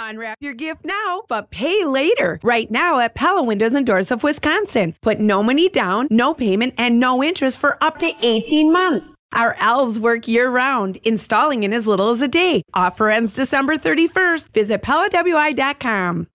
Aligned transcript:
Unwrap 0.00 0.38
your 0.40 0.54
gift 0.54 0.84
now, 0.84 1.22
but 1.28 1.50
pay 1.50 1.84
later. 1.84 2.38
Right 2.44 2.70
now 2.70 3.00
at 3.00 3.16
Pella 3.16 3.42
Windows 3.42 3.74
and 3.74 3.84
Doors 3.84 4.12
of 4.12 4.22
Wisconsin. 4.22 4.94
Put 5.02 5.18
no 5.18 5.42
money 5.42 5.68
down, 5.68 6.06
no 6.10 6.34
payment, 6.34 6.74
and 6.78 7.00
no 7.00 7.22
interest 7.22 7.58
for 7.58 7.82
up 7.82 7.98
to 7.98 8.12
18 8.22 8.72
months. 8.72 9.16
Our 9.32 9.56
elves 9.58 9.98
work 9.98 10.28
year 10.28 10.48
round, 10.48 10.98
installing 10.98 11.64
in 11.64 11.72
as 11.72 11.86
little 11.86 12.10
as 12.10 12.22
a 12.22 12.28
day. 12.28 12.62
Offer 12.74 13.10
ends 13.10 13.34
December 13.34 13.76
31st. 13.76 14.52
Visit 14.52 14.82
PellaWI.com. 14.82 16.28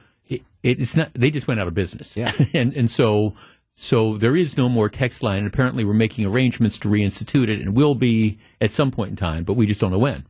it, 0.64 0.80
it's 0.80 0.96
not. 0.96 1.14
They 1.14 1.32
just 1.32 1.48
went 1.48 1.60
out 1.60 1.68
of 1.68 1.74
business. 1.74 2.16
Yeah. 2.18 2.32
and 2.54 2.74
and 2.74 2.90
so 2.90 3.36
so 3.76 4.18
there 4.18 4.36
is 4.36 4.58
no 4.58 4.68
more 4.68 4.90
text 4.90 5.24
line. 5.24 5.40
And 5.40 5.48
apparently, 5.48 5.86
we're 5.86 5.94
making 5.94 6.26
arrangements 6.26 6.78
to 6.80 6.90
reinstitute 6.90 7.48
it, 7.48 7.62
and 7.62 7.76
will 7.76 7.96
be 7.96 8.38
at 8.60 8.74
some 8.74 8.92
point 8.92 9.12
in 9.12 9.16
time, 9.16 9.44
but 9.44 9.54
we 9.54 9.66
just 9.66 9.82
don't 9.82 9.92
know 9.92 9.98
when. 9.98 10.26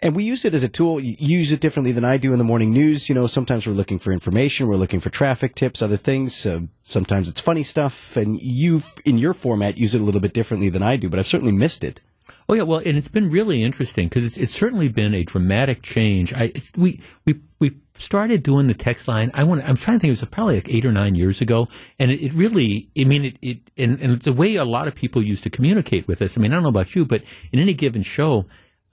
And 0.00 0.14
we 0.14 0.22
use 0.22 0.44
it 0.44 0.54
as 0.54 0.62
a 0.62 0.68
tool. 0.68 1.00
You 1.00 1.16
use 1.18 1.50
it 1.50 1.60
differently 1.60 1.90
than 1.90 2.04
I 2.04 2.18
do 2.18 2.32
in 2.32 2.38
the 2.38 2.44
morning 2.44 2.72
news. 2.72 3.08
You 3.08 3.16
know, 3.16 3.26
sometimes 3.26 3.66
we're 3.66 3.72
looking 3.72 3.98
for 3.98 4.12
information, 4.12 4.68
we're 4.68 4.76
looking 4.76 5.00
for 5.00 5.10
traffic 5.10 5.54
tips, 5.54 5.82
other 5.82 5.96
things. 5.96 6.46
Uh, 6.46 6.60
sometimes 6.82 7.28
it's 7.28 7.40
funny 7.40 7.64
stuff, 7.64 8.16
and 8.16 8.40
you, 8.40 8.82
in 9.04 9.18
your 9.18 9.34
format, 9.34 9.76
use 9.76 9.94
it 9.94 10.00
a 10.00 10.04
little 10.04 10.20
bit 10.20 10.32
differently 10.32 10.68
than 10.68 10.82
I 10.82 10.96
do. 10.96 11.08
But 11.08 11.18
I've 11.18 11.26
certainly 11.26 11.52
missed 11.52 11.82
it. 11.82 12.00
Oh 12.48 12.54
yeah, 12.54 12.62
well, 12.62 12.80
and 12.84 12.96
it's 12.96 13.08
been 13.08 13.30
really 13.30 13.62
interesting 13.62 14.08
because 14.08 14.24
it's, 14.24 14.38
it's 14.38 14.54
certainly 14.54 14.88
been 14.88 15.14
a 15.14 15.24
dramatic 15.24 15.82
change. 15.82 16.32
I 16.32 16.52
we 16.76 17.00
we 17.24 17.40
we 17.58 17.76
started 17.98 18.42
doing 18.42 18.66
the 18.66 18.74
text 18.74 19.08
line. 19.08 19.30
I 19.34 19.44
want. 19.44 19.62
I'm 19.68 19.76
trying 19.76 19.98
to 19.98 20.00
think. 20.00 20.08
It 20.08 20.20
was 20.20 20.24
probably 20.30 20.56
like 20.56 20.68
eight 20.68 20.84
or 20.84 20.92
nine 20.92 21.14
years 21.14 21.40
ago, 21.40 21.66
and 21.98 22.10
it, 22.10 22.22
it 22.22 22.32
really. 22.32 22.88
I 22.98 23.04
mean, 23.04 23.24
it. 23.26 23.36
it 23.42 23.60
and, 23.76 24.00
and, 24.00 24.12
it's 24.12 24.26
a 24.26 24.32
way 24.32 24.56
a 24.56 24.64
lot 24.64 24.88
of 24.88 24.94
people 24.94 25.22
used 25.22 25.42
to 25.44 25.50
communicate 25.50 26.08
with 26.08 26.22
us. 26.22 26.36
I 26.36 26.40
mean, 26.40 26.52
I 26.52 26.54
don't 26.54 26.62
know 26.62 26.70
about 26.70 26.94
you, 26.94 27.04
but 27.04 27.22
in 27.52 27.58
any 27.58 27.74
given 27.74 28.02
show, 28.02 28.46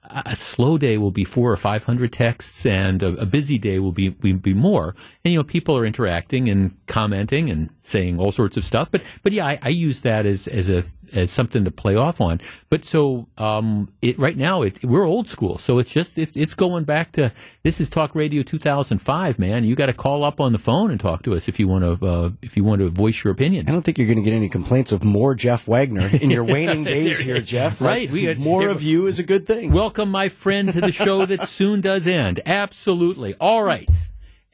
a 0.09 0.36
slow 0.36 0.78
day 0.78 0.98
will 0.98 1.11
be 1.11 1.23
four 1.23 1.52
or 1.52 1.58
five 1.58 1.83
hundred 1.83 2.14
texts, 2.14 2.66
and 2.66 3.02
a, 3.02 3.09
a 3.22 3.26
busy 3.26 3.58
day 3.58 3.80
will 3.80 3.92
be, 3.92 4.09
be, 4.09 4.33
be 4.33 4.53
more. 4.53 4.95
And 5.23 5.33
you 5.33 5.39
know, 5.39 5.44
people 5.44 5.78
are 5.78 5.86
interacting 5.86 6.50
and 6.50 6.76
commenting 6.88 7.50
and 7.50 7.70
saying 7.86 8.19
all 8.19 8.31
sorts 8.31 8.58
of 8.58 8.66
stuff. 8.66 8.89
But 8.91 9.03
but 9.23 9.31
yeah, 9.31 9.45
I, 9.45 9.59
I 9.61 9.69
use 9.69 10.02
that 10.02 10.25
as 10.25 10.47
as 10.47 10.69
a 10.69 10.83
as 11.14 11.31
something 11.31 11.64
to 11.66 11.72
play 11.72 11.95
off 11.95 12.19
on. 12.19 12.42
But 12.69 12.83
so 12.83 13.27
um, 13.38 13.94
it 14.02 14.17
right 14.17 14.36
now 14.36 14.64
it, 14.64 14.83
we're 14.83 15.05
old 15.05 15.27
school, 15.27 15.58
so 15.58 15.77
it's 15.80 15.92
just 15.92 16.17
it's 16.17 16.36
it's 16.36 16.53
going 16.53 16.83
back 16.83 17.11
to 17.14 17.31
this 17.64 17.80
is 17.80 17.88
Talk 17.88 18.16
Radio 18.16 18.44
2005, 18.44 19.39
man. 19.39 19.64
You 19.64 19.75
got 19.75 19.86
to 19.86 19.94
call 19.94 20.23
up 20.23 20.42
on 20.42 20.52
the 20.52 20.58
phone 20.58 20.92
and 20.92 21.00
talk 21.00 21.23
to 21.23 21.33
us 21.33 21.47
if 21.47 21.59
you 21.59 21.67
want 21.67 22.00
to 22.00 22.05
uh, 22.05 22.30
if 22.42 22.58
you 22.58 22.64
want 22.64 22.81
to 22.81 22.89
voice 22.89 23.23
your 23.23 23.31
opinions. 23.31 23.69
I 23.69 23.72
don't 23.72 23.83
think 23.83 23.97
you're 23.97 24.08
going 24.08 24.17
to 24.17 24.23
get 24.23 24.33
any 24.33 24.49
complaints 24.49 24.92
of 24.92 25.03
more 25.03 25.36
Jeff 25.36 25.67
Wagner 25.67 26.09
in 26.22 26.30
your 26.30 26.44
waning 26.55 26.83
days 26.83 27.20
here, 27.20 27.42
Jeff. 27.42 27.81
Right, 27.81 28.09
we 28.09 28.33
more 28.36 28.67
of 28.70 28.81
you 28.81 29.08
is 29.08 29.20
a 29.20 29.23
good 29.23 29.45
thing. 29.45 29.72
Welcome, 29.72 30.09
my 30.09 30.30
friend, 30.30 30.73
to 30.73 30.81
the 30.81 30.92
show 30.92 31.25
that 31.25 31.47
soon 31.47 31.81
does 31.81 32.08
end. 32.08 32.39
Absolutely. 32.45 33.36
All 33.36 33.64
right. 33.64 33.89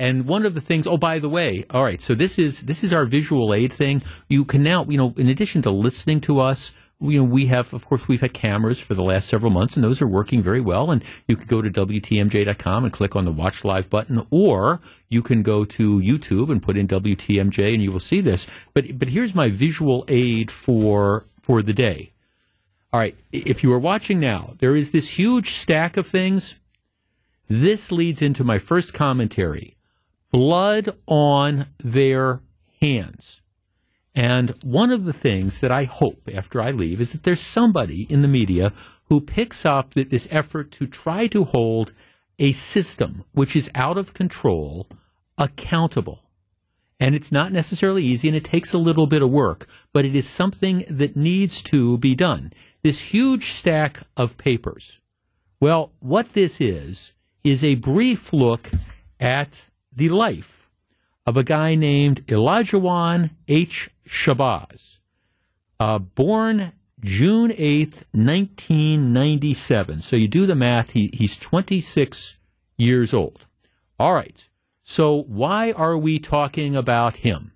And 0.02 0.25
one 0.25 0.47
of 0.47 0.56
the 0.56 0.62
things, 0.62 0.88
oh, 0.88 0.97
by 0.97 1.19
the 1.19 1.29
way, 1.29 1.63
all 1.69 1.84
right, 1.84 2.01
so 2.01 2.16
this 2.16 2.39
is 2.39 2.62
this 2.62 2.84
is 2.84 2.91
our 2.91 3.06
visual 3.06 3.53
aid 3.53 3.72
thing. 3.72 4.01
You 4.29 4.45
can 4.45 4.63
now, 4.63 4.84
you 4.85 4.97
know, 4.97 5.13
in 5.16 5.28
addition 5.28 5.62
to 5.62 5.69
listening 5.69 6.22
to 6.22 6.39
us, 6.39 6.73
you 7.00 7.19
know, 7.19 7.23
we 7.23 7.45
have, 7.45 7.72
of 7.72 7.85
course, 7.85 8.07
we've 8.07 8.22
had 8.22 8.34
cameras 8.34 8.79
for 8.79 8.95
the 8.95 9.03
last 9.03 9.29
several 9.29 9.51
months, 9.51 9.75
and 9.75 9.84
those 9.84 10.01
are 10.01 10.07
working 10.07 10.41
very 10.41 10.59
well. 10.59 10.89
And 10.89 11.03
you 11.28 11.35
can 11.35 11.45
go 11.45 11.62
to 11.62 11.69
WTMJ.com 11.69 12.84
and 12.84 12.91
click 12.91 13.16
on 13.16 13.25
the 13.25 13.31
Watch 13.31 13.63
Live 13.63 13.91
button, 13.91 14.25
or 14.31 14.81
you 15.07 15.22
can 15.22 15.44
go 15.44 15.66
to 15.66 16.00
YouTube 16.00 16.51
and 16.51 16.63
put 16.63 16.78
in 16.78 16.88
WTMJ, 16.88 17.72
and 17.72 17.83
you 17.83 17.91
will 17.91 18.00
see 18.00 18.22
this. 18.22 18.47
But 18.73 18.97
but 18.97 19.09
here's 19.09 19.35
my 19.35 19.50
visual 19.50 20.03
aid 20.07 20.50
for 20.50 21.28
for 21.44 21.62
the 21.62 21.73
day. 21.73 22.12
All 22.91 23.00
right, 23.00 23.16
if 23.31 23.62
you 23.62 23.72
are 23.72 23.78
watching 23.78 24.19
now, 24.19 24.56
there 24.57 24.75
is 24.75 24.89
this 24.89 25.19
huge 25.19 25.51
stack 25.51 25.95
of 25.95 26.07
things. 26.07 26.56
This 27.47 27.91
leads 27.91 28.23
into 28.23 28.44
my 28.44 28.57
first 28.57 28.95
commentary 28.95 29.75
blood 30.31 30.97
on 31.08 31.68
their 31.80 32.42
hands. 32.80 33.42
And 34.14 34.56
one 34.64 34.92
of 34.92 35.03
the 35.03 35.14
things 35.14 35.62
that 35.62 35.72
I 35.72 35.86
hope 35.86 36.30
after 36.34 36.62
I 36.62 36.72
leave 36.72 37.00
is 37.00 37.12
that 37.14 37.24
there's 37.24 37.40
somebody 37.40 38.03
in 38.03 38.22
the 38.22 38.28
media 38.28 38.74
who 39.06 39.22
picks 39.22 39.66
up 39.66 39.94
this 39.94 40.28
effort 40.31 40.72
to 40.72 40.88
try 40.88 41.28
to 41.28 41.46
hold 41.46 41.94
a 42.40 42.52
system 42.52 43.24
which 43.34 43.56
is 43.56 43.69
out 43.75 43.97
of 43.97 44.14
control 44.14 44.88
accountable. 45.38 46.24
And 47.00 47.16
it's 47.16 47.31
not 47.31 47.52
necessarily 47.52 48.03
easy 48.03 48.28
and 48.28 48.38
it 48.38 48.44
takes 48.44 48.74
a 48.74 48.78
little 48.78 49.08
bit 49.08 49.22
of 49.22 49.30
work, 49.30 49.68
but 49.94 50.06
it 50.06 50.16
is 50.16 50.28
something 50.28 50.86
that 50.90 51.16
needs 51.16 51.62
to 51.63 51.98
be 51.98 52.16
done. 52.16 52.52
This 52.84 53.00
huge 53.00 53.52
stack 53.52 54.02
of 54.18 54.38
papers. 54.38 55.00
Well, 55.59 55.92
what 56.00 56.34
this 56.34 56.59
is, 56.59 57.13
is 57.44 57.63
a 57.63 57.75
brief 57.75 58.34
look 58.34 58.72
at 59.19 59.68
the 59.94 60.09
life 60.09 60.69
of 61.25 61.38
a 61.38 61.44
guy 61.44 61.75
named 61.75 62.25
Elijahwan 62.28 63.31
H. 63.47 63.90
Shabazz, 64.07 65.00
uh, 65.79 66.00
born 66.00 66.74
June 67.00 67.52
8th, 67.52 68.03
1997. 68.12 70.01
So 70.01 70.16
you 70.16 70.28
do 70.28 70.46
the 70.46 70.56
math, 70.56 70.91
he, 70.91 71.09
he's 71.13 71.38
26 71.38 72.38
years 72.78 73.13
old. 73.13 73.47
All 74.00 74.13
right. 74.13 74.47
So 74.84 75.24
why 75.24 75.72
are 75.72 75.97
we 75.97 76.19
talking 76.19 76.75
about 76.75 77.18
him? 77.18 77.53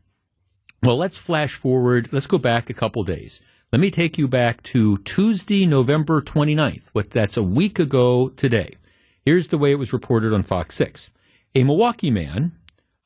Well, 0.84 0.98
let's 0.98 1.18
flash 1.18 1.56
forward. 1.56 2.10
Let's 2.12 2.28
go 2.28 2.38
back 2.38 2.70
a 2.70 2.74
couple 2.74 3.04
days. 3.04 3.42
Let 3.72 3.82
me 3.82 3.92
take 3.92 4.18
you 4.18 4.28
back 4.28 4.62
to 4.64 4.98
Tuesday, 5.00 5.66
November 5.66 6.22
29th. 6.22 6.90
What 6.94 7.10
that's 7.10 7.38
a 7.38 7.44
week 7.44 7.80
ago 7.80 8.30
today. 8.30 8.76
Here's 9.24 9.48
the 9.48 9.58
way 9.58 9.72
it 9.72 9.80
was 9.80 9.92
reported 9.92 10.34
on 10.34 10.44
Fox 10.44 10.76
6. 10.76 11.10
A 11.58 11.64
Milwaukee 11.64 12.12
man 12.12 12.52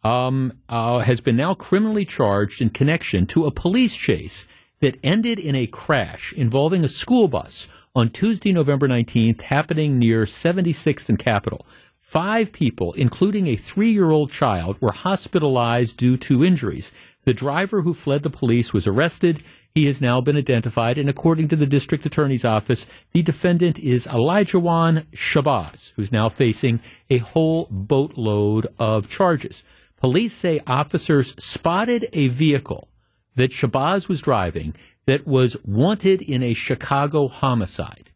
um, 0.04 0.54
uh, 0.68 1.00
has 1.00 1.22
been 1.22 1.36
now 1.36 1.54
criminally 1.54 2.04
charged 2.04 2.64
in 2.64 2.72
connection 2.72 3.28
to 3.28 3.46
a 3.46 3.52
police 3.52 3.96
chase 3.96 4.48
that 4.80 4.98
ended 5.04 5.38
in 5.38 5.56
a 5.56 5.68
crash 5.68 6.34
involving 6.34 6.84
a 6.84 6.88
school 6.88 7.28
bus 7.28 7.68
on 7.96 8.10
Tuesday, 8.10 8.52
November 8.52 8.88
19th, 8.88 9.42
happening 9.42 10.00
near 10.00 10.24
76th 10.24 11.10
and 11.10 11.20
Capitol. 11.20 11.64
Five 12.00 12.52
people, 12.52 12.94
including 12.94 13.46
a 13.46 13.56
three 13.56 13.92
year 13.92 14.10
old 14.10 14.32
child, 14.32 14.82
were 14.82 14.94
hospitalized 14.94 15.98
due 15.98 16.18
to 16.18 16.44
injuries. 16.44 16.92
The 17.26 17.36
driver 17.36 17.84
who 17.84 17.94
fled 17.94 18.24
the 18.24 18.32
police 18.32 18.74
was 18.74 18.88
arrested. 18.88 19.44
He 19.80 19.86
has 19.86 20.02
now 20.02 20.20
been 20.20 20.36
identified, 20.36 20.98
and 20.98 21.08
according 21.08 21.48
to 21.48 21.56
the 21.56 21.66
district 21.66 22.06
attorney's 22.06 22.44
office, 22.44 22.86
the 23.14 23.24
defendant 23.24 23.80
is 23.80 24.08
Elijah 24.08 24.58
Elijahwan 24.58 25.06
Shabazz, 25.14 25.94
who's 25.96 26.12
now 26.12 26.28
facing 26.28 26.82
a 27.10 27.20
whole 27.20 27.66
boatload 27.72 28.68
of 28.78 29.10
charges. 29.10 29.64
Police 29.96 30.34
say 30.34 30.60
officers 30.68 31.34
spotted 31.42 32.10
a 32.12 32.28
vehicle 32.28 32.90
that 33.36 33.52
Shabazz 33.52 34.10
was 34.10 34.22
driving 34.22 34.76
that 35.06 35.26
was 35.26 35.56
wanted 35.64 36.22
in 36.22 36.44
a 36.44 36.54
Chicago 36.54 37.30
homicide. 37.30 38.12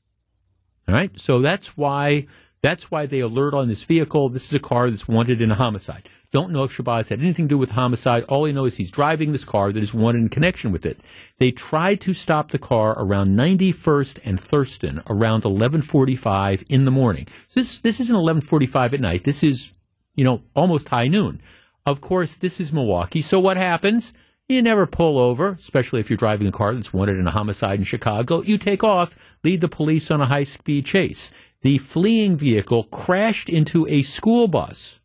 All 0.89 0.95
right, 0.95 1.17
so 1.17 1.39
that's 1.39 1.77
why 1.77 2.27
that's 2.63 2.89
why 2.89 3.05
they 3.05 3.19
alert 3.19 3.53
on 3.53 3.67
this 3.67 3.83
vehicle. 3.83 4.29
This 4.29 4.47
is 4.47 4.53
a 4.53 4.59
car 4.59 4.89
that's 4.89 5.07
wanted 5.07 5.41
in 5.41 5.51
a 5.51 5.55
homicide. 5.55 6.07
Don't 6.31 6.51
know 6.51 6.63
if 6.63 6.75
Shabazz 6.75 7.09
had 7.09 7.19
anything 7.19 7.45
to 7.45 7.49
do 7.49 7.57
with 7.57 7.71
homicide. 7.71 8.23
All 8.23 8.45
he 8.45 8.53
knows 8.53 8.71
is 8.71 8.77
he's 8.77 8.91
driving 8.91 9.33
this 9.33 9.43
car 9.43 9.73
that 9.73 9.83
is 9.83 9.93
wanted 9.93 10.19
in 10.19 10.29
connection 10.29 10.71
with 10.71 10.85
it. 10.85 10.97
They 11.39 11.51
tried 11.51 11.99
to 12.01 12.13
stop 12.13 12.49
the 12.49 12.57
car 12.57 12.95
around 12.97 13.37
91st 13.37 14.19
and 14.23 14.39
Thurston 14.39 15.03
around 15.09 15.43
11:45 15.43 16.63
in 16.69 16.85
the 16.85 16.91
morning. 16.91 17.27
So 17.49 17.59
this 17.59 17.79
this 17.79 17.99
isn't 17.99 18.15
11:45 18.15 18.93
at 18.93 19.01
night. 19.01 19.25
This 19.25 19.43
is, 19.43 19.73
you 20.15 20.23
know, 20.23 20.41
almost 20.55 20.87
high 20.87 21.09
noon. 21.09 21.41
Of 21.85 21.99
course, 21.99 22.35
this 22.35 22.61
is 22.61 22.71
Milwaukee. 22.71 23.21
So 23.21 23.41
what 23.41 23.57
happens? 23.57 24.13
You 24.47 24.61
never 24.61 24.85
pull 24.85 25.17
over, 25.17 25.57
especially 25.59 25.99
if 25.99 26.09
you're 26.09 26.17
driving 26.17 26.47
a 26.47 26.51
car 26.51 26.73
that's 26.73 26.93
wanted 26.93 27.17
in 27.17 27.27
a 27.27 27.31
homicide 27.31 27.79
in 27.79 27.85
Chicago. 27.85 28.41
You 28.41 28.57
take 28.57 28.83
off, 28.83 29.15
lead 29.43 29.61
the 29.61 29.69
police 29.69 30.11
on 30.11 30.21
a 30.21 30.25
high 30.25 30.43
speed 30.43 30.85
chase 30.85 31.31
the 31.63 31.77
fleeing 31.77 32.35
vehicle 32.37 32.83
crashed 32.83 33.49
into 33.49 33.87
a 33.87 34.01
school 34.03 34.47
bus 34.47 34.99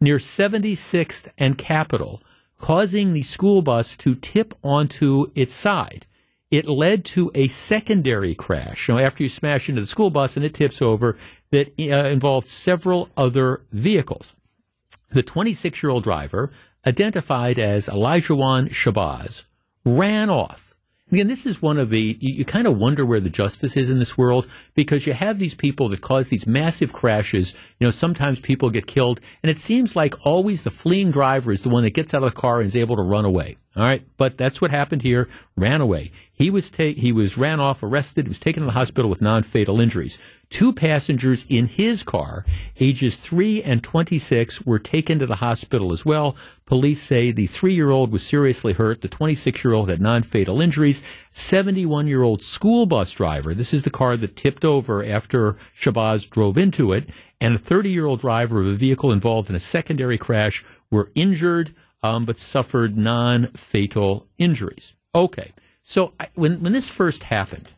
near 0.00 0.16
76th 0.16 1.28
and 1.38 1.56
Capitol, 1.56 2.20
causing 2.58 3.12
the 3.12 3.22
school 3.22 3.62
bus 3.62 3.96
to 3.98 4.14
tip 4.16 4.54
onto 4.64 5.30
its 5.34 5.54
side. 5.54 6.06
it 6.50 6.66
led 6.66 7.02
to 7.02 7.30
a 7.34 7.48
secondary 7.48 8.34
crash. 8.34 8.86
You 8.86 8.94
know, 8.94 9.00
after 9.00 9.22
you 9.22 9.28
smash 9.30 9.70
into 9.70 9.80
the 9.80 9.86
school 9.86 10.10
bus 10.10 10.36
and 10.36 10.44
it 10.44 10.52
tips 10.52 10.82
over, 10.82 11.16
that 11.50 11.68
uh, 11.78 12.08
involved 12.08 12.46
several 12.46 13.08
other 13.16 13.62
vehicles. 13.72 14.34
The 15.10 15.22
26 15.22 15.82
year 15.82 15.88
old 15.88 16.02
driver, 16.02 16.50
identified 16.86 17.58
as 17.58 17.88
Elijahwan 17.88 18.68
Shabazz, 18.68 19.46
ran 19.86 20.28
off 20.28 20.71
Again, 21.12 21.26
this 21.28 21.44
is 21.44 21.60
one 21.60 21.76
of 21.76 21.90
the, 21.90 22.16
you, 22.20 22.32
you, 22.36 22.44
kind 22.46 22.66
of 22.66 22.78
wonder 22.78 23.04
where 23.04 23.20
the 23.20 23.28
justice 23.28 23.76
is 23.76 23.90
in 23.90 23.98
this 23.98 24.16
world 24.16 24.48
because 24.74 25.06
you 25.06 25.12
have 25.12 25.38
these 25.38 25.52
people 25.52 25.90
that 25.90 26.00
cause 26.00 26.28
these 26.28 26.46
massive 26.46 26.94
crashes. 26.94 27.52
You 27.78 27.86
know, 27.86 27.90
sometimes 27.90 28.40
people 28.40 28.70
get 28.70 28.86
killed, 28.86 29.20
and 29.42 29.50
it 29.50 29.58
seems 29.58 29.94
like 29.94 30.26
always 30.26 30.64
the 30.64 30.70
fleeing 30.70 31.10
driver 31.10 31.52
is 31.52 31.60
the 31.60 31.68
one 31.68 31.82
that 31.82 31.90
gets 31.90 32.14
out 32.14 32.22
of 32.22 32.34
the 32.34 32.40
car 32.40 32.60
and 32.60 32.66
is 32.66 32.76
able 32.76 32.96
to 32.96 33.02
run 33.02 33.26
away. 33.26 33.58
All 33.76 33.82
right, 33.82 34.06
but 34.16 34.38
that's 34.38 34.60
what 34.60 34.70
happened 34.70 35.02
here. 35.02 35.28
Ran 35.56 35.80
away. 35.80 36.12
He 36.32 36.50
was 36.50 36.70
ta- 36.70 36.94
he 36.94 37.12
was 37.12 37.38
ran 37.38 37.60
off, 37.60 37.82
arrested. 37.82 38.26
He 38.26 38.28
was 38.28 38.38
taken 38.38 38.62
to 38.62 38.66
the 38.66 38.72
hospital 38.72 39.10
with 39.10 39.22
non-fatal 39.22 39.80
injuries. 39.80 40.18
Two 40.52 40.74
passengers 40.74 41.46
in 41.48 41.64
his 41.66 42.02
car, 42.02 42.44
ages 42.78 43.16
three 43.16 43.62
and 43.62 43.82
twenty-six, 43.82 44.60
were 44.66 44.78
taken 44.78 45.18
to 45.18 45.24
the 45.24 45.36
hospital 45.36 45.92
as 45.92 46.04
well. 46.04 46.36
Police 46.66 47.00
say 47.00 47.32
the 47.32 47.46
three-year-old 47.46 48.12
was 48.12 48.22
seriously 48.22 48.74
hurt. 48.74 49.00
The 49.00 49.08
twenty-six-year-old 49.08 49.88
had 49.88 50.02
non-fatal 50.02 50.60
injuries. 50.60 51.02
Seventy-one-year-old 51.30 52.42
school 52.42 52.84
bus 52.84 53.12
driver. 53.12 53.54
This 53.54 53.72
is 53.72 53.84
the 53.84 53.90
car 53.90 54.18
that 54.18 54.36
tipped 54.36 54.62
over 54.62 55.02
after 55.02 55.56
Shabazz 55.74 56.28
drove 56.28 56.58
into 56.58 56.92
it, 56.92 57.08
and 57.40 57.54
a 57.54 57.58
thirty-year-old 57.58 58.20
driver 58.20 58.60
of 58.60 58.66
a 58.66 58.74
vehicle 58.74 59.10
involved 59.10 59.48
in 59.48 59.56
a 59.56 59.60
secondary 59.60 60.18
crash 60.18 60.62
were 60.90 61.10
injured 61.14 61.74
um, 62.02 62.26
but 62.26 62.38
suffered 62.38 62.98
non 62.98 63.46
fatal 63.54 64.28
injuries. 64.36 64.92
Okay. 65.14 65.52
So 65.82 66.12
I, 66.20 66.28
when, 66.34 66.62
when 66.62 66.74
this 66.74 66.90
first 66.90 67.22
happened, 67.24 67.70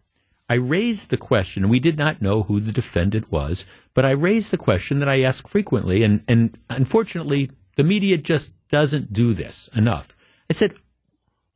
I 0.49 0.55
raised 0.55 1.09
the 1.09 1.17
question, 1.17 1.69
we 1.69 1.81
did 1.81 1.97
not 1.97 2.21
know 2.21 2.43
who 2.43 2.61
the 2.61 2.73
defendant 2.73 3.31
was, 3.33 3.65
but 3.95 4.05
I 4.05 4.11
raised 4.11 4.51
the 4.51 4.59
question 4.59 4.99
that 4.99 5.09
I 5.09 5.23
ask 5.23 5.49
frequently, 5.49 6.03
and, 6.03 6.23
and 6.29 6.59
unfortunately, 6.69 7.51
the 7.77 7.85
media 7.85 8.19
just 8.19 8.53
doesn't 8.69 9.13
do 9.13 9.33
this 9.33 9.69
enough. 9.75 10.15
I 10.51 10.53
said, 10.53 10.75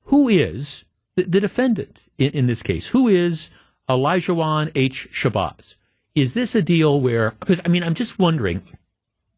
who 0.04 0.28
is 0.28 0.84
the, 1.16 1.24
the 1.24 1.40
defendant 1.40 2.00
in, 2.16 2.30
in, 2.30 2.46
this 2.46 2.62
case? 2.62 2.86
Who 2.88 3.08
is 3.08 3.50
Elijahwan 3.88 4.72
H. 4.74 5.08
Shabazz? 5.12 5.76
Is 6.14 6.32
this 6.32 6.54
a 6.54 6.62
deal 6.62 7.00
where, 7.00 7.32
because 7.32 7.60
I 7.64 7.68
mean, 7.68 7.84
I'm 7.84 7.94
just 7.94 8.18
wondering, 8.18 8.62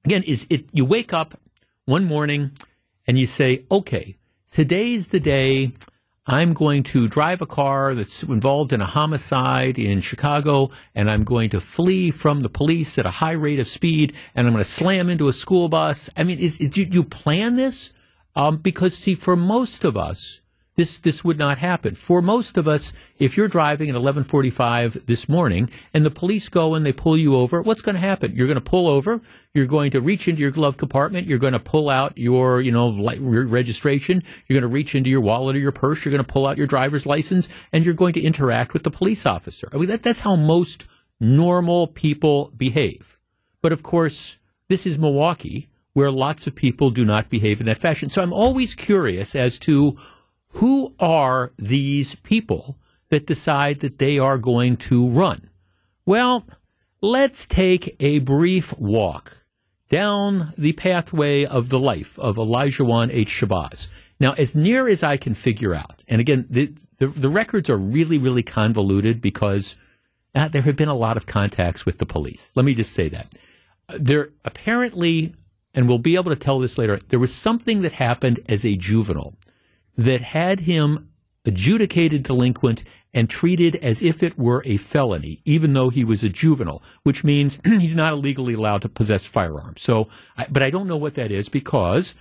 again, 0.04 0.22
is 0.22 0.46
it, 0.48 0.66
you 0.72 0.84
wake 0.84 1.12
up 1.12 1.38
one 1.86 2.04
morning, 2.04 2.52
and 3.06 3.18
you 3.18 3.26
say, 3.26 3.64
okay, 3.70 4.16
today's 4.52 5.08
the 5.08 5.18
day 5.18 5.72
I'm 6.26 6.52
going 6.52 6.82
to 6.84 7.08
drive 7.08 7.40
a 7.40 7.46
car 7.46 7.94
that's 7.94 8.22
involved 8.22 8.72
in 8.72 8.82
a 8.82 8.86
homicide 8.86 9.78
in 9.78 10.00
Chicago, 10.00 10.70
and 10.94 11.10
I'm 11.10 11.24
going 11.24 11.48
to 11.50 11.60
flee 11.60 12.10
from 12.10 12.40
the 12.40 12.50
police 12.50 12.98
at 12.98 13.06
a 13.06 13.10
high 13.10 13.32
rate 13.32 13.58
of 13.58 13.66
speed, 13.66 14.14
and 14.34 14.46
I'm 14.46 14.52
going 14.52 14.62
to 14.62 14.70
slam 14.70 15.08
into 15.08 15.28
a 15.28 15.32
school 15.32 15.70
bus. 15.70 16.10
I 16.16 16.24
mean, 16.24 16.38
is, 16.38 16.58
is 16.58 16.76
you, 16.76 16.86
you 16.90 17.04
plan 17.04 17.56
this? 17.56 17.92
Um, 18.36 18.58
because 18.58 18.96
see, 18.96 19.14
for 19.14 19.34
most 19.34 19.82
of 19.82 19.96
us, 19.96 20.39
this 20.80 20.96
this 20.96 21.22
would 21.22 21.38
not 21.38 21.58
happen. 21.58 21.94
For 21.94 22.22
most 22.22 22.56
of 22.56 22.66
us, 22.66 22.94
if 23.18 23.36
you're 23.36 23.48
driving 23.48 23.90
at 23.90 23.94
11:45 23.94 25.04
this 25.04 25.28
morning 25.28 25.68
and 25.92 26.06
the 26.06 26.10
police 26.10 26.48
go 26.48 26.74
and 26.74 26.86
they 26.86 26.92
pull 26.92 27.18
you 27.18 27.36
over, 27.36 27.60
what's 27.60 27.82
going 27.82 27.96
to 27.96 28.00
happen? 28.00 28.34
You're 28.34 28.46
going 28.46 28.54
to 28.54 28.62
pull 28.62 28.88
over. 28.88 29.20
You're 29.52 29.66
going 29.66 29.90
to 29.90 30.00
reach 30.00 30.26
into 30.26 30.40
your 30.40 30.50
glove 30.50 30.78
compartment. 30.78 31.26
You're 31.26 31.38
going 31.38 31.52
to 31.52 31.60
pull 31.60 31.90
out 31.90 32.16
your 32.16 32.62
you 32.62 32.72
know 32.72 32.96
registration. 33.20 34.22
You're 34.46 34.58
going 34.58 34.70
to 34.70 34.74
reach 34.74 34.94
into 34.94 35.10
your 35.10 35.20
wallet 35.20 35.54
or 35.54 35.58
your 35.58 35.70
purse. 35.70 36.02
You're 36.02 36.12
going 36.12 36.24
to 36.24 36.32
pull 36.32 36.46
out 36.46 36.56
your 36.56 36.66
driver's 36.66 37.04
license 37.04 37.46
and 37.74 37.84
you're 37.84 37.92
going 37.92 38.14
to 38.14 38.22
interact 38.22 38.72
with 38.72 38.84
the 38.84 38.90
police 38.90 39.26
officer. 39.26 39.68
I 39.74 39.76
mean 39.76 39.88
that, 39.88 40.02
that's 40.02 40.20
how 40.20 40.34
most 40.34 40.86
normal 41.20 41.88
people 41.88 42.52
behave. 42.56 43.18
But 43.60 43.72
of 43.72 43.82
course, 43.82 44.38
this 44.68 44.86
is 44.86 44.98
Milwaukee 44.98 45.68
where 45.92 46.10
lots 46.10 46.46
of 46.46 46.54
people 46.54 46.90
do 46.90 47.04
not 47.04 47.28
behave 47.28 47.60
in 47.60 47.66
that 47.66 47.80
fashion. 47.80 48.08
So 48.08 48.22
I'm 48.22 48.32
always 48.32 48.74
curious 48.74 49.34
as 49.34 49.58
to 49.60 49.98
who 50.54 50.94
are 50.98 51.52
these 51.56 52.14
people 52.16 52.78
that 53.08 53.26
decide 53.26 53.80
that 53.80 53.98
they 53.98 54.18
are 54.18 54.38
going 54.38 54.76
to 54.76 55.08
run? 55.08 55.50
Well, 56.04 56.46
let's 57.00 57.46
take 57.46 57.96
a 58.00 58.20
brief 58.20 58.76
walk 58.78 59.44
down 59.88 60.54
the 60.56 60.72
pathway 60.72 61.44
of 61.44 61.68
the 61.68 61.78
life 61.78 62.18
of 62.18 62.36
Elijahwan 62.36 63.10
H. 63.12 63.28
Shabazz. 63.28 63.88
Now, 64.20 64.32
as 64.32 64.54
near 64.54 64.86
as 64.86 65.02
I 65.02 65.16
can 65.16 65.34
figure 65.34 65.74
out, 65.74 66.04
and 66.06 66.20
again, 66.20 66.46
the, 66.48 66.72
the, 66.98 67.06
the 67.06 67.28
records 67.28 67.70
are 67.70 67.78
really, 67.78 68.18
really 68.18 68.42
convoluted 68.42 69.20
because 69.20 69.76
uh, 70.34 70.48
there 70.48 70.62
have 70.62 70.76
been 70.76 70.88
a 70.88 70.94
lot 70.94 71.16
of 71.16 71.26
contacts 71.26 71.84
with 71.84 71.98
the 71.98 72.06
police. 72.06 72.52
Let 72.54 72.64
me 72.64 72.74
just 72.74 72.92
say 72.92 73.08
that. 73.08 73.34
There 73.88 74.30
apparently, 74.44 75.34
and 75.74 75.88
we'll 75.88 75.98
be 75.98 76.16
able 76.16 76.30
to 76.30 76.36
tell 76.36 76.60
this 76.60 76.78
later, 76.78 76.98
there 77.08 77.18
was 77.18 77.34
something 77.34 77.80
that 77.80 77.92
happened 77.92 78.40
as 78.48 78.64
a 78.64 78.76
juvenile 78.76 79.34
that 79.96 80.20
had 80.20 80.60
him 80.60 81.10
adjudicated 81.44 82.22
delinquent 82.22 82.84
and 83.12 83.28
treated 83.28 83.76
as 83.76 84.02
if 84.02 84.22
it 84.22 84.38
were 84.38 84.62
a 84.64 84.76
felony, 84.76 85.40
even 85.44 85.72
though 85.72 85.90
he 85.90 86.04
was 86.04 86.22
a 86.22 86.28
juvenile, 86.28 86.82
which 87.02 87.24
means 87.24 87.58
he's 87.64 87.96
not 87.96 88.18
legally 88.18 88.54
allowed 88.54 88.82
to 88.82 88.88
possess 88.88 89.26
firearms. 89.26 89.82
So, 89.82 90.08
but 90.50 90.62
I 90.62 90.70
don't 90.70 90.86
know 90.86 90.96
what 90.96 91.14
that 91.14 91.32
is 91.32 91.48
because 91.48 92.14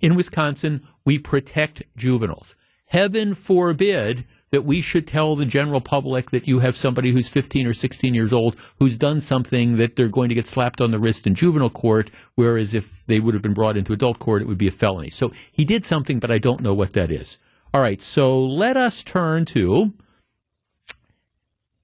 in 0.00 0.14
Wisconsin, 0.14 0.86
we 1.04 1.18
protect 1.18 1.82
juveniles. 1.96 2.56
Heaven 2.86 3.34
forbid 3.34 4.24
that 4.52 4.64
we 4.64 4.80
should 4.80 5.06
tell 5.06 5.36
the 5.36 5.44
general 5.44 5.80
public 5.80 6.30
that 6.30 6.48
you 6.48 6.58
have 6.58 6.74
somebody 6.74 7.12
who's 7.12 7.28
15 7.28 7.66
or 7.66 7.72
16 7.72 8.14
years 8.14 8.32
old 8.32 8.56
who's 8.78 8.98
done 8.98 9.20
something 9.20 9.76
that 9.76 9.94
they're 9.96 10.08
going 10.08 10.28
to 10.28 10.34
get 10.34 10.46
slapped 10.46 10.80
on 10.80 10.90
the 10.90 10.98
wrist 10.98 11.26
in 11.26 11.34
juvenile 11.34 11.70
court, 11.70 12.10
whereas 12.34 12.74
if 12.74 13.06
they 13.06 13.20
would 13.20 13.34
have 13.34 13.42
been 13.42 13.54
brought 13.54 13.76
into 13.76 13.92
adult 13.92 14.18
court, 14.18 14.42
it 14.42 14.48
would 14.48 14.58
be 14.58 14.68
a 14.68 14.72
felony. 14.72 15.10
So 15.10 15.32
he 15.52 15.64
did 15.64 15.84
something, 15.84 16.18
but 16.18 16.30
I 16.30 16.38
don't 16.38 16.60
know 16.60 16.74
what 16.74 16.94
that 16.94 17.12
is. 17.12 17.38
All 17.72 17.80
right, 17.80 18.02
so 18.02 18.44
let 18.44 18.76
us 18.76 19.04
turn 19.04 19.44
to 19.46 19.92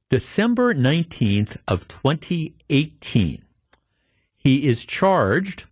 December 0.08 0.74
19th 0.74 1.58
of 1.68 1.86
2018. 1.86 3.42
He 4.36 4.66
is 4.66 4.84
charged 4.84 5.64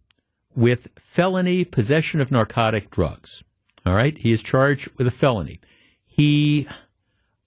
with 0.55 0.89
felony 0.97 1.65
possession 1.65 2.21
of 2.21 2.31
narcotic 2.31 2.91
drugs. 2.91 3.43
All 3.85 3.95
right, 3.95 4.17
he 4.17 4.31
is 4.31 4.43
charged 4.43 4.89
with 4.97 5.09
a 5.09 5.11
felony. 5.11 5.61
He 6.07 6.69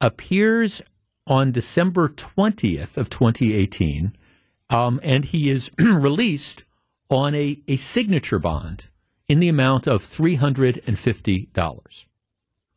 appears 0.02 0.82
on 1.26 1.52
December 1.52 2.10
20th 2.10 2.98
of 2.98 3.10
2018, 3.10 4.16
um, 4.70 5.00
and 5.04 5.26
he 5.26 5.50
is 5.50 5.72
released 5.80 6.64
on 7.10 7.36
a, 7.36 7.62
a 7.68 7.76
signature 7.76 8.40
bond 8.40 8.88
in 9.28 9.40
the 9.40 9.50
amount 9.50 9.88
of 9.88 10.04
$350. 10.04 12.06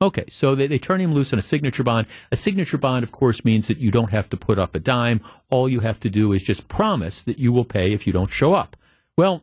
Okay, 0.03 0.25
so 0.31 0.55
they, 0.55 0.67
they 0.67 0.79
turn 0.79 1.01
him 1.01 1.13
loose 1.13 1.33
on 1.33 1.39
a 1.39 1.43
signature 1.43 1.83
bond. 1.83 2.07
A 2.33 2.37
signature 2.37 2.79
bond, 2.79 3.03
of 3.03 3.13
course, 3.13 3.45
means 3.45 3.69
that 3.69 3.79
you 3.79 3.91
don't 3.91 4.11
have 4.11 4.31
to 4.31 4.37
put 4.37 4.59
up 4.59 4.75
a 4.75 4.79
dime. 4.79 5.21
All 5.51 5.69
you 5.69 5.81
have 5.81 6.01
to 6.01 6.11
do 6.11 6.33
is 6.33 6.43
just 6.43 6.69
promise 6.69 7.23
that 7.23 7.39
you 7.39 7.53
will 7.53 7.67
pay 7.67 7.93
if 7.93 8.07
you 8.07 8.13
don't 8.13 8.31
show 8.31 8.55
up. 8.55 8.77
Well, 9.17 9.43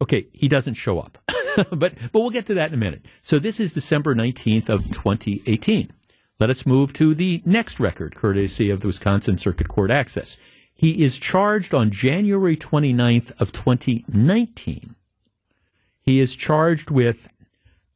okay, 0.00 0.26
he 0.32 0.48
doesn't 0.48 0.74
show 0.74 0.98
up. 0.98 1.18
but 1.70 1.94
but 1.94 2.14
we'll 2.14 2.30
get 2.30 2.46
to 2.46 2.54
that 2.54 2.68
in 2.68 2.74
a 2.74 2.78
minute. 2.78 3.04
So 3.20 3.38
this 3.38 3.60
is 3.60 3.74
December 3.74 4.14
19th 4.14 4.70
of 4.70 4.84
2018. 4.84 5.90
Let 6.40 6.48
us 6.48 6.64
move 6.64 6.94
to 6.94 7.14
the 7.14 7.42
next 7.44 7.78
record, 7.78 8.14
courtesy 8.14 8.70
of 8.70 8.80
the 8.80 8.86
Wisconsin 8.86 9.36
Circuit 9.36 9.68
Court 9.68 9.90
Access. 9.90 10.38
He 10.72 11.04
is 11.04 11.18
charged 11.18 11.74
on 11.74 11.90
January 11.90 12.56
29th 12.56 13.38
of 13.38 13.52
2019. 13.52 14.94
He 16.00 16.18
is 16.18 16.34
charged 16.34 16.90
with 16.90 17.28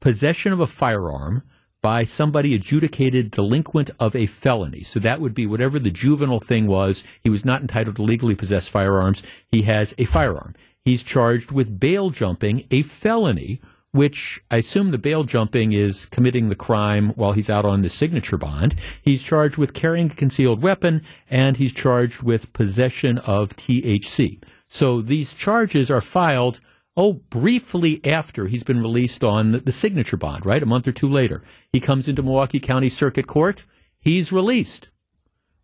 possession 0.00 0.52
of 0.52 0.60
a 0.60 0.66
firearm 0.66 1.42
by 1.80 2.04
somebody 2.04 2.54
adjudicated 2.54 3.30
delinquent 3.30 3.90
of 3.98 4.14
a 4.14 4.26
felony. 4.26 4.82
So 4.82 5.00
that 5.00 5.22
would 5.22 5.32
be 5.32 5.46
whatever 5.46 5.78
the 5.78 5.90
juvenile 5.90 6.38
thing 6.38 6.66
was. 6.66 7.02
He 7.22 7.30
was 7.30 7.46
not 7.46 7.62
entitled 7.62 7.96
to 7.96 8.02
legally 8.02 8.34
possess 8.34 8.68
firearms. 8.68 9.22
He 9.50 9.62
has 9.62 9.94
a 9.96 10.04
firearm. 10.04 10.54
He's 10.84 11.02
charged 11.02 11.50
with 11.50 11.80
bail 11.80 12.10
jumping, 12.10 12.66
a 12.70 12.82
felony 12.82 13.62
which 13.94 14.42
I 14.50 14.56
assume 14.56 14.90
the 14.90 14.98
bail 14.98 15.22
jumping 15.22 15.70
is 15.70 16.06
committing 16.06 16.48
the 16.48 16.56
crime 16.56 17.10
while 17.10 17.30
he's 17.30 17.48
out 17.48 17.64
on 17.64 17.82
the 17.82 17.88
signature 17.88 18.36
bond. 18.36 18.74
He's 19.00 19.22
charged 19.22 19.56
with 19.56 19.72
carrying 19.72 20.10
a 20.10 20.14
concealed 20.16 20.62
weapon 20.62 21.00
and 21.30 21.56
he's 21.56 21.72
charged 21.72 22.20
with 22.20 22.52
possession 22.52 23.18
of 23.18 23.54
THC. 23.54 24.42
So 24.66 25.00
these 25.00 25.32
charges 25.32 25.92
are 25.92 26.00
filed, 26.00 26.58
oh, 26.96 27.12
briefly 27.12 28.04
after 28.04 28.48
he's 28.48 28.64
been 28.64 28.82
released 28.82 29.22
on 29.22 29.62
the 29.64 29.70
signature 29.70 30.16
bond, 30.16 30.44
right? 30.44 30.64
A 30.64 30.66
month 30.66 30.88
or 30.88 30.92
two 30.92 31.08
later. 31.08 31.44
He 31.72 31.78
comes 31.78 32.08
into 32.08 32.24
Milwaukee 32.24 32.58
County 32.58 32.88
Circuit 32.88 33.28
Court. 33.28 33.64
He's 34.00 34.32
released. 34.32 34.88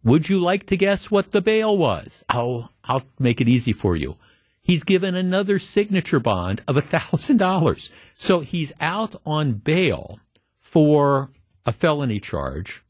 Would 0.04 0.28
you 0.28 0.38
like 0.38 0.66
to 0.66 0.76
guess 0.76 1.10
what 1.10 1.32
the 1.32 1.42
bail 1.42 1.76
was? 1.76 2.24
Oh, 2.32 2.68
I'll 2.84 3.02
make 3.18 3.40
it 3.40 3.48
easy 3.48 3.72
for 3.72 3.96
you 3.96 4.18
he's 4.62 4.84
given 4.84 5.14
another 5.14 5.58
signature 5.58 6.20
bond 6.20 6.62
of 6.68 6.76
$1,000. 6.76 7.90
So 8.14 8.40
he's 8.40 8.72
out 8.80 9.16
on 9.24 9.54
bail 9.54 10.20
for 10.58 11.30
a 11.66 11.72
felony 11.72 12.20
charge. 12.20 12.82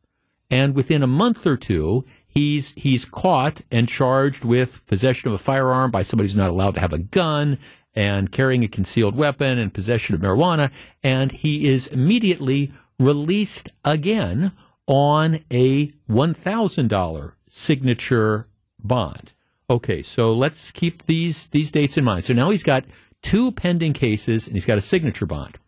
and 0.50 0.74
within 0.74 1.02
a 1.02 1.06
month 1.06 1.46
or 1.46 1.56
two, 1.56 2.04
he's 2.26 2.72
he's 2.72 3.04
caught 3.04 3.62
and 3.70 3.88
charged 3.88 4.44
with 4.44 4.84
possession 4.86 5.28
of 5.28 5.34
a 5.34 5.38
firearm 5.38 5.90
by 5.90 6.02
somebody 6.02 6.26
who's 6.26 6.36
not 6.36 6.50
allowed 6.50 6.74
to 6.74 6.80
have 6.80 6.92
a 6.92 6.98
gun 6.98 7.56
and 7.94 8.30
carrying 8.32 8.64
a 8.64 8.68
concealed 8.68 9.16
weapon 9.16 9.58
and 9.58 9.74
possession 9.74 10.14
of 10.14 10.20
marijuana, 10.20 10.70
and 11.02 11.32
he 11.32 11.68
is 11.68 11.86
immediately 11.88 12.72
released 12.98 13.70
again 13.84 14.52
on 14.86 15.40
a 15.50 15.86
$1,000 16.08 17.32
signature 17.48 18.48
bond. 18.82 19.32
Okay, 19.70 20.02
so 20.02 20.34
let's 20.34 20.72
keep 20.72 21.06
these 21.06 21.46
these 21.46 21.70
dates 21.70 21.96
in 21.96 22.04
mind. 22.04 22.24
So 22.24 22.34
now 22.34 22.50
he's 22.50 22.64
got 22.64 22.84
two 23.22 23.52
pending 23.52 23.92
cases 23.92 24.48
and 24.48 24.56
he's 24.56 24.64
got 24.66 24.78
a 24.78 24.82
signature 24.82 25.26
bond. 25.26 25.58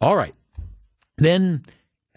All 0.00 0.16
right. 0.16 0.34
Then 1.16 1.62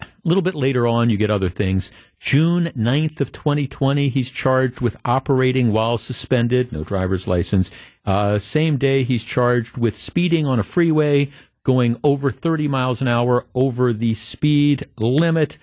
a 0.00 0.06
little 0.24 0.42
bit 0.42 0.56
later 0.56 0.88
on 0.88 1.08
you 1.08 1.16
get 1.16 1.30
other 1.30 1.48
things. 1.48 1.92
June 2.18 2.72
9th 2.76 3.20
of 3.20 3.30
2020, 3.30 4.08
he's 4.08 4.30
charged 4.30 4.80
with 4.80 4.96
operating 5.04 5.70
while 5.70 5.98
suspended, 5.98 6.72
no 6.72 6.82
driver's 6.82 7.28
license. 7.28 7.70
Uh, 8.04 8.38
same 8.38 8.76
day, 8.76 9.04
he's 9.04 9.22
charged 9.22 9.76
with 9.76 9.96
speeding 9.96 10.46
on 10.46 10.58
a 10.58 10.64
freeway, 10.64 11.30
going 11.62 11.96
over 12.02 12.30
30 12.30 12.68
miles 12.68 13.00
an 13.00 13.08
hour 13.08 13.46
over 13.54 13.92
the 13.92 14.14
speed 14.14 14.84
limit. 14.98 15.58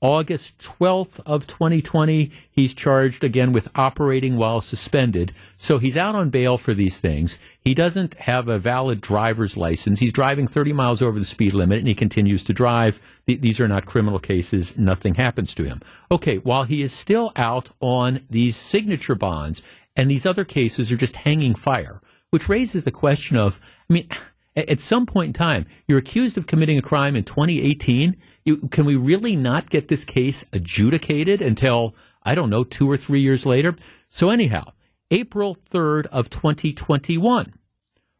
August 0.00 0.58
12th 0.58 1.20
of 1.26 1.46
2020, 1.48 2.30
he's 2.50 2.72
charged 2.72 3.24
again 3.24 3.50
with 3.50 3.68
operating 3.74 4.36
while 4.36 4.60
suspended. 4.60 5.32
So 5.56 5.78
he's 5.78 5.96
out 5.96 6.14
on 6.14 6.30
bail 6.30 6.56
for 6.56 6.72
these 6.72 7.00
things. 7.00 7.38
He 7.60 7.74
doesn't 7.74 8.14
have 8.14 8.46
a 8.46 8.60
valid 8.60 9.00
driver's 9.00 9.56
license. 9.56 9.98
He's 9.98 10.12
driving 10.12 10.46
30 10.46 10.72
miles 10.72 11.02
over 11.02 11.18
the 11.18 11.24
speed 11.24 11.52
limit 11.52 11.78
and 11.78 11.88
he 11.88 11.96
continues 11.96 12.44
to 12.44 12.52
drive. 12.52 13.00
Th- 13.26 13.40
these 13.40 13.58
are 13.58 13.66
not 13.66 13.86
criminal 13.86 14.20
cases. 14.20 14.78
Nothing 14.78 15.14
happens 15.14 15.52
to 15.56 15.64
him. 15.64 15.80
Okay, 16.12 16.38
while 16.38 16.62
he 16.62 16.80
is 16.80 16.92
still 16.92 17.32
out 17.34 17.70
on 17.80 18.20
these 18.30 18.54
signature 18.56 19.16
bonds 19.16 19.62
and 19.96 20.08
these 20.08 20.26
other 20.26 20.44
cases 20.44 20.92
are 20.92 20.96
just 20.96 21.16
hanging 21.16 21.56
fire, 21.56 22.00
which 22.30 22.48
raises 22.48 22.84
the 22.84 22.92
question 22.92 23.36
of, 23.36 23.60
I 23.90 23.92
mean, 23.92 24.08
at 24.56 24.80
some 24.80 25.06
point 25.06 25.28
in 25.28 25.32
time, 25.32 25.66
you're 25.86 25.98
accused 25.98 26.36
of 26.36 26.46
committing 26.46 26.78
a 26.78 26.82
crime 26.82 27.14
in 27.14 27.24
2018 27.24 28.16
you, 28.48 28.56
can 28.68 28.84
we 28.84 28.96
really 28.96 29.36
not 29.36 29.70
get 29.70 29.86
this 29.86 30.04
case 30.04 30.44
adjudicated 30.52 31.40
until, 31.40 31.94
I 32.24 32.34
don't 32.34 32.50
know, 32.50 32.64
two 32.64 32.90
or 32.90 32.96
three 32.96 33.20
years 33.20 33.46
later? 33.46 33.76
So, 34.08 34.30
anyhow, 34.30 34.72
April 35.10 35.54
3rd 35.54 36.06
of 36.06 36.28
2021. 36.30 37.54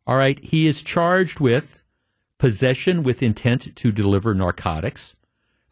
All 0.06 0.16
right, 0.16 0.38
he 0.38 0.66
is 0.66 0.82
charged 0.82 1.40
with 1.40 1.82
possession 2.38 3.02
with 3.02 3.22
intent 3.22 3.74
to 3.76 3.90
deliver 3.90 4.34
narcotics, 4.34 5.16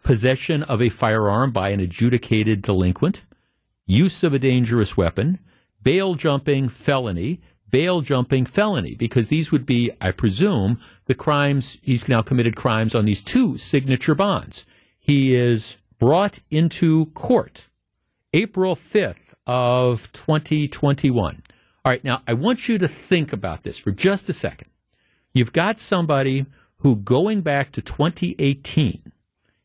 possession 0.03 0.63
of 0.65 0.83
a 0.83 0.89
firearm 0.89 1.53
by 1.53 1.71
an 1.71 1.81
adjudicated 1.81 2.61
delinquent, 2.61 3.25
use 3.87 4.25
of 4.25 4.35
a 4.35 4.39
dangerous 4.39 4.97
weapon, 4.97 5.39
bail 5.83 6.15
jumping 6.17 6.69
felony, 6.69 7.41
bail 7.71 8.01
jumping 8.01 8.47
felony 8.47 8.95
because 8.95 9.29
these 9.29 9.51
would 9.51 9.67
be, 9.67 9.91
I 10.01 10.11
presume, 10.13 10.81
the 11.07 11.15
crimes 11.15 11.79
he's 11.83 12.09
now 12.09 12.23
committed 12.23 12.57
crimes 12.57 12.95
on 12.95 13.05
these 13.05 13.23
two 13.23 13.59
signature 13.59 14.15
bonds. 14.15 14.67
He 14.99 15.35
is 15.35 15.79
brought 15.99 16.41
into 16.51 17.07
court 17.07 17.69
April 18.33 18.75
5th 18.75 19.35
of 19.47 20.13
2021. 20.13 21.43
All 21.85 21.93
right, 21.93 22.05
now 22.05 22.23
I 22.27 22.35
want 22.35 22.69
you 22.69 22.79
to 22.79 22.89
think 22.89 23.33
about 23.33 23.63
this 23.63 23.79
for 23.79 23.93
just 23.93 24.29
a 24.29 24.33
second. 24.33 24.69
You've 25.33 25.53
got 25.53 25.79
somebody 25.79 26.47
who, 26.79 26.97
going 26.97 27.43
back 27.43 27.73
to 27.73 27.83
2018, 27.83 29.13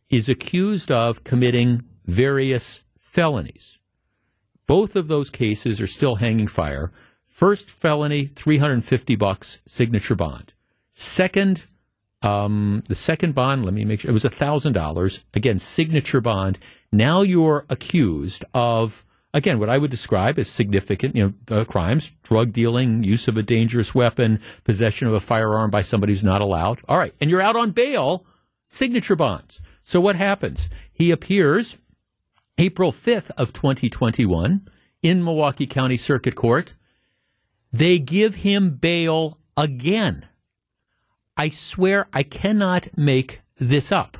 is 0.10 0.30
accused 0.30 0.92
of 0.92 1.24
committing 1.24 1.84
various 2.06 2.84
felonies. 3.00 3.80
Both 4.68 4.96
of 4.96 5.08
those 5.08 5.30
cases 5.30 5.82
are 5.82 5.88
still 5.88 6.16
hanging 6.16 6.48
fire. 6.48 6.92
First 7.42 7.72
felony, 7.72 8.26
350 8.26 9.16
bucks 9.16 9.64
signature 9.66 10.14
bond. 10.14 10.54
Second, 10.94 11.66
um, 12.22 12.84
the 12.88 12.94
second 12.94 13.34
bond, 13.34 13.66
let 13.66 13.74
me 13.74 13.84
make 13.84 14.02
sure, 14.02 14.12
it 14.12 14.14
was 14.14 14.26
$1,000. 14.26 15.24
Again, 15.34 15.58
signature 15.58 16.22
bond. 16.22 16.60
Now 16.92 17.24
you're 17.24 17.66
accused 17.68 18.46
of, 18.54 19.08
again, 19.34 19.58
what 19.58 19.70
I 19.70 19.80
would 19.80 19.90
describe 19.90 20.38
as 20.38 20.50
significant, 20.50 21.16
you 21.16 21.34
know, 21.50 21.62
uh, 21.62 21.66
crimes, 21.66 22.12
drug 22.22 22.54
dealing, 22.54 23.04
use 23.04 23.28
of 23.28 23.38
a 23.38 23.42
dangerous 23.42 23.96
weapon, 23.96 24.40
possession 24.64 25.08
of 25.08 25.16
a 25.16 25.20
firearm 25.20 25.72
by 25.72 25.82
somebody 25.82 26.14
who's 26.14 26.24
not 26.24 26.42
allowed. 26.42 26.84
All 26.88 27.00
right. 27.00 27.16
And 27.20 27.32
you're 27.32 27.42
out 27.42 27.56
on 27.56 27.72
bail, 27.72 28.24
signature 28.70 29.16
bonds. 29.16 29.62
So 29.82 30.00
what 30.00 30.16
happens? 30.16 30.70
He 30.94 31.10
appears 31.10 31.80
April 32.60 32.92
5th 32.92 33.32
of 33.36 33.52
2021 33.52 34.70
in 35.02 35.24
Milwaukee 35.24 35.66
County 35.66 35.98
Circuit 35.98 36.36
Court 36.36 36.76
they 37.72 38.00
give 38.00 38.36
him 38.36 38.76
bail 38.76 39.38
again. 39.56 40.26
I 41.38 41.50
swear 41.50 42.08
I 42.14 42.24
cannot 42.24 42.90
make 42.98 43.42
this 43.58 43.92
up. 43.92 44.18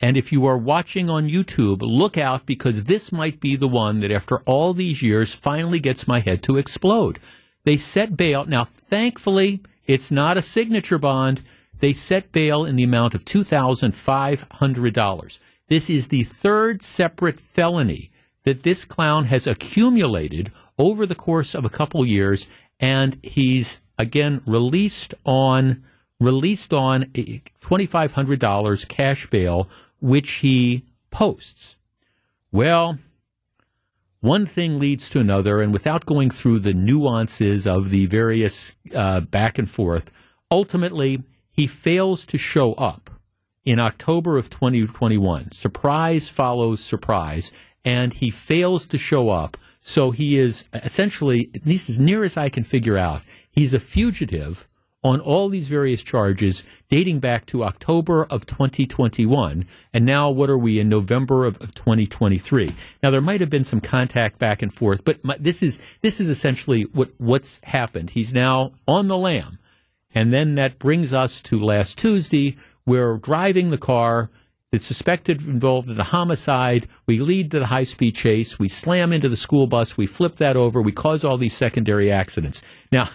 And 0.00 0.16
if 0.16 0.32
you 0.32 0.44
are 0.46 0.58
watching 0.58 1.08
on 1.08 1.28
YouTube, 1.28 1.82
look 1.82 2.18
out 2.18 2.46
because 2.46 2.84
this 2.84 3.10
might 3.10 3.40
be 3.40 3.56
the 3.56 3.68
one 3.68 3.98
that 4.00 4.10
after 4.10 4.40
all 4.40 4.74
these 4.74 5.02
years 5.02 5.34
finally 5.34 5.80
gets 5.80 6.06
my 6.06 6.20
head 6.20 6.42
to 6.44 6.58
explode. 6.58 7.18
They 7.64 7.76
set 7.76 8.16
bail. 8.16 8.44
Now, 8.44 8.64
thankfully, 8.64 9.60
it's 9.86 10.10
not 10.10 10.36
a 10.36 10.42
signature 10.42 10.98
bond. 10.98 11.42
They 11.78 11.92
set 11.92 12.32
bail 12.32 12.64
in 12.64 12.74
the 12.76 12.84
amount 12.84 13.14
of 13.14 13.24
$2,500. 13.24 15.38
This 15.68 15.88
is 15.88 16.08
the 16.08 16.24
third 16.24 16.82
separate 16.82 17.40
felony 17.40 18.10
that 18.44 18.62
this 18.62 18.84
clown 18.84 19.24
has 19.24 19.46
accumulated 19.46 20.52
over 20.78 21.06
the 21.06 21.14
course 21.14 21.54
of 21.54 21.64
a 21.64 21.70
couple 21.70 22.04
years, 22.06 22.48
and 22.80 23.18
he's 23.22 23.80
again 23.98 24.42
released 24.46 25.14
on 25.24 25.84
released 26.20 26.72
on 26.72 27.12
twenty 27.60 27.86
five 27.86 28.12
hundred 28.12 28.40
dollars 28.40 28.84
cash 28.84 29.28
bail, 29.28 29.68
which 30.00 30.30
he 30.30 30.84
posts. 31.10 31.76
Well, 32.50 32.98
one 34.20 34.46
thing 34.46 34.78
leads 34.78 35.10
to 35.10 35.20
another, 35.20 35.60
and 35.60 35.72
without 35.72 36.06
going 36.06 36.30
through 36.30 36.60
the 36.60 36.72
nuances 36.72 37.66
of 37.66 37.90
the 37.90 38.06
various 38.06 38.74
uh, 38.94 39.20
back 39.20 39.58
and 39.58 39.68
forth, 39.68 40.10
ultimately 40.50 41.22
he 41.50 41.66
fails 41.66 42.24
to 42.26 42.38
show 42.38 42.72
up 42.74 43.10
in 43.64 43.78
October 43.78 44.38
of 44.38 44.50
2021. 44.50 45.52
Surprise 45.52 46.28
follows 46.28 46.82
surprise, 46.82 47.52
and 47.84 48.14
he 48.14 48.30
fails 48.30 48.86
to 48.86 48.98
show 48.98 49.30
up 49.30 49.56
so 49.86 50.12
he 50.12 50.38
is 50.38 50.66
essentially, 50.72 51.50
at 51.54 51.66
least 51.66 51.90
as 51.90 51.98
near 51.98 52.24
as 52.24 52.38
I 52.38 52.48
can 52.48 52.64
figure 52.64 52.96
out, 52.96 53.20
he's 53.50 53.74
a 53.74 53.78
fugitive 53.78 54.66
on 55.02 55.20
all 55.20 55.50
these 55.50 55.68
various 55.68 56.02
charges 56.02 56.64
dating 56.88 57.20
back 57.20 57.44
to 57.44 57.62
October 57.62 58.24
of 58.30 58.46
2021. 58.46 59.66
And 59.92 60.06
now, 60.06 60.30
what 60.30 60.48
are 60.48 60.56
we 60.56 60.80
in 60.80 60.88
November 60.88 61.44
of, 61.44 61.60
of 61.60 61.74
2023? 61.74 62.72
Now, 63.02 63.10
there 63.10 63.20
might 63.20 63.42
have 63.42 63.50
been 63.50 63.62
some 63.62 63.82
contact 63.82 64.38
back 64.38 64.62
and 64.62 64.72
forth, 64.72 65.04
but 65.04 65.22
my, 65.22 65.36
this 65.38 65.62
is 65.62 65.78
this 66.00 66.18
is 66.18 66.30
essentially 66.30 66.84
what 66.84 67.10
what's 67.18 67.62
happened. 67.64 68.08
He's 68.08 68.32
now 68.32 68.72
on 68.88 69.08
the 69.08 69.18
lam, 69.18 69.58
and 70.14 70.32
then 70.32 70.54
that 70.54 70.78
brings 70.78 71.12
us 71.12 71.42
to 71.42 71.60
last 71.60 71.98
Tuesday. 71.98 72.56
We're 72.86 73.18
driving 73.18 73.68
the 73.68 73.76
car 73.76 74.30
that's 74.74 74.86
suspected 74.86 75.46
involved 75.46 75.88
in 75.88 76.00
a 76.00 76.04
homicide. 76.04 76.88
We 77.06 77.20
lead 77.20 77.52
to 77.52 77.60
the 77.60 77.66
high 77.66 77.84
speed 77.84 78.16
chase. 78.16 78.58
We 78.58 78.66
slam 78.66 79.12
into 79.12 79.28
the 79.28 79.36
school 79.36 79.68
bus. 79.68 79.96
We 79.96 80.06
flip 80.06 80.34
that 80.36 80.56
over. 80.56 80.82
We 80.82 80.90
cause 80.90 81.22
all 81.22 81.38
these 81.38 81.54
secondary 81.54 82.10
accidents. 82.10 82.60
Now, 82.90 83.08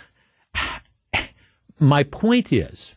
my 1.80 2.04
point 2.04 2.54
is, 2.54 2.96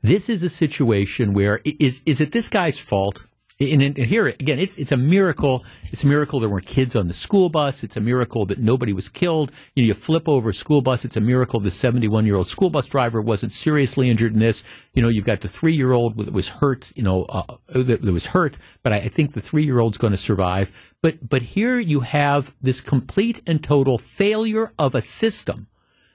this 0.00 0.28
is 0.28 0.44
a 0.44 0.48
situation 0.48 1.32
where 1.32 1.60
is 1.64 2.02
is 2.06 2.20
it 2.20 2.30
this 2.30 2.48
guy's 2.48 2.78
fault? 2.78 3.26
And, 3.72 3.82
and, 3.82 3.96
here 3.96 4.26
again, 4.26 4.58
it's 4.58 4.76
it's 4.76 4.92
a 4.92 4.96
miracle. 4.96 5.64
It's 5.92 6.04
a 6.04 6.06
miracle 6.06 6.40
there 6.40 6.48
weren't 6.48 6.66
kids 6.66 6.94
on 6.96 7.08
the 7.08 7.14
school 7.14 7.48
bus. 7.48 7.82
It's 7.82 7.96
a 7.96 8.00
miracle 8.00 8.46
that 8.46 8.58
nobody 8.58 8.92
was 8.92 9.08
killed. 9.08 9.52
You 9.74 9.82
know, 9.82 9.86
you 9.88 9.94
flip 9.94 10.28
over 10.28 10.50
a 10.50 10.54
school 10.54 10.82
bus. 10.82 11.04
It's 11.04 11.16
a 11.16 11.20
miracle 11.20 11.60
the 11.60 11.70
71 11.70 12.26
year 12.26 12.36
old 12.36 12.48
school 12.48 12.70
bus 12.70 12.86
driver 12.86 13.20
wasn't 13.20 13.52
seriously 13.52 14.10
injured 14.10 14.32
in 14.32 14.38
this. 14.38 14.62
You 14.94 15.02
know, 15.02 15.08
you've 15.08 15.24
got 15.24 15.40
the 15.40 15.48
three 15.48 15.74
year 15.74 15.92
old 15.92 16.16
that 16.18 16.32
was 16.32 16.48
hurt. 16.48 16.92
You 16.94 17.02
know, 17.02 17.24
uh, 17.24 17.56
that, 17.68 18.02
that 18.02 18.12
was 18.12 18.26
hurt, 18.26 18.58
but 18.82 18.92
I, 18.92 18.96
I 18.96 19.08
think 19.08 19.32
the 19.32 19.40
three 19.40 19.64
year 19.64 19.80
old's 19.80 19.98
going 19.98 20.12
to 20.12 20.16
survive. 20.18 20.72
But 21.02 21.28
but 21.28 21.42
here 21.42 21.78
you 21.78 22.00
have 22.00 22.54
this 22.60 22.80
complete 22.80 23.42
and 23.46 23.62
total 23.62 23.98
failure 23.98 24.72
of 24.78 24.94
a 24.94 25.00
system 25.00 25.68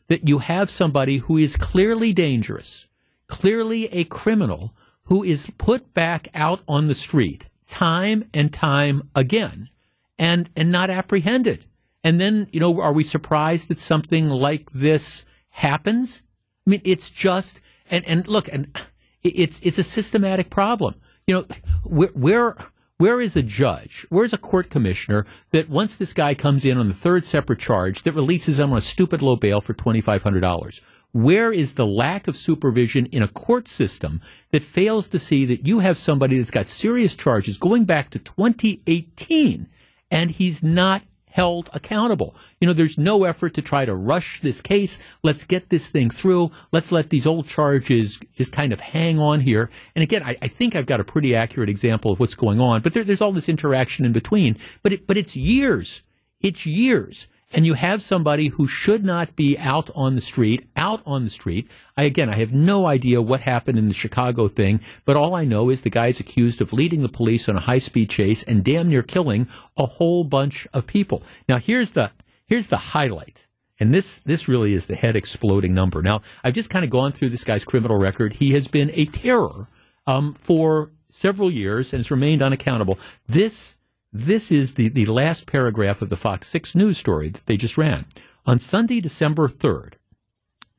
that 0.10 0.28
you 0.28 0.40
have 0.40 0.70
somebody 0.70 1.18
who 1.18 1.38
is 1.38 1.56
clearly 1.56 2.12
dangerous, 2.12 2.88
clearly 3.28 3.86
a 3.94 4.04
criminal 4.04 4.74
who 5.10 5.24
is 5.24 5.52
put 5.58 5.94
back 5.94 6.30
out 6.34 6.62
on 6.68 6.88
the 6.88 6.96
street 6.96 7.50
time 7.68 8.24
and 8.34 8.54
time 8.54 9.10
again 9.16 9.70
and, 10.18 10.50
and 10.56 10.72
not 10.72 10.90
apprehended. 10.90 11.66
And 12.04 12.20
then, 12.20 12.48
you 12.52 12.60
know, 12.60 12.80
are 12.80 12.94
we 12.94 13.04
surprised 13.04 13.68
that 13.68 13.80
something 13.80 14.26
like 14.26 14.72
this 14.72 15.26
happens? 15.50 16.24
I 16.66 16.70
mean, 16.72 16.82
it's 16.84 17.10
just, 17.10 17.60
and, 17.92 18.06
and 18.06 18.28
look, 18.28 18.48
and 18.54 18.76
it's, 19.22 19.60
it's 19.62 19.78
a 19.78 19.84
systematic 19.84 20.50
problem. 20.50 20.96
You 21.28 21.36
know, 21.36 21.46
we're, 21.84 22.12
we're, 22.16 22.56
Where 22.98 23.22
is 23.22 23.36
a 23.36 23.42
judge? 23.42 24.06
Where's 24.10 24.34
a 24.34 24.38
court 24.38 24.70
commissioner 24.70 25.26
that 25.52 25.70
once 25.70 25.96
this 25.96 26.12
guy 26.14 26.36
comes 26.36 26.66
in 26.66 26.78
on 26.78 26.88
the 26.88 26.94
third 26.94 27.24
separate 27.24 27.60
charge 27.60 28.04
that 28.04 28.12
releases 28.12 28.60
him 28.60 28.72
on 28.72 28.78
a 28.78 28.82
stupid 28.82 29.22
low 29.22 29.38
bail 29.38 29.62
for 29.62 29.74
$2,500? 29.74 30.82
Where 31.12 31.52
is 31.52 31.74
the 31.74 31.88
lack 31.88 32.28
of 32.28 32.36
supervision 32.36 33.08
in 33.08 33.24
a 33.24 33.28
court 33.28 33.68
system 33.68 34.22
that 34.52 34.64
fails 34.64 35.08
to 35.10 35.20
see 35.20 35.46
that 35.46 35.66
you 35.66 35.80
have 35.80 35.98
somebody 35.98 36.38
that's 36.38 36.52
got 36.52 36.68
serious 36.68 37.16
charges 37.16 37.58
going 37.58 37.86
back 37.86 38.12
to 38.12 38.20
2018 38.20 39.68
and 40.12 40.32
he's 40.32 40.62
not 40.62 41.02
held 41.32 41.70
accountable. 41.74 42.36
You 42.60 42.68
know, 42.68 42.74
there's 42.74 42.98
no 42.98 43.24
effort 43.24 43.54
to 43.54 43.62
try 43.62 43.86
to 43.86 43.96
rush 43.96 44.42
this 44.42 44.62
case. 44.62 45.00
Let's 45.24 45.44
get 45.44 45.70
this 45.70 45.88
thing 45.88 46.10
through. 46.10 46.52
Let's 46.72 46.92
let 46.92 47.10
these 47.10 47.28
old 47.28 47.48
charges 47.48 48.20
just 48.36 48.52
kind 48.52 48.74
of 48.74 48.80
hang 48.80 49.20
on 49.20 49.42
here. 49.42 49.70
And 49.96 50.04
again, 50.04 50.24
I, 50.24 50.38
I 50.42 50.48
think 50.48 50.76
I've 50.76 50.88
got 50.88 51.00
a 51.00 51.04
pretty 51.04 51.36
accurate 51.36 51.70
example 51.70 52.12
of 52.12 52.20
what's 52.20 52.36
going 52.36 52.60
on, 52.60 52.82
but 52.82 52.94
there, 52.94 53.04
there's 53.04 53.22
all 53.22 53.32
this 53.32 53.50
interaction 53.50 54.06
in 54.06 54.12
between. 54.12 54.58
But 54.82 54.94
it, 54.94 55.08
but 55.08 55.18
it's 55.18 55.36
years. 55.36 56.04
It's 56.42 56.66
years 56.66 57.28
and 57.52 57.66
you 57.66 57.74
have 57.74 58.02
somebody 58.02 58.48
who 58.48 58.68
should 58.68 59.04
not 59.04 59.36
be 59.36 59.58
out 59.58 59.90
on 59.96 60.16
the 60.16 60.22
street, 60.22 60.70
out 60.76 61.02
on 61.06 61.24
the 61.24 61.30
street. 61.30 61.70
I, 61.98 62.04
again, 62.04 62.30
I 62.30 62.36
have 62.36 62.54
no 62.54 62.86
idea 62.86 63.22
what 63.22 63.42
happened 63.42 63.80
in 63.80 63.88
the 63.88 63.94
Chicago 63.94 64.48
thing, 64.48 64.82
but 65.06 65.16
all 65.16 65.34
I 65.36 65.46
know 65.46 65.70
is 65.70 65.82
the 65.82 65.90
guy's 65.90 66.20
accused 66.20 66.62
of 66.62 66.74
leading 66.74 67.02
the 67.02 67.10
police 67.10 67.50
on 67.50 67.56
a 67.56 67.62
high 67.62 67.80
speed 67.80 68.10
chase 68.10 68.44
and 68.44 68.64
damn 68.64 68.90
near 68.90 69.04
killing 69.04 69.48
a 69.78 69.86
whole 69.86 70.24
bunch 70.24 70.68
of 70.74 70.86
people. 70.86 71.24
Now, 71.48 71.58
here's 71.58 71.92
the, 71.92 72.12
here's 72.46 72.68
the 72.68 72.78
highlight. 72.78 73.48
And 73.80 73.94
this, 73.94 74.20
this 74.20 74.48
really 74.48 74.74
is 74.74 74.88
the 74.88 74.96
head 74.96 75.16
exploding 75.16 75.74
number. 75.74 76.02
Now, 76.02 76.22
I've 76.44 76.54
just 76.54 76.70
kind 76.70 76.84
of 76.84 76.92
gone 76.92 77.14
through 77.14 77.30
this 77.30 77.46
guy's 77.46 77.64
criminal 77.64 77.98
record. 77.98 78.34
He 78.34 78.54
has 78.54 78.68
been 78.68 78.92
a 78.94 79.06
terror, 79.06 79.70
um, 80.06 80.34
for 80.34 80.92
several 81.10 81.52
years 81.52 81.94
and 81.94 82.00
has 82.00 82.12
remained 82.12 82.42
unaccountable. 82.42 83.00
This 83.28 83.76
this 84.12 84.52
is 84.52 84.74
the, 84.74 84.90
the 84.90 85.06
last 85.06 85.46
paragraph 85.46 86.02
of 86.02 86.10
the 86.10 86.18
Fox 86.18 86.48
6 86.48 86.76
news 86.76 86.98
story 86.98 87.30
that 87.30 87.46
they 87.46 87.58
just 87.58 87.78
ran. 87.78 88.06
On 88.46 88.60
Sunday, 88.60 89.00
December 89.00 89.48
3rd, 89.48 89.94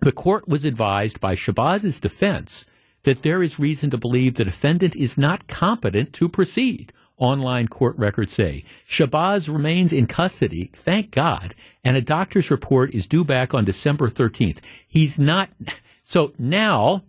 the 0.00 0.12
court 0.12 0.48
was 0.48 0.64
advised 0.64 1.20
by 1.20 1.34
Shabazz's 1.34 2.00
defense 2.00 2.64
that 3.04 3.22
there 3.22 3.42
is 3.42 3.58
reason 3.58 3.90
to 3.90 3.98
believe 3.98 4.34
the 4.34 4.44
defendant 4.44 4.96
is 4.96 5.16
not 5.16 5.46
competent 5.46 6.12
to 6.14 6.28
proceed. 6.28 6.92
Online 7.16 7.68
court 7.68 7.96
records 7.98 8.32
say 8.32 8.64
Shabazz 8.88 9.52
remains 9.52 9.92
in 9.92 10.06
custody, 10.06 10.70
thank 10.72 11.10
God, 11.10 11.54
and 11.84 11.96
a 11.96 12.00
doctor's 12.00 12.50
report 12.50 12.94
is 12.94 13.06
due 13.06 13.24
back 13.24 13.52
on 13.52 13.64
December 13.64 14.08
13th. 14.08 14.58
He's 14.86 15.18
not. 15.18 15.50
So 16.02 16.32
now, 16.38 17.04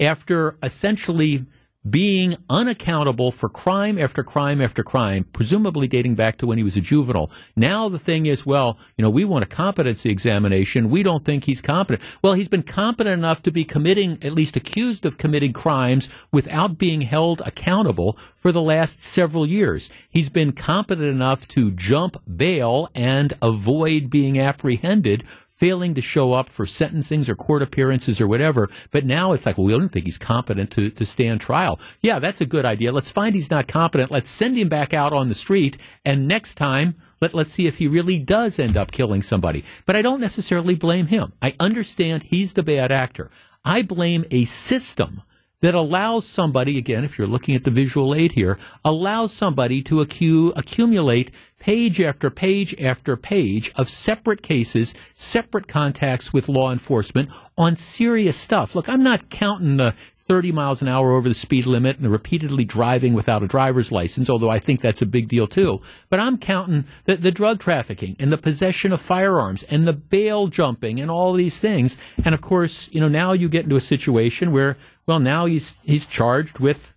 after 0.00 0.56
essentially 0.62 1.44
being 1.88 2.36
unaccountable 2.50 3.32
for 3.32 3.48
crime 3.48 3.98
after 3.98 4.22
crime 4.22 4.60
after 4.60 4.82
crime, 4.82 5.24
presumably 5.32 5.88
dating 5.88 6.14
back 6.14 6.36
to 6.36 6.46
when 6.46 6.58
he 6.58 6.64
was 6.64 6.76
a 6.76 6.80
juvenile. 6.80 7.30
Now 7.56 7.88
the 7.88 7.98
thing 7.98 8.26
is, 8.26 8.44
well, 8.44 8.78
you 8.96 9.02
know, 9.02 9.08
we 9.08 9.24
want 9.24 9.44
a 9.44 9.48
competency 9.48 10.10
examination. 10.10 10.90
We 10.90 11.02
don't 11.02 11.24
think 11.24 11.44
he's 11.44 11.62
competent. 11.62 12.02
Well, 12.22 12.34
he's 12.34 12.48
been 12.48 12.62
competent 12.62 13.14
enough 13.14 13.42
to 13.44 13.50
be 13.50 13.64
committing, 13.64 14.18
at 14.22 14.32
least 14.32 14.56
accused 14.56 15.06
of 15.06 15.16
committing 15.16 15.54
crimes 15.54 16.10
without 16.30 16.76
being 16.76 17.00
held 17.00 17.40
accountable 17.46 18.18
for 18.34 18.52
the 18.52 18.62
last 18.62 19.02
several 19.02 19.46
years. 19.46 19.88
He's 20.10 20.28
been 20.28 20.52
competent 20.52 21.08
enough 21.08 21.48
to 21.48 21.70
jump 21.70 22.22
bail 22.36 22.88
and 22.94 23.32
avoid 23.40 24.10
being 24.10 24.38
apprehended 24.38 25.24
failing 25.60 25.92
to 25.92 26.00
show 26.00 26.32
up 26.32 26.48
for 26.48 26.64
sentencings 26.64 27.28
or 27.28 27.34
court 27.34 27.60
appearances 27.60 28.18
or 28.18 28.26
whatever. 28.26 28.70
But 28.90 29.04
now 29.04 29.32
it's 29.32 29.44
like, 29.44 29.58
well, 29.58 29.66
we 29.66 29.72
don't 29.74 29.90
think 29.90 30.06
he's 30.06 30.16
competent 30.16 30.70
to, 30.72 30.88
to 30.88 31.04
stand 31.04 31.42
trial. 31.42 31.78
Yeah, 32.00 32.18
that's 32.18 32.40
a 32.40 32.46
good 32.46 32.64
idea. 32.64 32.92
Let's 32.92 33.10
find 33.10 33.34
he's 33.34 33.50
not 33.50 33.68
competent. 33.68 34.10
Let's 34.10 34.30
send 34.30 34.56
him 34.56 34.70
back 34.70 34.94
out 34.94 35.12
on 35.12 35.28
the 35.28 35.34
street. 35.34 35.76
And 36.02 36.26
next 36.26 36.54
time, 36.54 36.96
let, 37.20 37.34
let's 37.34 37.52
see 37.52 37.66
if 37.66 37.76
he 37.76 37.88
really 37.88 38.18
does 38.18 38.58
end 38.58 38.78
up 38.78 38.90
killing 38.90 39.20
somebody. 39.20 39.62
But 39.84 39.96
I 39.96 40.02
don't 40.02 40.20
necessarily 40.20 40.74
blame 40.74 41.08
him. 41.08 41.34
I 41.42 41.54
understand 41.60 42.22
he's 42.22 42.54
the 42.54 42.62
bad 42.62 42.90
actor. 42.90 43.30
I 43.62 43.82
blame 43.82 44.24
a 44.30 44.44
system 44.44 45.22
that 45.62 45.74
allows 45.74 46.26
somebody, 46.26 46.78
again, 46.78 47.04
if 47.04 47.18
you're 47.18 47.26
looking 47.26 47.54
at 47.54 47.64
the 47.64 47.70
visual 47.70 48.14
aid 48.14 48.32
here, 48.32 48.58
allows 48.84 49.32
somebody 49.32 49.82
to 49.82 49.96
accu- 49.96 50.52
accumulate 50.56 51.30
page 51.58 52.00
after 52.00 52.30
page 52.30 52.74
after 52.80 53.16
page 53.16 53.70
of 53.76 53.88
separate 53.88 54.42
cases, 54.42 54.94
separate 55.12 55.68
contacts 55.68 56.32
with 56.32 56.48
law 56.48 56.72
enforcement 56.72 57.28
on 57.58 57.76
serious 57.76 58.36
stuff. 58.36 58.74
Look, 58.74 58.88
I'm 58.88 59.02
not 59.02 59.28
counting 59.28 59.76
the 59.76 59.94
30 60.30 60.52
miles 60.52 60.80
an 60.80 60.86
hour 60.86 61.10
over 61.10 61.28
the 61.28 61.34
speed 61.34 61.66
limit 61.66 61.98
and 61.98 62.08
repeatedly 62.08 62.64
driving 62.64 63.14
without 63.14 63.42
a 63.42 63.48
driver's 63.48 63.90
license, 63.90 64.30
although 64.30 64.48
I 64.48 64.60
think 64.60 64.80
that's 64.80 65.02
a 65.02 65.06
big 65.06 65.26
deal 65.26 65.48
too. 65.48 65.80
But 66.08 66.20
I'm 66.20 66.38
counting 66.38 66.84
the, 67.04 67.16
the 67.16 67.32
drug 67.32 67.58
trafficking 67.58 68.14
and 68.20 68.30
the 68.30 68.38
possession 68.38 68.92
of 68.92 69.00
firearms 69.00 69.64
and 69.64 69.88
the 69.88 69.92
bail 69.92 70.46
jumping 70.46 71.00
and 71.00 71.10
all 71.10 71.32
these 71.32 71.58
things. 71.58 71.96
And 72.24 72.32
of 72.32 72.42
course, 72.42 72.88
you 72.92 73.00
know, 73.00 73.08
now 73.08 73.32
you 73.32 73.48
get 73.48 73.64
into 73.64 73.74
a 73.74 73.80
situation 73.80 74.52
where, 74.52 74.76
well, 75.04 75.18
now 75.18 75.46
he's, 75.46 75.74
he's 75.82 76.06
charged 76.06 76.60
with 76.60 76.94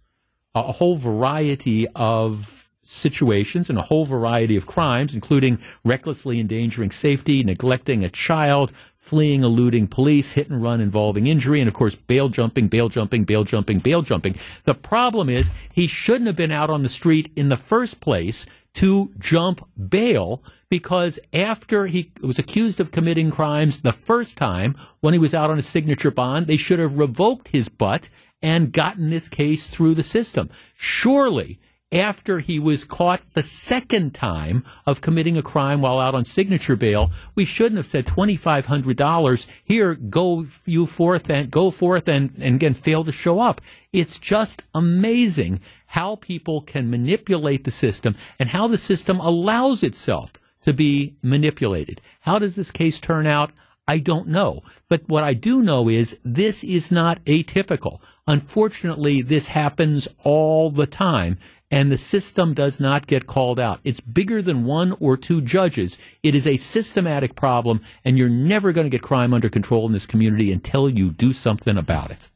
a 0.54 0.72
whole 0.72 0.98
variety 0.98 1.88
of 1.96 2.70
situations 2.84 3.68
and 3.68 3.80
a 3.80 3.82
whole 3.82 4.06
variety 4.06 4.56
of 4.56 4.68
crimes, 4.68 5.16
including 5.16 5.58
recklessly 5.84 6.40
endangering 6.40 6.92
safety, 6.92 7.44
neglecting 7.44 8.04
a 8.04 8.12
child, 8.12 8.72
fleeing, 9.04 9.44
eluding 9.44 9.86
police, 9.86 10.32
hit 10.32 10.50
and 10.50 10.64
run 10.64 10.80
involving 10.80 11.28
injury, 11.28 11.60
and 11.60 11.68
of 11.68 11.74
course, 11.74 11.94
bail 11.94 12.30
jumping, 12.30 12.70
bail 12.70 12.88
jumping, 12.88 13.26
bail 13.26 13.44
jumping, 13.44 13.80
bail 13.80 14.02
jumping. 14.02 14.34
The 14.64 14.74
problem 14.74 15.28
is 15.28 15.52
he 15.74 15.88
shouldn't 15.88 16.28
have 16.28 16.38
been 16.38 16.54
out 16.54 16.70
on 16.70 16.84
the 16.84 16.90
street 16.90 17.30
in 17.36 17.50
the 17.50 17.58
first 17.58 18.00
place 18.00 18.46
to 18.76 19.12
jump 19.20 19.68
bail 19.90 20.42
because 20.70 21.20
after 21.34 21.88
he 21.88 22.14
was 22.22 22.40
accused 22.40 22.80
of 22.80 22.92
committing 22.92 23.30
crimes 23.30 23.82
the 23.82 23.92
first 23.92 24.38
time 24.38 24.74
when 25.02 25.14
he 25.14 25.20
was 25.20 25.36
out 25.36 25.50
on 25.50 25.60
a 25.60 25.64
signature 25.64 26.10
bond, 26.10 26.48
they 26.48 26.56
should 26.56 26.80
have 26.80 26.98
revoked 26.98 27.50
his 27.50 27.68
butt 27.68 28.08
and 28.42 28.72
gotten 28.72 29.10
this 29.10 29.28
case 29.28 29.68
through 29.68 29.96
the 29.96 30.02
system. 30.02 30.48
Surely 30.76 31.60
after 31.94 32.40
he 32.40 32.60
was 32.60 32.84
caught 32.84 33.22
the 33.32 33.44
second 33.44 34.14
time 34.14 34.66
of 34.86 35.02
committing 35.02 35.38
a 35.38 35.44
crime 35.44 35.82
while 35.82 36.00
out 36.00 36.16
on 36.16 36.26
signature 36.26 36.76
bail, 36.76 37.12
we 37.36 37.46
shouldn't 37.46 37.78
have 37.78 37.86
said 37.86 38.08
$2,500 38.08 39.48
here, 39.64 39.94
go 39.96 40.46
you 40.66 40.86
forth 40.88 41.30
and 41.30 41.52
go 41.52 41.70
forth 41.70 42.08
and, 42.08 42.34
and 42.40 42.56
again 42.56 42.74
fail 42.74 43.04
to 43.04 43.12
show 43.12 43.40
up. 43.40 43.62
It's 43.92 44.18
just 44.18 44.64
amazing 44.74 45.62
how 45.88 46.16
people 46.16 46.62
can 46.62 46.90
manipulate 46.90 47.64
the 47.64 47.72
system 47.72 48.16
and 48.40 48.50
how 48.50 48.68
the 48.68 48.78
system 48.78 49.20
allows 49.20 49.84
itself 49.84 50.34
to 50.64 50.74
be 50.74 51.14
manipulated. 51.22 52.02
How 52.22 52.40
does 52.40 52.56
this 52.56 52.72
case 52.72 53.00
turn 53.00 53.28
out? 53.28 53.52
I 53.88 54.00
don't 54.00 54.30
know. 54.30 54.64
But 54.88 55.08
what 55.10 55.24
I 55.24 55.34
do 55.34 55.62
know 55.62 55.90
is 55.90 56.18
this 56.24 56.64
is 56.64 56.92
not 56.92 57.24
atypical. 57.26 58.00
Unfortunately, 58.28 59.22
this 59.22 59.50
happens 59.50 60.08
all 60.24 60.70
the 60.70 60.88
time 60.88 61.38
and 61.74 61.92
the 61.92 61.98
system 61.98 62.54
does 62.54 62.80
not 62.80 63.08
get 63.08 63.26
called 63.26 63.60
out. 63.60 63.80
It's 63.84 64.00
bigger 64.00 64.44
than 64.44 64.64
one 64.64 64.96
or 65.00 65.18
two 65.18 65.42
judges. 65.42 65.98
It 66.22 66.36
is 66.36 66.46
a 66.46 66.56
systematic 66.56 67.36
problem, 67.36 67.82
and 68.06 68.16
you're 68.16 68.30
never 68.30 68.72
going 68.72 68.86
to 68.86 68.92
get 68.92 69.02
crime 69.02 69.34
under 69.34 69.50
control 69.50 69.88
in 69.88 69.92
this 69.92 70.06
community 70.06 70.52
until 70.52 70.88
you 70.88 71.10
do 71.10 71.34
something 71.34 71.76
about 71.76 72.12
it. 72.12 72.30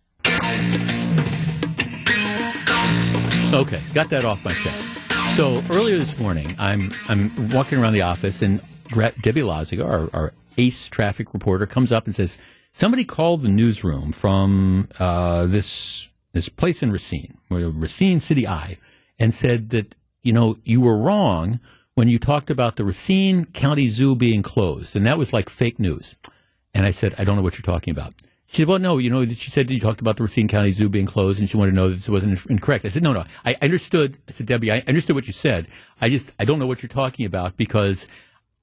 Okay, 3.54 3.80
got 3.94 4.10
that 4.10 4.26
off 4.26 4.44
my 4.44 4.54
chest. 4.54 4.90
So 5.36 5.64
earlier 5.70 6.00
this 6.00 6.18
morning, 6.18 6.56
I'm 6.58 6.92
I'm 7.08 7.32
walking 7.52 7.78
around 7.78 7.94
the 7.94 8.02
office, 8.02 8.42
and 8.42 8.60
Debbie 8.90 9.42
Laziga, 9.42 9.86
our, 9.86 10.10
our 10.20 10.34
ace 10.58 10.88
traffic 10.88 11.36
reporter, 11.36 11.68
comes 11.68 11.92
up 11.92 12.08
and 12.08 12.16
says, 12.16 12.40
"Somebody 12.72 13.06
called 13.06 13.44
the 13.44 13.50
newsroom 13.50 14.14
from 14.14 14.90
uh, 14.98 15.46
this 15.46 16.10
this 16.34 16.50
place 16.50 16.82
in 16.82 16.92
Racine, 16.92 17.38
Racine 17.52 18.20
City 18.20 18.48
Eye." 18.48 18.80
And 19.20 19.34
said 19.34 19.70
that, 19.70 19.96
you 20.24 20.34
know, 20.34 20.58
you 20.64 20.82
were 20.82 20.98
wrong 20.98 21.60
when 21.96 22.08
you 22.08 22.20
talked 22.20 22.50
about 22.50 22.76
the 22.76 22.86
Racine 22.86 23.46
County 23.46 23.88
Zoo 23.88 24.16
being 24.16 24.44
closed. 24.44 24.96
And 24.96 25.06
that 25.06 25.18
was 25.18 25.34
like 25.34 25.50
fake 25.50 25.80
news. 25.80 26.16
And 26.74 26.86
I 26.86 26.92
said, 26.92 27.16
I 27.18 27.24
don't 27.24 27.36
know 27.36 27.42
what 27.42 27.56
you're 27.56 27.64
talking 27.64 27.92
about. 27.92 28.14
She 28.46 28.58
said, 28.58 28.68
well, 28.68 28.80
no, 28.80 28.98
you 28.98 29.10
know, 29.10 29.26
she 29.26 29.52
said 29.52 29.70
you 29.70 29.80
talked 29.80 30.00
about 30.00 30.16
the 30.16 30.24
Racine 30.24 30.48
County 30.48 30.72
Zoo 30.72 30.88
being 30.88 31.06
closed 31.06 31.40
and 31.40 31.50
she 31.50 31.58
wanted 31.58 31.72
to 31.72 31.76
know 31.76 31.90
that 31.90 31.96
this 31.96 32.08
wasn't 32.08 32.46
incorrect. 32.46 32.86
I 32.86 32.90
said, 32.90 33.04
no, 33.04 33.12
no, 33.12 33.26
I 33.44 33.58
understood. 33.62 34.18
I 34.28 34.32
said, 34.32 34.46
Debbie, 34.46 34.72
I 34.72 34.84
understood 34.88 35.16
what 35.16 35.28
you 35.28 35.34
said. 35.34 35.68
I 36.00 36.10
just, 36.10 36.32
I 36.40 36.46
don't 36.46 36.60
know 36.60 36.68
what 36.68 36.82
you're 36.82 36.88
talking 36.88 37.26
about 37.26 37.58
because 37.58 38.08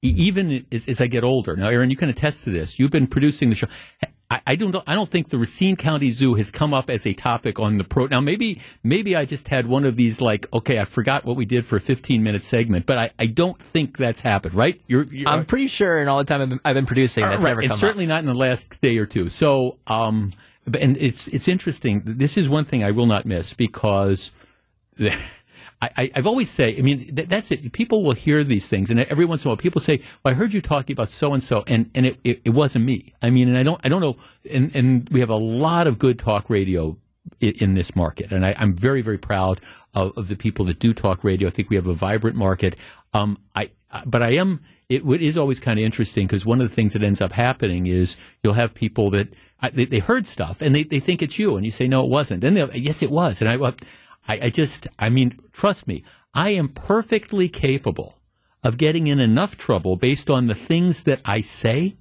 even 0.01 0.65
as, 0.71 0.87
as 0.87 1.01
I 1.01 1.07
get 1.07 1.23
older, 1.23 1.55
now, 1.55 1.67
Aaron, 1.67 1.89
you 1.89 1.97
can 1.97 2.09
attest 2.09 2.45
to 2.45 2.51
this. 2.51 2.79
You've 2.79 2.91
been 2.91 3.07
producing 3.07 3.49
the 3.49 3.55
show. 3.55 3.67
I, 4.29 4.41
I, 4.47 4.55
don't. 4.55 4.75
I 4.87 4.95
don't 4.95 5.07
think 5.07 5.29
the 5.29 5.37
Racine 5.37 5.75
County 5.75 6.11
Zoo 6.11 6.33
has 6.33 6.49
come 6.49 6.73
up 6.73 6.89
as 6.89 7.05
a 7.05 7.13
topic 7.13 7.59
on 7.59 7.77
the 7.77 7.83
pro. 7.83 8.07
Now, 8.07 8.21
maybe, 8.21 8.59
maybe 8.83 9.15
I 9.15 9.25
just 9.25 9.47
had 9.47 9.67
one 9.67 9.85
of 9.85 9.95
these 9.95 10.19
like, 10.19 10.51
okay, 10.51 10.79
I 10.79 10.85
forgot 10.85 11.25
what 11.25 11.35
we 11.35 11.45
did 11.45 11.63
for 11.63 11.75
a 11.75 11.79
15 11.79 12.23
minute 12.23 12.43
segment, 12.43 12.87
but 12.87 12.97
I, 12.97 13.11
I 13.19 13.27
don't 13.27 13.59
think 13.59 13.97
that's 13.97 14.21
happened, 14.21 14.55
right? 14.55 14.81
You're, 14.87 15.03
you're 15.03 15.29
I'm 15.29 15.45
pretty 15.45 15.67
sure 15.67 16.01
in 16.01 16.07
all 16.07 16.17
the 16.17 16.23
time 16.23 16.41
I've 16.41 16.49
been, 16.49 16.59
I've 16.65 16.73
been 16.73 16.87
producing, 16.87 17.23
that's 17.23 17.43
right, 17.43 17.49
never 17.49 17.61
come 17.61 17.71
and 17.71 17.79
certainly 17.79 18.05
up. 18.05 18.09
not 18.09 18.19
in 18.19 18.25
the 18.25 18.33
last 18.33 18.81
day 18.81 18.97
or 18.97 19.05
two. 19.05 19.29
So, 19.29 19.77
um, 19.85 20.33
and 20.79 20.97
it's 20.97 21.27
it's 21.27 21.47
interesting. 21.47 22.01
This 22.03 22.37
is 22.37 22.49
one 22.49 22.65
thing 22.65 22.83
I 22.83 22.91
will 22.91 23.07
not 23.07 23.25
miss 23.25 23.53
because. 23.53 24.31
The, 24.97 25.15
I, 25.97 26.11
have 26.15 26.27
always 26.27 26.49
say, 26.49 26.77
I 26.77 26.81
mean, 26.81 27.15
th- 27.15 27.27
that's 27.27 27.51
it. 27.51 27.71
People 27.71 28.03
will 28.03 28.13
hear 28.13 28.43
these 28.43 28.67
things, 28.67 28.89
and 28.89 28.99
every 28.99 29.25
once 29.25 29.43
in 29.43 29.47
a 29.47 29.51
while, 29.51 29.57
people 29.57 29.81
say, 29.81 30.01
"Well, 30.23 30.33
I 30.33 30.35
heard 30.35 30.53
you 30.53 30.61
talking 30.61 30.93
about 30.93 31.09
so 31.09 31.33
and 31.33 31.43
so," 31.43 31.63
and 31.67 31.89
and 31.95 32.05
it, 32.05 32.19
it, 32.23 32.41
it, 32.45 32.49
wasn't 32.51 32.85
me. 32.85 33.13
I 33.21 33.29
mean, 33.29 33.47
and 33.47 33.57
I 33.57 33.63
don't 33.63 33.81
I 33.83 33.89
don't 33.89 34.01
know, 34.01 34.17
and 34.49 34.75
and 34.75 35.09
we 35.09 35.19
have 35.19 35.29
a 35.29 35.35
lot 35.35 35.87
of 35.87 35.99
good 35.99 36.19
talk 36.19 36.49
radio 36.49 36.97
in, 37.39 37.53
in 37.55 37.73
this 37.73 37.95
market, 37.95 38.31
and 38.31 38.45
I, 38.45 38.55
am 38.57 38.73
very 38.73 39.01
very 39.01 39.17
proud 39.17 39.61
of, 39.93 40.17
of, 40.17 40.27
the 40.27 40.35
people 40.35 40.65
that 40.65 40.79
do 40.79 40.93
talk 40.93 41.23
radio. 41.23 41.47
I 41.47 41.51
think 41.51 41.69
we 41.69 41.75
have 41.75 41.87
a 41.87 41.93
vibrant 41.93 42.35
market. 42.35 42.75
Um, 43.13 43.37
I 43.55 43.71
but 44.05 44.21
I 44.21 44.31
am. 44.31 44.61
It, 44.87 45.03
it 45.03 45.21
is 45.21 45.35
always 45.35 45.59
kind 45.59 45.79
of 45.79 45.85
interesting 45.85 46.27
because 46.27 46.45
one 46.45 46.61
of 46.61 46.69
the 46.69 46.75
things 46.75 46.93
that 46.93 47.01
ends 47.01 47.19
up 47.19 47.31
happening 47.31 47.87
is 47.87 48.15
you'll 48.43 48.53
have 48.53 48.75
people 48.75 49.09
that 49.09 49.29
they, 49.73 49.85
they 49.85 49.99
heard 49.99 50.27
stuff 50.27 50.61
and 50.61 50.75
they, 50.75 50.83
they 50.83 50.99
think 50.99 51.23
it's 51.23 51.39
you, 51.39 51.55
and 51.55 51.65
you 51.65 51.71
say 51.71 51.87
no, 51.87 52.03
it 52.03 52.09
wasn't. 52.09 52.41
Then 52.41 52.53
they 52.53 52.69
yes, 52.75 53.01
it 53.01 53.11
was, 53.11 53.41
and 53.41 53.49
I. 53.49 53.73
I, 54.27 54.39
I 54.43 54.49
just, 54.49 54.87
I 54.97 55.09
mean, 55.09 55.39
trust 55.51 55.87
me, 55.87 56.03
I 56.33 56.49
am 56.51 56.69
perfectly 56.69 57.49
capable 57.49 58.17
of 58.63 58.77
getting 58.77 59.07
in 59.07 59.19
enough 59.19 59.57
trouble 59.57 59.95
based 59.95 60.29
on 60.29 60.47
the 60.47 60.55
things 60.55 61.03
that 61.03 61.21
I 61.23 61.41
say 61.41 61.95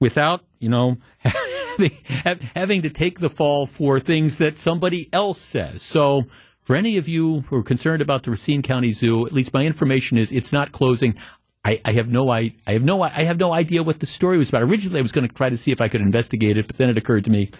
without, 0.00 0.44
you 0.58 0.68
know, 0.68 0.98
having 2.56 2.82
to 2.82 2.90
take 2.90 3.20
the 3.20 3.30
fall 3.30 3.66
for 3.66 4.00
things 4.00 4.38
that 4.38 4.58
somebody 4.58 5.08
else 5.12 5.40
says. 5.40 5.82
So, 5.82 6.26
for 6.60 6.76
any 6.76 6.96
of 6.96 7.08
you 7.08 7.40
who 7.42 7.56
are 7.56 7.62
concerned 7.62 8.02
about 8.02 8.22
the 8.22 8.30
Racine 8.30 8.62
County 8.62 8.92
Zoo, 8.92 9.26
at 9.26 9.32
least 9.32 9.52
my 9.52 9.64
information 9.64 10.16
is 10.16 10.30
it's 10.30 10.52
not 10.52 10.70
closing. 10.70 11.16
I, 11.64 11.80
I, 11.84 11.92
have 11.92 12.08
no 12.08 12.28
I, 12.28 12.54
I 12.66 12.72
have 12.72 12.82
no 12.82 13.02
I 13.02 13.22
have 13.24 13.38
no 13.38 13.52
idea 13.52 13.82
what 13.82 14.00
the 14.00 14.06
story 14.06 14.38
was 14.38 14.48
about. 14.48 14.62
Originally, 14.62 14.98
I 14.98 15.02
was 15.02 15.12
going 15.12 15.26
to 15.26 15.34
try 15.34 15.50
to 15.50 15.56
see 15.56 15.70
if 15.70 15.80
I 15.80 15.88
could 15.88 16.00
investigate 16.00 16.56
it, 16.56 16.66
but 16.66 16.76
then 16.76 16.88
it 16.88 16.96
occurred 16.96 17.24
to 17.24 17.30
me 17.30 17.50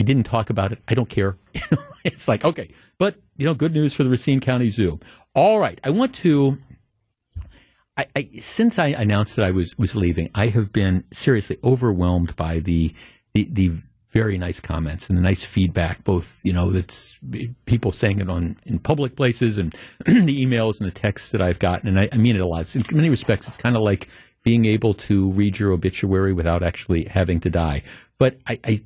I 0.00 0.02
didn't 0.02 0.24
talk 0.24 0.48
about 0.48 0.72
it. 0.72 0.78
I 0.88 0.94
don't 0.94 1.10
care. 1.10 1.36
it's 2.04 2.26
like, 2.26 2.42
okay. 2.42 2.70
But, 2.98 3.16
you 3.36 3.44
know, 3.44 3.52
good 3.52 3.74
news 3.74 3.92
for 3.92 4.02
the 4.02 4.08
Racine 4.08 4.40
County 4.40 4.70
Zoo. 4.70 4.98
All 5.34 5.60
right. 5.60 5.78
I 5.84 5.90
want 5.90 6.14
to. 6.16 6.58
I, 7.98 8.06
I, 8.16 8.30
since 8.38 8.78
I 8.78 8.88
announced 8.88 9.36
that 9.36 9.44
I 9.44 9.50
was, 9.50 9.76
was 9.76 9.94
leaving, 9.94 10.30
I 10.34 10.46
have 10.46 10.72
been 10.72 11.04
seriously 11.12 11.58
overwhelmed 11.62 12.34
by 12.34 12.60
the, 12.60 12.94
the, 13.34 13.46
the 13.50 13.72
very 14.08 14.38
nice 14.38 14.58
comments 14.58 15.10
and 15.10 15.18
the 15.18 15.22
nice 15.22 15.44
feedback, 15.44 16.02
both, 16.02 16.40
you 16.44 16.54
know, 16.54 16.70
that's 16.70 17.18
people 17.66 17.92
saying 17.92 18.20
it 18.20 18.30
on 18.30 18.56
in 18.64 18.78
public 18.78 19.16
places 19.16 19.58
and 19.58 19.74
the 20.06 20.46
emails 20.46 20.80
and 20.80 20.88
the 20.88 20.94
texts 20.94 21.28
that 21.30 21.42
I've 21.42 21.58
gotten. 21.58 21.88
And 21.88 22.00
I, 22.00 22.08
I 22.10 22.16
mean 22.16 22.36
it 22.36 22.40
a 22.40 22.46
lot. 22.46 22.62
It's, 22.62 22.74
in 22.74 22.84
many 22.92 23.10
respects, 23.10 23.46
it's 23.48 23.58
kind 23.58 23.76
of 23.76 23.82
like 23.82 24.08
being 24.44 24.64
able 24.64 24.94
to 24.94 25.30
read 25.32 25.58
your 25.58 25.72
obituary 25.72 26.32
without 26.32 26.62
actually 26.62 27.04
having 27.04 27.38
to 27.40 27.50
die. 27.50 27.82
But 28.16 28.38
I, 28.46 28.58
I 28.64 28.80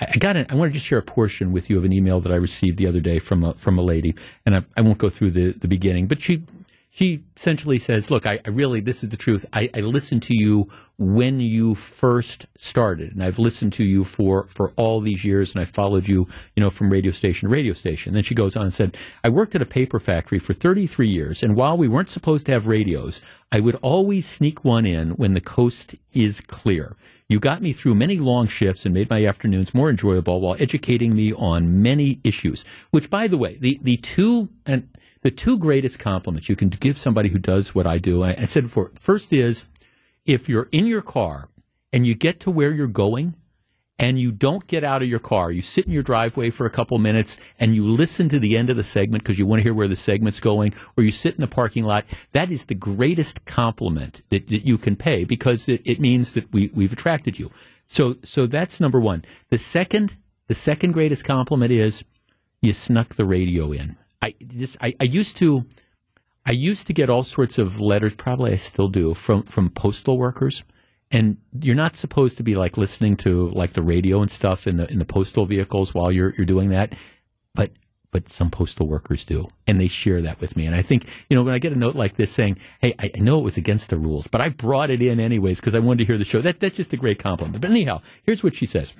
I 0.00 0.16
got 0.18 0.36
it. 0.36 0.46
I 0.50 0.54
want 0.54 0.70
to 0.70 0.74
just 0.74 0.86
share 0.86 0.98
a 0.98 1.02
portion 1.02 1.52
with 1.52 1.68
you 1.68 1.78
of 1.78 1.84
an 1.84 1.92
email 1.92 2.20
that 2.20 2.32
I 2.32 2.36
received 2.36 2.78
the 2.78 2.86
other 2.86 3.00
day 3.00 3.18
from 3.18 3.42
a, 3.42 3.54
from 3.54 3.78
a 3.78 3.82
lady, 3.82 4.14
and 4.46 4.56
I, 4.56 4.64
I 4.76 4.80
won't 4.80 4.98
go 4.98 5.08
through 5.08 5.32
the, 5.32 5.52
the 5.52 5.68
beginning, 5.68 6.06
but 6.06 6.20
she 6.20 6.44
she 6.90 7.24
essentially 7.36 7.78
says, 7.78 8.10
"Look, 8.10 8.26
I, 8.26 8.40
I 8.44 8.50
really 8.50 8.80
this 8.80 9.04
is 9.04 9.10
the 9.10 9.16
truth. 9.16 9.44
I, 9.52 9.70
I, 9.74 9.80
listened 9.80 10.22
to 10.24 10.34
you 10.34 10.66
when 10.96 11.38
you 11.38 11.74
first 11.74 12.46
started, 12.56 13.12
and 13.12 13.22
I've 13.22 13.38
listened 13.38 13.72
to 13.74 13.84
you 13.84 14.04
for 14.04 14.46
for 14.46 14.72
all 14.76 15.00
these 15.00 15.24
years, 15.24 15.54
and 15.54 15.60
I 15.60 15.64
followed 15.64 16.08
you, 16.08 16.26
you 16.56 16.62
know, 16.62 16.70
from 16.70 16.90
radio 16.90 17.12
station 17.12 17.48
to 17.48 17.52
radio 17.52 17.72
station." 17.72 18.14
Then 18.14 18.22
she 18.22 18.34
goes 18.34 18.56
on 18.56 18.64
and 18.64 18.74
said, 18.74 18.96
"I 19.22 19.28
worked 19.28 19.54
at 19.54 19.62
a 19.62 19.66
paper 19.66 20.00
factory 20.00 20.38
for 20.38 20.54
33 20.54 21.08
years, 21.08 21.42
and 21.42 21.56
while 21.56 21.76
we 21.76 21.88
weren't 21.88 22.10
supposed 22.10 22.46
to 22.46 22.52
have 22.52 22.66
radios, 22.66 23.20
I 23.52 23.60
would 23.60 23.76
always 23.76 24.26
sneak 24.26 24.64
one 24.64 24.86
in 24.86 25.10
when 25.10 25.34
the 25.34 25.40
coast 25.40 25.94
is 26.12 26.40
clear." 26.40 26.96
You 27.30 27.38
got 27.38 27.60
me 27.60 27.74
through 27.74 27.94
many 27.94 28.18
long 28.18 28.46
shifts 28.46 28.86
and 28.86 28.94
made 28.94 29.10
my 29.10 29.26
afternoons 29.26 29.74
more 29.74 29.90
enjoyable 29.90 30.40
while 30.40 30.56
educating 30.58 31.14
me 31.14 31.34
on 31.34 31.82
many 31.82 32.20
issues. 32.24 32.64
Which, 32.90 33.10
by 33.10 33.28
the 33.28 33.36
way, 33.36 33.58
the, 33.60 33.78
the 33.82 33.98
two 33.98 34.48
and 34.64 34.88
the 35.28 35.36
two 35.36 35.58
greatest 35.58 35.98
compliments 35.98 36.48
you 36.48 36.56
can 36.56 36.70
give 36.70 36.96
somebody 36.96 37.28
who 37.28 37.38
does 37.38 37.74
what 37.74 37.86
I 37.86 37.98
do, 37.98 38.24
I, 38.24 38.44
said 38.44 38.64
before, 38.64 38.92
first 38.98 39.30
is 39.30 39.68
if 40.24 40.48
you're 40.48 40.70
in 40.72 40.86
your 40.86 41.02
car 41.02 41.50
and 41.92 42.06
you 42.06 42.14
get 42.14 42.40
to 42.40 42.50
where 42.50 42.72
you're 42.72 42.86
going 42.86 43.34
and 43.98 44.18
you 44.18 44.32
don't 44.32 44.66
get 44.66 44.84
out 44.84 45.02
of 45.02 45.08
your 45.08 45.18
car. 45.18 45.52
You 45.52 45.60
sit 45.60 45.84
in 45.84 45.92
your 45.92 46.02
driveway 46.02 46.48
for 46.48 46.64
a 46.64 46.70
couple 46.70 46.96
minutes 46.96 47.38
and 47.60 47.74
you 47.74 47.86
listen 47.86 48.30
to 48.30 48.38
the 48.38 48.56
end 48.56 48.70
of 48.70 48.78
the 48.78 48.82
segment 48.82 49.22
because 49.22 49.38
you 49.38 49.44
want 49.44 49.58
to 49.58 49.64
hear 49.64 49.74
where 49.74 49.86
the 49.86 49.96
segment's 49.96 50.40
going, 50.40 50.72
or 50.96 51.04
you 51.04 51.10
sit 51.10 51.34
in 51.34 51.42
the 51.42 51.46
parking 51.46 51.84
lot. 51.84 52.06
That 52.32 52.50
is 52.50 52.64
the 52.64 52.74
greatest 52.74 53.44
compliment 53.44 54.22
that, 54.30 54.48
that 54.48 54.64
you 54.64 54.78
can 54.78 54.96
pay 54.96 55.24
because 55.24 55.68
it, 55.68 55.82
it 55.84 56.00
means 56.00 56.32
that 56.32 56.50
we, 56.54 56.70
we've 56.72 56.94
attracted 56.94 57.38
you. 57.38 57.50
So, 57.86 58.16
so 58.24 58.46
that's 58.46 58.80
number 58.80 58.98
one. 58.98 59.26
The 59.50 59.58
second, 59.58 60.16
the 60.46 60.54
second 60.54 60.92
greatest 60.92 61.26
compliment 61.26 61.70
is 61.70 62.02
you 62.62 62.72
snuck 62.72 63.16
the 63.16 63.26
radio 63.26 63.72
in. 63.72 63.98
I 64.20 64.34
just, 64.46 64.76
I, 64.80 64.94
I 65.00 65.04
used 65.04 65.36
to, 65.38 65.66
I 66.44 66.52
used 66.52 66.86
to 66.86 66.92
get 66.92 67.10
all 67.10 67.24
sorts 67.24 67.58
of 67.58 67.80
letters, 67.80 68.14
probably 68.14 68.52
I 68.52 68.56
still 68.56 68.88
do, 68.88 69.14
from, 69.14 69.42
from 69.44 69.70
postal 69.70 70.18
workers. 70.18 70.64
And 71.10 71.38
you're 71.60 71.74
not 71.74 71.96
supposed 71.96 72.36
to 72.36 72.42
be 72.42 72.54
like 72.54 72.76
listening 72.76 73.16
to 73.18 73.50
like 73.50 73.72
the 73.72 73.82
radio 73.82 74.20
and 74.20 74.30
stuff 74.30 74.66
in 74.66 74.76
the 74.76 74.90
in 74.92 74.98
the 74.98 75.06
postal 75.06 75.46
vehicles 75.46 75.94
while 75.94 76.12
you're 76.12 76.34
you're 76.36 76.44
doing 76.44 76.68
that. 76.68 76.92
But 77.54 77.70
but 78.10 78.28
some 78.28 78.50
postal 78.50 78.86
workers 78.86 79.24
do 79.24 79.48
and 79.66 79.78
they 79.78 79.88
share 79.88 80.20
that 80.22 80.40
with 80.40 80.56
me. 80.56 80.66
And 80.66 80.74
i 80.74 80.82
think 80.82 81.06
you 81.28 81.36
know 81.36 81.42
when 81.42 81.54
i 81.54 81.58
get 81.58 81.72
a 81.72 81.78
note 81.78 81.94
like 81.94 82.14
this 82.14 82.30
saying 82.30 82.58
hey 82.80 82.94
i, 82.98 83.10
I 83.14 83.20
know 83.20 83.38
it 83.38 83.44
was 83.44 83.56
against 83.56 83.90
the 83.90 83.98
rules 83.98 84.26
but 84.26 84.40
i 84.40 84.48
brought 84.48 84.90
it 84.90 85.02
in 85.02 85.20
anyways 85.20 85.60
because 85.60 85.74
i 85.74 85.78
wanted 85.78 85.98
to 85.98 86.04
hear 86.06 86.18
the 86.18 86.24
show 86.24 86.40
that 86.40 86.60
that's 86.60 86.76
just 86.76 86.92
a 86.92 86.96
great 86.96 87.18
compliment. 87.18 87.60
But 87.60 87.70
anyhow 87.70 88.00
here's 88.22 88.42
what 88.42 88.54
she 88.54 88.66
says 88.66 88.94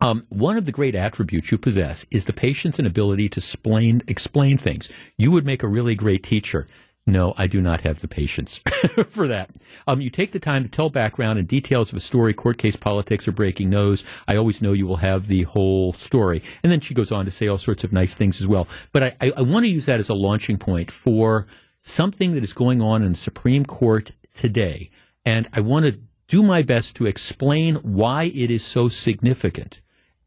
um, 0.00 0.22
one 0.28 0.56
of 0.56 0.66
the 0.66 0.72
great 0.72 0.94
attributes 0.94 1.50
you 1.50 1.58
possess 1.58 2.04
is 2.10 2.26
the 2.26 2.32
patience 2.32 2.78
and 2.78 2.86
ability 2.86 3.28
to 3.30 3.38
explain 3.38 4.02
explain 4.06 4.58
things. 4.58 4.90
You 5.16 5.30
would 5.30 5.46
make 5.46 5.62
a 5.62 5.68
really 5.68 5.94
great 5.94 6.22
teacher. 6.22 6.66
No, 7.06 7.34
I 7.36 7.46
do 7.46 7.60
not 7.60 7.82
have 7.82 8.00
the 8.00 8.08
patience 8.08 8.56
for 9.08 9.28
that. 9.28 9.50
Um, 9.86 10.00
you 10.00 10.08
take 10.08 10.32
the 10.32 10.40
time 10.40 10.62
to 10.62 10.70
tell 10.70 10.88
background 10.88 11.38
and 11.38 11.46
details 11.46 11.90
of 11.90 11.98
a 11.98 12.00
story, 12.00 12.32
court 12.32 12.56
case, 12.56 12.76
politics, 12.76 13.28
or 13.28 13.32
breaking 13.32 13.68
news. 13.68 14.04
I 14.26 14.36
always 14.36 14.62
know 14.62 14.72
you 14.72 14.86
will 14.86 14.96
have 14.96 15.26
the 15.26 15.42
whole 15.42 15.92
story. 15.92 16.42
And 16.62 16.72
then 16.72 16.80
she 16.80 16.94
goes 16.94 17.12
on 17.12 17.26
to 17.26 17.30
say 17.30 17.46
all 17.46 17.58
sorts 17.58 17.84
of 17.84 17.92
nice 17.92 18.14
things 18.14 18.40
as 18.40 18.46
well. 18.46 18.66
But 18.90 19.02
I, 19.02 19.16
I, 19.20 19.32
I 19.36 19.42
want 19.42 19.66
to 19.66 19.70
use 19.70 19.84
that 19.84 20.00
as 20.00 20.08
a 20.08 20.14
launching 20.14 20.56
point 20.56 20.90
for 20.90 21.46
something 21.82 22.34
that 22.34 22.44
is 22.44 22.54
going 22.54 22.80
on 22.80 23.02
in 23.02 23.12
the 23.12 23.18
Supreme 23.18 23.66
Court 23.66 24.10
today. 24.34 24.88
And 25.26 25.46
I 25.52 25.60
want 25.60 25.84
to 25.84 25.98
do 26.34 26.42
my 26.42 26.62
best 26.62 26.96
to 26.96 27.06
explain 27.06 27.76
why 27.76 28.24
it 28.24 28.50
is 28.50 28.64
so 28.64 28.88
significant 28.88 29.80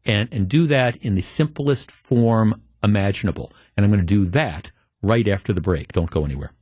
and, 0.06 0.26
and 0.32 0.48
do 0.48 0.66
that 0.66 0.96
in 1.04 1.14
the 1.16 1.20
simplest 1.20 1.90
form 1.90 2.62
imaginable. 2.82 3.52
And 3.76 3.84
I'm 3.84 3.92
going 3.92 4.00
to 4.00 4.06
do 4.06 4.24
that 4.24 4.72
right 5.02 5.28
after 5.28 5.52
the 5.52 5.60
break. 5.60 5.92
Don't 5.92 6.08
go 6.08 6.24
anywhere. 6.24 6.52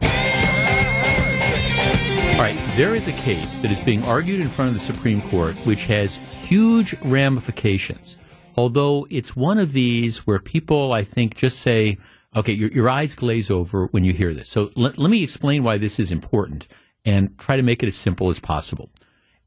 All 0.00 0.08
right, 2.40 2.58
there 2.76 2.94
is 2.94 3.06
a 3.06 3.12
case 3.12 3.58
that 3.58 3.70
is 3.70 3.78
being 3.82 4.02
argued 4.04 4.40
in 4.40 4.48
front 4.48 4.68
of 4.68 4.74
the 4.74 4.80
Supreme 4.80 5.20
Court 5.28 5.54
which 5.66 5.84
has 5.84 6.16
huge 6.40 6.98
ramifications. 7.02 8.16
Although 8.56 9.06
it's 9.10 9.36
one 9.36 9.58
of 9.58 9.72
these 9.72 10.26
where 10.26 10.38
people, 10.38 10.94
I 10.94 11.04
think, 11.04 11.36
just 11.36 11.58
say, 11.58 11.98
okay, 12.34 12.54
your, 12.54 12.70
your 12.70 12.88
eyes 12.88 13.14
glaze 13.14 13.50
over 13.50 13.84
when 13.88 14.02
you 14.02 14.14
hear 14.14 14.32
this. 14.32 14.48
So 14.48 14.70
let, 14.76 14.96
let 14.96 15.10
me 15.10 15.22
explain 15.22 15.62
why 15.62 15.76
this 15.76 16.00
is 16.00 16.10
important 16.10 16.68
and 17.04 17.36
try 17.38 17.56
to 17.56 17.62
make 17.62 17.82
it 17.82 17.86
as 17.86 17.96
simple 17.96 18.30
as 18.30 18.38
possible. 18.38 18.90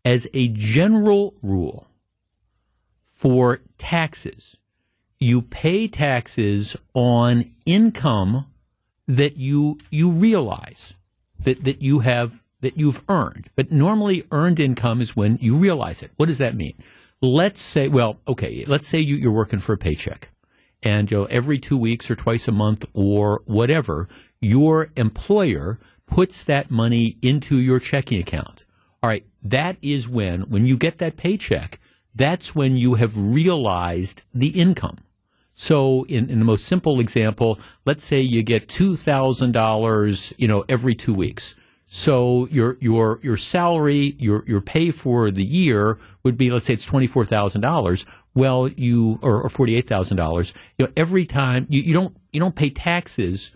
As 0.05 0.27
a 0.33 0.47
general 0.49 1.33
rule 1.41 1.87
for 3.01 3.61
taxes, 3.77 4.57
you 5.19 5.41
pay 5.41 5.87
taxes 5.87 6.77
on 6.93 7.51
income 7.65 8.45
that 9.07 9.37
you 9.37 9.79
you 9.89 10.11
realize 10.11 10.93
that, 11.39 11.63
that 11.63 11.81
you 11.81 11.99
have 11.99 12.43
that 12.61 12.77
you've 12.77 13.03
earned. 13.09 13.49
But 13.55 13.71
normally 13.71 14.23
earned 14.31 14.59
income 14.59 15.01
is 15.01 15.15
when 15.15 15.37
you 15.41 15.55
realize 15.55 16.01
it. 16.03 16.11
What 16.17 16.27
does 16.27 16.39
that 16.39 16.55
mean? 16.55 16.75
Let's 17.21 17.61
say, 17.61 17.87
well, 17.87 18.19
okay, 18.27 18.63
let's 18.67 18.87
say 18.87 18.99
you, 18.99 19.27
are 19.27 19.33
working 19.33 19.59
for 19.59 19.73
a 19.73 19.77
paycheck 19.77 20.29
and 20.83 21.09
you 21.09 21.17
know, 21.17 21.25
every 21.25 21.57
two 21.57 21.77
weeks 21.77 22.09
or 22.09 22.15
twice 22.15 22.47
a 22.47 22.51
month 22.51 22.85
or 22.93 23.41
whatever, 23.45 24.07
your 24.39 24.89
employer 24.95 25.79
puts 26.07 26.43
that 26.45 26.71
money 26.71 27.17
into 27.21 27.57
your 27.57 27.79
checking 27.79 28.19
account. 28.19 28.65
All 29.03 29.09
right, 29.09 29.25
that 29.43 29.77
is 29.81 30.07
when, 30.07 30.41
when 30.49 30.65
you 30.65 30.77
get 30.77 30.97
that 30.97 31.17
paycheck, 31.17 31.79
that's 32.15 32.55
when 32.55 32.75
you 32.75 32.95
have 32.95 33.15
realized 33.15 34.23
the 34.33 34.49
income. 34.59 34.97
So 35.53 36.05
in, 36.05 36.29
in 36.29 36.39
the 36.39 36.45
most 36.45 36.65
simple 36.65 36.99
example, 36.99 37.59
let's 37.85 38.03
say 38.03 38.21
you 38.21 38.43
get 38.43 38.67
$2,000, 38.67 40.33
you 40.37 40.47
know, 40.47 40.65
every 40.67 40.95
two 40.95 41.13
weeks. 41.13 41.55
So 41.89 42.47
your 42.51 42.77
your 42.81 43.19
your 43.23 43.37
salary, 43.37 44.15
your 44.19 44.43
your 44.45 44.59
pay 44.59 44.91
for 44.91 45.31
the 45.31 45.43
year 45.43 45.97
would 46.23 46.37
be, 46.37 46.51
let's 46.51 46.65
say 46.67 46.73
it's 46.73 46.85
twenty 46.85 47.07
four 47.07 47.23
thousand 47.23 47.61
dollars. 47.61 48.05
Well, 48.35 48.67
you 48.67 49.19
or, 49.21 49.41
or 49.41 49.49
forty 49.49 49.75
eight 49.77 49.87
thousand 49.87 50.17
dollars. 50.17 50.53
You 50.77 50.85
know, 50.85 50.91
every 50.97 51.25
time 51.25 51.65
you, 51.69 51.81
you 51.81 51.93
don't 51.93 52.15
you 52.33 52.41
don't 52.41 52.55
pay 52.55 52.69
taxes 52.69 53.51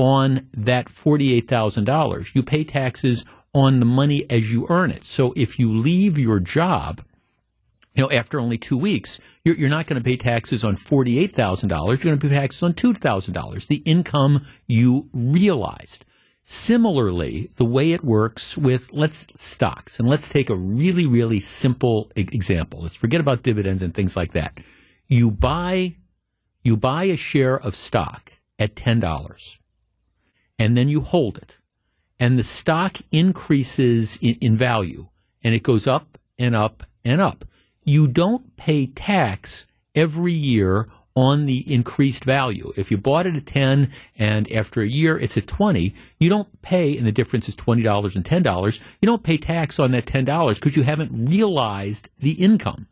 on 0.00 0.48
that 0.54 0.88
forty 0.88 1.34
eight 1.34 1.46
thousand 1.46 1.84
dollars. 1.84 2.34
You 2.34 2.42
pay 2.42 2.64
taxes 2.64 3.24
on 3.52 3.80
the 3.80 3.86
money 3.86 4.24
as 4.30 4.52
you 4.52 4.66
earn 4.68 4.90
it. 4.90 5.04
So 5.04 5.32
if 5.36 5.58
you 5.58 5.76
leave 5.76 6.18
your 6.18 6.40
job 6.40 7.02
you 7.94 8.02
know, 8.02 8.10
after 8.10 8.38
only 8.38 8.56
two 8.56 8.78
weeks, 8.78 9.20
you're, 9.44 9.56
you're 9.56 9.68
not 9.68 9.86
going 9.86 10.00
to 10.00 10.04
pay 10.04 10.16
taxes 10.16 10.64
on 10.64 10.76
$48,000. 10.76 11.70
You're 11.70 11.96
going 11.96 12.18
to 12.18 12.28
pay 12.28 12.34
taxes 12.34 12.62
on 12.62 12.72
$2,000, 12.74 13.66
the 13.66 13.82
income 13.84 14.46
you 14.66 15.08
realized. 15.12 16.04
Similarly, 16.42 17.50
the 17.56 17.64
way 17.64 17.92
it 17.92 18.02
works 18.02 18.56
with 18.56 18.92
let's 18.92 19.26
stocks, 19.36 20.00
and 20.00 20.08
let's 20.08 20.28
take 20.28 20.50
a 20.50 20.56
really, 20.56 21.06
really 21.06 21.38
simple 21.38 22.10
e- 22.16 22.26
example. 22.32 22.80
Let's 22.80 22.96
forget 22.96 23.20
about 23.20 23.42
dividends 23.42 23.82
and 23.82 23.94
things 23.94 24.16
like 24.16 24.32
that. 24.32 24.56
You 25.06 25.30
buy, 25.30 25.96
you 26.62 26.76
buy 26.76 27.04
a 27.04 27.16
share 27.16 27.56
of 27.56 27.76
stock 27.76 28.32
at 28.58 28.74
ten 28.74 28.98
dollars, 28.98 29.59
and 30.60 30.76
then 30.76 30.90
you 30.90 31.00
hold 31.00 31.38
it, 31.38 31.58
and 32.20 32.38
the 32.38 32.44
stock 32.44 32.98
increases 33.10 34.18
in, 34.20 34.36
in 34.42 34.56
value, 34.56 35.08
and 35.42 35.54
it 35.54 35.62
goes 35.62 35.86
up 35.86 36.18
and 36.38 36.54
up 36.54 36.82
and 37.02 37.18
up. 37.18 37.46
You 37.82 38.06
don't 38.06 38.56
pay 38.58 38.86
tax 38.86 39.66
every 39.94 40.34
year 40.34 40.86
on 41.16 41.46
the 41.46 41.72
increased 41.72 42.24
value. 42.24 42.72
If 42.76 42.90
you 42.90 42.98
bought 42.98 43.26
it 43.26 43.36
at 43.36 43.46
10 43.46 43.90
and 44.16 44.52
after 44.52 44.82
a 44.82 44.86
year 44.86 45.18
it's 45.18 45.38
at 45.38 45.46
20, 45.46 45.94
you 46.18 46.28
don't 46.28 46.60
pay, 46.60 46.96
and 46.96 47.06
the 47.06 47.12
difference 47.12 47.48
is 47.48 47.56
$20 47.56 48.14
and 48.14 48.24
$10, 48.24 48.80
you 49.00 49.06
don't 49.06 49.22
pay 49.22 49.38
tax 49.38 49.78
on 49.78 49.92
that 49.92 50.04
$10 50.04 50.54
because 50.54 50.76
you 50.76 50.82
haven't 50.82 51.30
realized 51.30 52.10
the 52.18 52.32
income. 52.32 52.86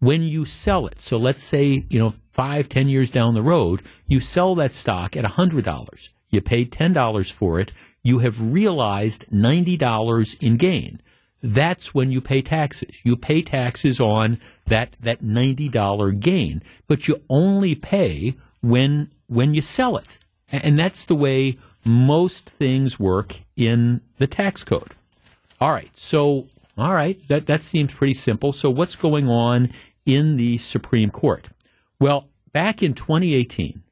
When 0.00 0.22
you 0.22 0.44
sell 0.44 0.88
it, 0.88 1.00
so 1.00 1.16
let's 1.16 1.42
say, 1.42 1.86
you 1.88 1.98
know, 1.98 2.10
five, 2.10 2.68
ten 2.68 2.88
years 2.88 3.08
down 3.08 3.34
the 3.34 3.42
road, 3.42 3.80
you 4.06 4.18
sell 4.18 4.56
that 4.56 4.74
stock 4.74 5.16
at 5.16 5.24
$100. 5.24 6.10
You 6.34 6.42
paid 6.42 6.70
$10 6.70 7.32
for 7.32 7.58
it. 7.58 7.72
You 8.02 8.18
have 8.18 8.52
realized 8.52 9.26
$90 9.30 10.38
in 10.40 10.56
gain 10.56 11.00
that's 11.44 11.92
when 11.92 12.10
you 12.10 12.22
pay 12.22 12.40
taxes. 12.40 13.00
You 13.04 13.16
pay 13.16 13.42
taxes 13.42 14.00
on 14.00 14.40
that, 14.64 14.96
that 15.00 15.20
$90 15.20 16.18
gain, 16.18 16.62
but 16.88 17.06
you 17.06 17.20
only 17.28 17.74
pay 17.74 18.34
when, 18.62 19.10
when 19.26 19.52
you 19.52 19.60
sell 19.60 19.98
it. 19.98 20.18
And 20.50 20.78
that's 20.78 21.04
the 21.04 21.14
way 21.14 21.58
most 21.84 22.48
things 22.48 22.98
work 22.98 23.40
in 23.56 24.00
the 24.16 24.26
tax 24.26 24.64
code. 24.64 24.94
All 25.60 25.70
right. 25.70 25.90
So, 25.94 26.48
all 26.78 26.94
right. 26.94 27.20
That, 27.28 27.44
that 27.44 27.62
seems 27.62 27.92
pretty 27.92 28.14
simple. 28.14 28.54
So 28.54 28.70
what's 28.70 28.96
going 28.96 29.28
on 29.28 29.70
in 30.06 30.38
the 30.38 30.56
Supreme 30.56 31.10
Court? 31.10 31.48
Well, 32.00 32.30
back 32.52 32.82
in 32.82 32.94
2018, 32.94 33.82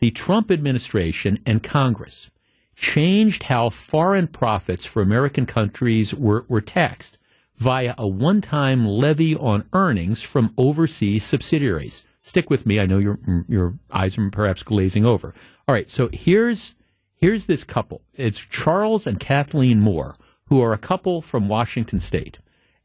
the 0.00 0.10
Trump 0.10 0.50
administration 0.50 1.38
and 1.46 1.62
Congress 1.62 2.30
changed 2.74 3.44
how 3.44 3.68
foreign 3.68 4.26
profits 4.26 4.86
for 4.86 5.02
American 5.02 5.44
countries 5.44 6.14
were, 6.14 6.46
were 6.48 6.62
taxed 6.62 7.18
via 7.56 7.94
a 7.98 8.08
one 8.08 8.40
time 8.40 8.86
levy 8.86 9.36
on 9.36 9.68
earnings 9.74 10.22
from 10.22 10.54
overseas 10.56 11.22
subsidiaries. 11.22 12.06
Stick 12.20 12.48
with 12.48 12.64
me. 12.64 12.80
I 12.80 12.86
know 12.86 12.98
your, 12.98 13.18
your 13.48 13.74
eyes 13.90 14.16
are 14.16 14.30
perhaps 14.30 14.62
glazing 14.62 15.04
over. 15.04 15.34
All 15.68 15.74
right. 15.74 15.88
So 15.90 16.08
here's, 16.12 16.74
here's 17.14 17.44
this 17.44 17.64
couple. 17.64 18.00
It's 18.14 18.38
Charles 18.38 19.06
and 19.06 19.20
Kathleen 19.20 19.80
Moore, 19.80 20.16
who 20.46 20.62
are 20.62 20.72
a 20.72 20.78
couple 20.78 21.20
from 21.20 21.48
Washington 21.48 22.00
State. 22.00 22.38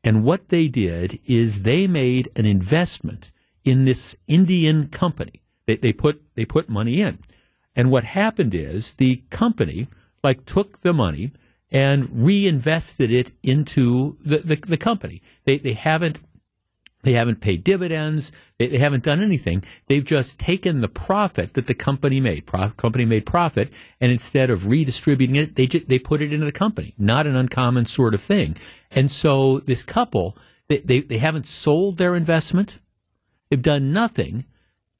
And 0.03 0.23
what 0.23 0.49
they 0.49 0.67
did 0.67 1.19
is 1.25 1.63
they 1.63 1.87
made 1.87 2.29
an 2.35 2.45
investment 2.45 3.31
in 3.63 3.85
this 3.85 4.15
Indian 4.27 4.87
company. 4.89 5.41
They, 5.65 5.75
they 5.75 5.93
put 5.93 6.21
they 6.35 6.45
put 6.45 6.69
money 6.69 7.01
in. 7.01 7.19
And 7.75 7.91
what 7.91 8.03
happened 8.03 8.55
is 8.55 8.93
the 8.93 9.23
company 9.29 9.87
like 10.23 10.45
took 10.45 10.79
the 10.79 10.93
money 10.93 11.31
and 11.71 12.23
reinvested 12.23 13.11
it 13.11 13.31
into 13.43 14.17
the, 14.23 14.37
the, 14.37 14.55
the 14.55 14.77
company. 14.77 15.21
They, 15.45 15.57
they 15.57 15.73
haven't 15.73 16.19
they 17.03 17.13
haven't 17.13 17.39
paid 17.39 17.63
dividends. 17.63 18.31
They, 18.57 18.65
they, 18.65 18.79
haven't 18.79 19.03
done 19.03 19.21
anything. 19.21 19.63
They've 19.85 20.03
just 20.03 20.39
taken 20.39 20.81
the 20.81 20.87
profit 20.87 21.53
that 21.53 21.65
the 21.65 21.75
company 21.75 22.19
made. 22.19 22.47
Pro- 22.47 22.69
company 22.71 23.05
made 23.05 23.27
profit, 23.27 23.71
and 24.01 24.11
instead 24.11 24.49
of 24.49 24.67
redistributing 24.67 25.35
it, 25.35 25.55
they 25.55 25.67
they 25.67 25.99
put 25.99 26.21
it 26.21 26.33
into 26.33 26.47
the 26.47 26.51
company. 26.51 26.95
Not 26.97 27.27
an 27.27 27.35
uncommon 27.35 27.85
sort 27.85 28.15
of 28.15 28.21
thing. 28.21 28.57
And 28.89 29.11
so 29.11 29.59
this 29.59 29.83
couple, 29.83 30.35
they, 30.67 30.79
they, 30.79 31.01
they 31.01 31.19
haven't 31.19 31.47
sold 31.47 31.97
their 31.97 32.15
investment. 32.15 32.79
They've 33.49 33.61
done 33.61 33.93
nothing 33.93 34.45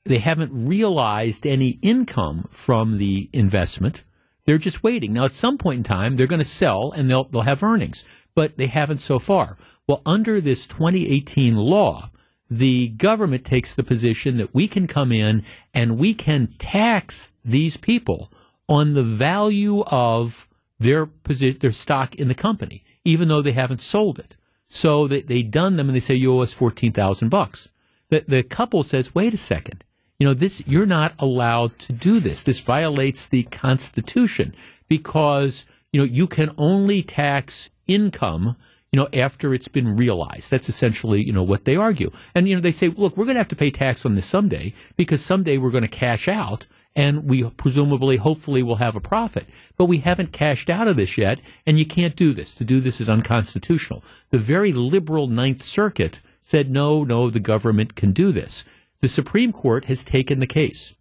they 0.06 0.20
haven't 0.20 0.68
realized 0.68 1.46
any 1.48 1.80
income 1.82 2.46
from 2.50 2.98
the 2.98 3.30
investment. 3.34 4.04
They're 4.46 4.60
just 4.60 4.84
waiting. 4.84 5.14
Now, 5.14 5.26
at 5.26 5.32
some 5.32 5.58
point 5.58 5.78
in 5.78 5.84
time, 5.84 6.16
they're 6.16 6.28
going 6.28 6.40
to 6.40 6.46
sell 6.46 6.92
and 6.92 7.10
they'll, 7.10 7.24
they'll 7.24 7.42
have 7.42 7.64
earnings, 7.64 8.04
but 8.36 8.58
they 8.58 8.68
haven't 8.68 9.00
so 9.00 9.18
far. 9.18 9.58
Well, 9.88 10.04
under 10.06 10.40
this 10.40 10.68
2018 10.68 11.56
law, 11.56 12.10
the 12.50 12.90
government 12.90 13.44
takes 13.44 13.74
the 13.74 13.84
position 13.84 14.38
that 14.38 14.54
we 14.54 14.68
can 14.68 14.86
come 14.86 15.12
in 15.12 15.44
and 15.74 15.98
we 15.98 16.14
can 16.14 16.54
tax 16.60 17.34
these 17.44 17.76
people 17.76 18.32
on 18.70 18.94
the 18.94 19.04
value 19.04 19.82
of 19.86 20.48
their 20.80 21.08
position, 21.08 21.58
their 21.60 21.72
stock 21.72 22.14
in 22.16 22.28
the 22.28 22.36
company, 22.36 22.84
even 23.04 23.28
though 23.28 23.42
they 23.42 23.54
haven't 23.54 23.82
sold 23.82 24.20
it. 24.20 24.38
So 24.68 25.08
they, 25.08 25.22
they 25.22 25.42
done 25.42 25.78
them 25.78 25.90
and 25.90 25.96
they 25.96 26.02
say, 26.02 26.14
you 26.14 26.34
owe 26.34 26.42
us 26.42 26.54
14,000 26.54 27.30
bucks. 27.30 27.70
The, 28.10 28.24
the 28.28 28.44
couple 28.44 28.84
says, 28.84 29.16
wait 29.16 29.34
a 29.34 29.38
second 29.38 29.84
you 30.20 30.26
know, 30.28 30.34
this, 30.34 30.64
you're 30.66 30.86
not 30.86 31.14
allowed 31.20 31.78
to 31.80 31.94
do 31.94 32.20
this. 32.20 32.44
This 32.44 32.60
violates 32.60 33.28
the 33.28 33.44
Constitution 33.44 34.56
because, 34.88 35.66
you 35.92 36.00
know, 36.00 36.06
you 36.06 36.28
can 36.28 36.54
only 36.58 37.04
tax 37.04 37.70
income, 37.88 38.56
you 38.92 39.00
know, 39.00 39.10
after 39.14 39.54
it's 39.54 39.68
been 39.68 39.96
realized. 39.96 40.50
That's 40.52 40.70
essentially, 40.70 41.26
you 41.26 41.34
know, 41.34 41.44
what 41.44 41.66
they 41.66 41.76
argue. 41.76 42.12
And, 42.34 42.48
you 42.48 42.56
know, 42.56 42.62
they 42.62 42.72
say, 42.72 42.88
look, 42.90 43.18
we're 43.18 43.26
going 43.26 43.36
to 43.36 43.42
have 43.42 43.50
to 43.50 43.56
pay 43.56 43.72
tax 43.72 44.06
on 44.06 44.16
this 44.16 44.26
someday 44.26 44.74
because 44.96 45.24
someday 45.24 45.58
we're 45.58 45.72
going 45.72 45.82
to 45.82 45.88
cash 45.90 46.28
out 46.28 46.68
and 46.96 47.26
we 47.26 47.44
presumably, 47.52 48.16
hopefully, 48.16 48.64
will 48.64 48.78
have 48.78 48.96
a 48.96 49.02
profit. 49.02 49.48
But 49.76 49.86
we 49.86 49.98
haven't 49.98 50.32
cashed 50.32 50.70
out 50.70 50.88
of 50.88 50.96
this 50.96 51.18
yet, 51.18 51.42
and 51.66 51.78
you 51.78 51.86
can't 51.86 52.16
do 52.16 52.32
this. 52.32 52.54
To 52.54 52.64
do 52.64 52.80
this 52.80 53.02
is 53.02 53.10
unconstitutional. 53.10 54.02
The 54.30 54.38
very 54.38 54.72
liberal 54.72 55.28
Ninth 55.28 55.62
Circuit 55.62 56.22
said, 56.40 56.72
no, 56.72 57.04
no, 57.04 57.30
the 57.30 57.42
government 57.42 57.96
can 57.96 58.14
do 58.14 58.32
this. 58.32 58.64
The 59.06 59.10
Supreme 59.10 59.52
Court 59.52 59.86
has 59.86 60.04
taken 60.04 60.40
the 60.40 60.48
case. 60.48 60.96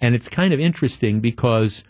And 0.00 0.14
it's 0.14 0.28
kind 0.28 0.54
of 0.54 0.60
interesting 0.60 1.18
because 1.18 1.82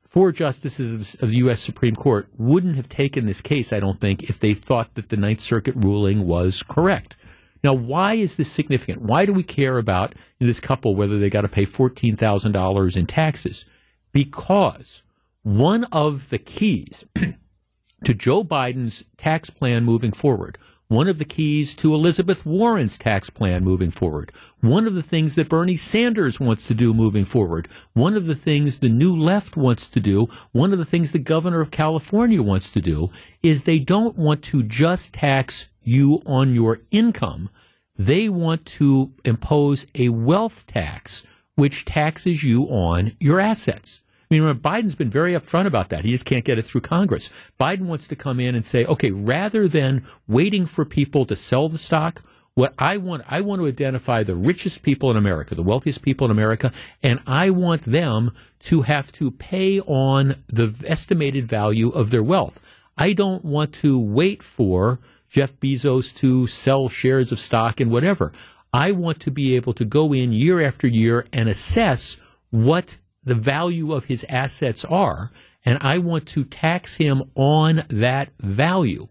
four 0.00 0.30
justices 0.30 1.16
of 1.16 1.30
the 1.30 1.38
U.S. 1.38 1.60
Supreme 1.60 1.96
Court 1.96 2.28
wouldn't 2.38 2.76
have 2.76 2.88
taken 2.88 3.26
this 3.26 3.40
case, 3.40 3.72
I 3.72 3.80
don't 3.80 3.98
think, 3.98 4.22
if 4.30 4.38
they 4.38 4.54
thought 4.54 4.94
that 4.94 5.08
the 5.08 5.16
Ninth 5.16 5.40
Circuit 5.40 5.74
ruling 5.74 6.24
was 6.24 6.62
correct. 6.62 7.16
Now, 7.64 7.74
why 7.74 8.14
is 8.14 8.36
this 8.36 8.48
significant? 8.48 9.02
Why 9.02 9.26
do 9.26 9.32
we 9.32 9.42
care 9.42 9.76
about 9.76 10.14
this 10.38 10.60
couple 10.60 10.94
whether 10.94 11.18
they 11.18 11.30
got 11.30 11.40
to 11.40 11.48
pay 11.48 11.66
$14,000 11.66 12.96
in 12.96 13.06
taxes? 13.06 13.64
Because 14.12 15.02
one 15.42 15.82
of 15.90 16.30
the 16.30 16.38
keys 16.38 17.04
to 18.04 18.14
Joe 18.14 18.44
Biden's 18.44 19.04
tax 19.16 19.50
plan 19.50 19.82
moving 19.82 20.12
forward 20.12 20.58
one 20.92 21.08
of 21.08 21.16
the 21.16 21.24
keys 21.24 21.74
to 21.74 21.94
Elizabeth 21.94 22.44
Warren's 22.44 22.98
tax 22.98 23.30
plan 23.30 23.64
moving 23.64 23.90
forward, 23.90 24.30
one 24.60 24.86
of 24.86 24.92
the 24.92 25.02
things 25.02 25.36
that 25.36 25.48
Bernie 25.48 25.74
Sanders 25.74 26.38
wants 26.38 26.66
to 26.66 26.74
do 26.74 26.92
moving 26.92 27.24
forward, 27.24 27.66
one 27.94 28.14
of 28.14 28.26
the 28.26 28.34
things 28.34 28.76
the 28.76 28.90
new 28.90 29.16
left 29.16 29.56
wants 29.56 29.88
to 29.88 30.00
do, 30.00 30.28
one 30.52 30.70
of 30.70 30.78
the 30.78 30.84
things 30.84 31.12
the 31.12 31.18
governor 31.18 31.62
of 31.62 31.70
California 31.70 32.42
wants 32.42 32.70
to 32.70 32.82
do 32.82 33.10
is 33.42 33.62
they 33.62 33.78
don't 33.78 34.18
want 34.18 34.42
to 34.44 34.62
just 34.62 35.14
tax 35.14 35.70
you 35.82 36.20
on 36.26 36.54
your 36.54 36.82
income. 36.90 37.48
They 37.96 38.28
want 38.28 38.66
to 38.66 39.14
impose 39.24 39.86
a 39.94 40.10
wealth 40.10 40.66
tax 40.66 41.24
which 41.54 41.86
taxes 41.86 42.44
you 42.44 42.64
on 42.64 43.16
your 43.18 43.40
assets. 43.40 44.02
Mean, 44.32 44.40
remember, 44.40 44.66
Biden's 44.66 44.94
been 44.94 45.10
very 45.10 45.34
upfront 45.34 45.66
about 45.66 45.90
that. 45.90 46.06
He 46.06 46.10
just 46.10 46.24
can't 46.24 46.42
get 46.42 46.58
it 46.58 46.62
through 46.62 46.80
Congress. 46.80 47.28
Biden 47.60 47.82
wants 47.82 48.08
to 48.08 48.16
come 48.16 48.40
in 48.40 48.54
and 48.54 48.64
say, 48.64 48.86
okay, 48.86 49.10
rather 49.10 49.68
than 49.68 50.06
waiting 50.26 50.64
for 50.64 50.86
people 50.86 51.26
to 51.26 51.36
sell 51.36 51.68
the 51.68 51.76
stock, 51.76 52.22
what 52.54 52.72
I 52.78 52.96
want, 52.96 53.24
I 53.28 53.42
want 53.42 53.60
to 53.60 53.66
identify 53.66 54.22
the 54.22 54.34
richest 54.34 54.82
people 54.82 55.10
in 55.10 55.18
America, 55.18 55.54
the 55.54 55.62
wealthiest 55.62 56.00
people 56.00 56.24
in 56.24 56.30
America, 56.30 56.72
and 57.02 57.20
I 57.26 57.50
want 57.50 57.82
them 57.82 58.32
to 58.60 58.80
have 58.80 59.12
to 59.12 59.32
pay 59.32 59.80
on 59.80 60.42
the 60.46 60.82
estimated 60.86 61.46
value 61.46 61.90
of 61.90 62.10
their 62.10 62.22
wealth. 62.22 62.58
I 62.96 63.12
don't 63.12 63.44
want 63.44 63.74
to 63.74 64.00
wait 64.00 64.42
for 64.42 64.98
Jeff 65.28 65.52
Bezos 65.60 66.16
to 66.16 66.46
sell 66.46 66.88
shares 66.88 67.32
of 67.32 67.38
stock 67.38 67.80
and 67.80 67.90
whatever. 67.90 68.32
I 68.72 68.92
want 68.92 69.20
to 69.20 69.30
be 69.30 69.56
able 69.56 69.74
to 69.74 69.84
go 69.84 70.14
in 70.14 70.32
year 70.32 70.62
after 70.62 70.86
year 70.86 71.26
and 71.34 71.50
assess 71.50 72.16
what 72.48 72.96
the 73.24 73.34
value 73.34 73.92
of 73.92 74.06
his 74.06 74.24
assets 74.28 74.84
are, 74.84 75.30
and 75.64 75.78
I 75.80 75.98
want 75.98 76.26
to 76.28 76.44
tax 76.44 76.96
him 76.96 77.30
on 77.34 77.84
that 77.88 78.30
value. 78.40 79.08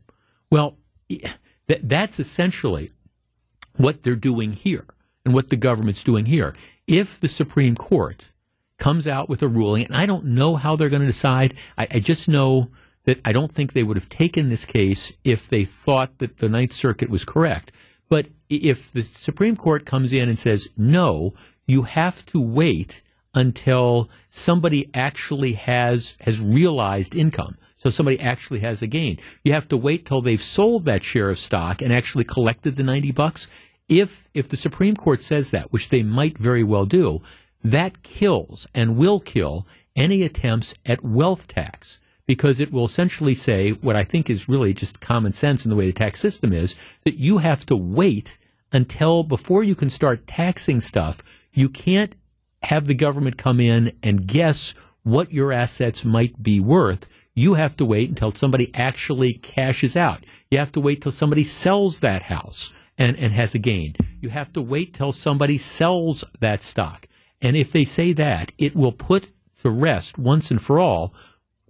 Well, 0.49 0.77
th- 1.09 1.37
that's 1.67 2.19
essentially 2.19 2.91
what 3.77 4.03
they're 4.03 4.15
doing 4.15 4.53
here 4.53 4.85
and 5.23 5.33
what 5.33 5.49
the 5.49 5.55
government's 5.55 6.03
doing 6.03 6.25
here. 6.25 6.55
If 6.87 7.19
the 7.19 7.29
Supreme 7.29 7.75
Court 7.75 8.31
comes 8.77 9.07
out 9.07 9.29
with 9.29 9.41
a 9.43 9.47
ruling, 9.47 9.85
and 9.85 9.95
I 9.95 10.05
don't 10.05 10.25
know 10.25 10.55
how 10.55 10.75
they're 10.75 10.89
going 10.89 11.03
to 11.03 11.07
decide, 11.07 11.53
I, 11.77 11.87
I 11.91 11.99
just 11.99 12.27
know 12.27 12.69
that 13.03 13.19
I 13.23 13.31
don't 13.31 13.51
think 13.51 13.73
they 13.73 13.83
would 13.83 13.97
have 13.97 14.09
taken 14.09 14.49
this 14.49 14.65
case 14.65 15.17
if 15.23 15.47
they 15.47 15.63
thought 15.63 16.17
that 16.17 16.37
the 16.37 16.49
Ninth 16.49 16.73
Circuit 16.73 17.09
was 17.09 17.23
correct. 17.23 17.71
But 18.09 18.27
if 18.49 18.91
the 18.91 19.03
Supreme 19.03 19.55
Court 19.55 19.85
comes 19.85 20.11
in 20.11 20.27
and 20.27 20.37
says, 20.37 20.69
no, 20.75 21.33
you 21.65 21.83
have 21.83 22.25
to 22.27 22.41
wait 22.41 23.01
until 23.33 24.09
somebody 24.29 24.89
actually 24.93 25.53
has, 25.53 26.17
has 26.21 26.41
realized 26.41 27.15
income. 27.15 27.57
So 27.77 27.89
somebody 27.89 28.19
actually 28.19 28.59
has 28.59 28.81
a 28.81 28.87
gain. 28.87 29.17
You 29.43 29.53
have 29.53 29.67
to 29.69 29.77
wait 29.77 30.05
till 30.05 30.21
they've 30.21 30.39
sold 30.39 30.85
that 30.85 31.03
share 31.03 31.29
of 31.29 31.39
stock 31.39 31.81
and 31.81 31.91
actually 31.91 32.25
collected 32.25 32.75
the 32.75 32.83
90 32.83 33.11
bucks. 33.11 33.47
If, 33.89 34.29
if 34.33 34.49
the 34.49 34.57
Supreme 34.57 34.95
Court 34.95 35.21
says 35.21 35.51
that, 35.51 35.71
which 35.71 35.89
they 35.89 36.03
might 36.03 36.37
very 36.37 36.63
well 36.63 36.85
do, 36.85 37.21
that 37.63 38.03
kills 38.03 38.67
and 38.75 38.97
will 38.97 39.19
kill 39.19 39.65
any 39.95 40.23
attempts 40.23 40.75
at 40.85 41.03
wealth 41.03 41.47
tax 41.47 41.99
because 42.25 42.59
it 42.59 42.71
will 42.71 42.85
essentially 42.85 43.33
say 43.33 43.71
what 43.71 43.95
I 43.95 44.03
think 44.03 44.29
is 44.29 44.47
really 44.47 44.73
just 44.73 45.01
common 45.01 45.31
sense 45.31 45.65
in 45.65 45.69
the 45.69 45.75
way 45.75 45.87
the 45.87 45.91
tax 45.91 46.19
system 46.19 46.53
is 46.53 46.75
that 47.03 47.15
you 47.15 47.39
have 47.39 47.65
to 47.65 47.75
wait 47.75 48.37
until 48.71 49.23
before 49.23 49.63
you 49.63 49.75
can 49.75 49.89
start 49.89 50.27
taxing 50.27 50.79
stuff. 50.79 51.21
You 51.51 51.67
can't 51.67 52.15
have 52.63 52.87
the 52.87 52.93
government 52.93 53.37
come 53.37 53.59
in 53.59 53.91
and 54.03 54.27
guess 54.27 54.73
what 55.03 55.33
your 55.33 55.51
assets 55.51 56.05
might 56.05 56.41
be 56.41 56.59
worth. 56.59 57.09
You 57.33 57.55
have 57.55 57.75
to 57.77 57.85
wait 57.85 58.09
until 58.09 58.31
somebody 58.31 58.73
actually 58.75 59.33
cashes 59.33 59.95
out. 59.95 60.25
You 60.49 60.57
have 60.57 60.71
to 60.73 60.81
wait 60.81 61.01
till 61.01 61.11
somebody 61.11 61.43
sells 61.43 62.01
that 62.01 62.23
house 62.23 62.73
and, 62.97 63.17
and 63.17 63.31
has 63.33 63.55
a 63.55 63.59
gain. 63.59 63.95
You 64.19 64.29
have 64.29 64.53
to 64.53 64.61
wait 64.61 64.93
till 64.93 65.13
somebody 65.13 65.57
sells 65.57 66.23
that 66.39 66.61
stock. 66.61 67.07
And 67.41 67.55
if 67.55 67.71
they 67.71 67.85
say 67.85 68.13
that, 68.13 68.51
it 68.57 68.75
will 68.75 68.91
put 68.91 69.31
to 69.59 69.69
rest 69.69 70.17
once 70.17 70.51
and 70.51 70.61
for 70.61 70.79
all 70.79 71.13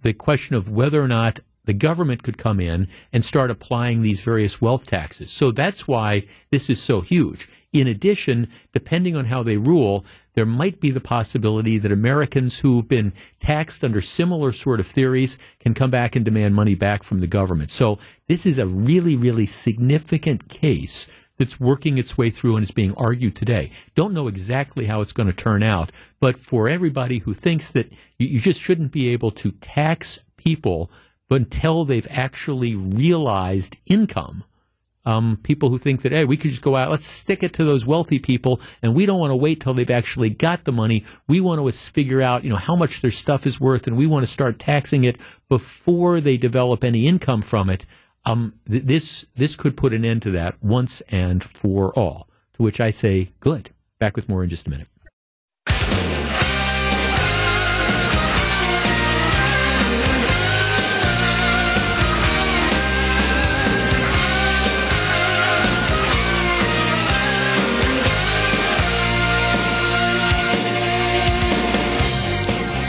the 0.02 0.12
question 0.12 0.56
of 0.56 0.68
whether 0.68 1.02
or 1.02 1.08
not 1.08 1.40
the 1.64 1.72
government 1.72 2.22
could 2.22 2.36
come 2.36 2.58
in 2.58 2.88
and 3.12 3.24
start 3.24 3.50
applying 3.50 4.02
these 4.02 4.20
various 4.20 4.60
wealth 4.60 4.86
taxes. 4.86 5.30
So 5.30 5.52
that's 5.52 5.86
why 5.86 6.26
this 6.50 6.68
is 6.68 6.82
so 6.82 7.00
huge. 7.00 7.48
In 7.72 7.86
addition, 7.86 8.48
depending 8.72 9.16
on 9.16 9.24
how 9.24 9.42
they 9.42 9.56
rule, 9.56 10.04
there 10.34 10.44
might 10.44 10.78
be 10.80 10.90
the 10.90 11.00
possibility 11.00 11.78
that 11.78 11.90
Americans 11.90 12.60
who've 12.60 12.86
been 12.86 13.12
taxed 13.40 13.82
under 13.82 14.00
similar 14.00 14.52
sort 14.52 14.78
of 14.78 14.86
theories 14.86 15.38
can 15.58 15.72
come 15.72 15.90
back 15.90 16.14
and 16.14 16.24
demand 16.24 16.54
money 16.54 16.74
back 16.74 17.02
from 17.02 17.20
the 17.20 17.26
government. 17.26 17.70
So 17.70 17.98
this 18.28 18.44
is 18.44 18.58
a 18.58 18.66
really, 18.66 19.16
really 19.16 19.46
significant 19.46 20.48
case 20.48 21.08
that's 21.38 21.58
working 21.58 21.98
its 21.98 22.18
way 22.18 22.30
through 22.30 22.56
and 22.56 22.62
is 22.62 22.70
being 22.70 22.94
argued 22.96 23.34
today. 23.34 23.70
Don't 23.94 24.12
know 24.12 24.28
exactly 24.28 24.84
how 24.84 25.00
it's 25.00 25.12
going 25.12 25.28
to 25.28 25.32
turn 25.32 25.62
out, 25.62 25.90
but 26.20 26.38
for 26.38 26.68
everybody 26.68 27.18
who 27.18 27.34
thinks 27.34 27.70
that 27.70 27.90
you, 28.18 28.38
just 28.38 28.60
shouldn't 28.60 28.92
be 28.92 29.08
able 29.08 29.30
to 29.30 29.50
tax 29.52 30.24
people 30.36 30.90
until 31.30 31.84
they've 31.84 32.06
actually 32.10 32.74
realized 32.74 33.78
income, 33.86 34.44
um, 35.04 35.38
people 35.42 35.68
who 35.68 35.78
think 35.78 36.02
that, 36.02 36.12
hey, 36.12 36.24
we 36.24 36.36
could 36.36 36.50
just 36.50 36.62
go 36.62 36.76
out, 36.76 36.90
let's 36.90 37.06
stick 37.06 37.42
it 37.42 37.52
to 37.54 37.64
those 37.64 37.86
wealthy 37.86 38.18
people, 38.18 38.60
and 38.82 38.94
we 38.94 39.06
don't 39.06 39.18
want 39.18 39.30
to 39.30 39.36
wait 39.36 39.60
till 39.60 39.74
they've 39.74 39.90
actually 39.90 40.30
got 40.30 40.64
the 40.64 40.72
money. 40.72 41.04
We 41.28 41.40
want 41.40 41.60
to 41.60 41.72
figure 41.90 42.22
out, 42.22 42.44
you 42.44 42.50
know, 42.50 42.56
how 42.56 42.76
much 42.76 43.00
their 43.00 43.10
stuff 43.10 43.46
is 43.46 43.60
worth, 43.60 43.86
and 43.86 43.96
we 43.96 44.06
want 44.06 44.22
to 44.22 44.30
start 44.30 44.58
taxing 44.58 45.04
it 45.04 45.18
before 45.48 46.20
they 46.20 46.36
develop 46.36 46.84
any 46.84 47.06
income 47.06 47.42
from 47.42 47.68
it. 47.68 47.84
Um, 48.24 48.54
th- 48.70 48.84
this 48.84 49.26
this 49.34 49.56
could 49.56 49.76
put 49.76 49.92
an 49.92 50.04
end 50.04 50.22
to 50.22 50.30
that 50.32 50.62
once 50.62 51.00
and 51.08 51.42
for 51.42 51.92
all. 51.98 52.28
To 52.54 52.62
which 52.62 52.80
I 52.80 52.90
say, 52.90 53.32
good. 53.40 53.70
Back 53.98 54.14
with 54.14 54.28
more 54.28 54.44
in 54.44 54.50
just 54.50 54.66
a 54.66 54.70
minute. 54.70 54.88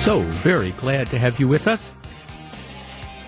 So 0.04 0.20
very 0.20 0.72
glad 0.72 1.08
to 1.12 1.18
have 1.18 1.40
you 1.40 1.48
with 1.48 1.66
us. 1.66 1.96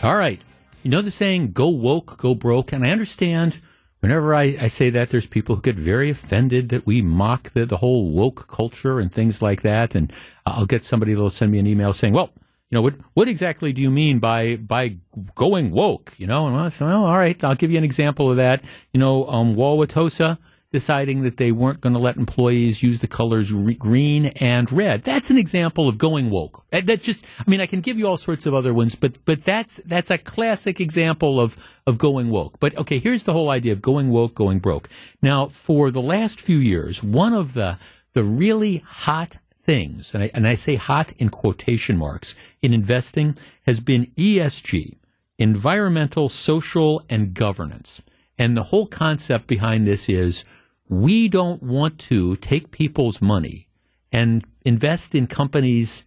All 0.03 0.17
right. 0.17 0.41
You 0.83 0.91
know 0.91 1.01
the 1.01 1.09
saying, 1.09 1.53
go 1.53 1.69
woke, 1.69 2.17
go 2.17 2.35
broke? 2.35 2.73
And 2.73 2.85
I 2.85 2.89
understand 2.89 3.61
whenever 4.01 4.35
I, 4.35 4.57
I 4.59 4.67
say 4.67 4.89
that, 4.89 5.09
there's 5.09 5.25
people 5.25 5.55
who 5.55 5.61
get 5.61 5.77
very 5.77 6.09
offended 6.09 6.67
that 6.69 6.85
we 6.85 7.01
mock 7.01 7.51
the, 7.51 7.65
the 7.65 7.77
whole 7.77 8.11
woke 8.11 8.49
culture 8.49 8.99
and 8.99 9.09
things 9.09 9.41
like 9.41 9.61
that. 9.61 9.95
And 9.95 10.11
I'll 10.45 10.65
get 10.65 10.83
somebody 10.83 11.13
that'll 11.13 11.29
send 11.29 11.53
me 11.53 11.59
an 11.59 11.65
email 11.65 11.93
saying, 11.93 12.11
well, 12.11 12.31
you 12.69 12.75
know, 12.75 12.81
what, 12.81 12.95
what 13.13 13.29
exactly 13.29 13.71
do 13.71 13.81
you 13.81 13.89
mean 13.89 14.19
by, 14.19 14.57
by 14.57 14.97
going 15.33 15.71
woke? 15.71 16.13
You 16.17 16.27
know, 16.27 16.45
and 16.45 16.57
I 16.57 16.67
said, 16.67 16.87
well, 16.87 17.05
all 17.05 17.17
right, 17.17 17.41
I'll 17.41 17.55
give 17.55 17.71
you 17.71 17.77
an 17.77 17.85
example 17.85 18.29
of 18.29 18.35
that. 18.35 18.61
You 18.91 18.99
know, 18.99 19.29
um, 19.29 19.55
Wauwatosa, 19.55 20.39
deciding 20.75 21.21
that 21.21 21.37
they 21.37 21.53
weren't 21.53 21.79
going 21.79 21.93
to 21.93 21.99
let 21.99 22.17
employees 22.17 22.83
use 22.83 22.99
the 22.99 23.07
colors 23.07 23.49
re- 23.49 23.75
green 23.75 24.25
and 24.25 24.69
red. 24.73 25.05
That's 25.05 25.29
an 25.29 25.37
example 25.37 25.87
of 25.87 25.97
going 25.97 26.29
woke. 26.29 26.65
That's 26.69 27.05
just, 27.05 27.23
I 27.39 27.49
mean, 27.49 27.61
I 27.61 27.65
can 27.65 27.79
give 27.79 27.97
you 27.97 28.05
all 28.07 28.17
sorts 28.17 28.45
of 28.45 28.53
other 28.53 28.73
ones, 28.73 28.93
but, 28.93 29.23
but 29.23 29.45
that's, 29.45 29.77
that's 29.85 30.11
a 30.11 30.17
classic 30.17 30.81
example 30.81 31.39
of, 31.39 31.55
of 31.87 31.97
going 31.97 32.29
woke. 32.29 32.59
But 32.59 32.75
okay, 32.77 32.99
here's 32.99 33.23
the 33.23 33.31
whole 33.31 33.49
idea 33.49 33.71
of 33.71 33.81
going 33.81 34.09
woke, 34.09 34.35
going 34.35 34.59
broke. 34.59 34.89
Now, 35.21 35.47
for 35.47 35.91
the 35.91 36.01
last 36.01 36.41
few 36.41 36.57
years, 36.57 37.01
one 37.01 37.33
of 37.33 37.53
the, 37.53 37.79
the 38.11 38.25
really 38.25 38.79
hot 38.79 39.37
things, 39.63 40.13
and 40.13 40.23
I, 40.23 40.31
and 40.33 40.45
I 40.45 40.55
say 40.55 40.75
hot 40.75 41.13
in 41.13 41.29
quotation 41.29 41.95
marks, 41.95 42.35
in 42.61 42.73
investing 42.73 43.37
has 43.65 43.79
been 43.79 44.07
ESG, 44.17 44.97
environmental, 45.39 46.27
social, 46.27 47.01
and 47.09 47.33
governance. 47.33 48.01
And 48.37 48.57
the 48.57 48.63
whole 48.63 48.87
concept 48.87 49.47
behind 49.47 49.87
this 49.87 50.09
is 50.09 50.43
we 50.87 51.27
don't 51.27 51.61
want 51.63 51.99
to 51.99 52.35
take 52.37 52.71
people's 52.71 53.21
money 53.21 53.67
and 54.11 54.45
invest 54.63 55.15
in 55.15 55.27
companies 55.27 56.05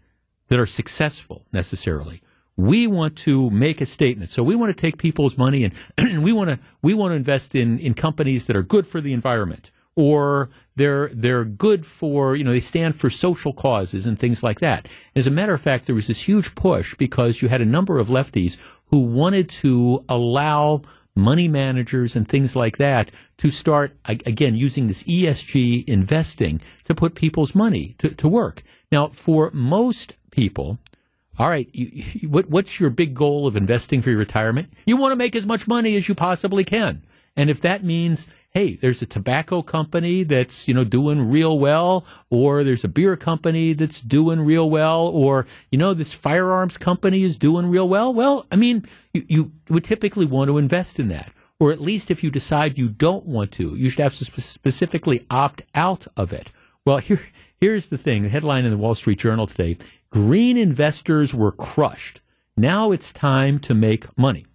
that 0.48 0.58
are 0.58 0.66
successful 0.66 1.46
necessarily. 1.52 2.22
We 2.56 2.86
want 2.86 3.16
to 3.18 3.50
make 3.50 3.80
a 3.80 3.86
statement. 3.86 4.30
So 4.30 4.42
we 4.42 4.56
want 4.56 4.74
to 4.76 4.80
take 4.80 4.98
people's 4.98 5.38
money 5.38 5.64
and 5.64 6.22
we 6.22 6.32
want 6.32 6.50
to 6.50 6.58
we 6.82 6.94
want 6.94 7.12
to 7.12 7.16
invest 7.16 7.54
in, 7.54 7.78
in 7.78 7.94
companies 7.94 8.46
that 8.46 8.56
are 8.56 8.62
good 8.62 8.86
for 8.86 9.00
the 9.00 9.12
environment 9.12 9.70
or 9.98 10.48
they're 10.76 11.08
they're 11.08 11.44
good 11.44 11.84
for 11.84 12.36
you 12.36 12.44
know 12.44 12.52
they 12.52 12.60
stand 12.60 12.94
for 12.94 13.10
social 13.10 13.52
causes 13.52 14.06
and 14.06 14.16
things 14.16 14.44
like 14.44 14.60
that. 14.60 14.86
As 15.16 15.26
a 15.26 15.30
matter 15.30 15.54
of 15.54 15.60
fact, 15.60 15.86
there 15.86 15.94
was 15.94 16.06
this 16.06 16.22
huge 16.22 16.54
push 16.54 16.94
because 16.94 17.42
you 17.42 17.48
had 17.48 17.60
a 17.60 17.66
number 17.66 17.98
of 17.98 18.08
lefties 18.08 18.58
who 18.86 19.02
wanted 19.02 19.48
to 19.48 20.04
allow 20.08 20.82
money 21.18 21.48
managers 21.48 22.16
and 22.16 22.26
things 22.26 22.56
like 22.56 22.78
that 22.78 23.10
to 23.38 23.50
start 23.50 23.96
again 24.06 24.54
using 24.54 24.86
this 24.86 25.02
ESG 25.02 25.84
investing 25.86 26.60
to 26.84 26.94
put 26.94 27.14
people's 27.14 27.54
money 27.54 27.94
to, 27.98 28.14
to 28.14 28.28
work. 28.28 28.62
Now, 28.90 29.08
for 29.08 29.50
most 29.52 30.16
people, 30.30 30.78
all 31.38 31.50
right, 31.50 31.68
you, 31.72 31.90
you, 31.92 32.28
what, 32.28 32.48
what's 32.48 32.80
your 32.80 32.90
big 32.90 33.14
goal 33.14 33.46
of 33.46 33.56
investing 33.56 34.00
for 34.00 34.10
your 34.10 34.18
retirement? 34.18 34.72
You 34.86 34.96
want 34.96 35.12
to 35.12 35.16
make 35.16 35.36
as 35.36 35.46
much 35.46 35.68
money 35.68 35.96
as 35.96 36.08
you 36.08 36.14
possibly 36.14 36.64
can. 36.64 37.04
And 37.36 37.50
if 37.50 37.60
that 37.60 37.84
means 37.84 38.26
hey, 38.58 38.74
there's 38.74 39.00
a 39.00 39.06
tobacco 39.06 39.62
company 39.62 40.24
that's, 40.24 40.66
you 40.66 40.74
know, 40.74 40.82
doing 40.82 41.30
real 41.30 41.60
well, 41.60 42.04
or 42.28 42.64
there's 42.64 42.82
a 42.82 42.88
beer 42.88 43.16
company 43.16 43.72
that's 43.72 44.00
doing 44.00 44.40
real 44.40 44.68
well, 44.68 45.06
or, 45.06 45.46
you 45.70 45.78
know, 45.78 45.94
this 45.94 46.12
firearms 46.12 46.76
company 46.76 47.22
is 47.22 47.38
doing 47.38 47.66
real 47.66 47.88
well. 47.88 48.12
Well, 48.12 48.46
I 48.50 48.56
mean, 48.56 48.84
you, 49.14 49.22
you 49.28 49.52
would 49.68 49.84
typically 49.84 50.26
want 50.26 50.48
to 50.48 50.58
invest 50.58 50.98
in 50.98 51.06
that. 51.06 51.30
Or 51.60 51.70
at 51.70 51.80
least 51.80 52.10
if 52.10 52.24
you 52.24 52.32
decide 52.32 52.78
you 52.78 52.88
don't 52.88 53.26
want 53.26 53.52
to, 53.52 53.76
you 53.76 53.90
should 53.90 54.02
have 54.02 54.14
to 54.14 54.24
spe- 54.24 54.40
specifically 54.40 55.24
opt 55.30 55.62
out 55.76 56.08
of 56.16 56.32
it. 56.32 56.50
Well, 56.84 56.98
here, 56.98 57.22
here's 57.60 57.86
the 57.86 57.98
thing. 57.98 58.22
The 58.22 58.28
headline 58.28 58.64
in 58.64 58.72
the 58.72 58.76
Wall 58.76 58.96
Street 58.96 59.20
Journal 59.20 59.46
today, 59.46 59.78
green 60.10 60.56
investors 60.56 61.32
were 61.32 61.52
crushed. 61.52 62.22
Now 62.56 62.90
it's 62.90 63.12
time 63.12 63.60
to 63.60 63.72
make 63.72 64.18
money. 64.18 64.46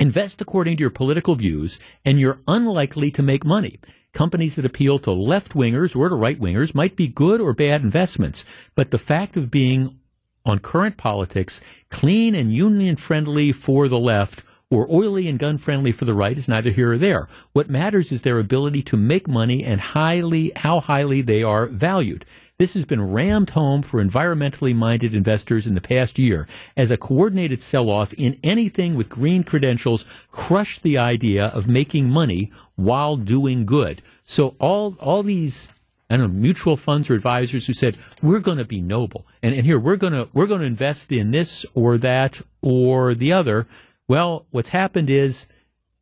Invest 0.00 0.40
according 0.40 0.78
to 0.78 0.80
your 0.80 0.88
political 0.88 1.34
views, 1.34 1.78
and 2.06 2.18
you're 2.18 2.40
unlikely 2.48 3.10
to 3.10 3.22
make 3.22 3.44
money. 3.44 3.78
Companies 4.14 4.56
that 4.56 4.64
appeal 4.64 4.98
to 5.00 5.12
left 5.12 5.52
wingers 5.52 5.94
or 5.94 6.08
to 6.08 6.14
right 6.14 6.40
wingers 6.40 6.74
might 6.74 6.96
be 6.96 7.06
good 7.06 7.38
or 7.38 7.52
bad 7.52 7.82
investments, 7.82 8.46
but 8.74 8.92
the 8.92 8.98
fact 8.98 9.36
of 9.36 9.50
being 9.50 9.98
on 10.46 10.58
current 10.58 10.96
politics, 10.96 11.60
clean 11.90 12.34
and 12.34 12.54
union 12.54 12.96
friendly 12.96 13.52
for 13.52 13.88
the 13.88 13.98
left, 13.98 14.42
or 14.70 14.90
oily 14.90 15.28
and 15.28 15.38
gun 15.38 15.58
friendly 15.58 15.92
for 15.92 16.06
the 16.06 16.14
right 16.14 16.38
is 16.38 16.48
neither 16.48 16.70
here 16.70 16.92
or 16.92 16.98
there. 16.98 17.28
What 17.52 17.68
matters 17.68 18.10
is 18.10 18.22
their 18.22 18.38
ability 18.38 18.82
to 18.84 18.96
make 18.96 19.28
money 19.28 19.62
and 19.62 19.82
highly, 19.82 20.52
how 20.56 20.80
highly 20.80 21.20
they 21.20 21.42
are 21.42 21.66
valued. 21.66 22.24
This 22.60 22.74
has 22.74 22.84
been 22.84 23.10
rammed 23.10 23.48
home 23.48 23.80
for 23.80 24.04
environmentally 24.04 24.76
minded 24.76 25.14
investors 25.14 25.66
in 25.66 25.74
the 25.74 25.80
past 25.80 26.18
year 26.18 26.46
as 26.76 26.90
a 26.90 26.98
coordinated 26.98 27.62
sell 27.62 27.88
off 27.88 28.12
in 28.12 28.38
anything 28.44 28.96
with 28.96 29.08
green 29.08 29.44
credentials 29.44 30.04
crushed 30.30 30.82
the 30.82 30.98
idea 30.98 31.46
of 31.46 31.66
making 31.66 32.10
money 32.10 32.52
while 32.76 33.16
doing 33.16 33.64
good. 33.64 34.02
So 34.24 34.56
all, 34.58 34.94
all 35.00 35.22
these 35.22 35.68
I 36.10 36.18
don't 36.18 36.34
know, 36.34 36.38
mutual 36.38 36.76
funds 36.76 37.08
or 37.08 37.14
advisors 37.14 37.66
who 37.66 37.72
said, 37.72 37.96
we're 38.20 38.40
going 38.40 38.58
to 38.58 38.66
be 38.66 38.82
noble. 38.82 39.26
And, 39.42 39.54
and 39.54 39.64
here, 39.64 39.78
we're 39.78 39.96
going 39.96 40.12
to, 40.12 40.28
we're 40.34 40.46
going 40.46 40.60
to 40.60 40.66
invest 40.66 41.10
in 41.10 41.30
this 41.30 41.64
or 41.72 41.96
that 41.96 42.42
or 42.60 43.14
the 43.14 43.32
other. 43.32 43.68
Well, 44.06 44.44
what's 44.50 44.68
happened 44.68 45.08
is 45.08 45.46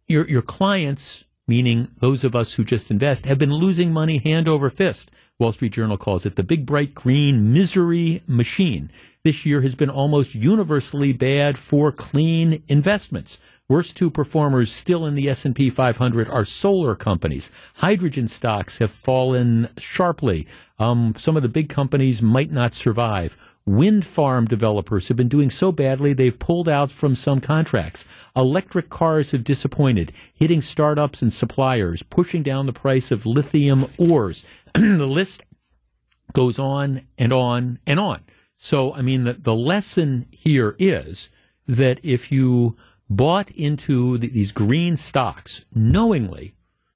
your, 0.08 0.28
your 0.28 0.42
clients 0.42 1.24
meaning 1.48 1.88
those 1.96 2.22
of 2.22 2.36
us 2.36 2.52
who 2.52 2.64
just 2.64 2.90
invest, 2.90 3.24
have 3.24 3.38
been 3.38 3.52
losing 3.52 3.92
money 3.92 4.18
hand 4.18 4.46
over 4.46 4.68
fist. 4.68 5.10
Wall 5.38 5.52
Street 5.52 5.70
Journal 5.70 5.96
calls 5.96 6.26
it 6.26 6.34
the 6.34 6.42
big 6.42 6.66
bright 6.66 6.96
green 6.96 7.52
misery 7.52 8.22
machine. 8.26 8.90
This 9.22 9.46
year 9.46 9.60
has 9.60 9.76
been 9.76 9.88
almost 9.88 10.34
universally 10.34 11.12
bad 11.12 11.56
for 11.56 11.92
clean 11.92 12.60
investments. 12.66 13.38
Worst 13.68 13.96
two 13.96 14.10
performers 14.10 14.72
still 14.72 15.06
in 15.06 15.14
the 15.14 15.28
S&P 15.28 15.70
500 15.70 16.28
are 16.28 16.44
solar 16.44 16.96
companies. 16.96 17.52
Hydrogen 17.74 18.26
stocks 18.26 18.78
have 18.78 18.90
fallen 18.90 19.68
sharply. 19.78 20.48
Um, 20.80 21.14
some 21.16 21.36
of 21.36 21.44
the 21.44 21.48
big 21.48 21.68
companies 21.68 22.20
might 22.20 22.50
not 22.50 22.74
survive. 22.74 23.36
Wind 23.64 24.06
farm 24.06 24.46
developers 24.46 25.06
have 25.06 25.18
been 25.18 25.28
doing 25.28 25.50
so 25.50 25.70
badly 25.70 26.14
they've 26.14 26.38
pulled 26.38 26.68
out 26.68 26.90
from 26.90 27.14
some 27.14 27.40
contracts. 27.40 28.06
Electric 28.34 28.88
cars 28.88 29.32
have 29.32 29.44
disappointed, 29.44 30.10
hitting 30.32 30.62
startups 30.62 31.20
and 31.20 31.32
suppliers, 31.32 32.02
pushing 32.02 32.42
down 32.42 32.64
the 32.64 32.72
price 32.72 33.10
of 33.10 33.26
lithium 33.26 33.86
ores. 33.98 34.44
the 34.74 35.06
list 35.06 35.42
goes 36.32 36.58
on 36.58 37.02
and 37.16 37.32
on 37.32 37.78
and 37.86 37.98
on. 37.98 38.22
So, 38.56 38.92
I 38.92 39.02
mean, 39.02 39.24
the, 39.24 39.34
the 39.34 39.54
lesson 39.54 40.26
here 40.30 40.74
is 40.78 41.30
that 41.66 42.00
if 42.02 42.32
you 42.32 42.76
bought 43.08 43.50
into 43.52 44.18
the, 44.18 44.28
these 44.28 44.52
green 44.52 44.96
stocks 44.96 45.64
knowingly, 45.74 46.54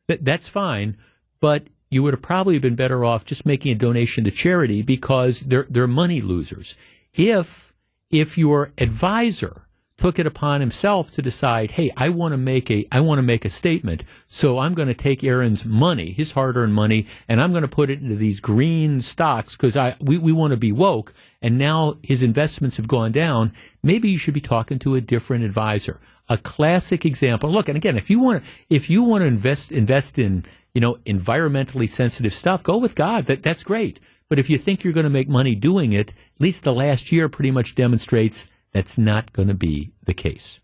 that, 0.09 0.25
that's 0.25 0.49
fine, 0.49 0.97
but 1.41 1.67
you 1.91 2.03
would 2.03 2.15
have 2.15 2.23
probably 2.23 2.59
been 2.59 2.75
better 2.75 3.05
off 3.05 3.25
just 3.25 3.47
making 3.47 3.73
a 3.73 3.79
donation 3.79 4.25
to 4.25 4.31
charity 4.31 4.83
because 4.83 5.41
they're, 5.41 5.67
they're 5.69 5.87
money 5.87 6.21
losers. 6.21 6.75
If, 7.15 7.73
if 8.11 8.37
your 8.37 8.73
advisor 8.79 9.69
took 10.03 10.19
it 10.19 10.27
upon 10.27 10.61
himself 10.61 11.13
to 11.13 11.23
decide, 11.23 11.71
hey, 11.71 11.89
I 11.97 12.09
want 12.09 12.33
to 12.33 12.37
make 12.37 12.73
a 12.73 12.85
I 12.91 12.99
want 12.99 13.21
to 13.21 13.23
make 13.23 13.45
a 13.45 13.49
statement, 13.49 14.03
so 14.27 14.59
I'm 14.59 14.75
going 14.75 14.89
to 14.89 14.95
take 14.95 15.23
Aaron's 15.23 15.65
money, 15.65 16.11
his 16.11 16.33
hard-earned 16.33 16.75
money, 16.75 17.07
and 17.29 17.41
I'm 17.41 17.53
going 17.53 17.63
to 17.63 17.69
put 17.69 17.89
it 17.89 18.01
into 18.01 18.17
these 18.17 18.41
green 18.41 19.01
stocks 19.01 19.55
because 19.55 19.77
I 19.77 19.95
we, 20.01 20.19
we 20.19 20.33
want 20.33 20.51
to 20.51 20.57
be 20.57 20.73
woke. 20.73 21.15
And 21.41 21.57
now 21.57 21.99
his 22.03 22.25
investments 22.25 22.79
have 22.79 22.89
gone 22.89 23.13
down. 23.13 23.53
Maybe 23.85 24.11
you 24.11 24.19
should 24.19 24.35
be 24.35 24.41
talking 24.41 24.81
to 24.81 24.97
a 24.97 25.01
different 25.01 25.45
advisor. 25.45 26.01
A 26.29 26.37
classic 26.37 27.07
example. 27.07 27.49
Look, 27.49 27.69
and 27.69 27.77
again, 27.77 27.97
if 27.97 28.11
you 28.11 28.19
want 28.19 28.43
if 28.69 28.91
you 28.91 29.05
want 29.05 29.23
to 29.23 29.29
invest 29.29 29.71
invest 29.71 30.19
in 30.19 30.45
you 30.75 30.81
know 30.81 30.95
environmentally 31.07 31.89
sensitive 31.89 32.35
stuff, 32.35 32.65
go 32.65 32.77
with 32.77 32.97
God. 32.97 33.27
That 33.27 33.45
that's 33.45 33.63
great. 33.63 34.01
But 34.29 34.41
if 34.41 34.51
you 34.51 34.59
think 34.59 34.83
you're 34.83 34.95
going 34.95 35.05
to 35.05 35.11
make 35.11 35.29
money 35.29 35.55
doing 35.55 35.93
it, 35.93 36.09
at 36.09 36.41
least 36.41 36.65
the 36.65 36.75
last 36.75 37.13
year 37.13 37.29
pretty 37.29 37.53
much 37.53 37.77
demonstrates 37.77 38.49
that's 38.73 38.99
not 38.99 39.33
going 39.33 39.49
to 39.49 39.55
be 39.55 39.93
the 40.05 40.15
case. 40.15 40.61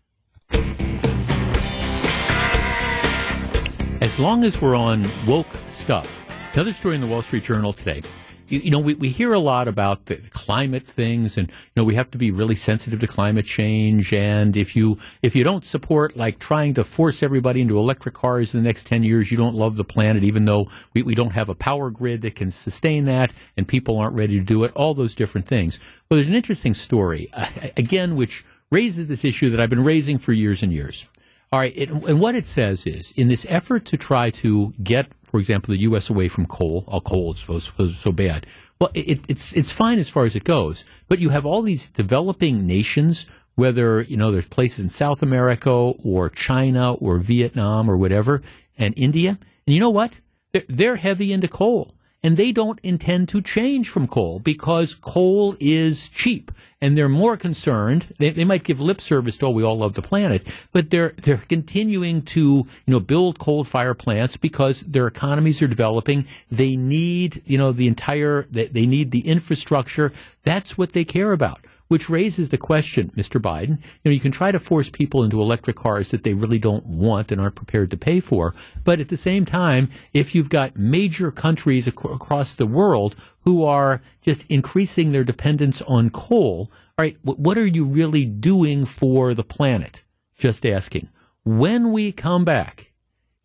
As 4.01 4.17
long 4.17 4.43
as 4.43 4.61
we're 4.61 4.75
on 4.75 5.07
woke 5.27 5.53
stuff, 5.67 6.25
another 6.53 6.73
story 6.73 6.95
in 6.95 7.01
the 7.01 7.07
Wall 7.07 7.21
Street 7.21 7.43
Journal 7.43 7.73
today 7.73 8.01
you, 8.49 8.59
you 8.59 8.71
know, 8.71 8.79
we, 8.79 8.93
we 8.95 9.09
hear 9.09 9.33
a 9.33 9.39
lot 9.39 9.67
about 9.67 10.05
the 10.05 10.17
climate 10.31 10.85
things, 10.85 11.37
and 11.37 11.49
you 11.49 11.71
know, 11.75 11.83
we 11.83 11.95
have 11.95 12.11
to 12.11 12.17
be 12.17 12.31
really 12.31 12.55
sensitive 12.55 12.99
to 12.99 13.07
climate 13.07 13.45
change. 13.45 14.13
And 14.13 14.57
if 14.57 14.75
you 14.75 14.97
if 15.21 15.35
you 15.35 15.43
don't 15.43 15.65
support 15.65 16.17
like 16.17 16.39
trying 16.39 16.73
to 16.75 16.83
force 16.83 17.23
everybody 17.23 17.61
into 17.61 17.77
electric 17.77 18.15
cars 18.15 18.53
in 18.53 18.61
the 18.61 18.67
next 18.67 18.87
ten 18.87 19.03
years, 19.03 19.31
you 19.31 19.37
don't 19.37 19.55
love 19.55 19.77
the 19.77 19.83
planet, 19.83 20.23
even 20.23 20.45
though 20.45 20.69
we, 20.93 21.03
we 21.03 21.15
don't 21.15 21.31
have 21.31 21.49
a 21.49 21.55
power 21.55 21.89
grid 21.89 22.21
that 22.21 22.35
can 22.35 22.51
sustain 22.51 23.05
that, 23.05 23.31
and 23.55 23.67
people 23.67 23.97
aren't 23.97 24.15
ready 24.15 24.39
to 24.39 24.45
do 24.45 24.63
it. 24.63 24.71
All 24.75 24.93
those 24.93 25.15
different 25.15 25.47
things. 25.47 25.79
Well, 26.09 26.17
there's 26.17 26.29
an 26.29 26.35
interesting 26.35 26.73
story 26.73 27.29
uh, 27.33 27.45
again, 27.77 28.15
which 28.15 28.45
raises 28.71 29.07
this 29.07 29.23
issue 29.25 29.49
that 29.49 29.59
I've 29.59 29.69
been 29.69 29.83
raising 29.83 30.17
for 30.17 30.33
years 30.33 30.63
and 30.63 30.71
years. 30.73 31.05
All 31.51 31.59
right, 31.59 31.73
it, 31.75 31.89
and 31.89 32.19
what 32.19 32.35
it 32.35 32.45
says 32.45 32.85
is, 32.85 33.11
in 33.15 33.27
this 33.27 33.43
effort 33.49 33.83
to 33.85 33.97
try 33.97 34.29
to 34.29 34.71
get 34.83 35.07
for 35.29 35.39
example, 35.39 35.73
the 35.73 35.81
U.S. 35.81 36.09
away 36.09 36.27
from 36.27 36.45
coal. 36.45 36.83
Oh, 36.87 37.01
coal 37.01 37.31
is 37.31 37.39
so, 37.39 37.59
so, 37.59 37.87
so 37.89 38.11
bad. 38.11 38.47
Well, 38.79 38.89
it, 38.93 39.21
it's 39.27 39.53
it's 39.53 39.71
fine 39.71 39.99
as 39.99 40.09
far 40.09 40.25
as 40.25 40.35
it 40.35 40.43
goes, 40.43 40.83
but 41.07 41.19
you 41.19 41.29
have 41.29 41.45
all 41.45 41.61
these 41.61 41.89
developing 41.89 42.65
nations. 42.65 43.25
Whether 43.55 44.01
you 44.01 44.17
know 44.17 44.31
there's 44.31 44.47
places 44.47 44.79
in 44.79 44.89
South 44.89 45.21
America 45.21 45.69
or 45.69 46.29
China 46.29 46.93
or 46.93 47.19
Vietnam 47.19 47.89
or 47.89 47.97
whatever, 47.97 48.41
and 48.77 48.93
India, 48.97 49.37
and 49.67 49.73
you 49.73 49.79
know 49.79 49.89
what? 49.89 50.19
They're, 50.51 50.63
they're 50.67 50.95
heavy 50.95 51.31
into 51.31 51.47
coal 51.47 51.91
and 52.23 52.35
they 52.35 52.51
don't 52.51 52.79
intend 52.83 53.29
to 53.29 53.41
change 53.41 53.89
from 53.89 54.07
coal 54.07 54.39
because 54.39 54.93
coal 54.93 55.55
is 55.59 56.09
cheap 56.09 56.51
and 56.81 56.97
they're 56.97 57.09
more 57.09 57.37
concerned. 57.37 58.13
They, 58.17 58.31
they 58.31 58.45
might 58.45 58.63
give 58.63 58.81
lip 58.81 58.99
service 59.01 59.37
to, 59.37 59.47
oh, 59.47 59.51
we 59.51 59.63
all 59.63 59.77
love 59.77 59.93
the 59.93 60.01
planet, 60.01 60.45
but 60.71 60.89
they're, 60.89 61.13
they're 61.17 61.37
continuing 61.37 62.21
to, 62.23 62.39
you 62.39 62.67
know, 62.87 62.99
build 62.99 63.39
coal 63.39 63.63
fire 63.63 63.93
plants 63.93 64.37
because 64.37 64.81
their 64.81 65.07
economies 65.07 65.61
are 65.61 65.67
developing. 65.67 66.25
They 66.51 66.75
need, 66.75 67.41
you 67.45 67.57
know, 67.57 67.71
the 67.71 67.87
entire, 67.87 68.47
they, 68.51 68.67
they 68.67 68.85
need 68.85 69.11
the 69.11 69.27
infrastructure. 69.27 70.11
That's 70.43 70.77
what 70.77 70.93
they 70.93 71.05
care 71.05 71.31
about 71.31 71.65
which 71.89 72.09
raises 72.09 72.49
the 72.49 72.57
question, 72.57 73.11
Mr. 73.17 73.41
Biden. 73.41 73.77
You 73.79 74.05
know, 74.05 74.11
you 74.11 74.19
can 74.19 74.31
try 74.31 74.51
to 74.51 74.59
force 74.59 74.89
people 74.89 75.23
into 75.23 75.41
electric 75.41 75.75
cars 75.75 76.11
that 76.11 76.23
they 76.23 76.33
really 76.33 76.59
don't 76.59 76.85
want 76.85 77.31
and 77.31 77.41
aren't 77.41 77.55
prepared 77.55 77.91
to 77.91 77.97
pay 77.97 78.19
for. 78.21 78.55
But 78.83 78.99
at 78.99 79.09
the 79.09 79.17
same 79.17 79.43
time, 79.43 79.89
if 80.13 80.33
you've 80.33 80.49
got 80.49 80.77
major 80.77 81.31
countries 81.31 81.87
ac- 81.87 81.97
across 82.09 82.53
the 82.53 82.67
world 82.67 83.15
who 83.41 83.63
are 83.65 84.01
just 84.21 84.45
increasing 84.49 85.11
their 85.11 85.23
dependence 85.23 85.81
on 85.81 86.11
coal, 86.11 86.71
all 86.97 87.03
right, 87.03 87.17
w- 87.25 87.41
what 87.41 87.57
are 87.57 87.67
you 87.67 87.85
really 87.85 88.23
doing 88.23 88.85
for 88.85 89.33
the 89.33 89.43
planet? 89.43 90.03
Just 90.37 90.65
asking. 90.65 91.09
When 91.43 91.91
we 91.91 92.11
come 92.11 92.45
back, 92.45 92.93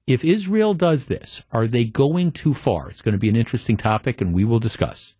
if 0.06 0.22
Israel 0.22 0.74
does 0.74 1.06
this, 1.06 1.46
are 1.50 1.66
they 1.66 1.86
going 1.86 2.30
too 2.30 2.52
far? 2.52 2.90
It's 2.90 3.00
going 3.00 3.14
to 3.14 3.18
be 3.18 3.30
an 3.30 3.36
interesting 3.36 3.78
topic, 3.78 4.20
and 4.20 4.34
we 4.34 4.44
will 4.44 4.58
discuss. 4.58 5.14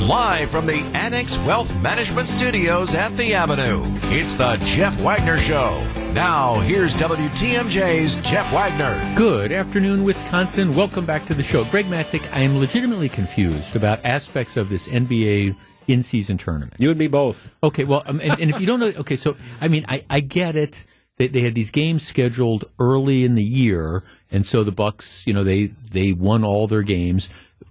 Live 0.00 0.50
from 0.50 0.64
the 0.64 0.80
Annex 0.94 1.38
Wealth 1.40 1.76
Management 1.76 2.26
Studios 2.26 2.94
at 2.94 3.14
the 3.18 3.34
Avenue, 3.34 3.84
it's 4.04 4.34
the 4.34 4.56
Jeff 4.64 4.98
Wagner 5.00 5.36
Show. 5.36 5.78
Now, 6.14 6.58
here's 6.60 6.94
WTMJ's 6.94 8.16
Jeff 8.16 8.50
Wagner. 8.50 9.14
Good 9.14 9.52
afternoon, 9.52 10.02
Wisconsin. 10.02 10.74
Welcome 10.74 11.04
back 11.04 11.26
to 11.26 11.34
the 11.34 11.42
show. 11.42 11.64
Greg 11.66 11.84
Matzek, 11.84 12.26
I 12.32 12.40
am 12.40 12.58
legitimately 12.58 13.10
confused 13.10 13.76
about 13.76 14.02
aspects 14.02 14.56
of 14.56 14.70
this 14.70 14.88
NBA 14.88 15.54
in 15.86 16.02
season 16.02 16.38
tournament. 16.38 16.76
You 16.78 16.88
and 16.88 16.98
me 16.98 17.06
both. 17.06 17.54
Okay, 17.62 17.84
well, 17.84 18.02
um, 18.06 18.20
and, 18.20 18.40
and, 18.40 18.50
if 18.50 18.58
you 18.58 18.66
don't 18.66 18.80
know, 18.80 18.92
okay, 19.00 19.16
so, 19.16 19.36
I 19.60 19.68
mean, 19.68 19.84
I, 19.86 20.04
I 20.08 20.20
get 20.20 20.56
it. 20.56 20.86
They, 21.18 21.26
they 21.26 21.42
had 21.42 21.54
these 21.54 21.70
games 21.70 22.06
scheduled 22.06 22.64
early 22.78 23.24
in 23.24 23.34
the 23.34 23.44
year, 23.44 24.02
and 24.30 24.46
so 24.46 24.64
the 24.64 24.72
Bucks, 24.72 25.26
you 25.26 25.34
know, 25.34 25.44
they, 25.44 25.66
they 25.66 26.14
won 26.14 26.42
all 26.42 26.66
their 26.66 26.82
games 26.82 27.28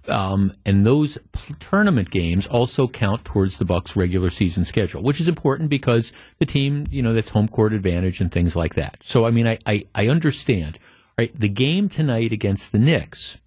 um, 0.08 0.52
and 0.64 0.86
those 0.86 1.18
p- 1.32 1.54
tournament 1.60 2.10
games 2.10 2.46
also 2.46 2.88
count 2.88 3.24
towards 3.24 3.58
the 3.58 3.64
Bucks' 3.64 3.96
regular 3.96 4.30
season 4.30 4.64
schedule, 4.64 5.02
which 5.02 5.20
is 5.20 5.28
important 5.28 5.68
because 5.68 6.12
the 6.38 6.46
team, 6.46 6.86
you 6.90 7.02
know, 7.02 7.12
that's 7.12 7.30
home 7.30 7.48
court 7.48 7.72
advantage 7.72 8.20
and 8.20 8.32
things 8.32 8.56
like 8.56 8.74
that. 8.74 8.96
So, 9.02 9.26
I 9.26 9.30
mean, 9.30 9.46
I, 9.46 9.58
I, 9.66 9.84
I 9.94 10.08
understand. 10.08 10.78
Right, 11.18 11.38
the 11.38 11.50
game 11.50 11.90
tonight 11.90 12.32
against 12.32 12.72
the 12.72 12.78
Knicks, 12.78 13.38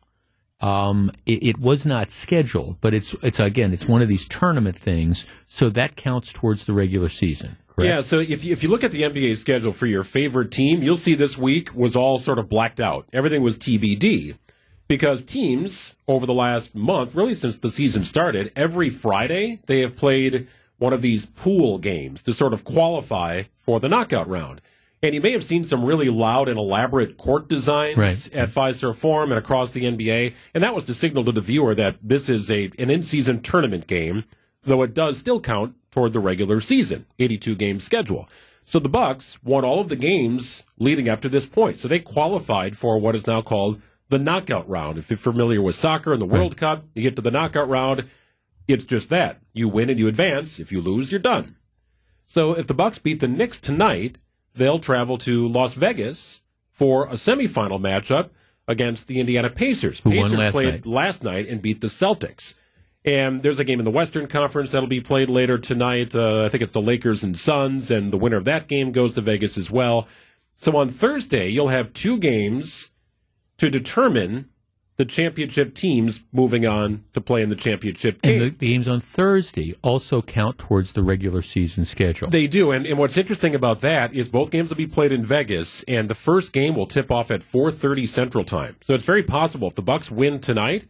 um, 0.61 1.11
it, 1.25 1.43
it, 1.43 1.59
was 1.59 1.87
not 1.87 2.11
scheduled, 2.11 2.79
but 2.81 2.93
it's 2.93 3.13
it's 3.23 3.39
again, 3.39 3.73
it's 3.73 3.87
one 3.87 4.03
of 4.03 4.07
these 4.07 4.27
tournament 4.27 4.77
things, 4.77 5.25
so 5.47 5.69
that 5.69 5.95
counts 5.95 6.31
towards 6.31 6.65
the 6.65 6.73
regular 6.73 7.09
season. 7.09 7.57
Correct? 7.67 7.89
Yeah, 7.89 8.01
so 8.01 8.19
if 8.19 8.43
you, 8.43 8.53
if 8.53 8.61
you 8.61 8.69
look 8.69 8.83
at 8.83 8.91
the 8.91 9.01
NBA 9.01 9.37
schedule 9.37 9.71
for 9.71 9.87
your 9.87 10.03
favorite 10.03 10.51
team, 10.51 10.83
you'll 10.83 10.97
see 10.97 11.15
this 11.15 11.35
week 11.35 11.73
was 11.73 11.95
all 11.95 12.19
sort 12.19 12.37
of 12.37 12.47
blacked 12.47 12.79
out. 12.79 13.07
Everything 13.11 13.41
was 13.41 13.57
TBD 13.57 14.35
because 14.93 15.23
teams 15.23 15.95
over 16.07 16.27
the 16.27 16.35
last 16.35 16.75
month, 16.75 17.15
really 17.15 17.33
since 17.33 17.57
the 17.57 17.71
season 17.71 18.05
started, 18.05 18.51
every 18.55 18.91
Friday 18.91 19.59
they 19.65 19.79
have 19.79 19.95
played 19.95 20.47
one 20.77 20.93
of 20.93 21.01
these 21.01 21.25
pool 21.25 21.79
games 21.79 22.21
to 22.21 22.31
sort 22.31 22.53
of 22.53 22.63
qualify 22.63 23.41
for 23.57 23.79
the 23.79 23.89
knockout 23.89 24.27
round. 24.27 24.61
And 25.01 25.15
you 25.15 25.19
may 25.19 25.31
have 25.31 25.43
seen 25.43 25.65
some 25.65 25.83
really 25.83 26.11
loud 26.11 26.47
and 26.47 26.59
elaborate 26.59 27.17
court 27.17 27.49
designs 27.49 27.97
right. 27.97 28.33
at 28.35 28.51
Fiserv 28.51 28.95
Forum 28.95 29.31
and 29.31 29.39
across 29.39 29.71
the 29.71 29.85
NBA, 29.85 30.35
and 30.53 30.63
that 30.63 30.75
was 30.75 30.83
to 30.83 30.93
signal 30.93 31.25
to 31.25 31.31
the 31.31 31.41
viewer 31.41 31.73
that 31.73 31.97
this 31.99 32.29
is 32.29 32.51
a 32.51 32.65
an 32.77 32.91
in-season 32.91 33.41
tournament 33.41 33.87
game, 33.87 34.25
though 34.61 34.83
it 34.83 34.93
does 34.93 35.17
still 35.17 35.41
count 35.41 35.73
toward 35.89 36.13
the 36.13 36.19
regular 36.19 36.61
season, 36.61 37.07
82 37.17 37.55
game 37.55 37.79
schedule. 37.79 38.29
So 38.63 38.77
the 38.77 38.89
Bucks 38.89 39.43
won 39.43 39.65
all 39.65 39.79
of 39.79 39.89
the 39.89 39.95
games 39.95 40.61
leading 40.77 41.09
up 41.09 41.21
to 41.21 41.29
this 41.29 41.47
point, 41.47 41.79
so 41.79 41.87
they 41.87 41.97
qualified 41.97 42.77
for 42.77 42.99
what 42.99 43.15
is 43.15 43.25
now 43.25 43.41
called 43.41 43.81
the 44.13 44.19
knockout 44.19 44.69
round. 44.69 44.99
If 44.99 45.09
you're 45.09 45.17
familiar 45.17 45.59
with 45.59 45.75
soccer 45.75 46.13
and 46.13 46.21
the 46.21 46.27
World 46.27 46.55
Cup, 46.55 46.85
you 46.93 47.01
get 47.01 47.15
to 47.15 47.21
the 47.23 47.31
knockout 47.31 47.67
round, 47.67 48.05
it's 48.67 48.85
just 48.85 49.09
that. 49.09 49.41
You 49.53 49.67
win 49.67 49.89
and 49.89 49.97
you 49.97 50.07
advance. 50.07 50.59
If 50.59 50.71
you 50.71 50.81
lose, 50.81 51.11
you're 51.11 51.19
done. 51.19 51.55
So 52.27 52.53
if 52.53 52.67
the 52.67 52.75
Bucks 52.75 52.99
beat 52.99 53.21
the 53.21 53.27
Knicks 53.27 53.59
tonight, 53.59 54.19
they'll 54.53 54.77
travel 54.77 55.17
to 55.19 55.47
Las 55.47 55.73
Vegas 55.73 56.43
for 56.69 57.07
a 57.07 57.13
semifinal 57.13 57.81
matchup 57.81 58.29
against 58.67 59.07
the 59.07 59.19
Indiana 59.19 59.49
Pacers. 59.49 59.99
Who 60.01 60.11
Pacers 60.11 60.33
last 60.33 60.51
played 60.51 60.73
night. 60.73 60.85
last 60.85 61.23
night 61.23 61.49
and 61.49 61.59
beat 61.59 61.81
the 61.81 61.87
Celtics. 61.87 62.53
And 63.03 63.41
there's 63.41 63.59
a 63.59 63.65
game 63.65 63.79
in 63.79 63.85
the 63.85 63.91
Western 63.91 64.27
Conference 64.27 64.71
that'll 64.71 64.87
be 64.87 65.01
played 65.01 65.27
later 65.27 65.57
tonight. 65.57 66.13
Uh, 66.13 66.45
I 66.45 66.49
think 66.49 66.61
it's 66.61 66.71
the 66.73 66.81
Lakers 66.81 67.23
and 67.23 67.37
Suns, 67.37 67.89
and 67.89 68.13
the 68.13 68.17
winner 68.17 68.37
of 68.37 68.45
that 68.45 68.67
game 68.67 68.91
goes 68.91 69.15
to 69.15 69.21
Vegas 69.21 69.57
as 69.57 69.71
well. 69.71 70.07
So 70.55 70.77
on 70.77 70.89
Thursday, 70.89 71.49
you'll 71.49 71.69
have 71.69 71.91
two 71.93 72.17
games 72.19 72.91
to 73.57 73.69
determine 73.69 74.49
the 74.95 75.05
championship 75.05 75.73
teams 75.73 76.23
moving 76.31 76.67
on 76.67 77.03
to 77.13 77.19
play 77.21 77.41
in 77.41 77.49
the 77.49 77.55
championship 77.55 78.19
And 78.23 78.31
game. 78.31 78.39
the, 78.39 78.49
the 78.51 78.67
games 78.67 78.87
on 78.87 78.99
Thursday 79.01 79.73
also 79.81 80.21
count 80.21 80.59
towards 80.59 80.93
the 80.93 81.01
regular 81.01 81.41
season 81.41 81.83
schedule. 81.83 82.29
They 82.29 82.45
do, 82.45 82.71
and, 82.71 82.85
and 82.85 82.99
what's 82.99 83.17
interesting 83.17 83.55
about 83.55 83.81
that 83.81 84.13
is 84.13 84.27
both 84.27 84.51
games 84.51 84.69
will 84.69 84.77
be 84.77 84.85
played 84.85 85.11
in 85.11 85.25
Vegas, 85.25 85.81
and 85.87 86.09
the 86.09 86.15
first 86.15 86.53
game 86.53 86.75
will 86.75 86.85
tip 86.85 87.11
off 87.11 87.31
at 87.31 87.41
4:30 87.41 88.07
Central 88.07 88.43
Time. 88.43 88.75
So 88.81 88.93
it's 88.93 89.03
very 89.05 89.23
possible 89.23 89.67
if 89.67 89.75
the 89.75 89.81
Bucks 89.81 90.11
win 90.11 90.39
tonight, 90.39 90.85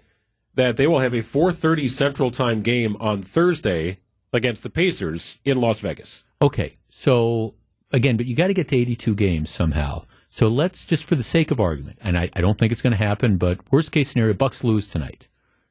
that 0.55 0.75
they 0.75 0.85
will 0.85 0.99
have 0.99 1.13
a 1.13 1.21
4:30 1.21 1.89
Central 1.89 2.29
Time 2.29 2.61
game 2.61 2.97
on 2.99 3.21
Thursday 3.23 3.99
against 4.33 4.63
the 4.63 4.69
Pacers 4.69 5.37
in 5.45 5.61
Las 5.61 5.79
Vegas. 5.79 6.25
Okay, 6.41 6.73
so 6.89 7.53
again, 7.91 8.17
but 8.17 8.25
you 8.25 8.35
got 8.35 8.47
to 8.47 8.53
get 8.53 8.67
to 8.67 8.75
82 8.75 9.15
games 9.15 9.49
somehow. 9.49 10.03
So 10.35 10.47
let's 10.47 10.83
just, 10.85 11.03
for 11.05 11.13
the 11.13 11.21
sake 11.21 11.51
of 11.51 11.59
argument, 11.59 11.99
and 12.01 12.17
I, 12.17 12.27
I 12.33 12.41
don't 12.41 12.57
think 12.57 12.71
it's 12.71 12.81
going 12.81 12.89
to 12.91 12.97
happen, 12.97 13.37
but 13.37 13.59
worst 13.71 13.91
case 13.91 14.09
scenario, 14.09 14.33
Bucks 14.33 14.63
lose 14.63 14.87
tonight. 14.87 15.27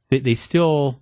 They, 0.09 0.21
they 0.21 0.37
still, 0.37 1.01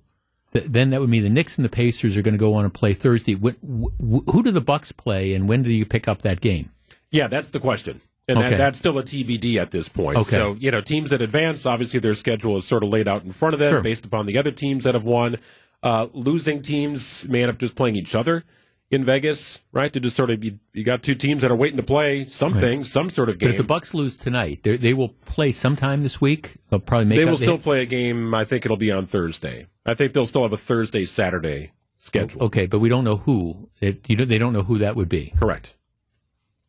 th- 0.54 0.64
then 0.64 0.88
that 0.90 1.00
would 1.02 1.10
mean 1.10 1.24
the 1.24 1.28
Knicks 1.28 1.58
and 1.58 1.64
the 1.66 1.68
Pacers 1.68 2.16
are 2.16 2.22
going 2.22 2.32
to 2.32 2.38
go 2.38 2.54
on 2.54 2.64
and 2.64 2.72
play 2.72 2.94
Thursday. 2.94 3.34
Wh- 3.34 3.60
wh- 3.62 4.24
who 4.32 4.42
do 4.42 4.50
the 4.50 4.62
Bucks 4.62 4.92
play, 4.92 5.34
and 5.34 5.46
when 5.46 5.62
do 5.62 5.70
you 5.70 5.84
pick 5.84 6.08
up 6.08 6.22
that 6.22 6.40
game? 6.40 6.70
Yeah, 7.10 7.26
that's 7.26 7.50
the 7.50 7.60
question. 7.60 8.00
And 8.28 8.38
Okay. 8.38 8.48
that, 8.48 8.56
that's 8.56 8.78
still 8.78 8.96
a 8.98 9.02
TBD 9.02 9.56
at 9.56 9.72
this 9.72 9.90
point. 9.90 10.16
Okay. 10.16 10.36
So, 10.36 10.54
you 10.58 10.70
know, 10.70 10.80
teams 10.80 11.10
that 11.10 11.20
advance, 11.20 11.66
obviously 11.66 12.00
their 12.00 12.14
schedule 12.14 12.56
is 12.56 12.64
sort 12.64 12.82
of 12.82 12.88
laid 12.88 13.08
out 13.08 13.24
in 13.24 13.32
front 13.32 13.52
of 13.52 13.60
them 13.60 13.72
Sure. 13.74 13.82
based 13.82 14.06
upon 14.06 14.24
the 14.24 14.38
other 14.38 14.52
teams 14.52 14.84
that 14.84 14.94
have 14.94 15.04
won. 15.04 15.36
Uh, 15.82 16.06
losing 16.14 16.62
teams 16.62 17.28
may 17.28 17.42
end 17.42 17.50
up 17.50 17.58
just 17.58 17.74
playing 17.74 17.96
each 17.96 18.14
other 18.14 18.42
in 18.90 19.04
Vegas, 19.04 19.60
right? 19.72 19.92
To 19.92 20.00
just 20.00 20.16
sort 20.16 20.30
of, 20.30 20.44
you, 20.44 20.58
you 20.72 20.82
got 20.82 21.02
two 21.02 21.14
teams 21.14 21.42
that 21.42 21.50
are 21.50 21.56
waiting 21.56 21.76
to 21.76 21.82
play 21.82 22.26
something, 22.26 22.84
some 22.84 23.08
sort 23.08 23.28
of 23.28 23.36
But 23.36 23.40
game. 23.40 23.50
if 23.50 23.56
the 23.56 23.64
Bucks 23.64 23.94
lose 23.94 24.16
tonight, 24.16 24.62
they 24.62 24.76
they 24.76 24.94
will 24.94 25.10
play 25.10 25.52
sometime 25.52 26.02
this 26.02 26.20
week. 26.20 26.54
They'll 26.68 26.80
probably 26.80 27.06
make 27.06 27.18
they 27.18 27.24
will 27.24 27.36
still 27.36 27.58
play 27.58 27.82
a 27.82 27.86
game. 27.86 28.34
I 28.34 28.44
think 28.44 28.64
it'll 28.64 28.76
be 28.76 28.90
on 28.90 29.06
Thursday. 29.06 29.66
I 29.86 29.94
think 29.94 30.12
they'll 30.12 30.26
still 30.26 30.42
have 30.42 30.52
a 30.52 30.58
Thursday, 30.58 31.04
Saturday 31.04 31.72
schedule. 31.98 32.42
Okay, 32.44 32.66
but 32.66 32.80
we 32.80 32.88
don't 32.88 33.04
know 33.04 33.16
who. 33.18 33.68
It, 33.80 34.08
you 34.08 34.16
don't, 34.16 34.28
they 34.28 34.38
don't 34.38 34.52
know 34.52 34.62
who 34.62 34.78
that 34.78 34.96
would 34.96 35.08
be. 35.08 35.32
Correct. 35.38 35.76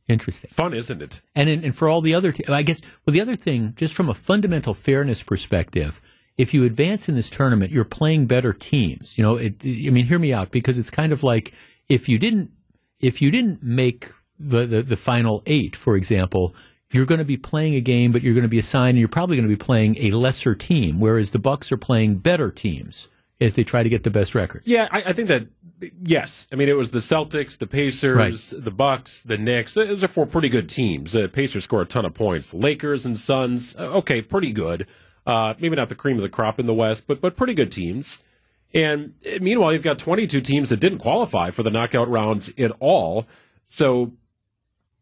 Interesting. 0.07 0.49
Fun, 0.49 0.73
isn't 0.73 1.01
it? 1.01 1.21
And 1.35 1.47
in, 1.47 1.63
and 1.63 1.75
for 1.75 1.87
all 1.87 2.01
the 2.01 2.13
other, 2.13 2.33
I 2.49 2.63
guess, 2.63 2.81
well, 3.05 3.13
the 3.13 3.21
other 3.21 3.35
thing, 3.35 3.73
just 3.77 3.93
from 3.93 4.09
a 4.09 4.13
fundamental 4.13 4.73
fairness 4.73 5.23
perspective, 5.23 6.01
if 6.37 6.53
you 6.53 6.65
advance 6.65 7.07
in 7.07 7.15
this 7.15 7.29
tournament, 7.29 7.71
you're 7.71 7.85
playing 7.85 8.25
better 8.25 8.51
teams. 8.51 9.17
You 9.17 9.23
know, 9.23 9.35
it, 9.37 9.55
I 9.63 9.89
mean, 9.89 10.05
hear 10.05 10.19
me 10.19 10.33
out 10.33 10.51
because 10.51 10.77
it's 10.77 10.89
kind 10.89 11.13
of 11.13 11.23
like 11.23 11.53
if 11.91 12.07
you 12.09 12.17
didn't, 12.17 12.51
if 12.99 13.21
you 13.21 13.31
didn't 13.31 13.61
make 13.63 14.09
the, 14.39 14.65
the, 14.65 14.81
the 14.81 14.97
final 14.97 15.43
eight, 15.45 15.75
for 15.75 15.95
example, 15.95 16.55
you're 16.91 17.05
going 17.05 17.19
to 17.19 17.25
be 17.25 17.37
playing 17.37 17.75
a 17.75 17.81
game, 17.81 18.11
but 18.11 18.21
you're 18.21 18.33
going 18.33 18.43
to 18.43 18.49
be 18.49 18.59
assigned, 18.59 18.91
and 18.91 18.99
you're 18.99 19.07
probably 19.07 19.35
going 19.37 19.47
to 19.49 19.55
be 19.55 19.63
playing 19.63 19.97
a 19.97 20.11
lesser 20.11 20.55
team, 20.55 20.99
whereas 20.99 21.29
the 21.31 21.39
Bucks 21.39 21.71
are 21.71 21.77
playing 21.77 22.15
better 22.15 22.51
teams 22.51 23.07
as 23.39 23.55
they 23.55 23.63
try 23.63 23.81
to 23.83 23.89
get 23.89 24.03
the 24.03 24.09
best 24.11 24.35
record. 24.35 24.61
Yeah, 24.65 24.87
I, 24.91 25.01
I 25.07 25.13
think 25.13 25.27
that 25.29 25.47
yes. 26.03 26.47
I 26.51 26.55
mean, 26.55 26.69
it 26.69 26.75
was 26.77 26.91
the 26.91 26.99
Celtics, 26.99 27.57
the 27.57 27.65
Pacers, 27.67 28.15
Right. 28.17 28.63
the 28.63 28.71
Bucks, 28.71 29.21
the 29.21 29.37
Knicks. 29.37 29.73
Those 29.73 30.03
are 30.03 30.07
four 30.07 30.25
pretty 30.27 30.49
good 30.49 30.69
teams. 30.69 31.13
The 31.13 31.27
Pacers 31.27 31.63
score 31.63 31.81
a 31.81 31.85
ton 31.85 32.05
of 32.05 32.13
points. 32.13 32.53
Lakers 32.53 33.05
and 33.05 33.19
Suns, 33.19 33.75
uh, 33.77 33.83
okay, 33.99 34.21
pretty 34.21 34.51
good. 34.51 34.85
Uh, 35.25 35.53
maybe 35.59 35.75
not 35.75 35.89
the 35.89 35.95
cream 35.95 36.17
of 36.17 36.23
the 36.23 36.29
crop 36.29 36.59
in 36.59 36.65
the 36.65 36.73
West, 36.73 37.03
but 37.07 37.21
but 37.21 37.35
pretty 37.35 37.53
good 37.53 37.71
teams. 37.71 38.19
And 38.73 39.13
uh, 39.25 39.39
meanwhile, 39.41 39.73
you've 39.73 39.81
got 39.81 39.99
22 39.99 40.41
teams 40.41 40.69
that 40.69 40.79
didn't 40.79 40.99
qualify 40.99 41.51
for 41.51 41.63
the 41.63 41.69
knockout 41.69 42.09
rounds 42.09 42.51
at 42.57 42.71
all. 42.79 43.25
So 43.67 44.13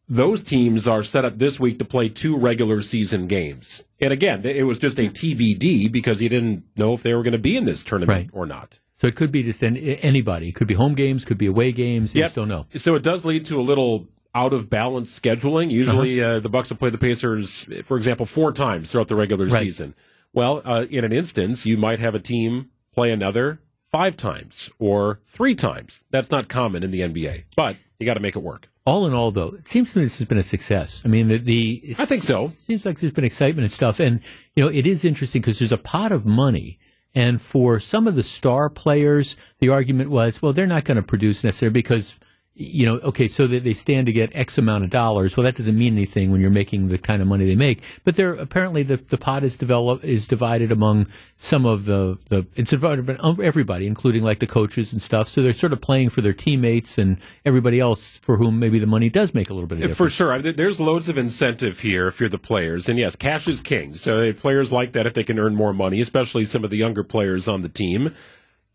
those 0.07 0.41
teams 0.41 0.87
are 0.87 1.03
set 1.03 1.23
up 1.25 1.37
this 1.37 1.59
week 1.59 1.77
to 1.79 1.85
play 1.85 2.09
two 2.09 2.35
regular 2.35 2.81
season 2.81 3.27
games. 3.27 3.83
And 4.01 4.11
again, 4.11 4.43
it 4.43 4.63
was 4.63 4.79
just 4.79 4.97
a 4.97 5.03
TBD 5.09 5.91
because 5.91 6.21
you 6.21 6.29
didn't 6.29 6.63
know 6.75 6.93
if 6.93 7.03
they 7.03 7.13
were 7.13 7.21
going 7.21 7.33
to 7.33 7.37
be 7.37 7.55
in 7.55 7.65
this 7.65 7.83
tournament 7.83 8.17
Right. 8.17 8.29
or 8.33 8.45
not. 8.47 8.79
So 8.95 9.07
it 9.07 9.15
could 9.15 9.31
be 9.31 9.43
just 9.43 9.63
anybody. 9.63 10.49
It 10.49 10.55
could 10.55 10.67
be 10.67 10.73
home 10.73 10.93
games, 10.95 11.23
could 11.25 11.37
be 11.37 11.45
away 11.45 11.71
games. 11.71 12.15
You 12.15 12.19
Yep. 12.19 12.25
just 12.25 12.35
don't 12.35 12.47
know. 12.47 12.65
So 12.75 12.95
it 12.95 13.03
does 13.03 13.23
lead 13.23 13.45
to 13.45 13.59
a 13.59 13.61
little 13.61 14.07
out 14.35 14.51
of 14.51 14.69
balance 14.69 15.17
scheduling. 15.17 15.69
Usually, 15.71 16.21
Uh-huh. 16.21 16.31
uh 16.35 16.39
the 16.39 16.49
Bucks 16.49 16.69
have 16.69 16.79
played 16.79 16.93
the 16.93 16.97
Pacers, 16.97 17.67
for 17.83 17.95
example, 17.97 18.25
four 18.25 18.51
times 18.51 18.91
throughout 18.91 19.07
the 19.07 19.15
regular 19.15 19.45
Right. 19.45 19.63
season. 19.63 19.93
Well, 20.33 20.61
uh, 20.65 20.85
in 20.89 21.03
an 21.05 21.13
instance, 21.13 21.65
you 21.65 21.77
might 21.77 21.99
have 21.99 22.13
a 22.15 22.19
team 22.19 22.67
play 22.99 23.11
another 23.11 23.61
five 23.89 24.17
times 24.17 24.69
or 24.77 25.21
three 25.25 25.55
times. 25.55 26.03
That's 26.11 26.31
not 26.31 26.49
common 26.49 26.83
in 26.83 26.91
the 26.91 26.99
NBA, 26.99 27.45
but 27.55 27.77
you 27.97 28.05
got 28.05 28.15
to 28.15 28.19
make 28.19 28.35
it 28.35 28.43
work. 28.43 28.69
All 28.85 29.07
in 29.07 29.13
all, 29.13 29.31
though, 29.31 29.49
it 29.49 29.69
seems 29.69 29.93
to 29.93 29.99
me 29.99 30.03
this 30.03 30.17
has 30.17 30.27
been 30.27 30.37
a 30.37 30.43
success. 30.43 31.01
I 31.05 31.07
mean, 31.07 31.29
the, 31.29 31.37
the 31.37 31.95
I 31.97 32.03
think 32.03 32.23
so. 32.23 32.47
It 32.47 32.59
seems 32.59 32.85
like 32.85 32.99
there's 32.99 33.13
been 33.13 33.23
excitement 33.23 33.63
and 33.63 33.71
stuff, 33.71 34.01
and 34.01 34.19
you 34.53 34.65
know, 34.65 34.69
it 34.69 34.85
is 34.85 35.05
interesting 35.05 35.41
because 35.41 35.59
there's 35.59 35.71
a 35.71 35.77
pot 35.77 36.11
of 36.11 36.25
money, 36.25 36.77
and 37.15 37.41
for 37.41 37.79
some 37.79 38.05
of 38.05 38.15
the 38.15 38.23
star 38.23 38.69
players, 38.69 39.37
the 39.59 39.69
argument 39.69 40.09
was, 40.09 40.41
well, 40.41 40.51
they're 40.51 40.67
not 40.67 40.83
going 40.83 40.97
to 40.97 41.03
produce 41.03 41.43
necessarily 41.43 41.73
because. 41.73 42.19
You 42.61 42.85
know, 42.85 42.95
okay, 42.95 43.29
so 43.29 43.47
that 43.47 43.63
they 43.63 43.73
stand 43.73 44.07
to 44.07 44.11
get 44.11 44.35
X 44.35 44.57
amount 44.57 44.83
of 44.83 44.89
dollars. 44.89 45.37
Well, 45.37 45.45
that 45.45 45.55
doesn't 45.55 45.77
mean 45.77 45.93
anything 45.93 46.29
when 46.29 46.41
you're 46.41 46.49
making 46.49 46.89
the 46.89 46.97
kind 46.97 47.21
of 47.21 47.27
money 47.29 47.45
they 47.45 47.55
make. 47.55 47.81
But 48.03 48.17
they're 48.17 48.33
apparently 48.33 48.83
the, 48.83 48.97
the 48.97 49.17
pot 49.17 49.45
is 49.45 49.55
develop 49.55 50.03
is 50.03 50.27
divided 50.27 50.69
among 50.69 51.07
some 51.37 51.65
of 51.65 51.85
the, 51.85 52.17
the 52.27 52.45
it's 52.57 52.71
divided 52.71 53.09
among 53.09 53.41
everybody, 53.41 53.87
including 53.87 54.23
like 54.23 54.39
the 54.39 54.47
coaches 54.47 54.91
and 54.91 55.01
stuff. 55.01 55.29
So 55.29 55.41
they're 55.41 55.53
sort 55.53 55.71
of 55.71 55.79
playing 55.79 56.09
for 56.09 56.19
their 56.19 56.33
teammates 56.33 56.97
and 56.97 57.15
everybody 57.45 57.79
else 57.79 58.19
for 58.19 58.35
whom 58.35 58.59
maybe 58.59 58.77
the 58.77 58.87
money 58.87 59.09
does 59.09 59.33
make 59.33 59.49
a 59.49 59.53
little 59.53 59.67
bit 59.67 59.75
of 59.75 59.81
difference. 59.83 59.97
For 59.97 60.09
sure. 60.09 60.41
There's 60.41 60.81
loads 60.81 61.07
of 61.07 61.17
incentive 61.17 61.79
here 61.79 62.07
if 62.07 62.19
you're 62.19 62.27
the 62.27 62.37
players. 62.37 62.89
And 62.89 62.99
yes, 62.99 63.15
cash 63.15 63.47
is 63.47 63.61
king. 63.61 63.93
So 63.93 64.33
players 64.33 64.73
like 64.73 64.91
that 64.91 65.07
if 65.07 65.13
they 65.13 65.23
can 65.23 65.39
earn 65.39 65.55
more 65.55 65.71
money, 65.71 66.01
especially 66.01 66.43
some 66.43 66.65
of 66.65 66.71
the 66.71 66.77
younger 66.77 67.05
players 67.05 67.47
on 67.47 67.61
the 67.61 67.69
team. 67.69 68.13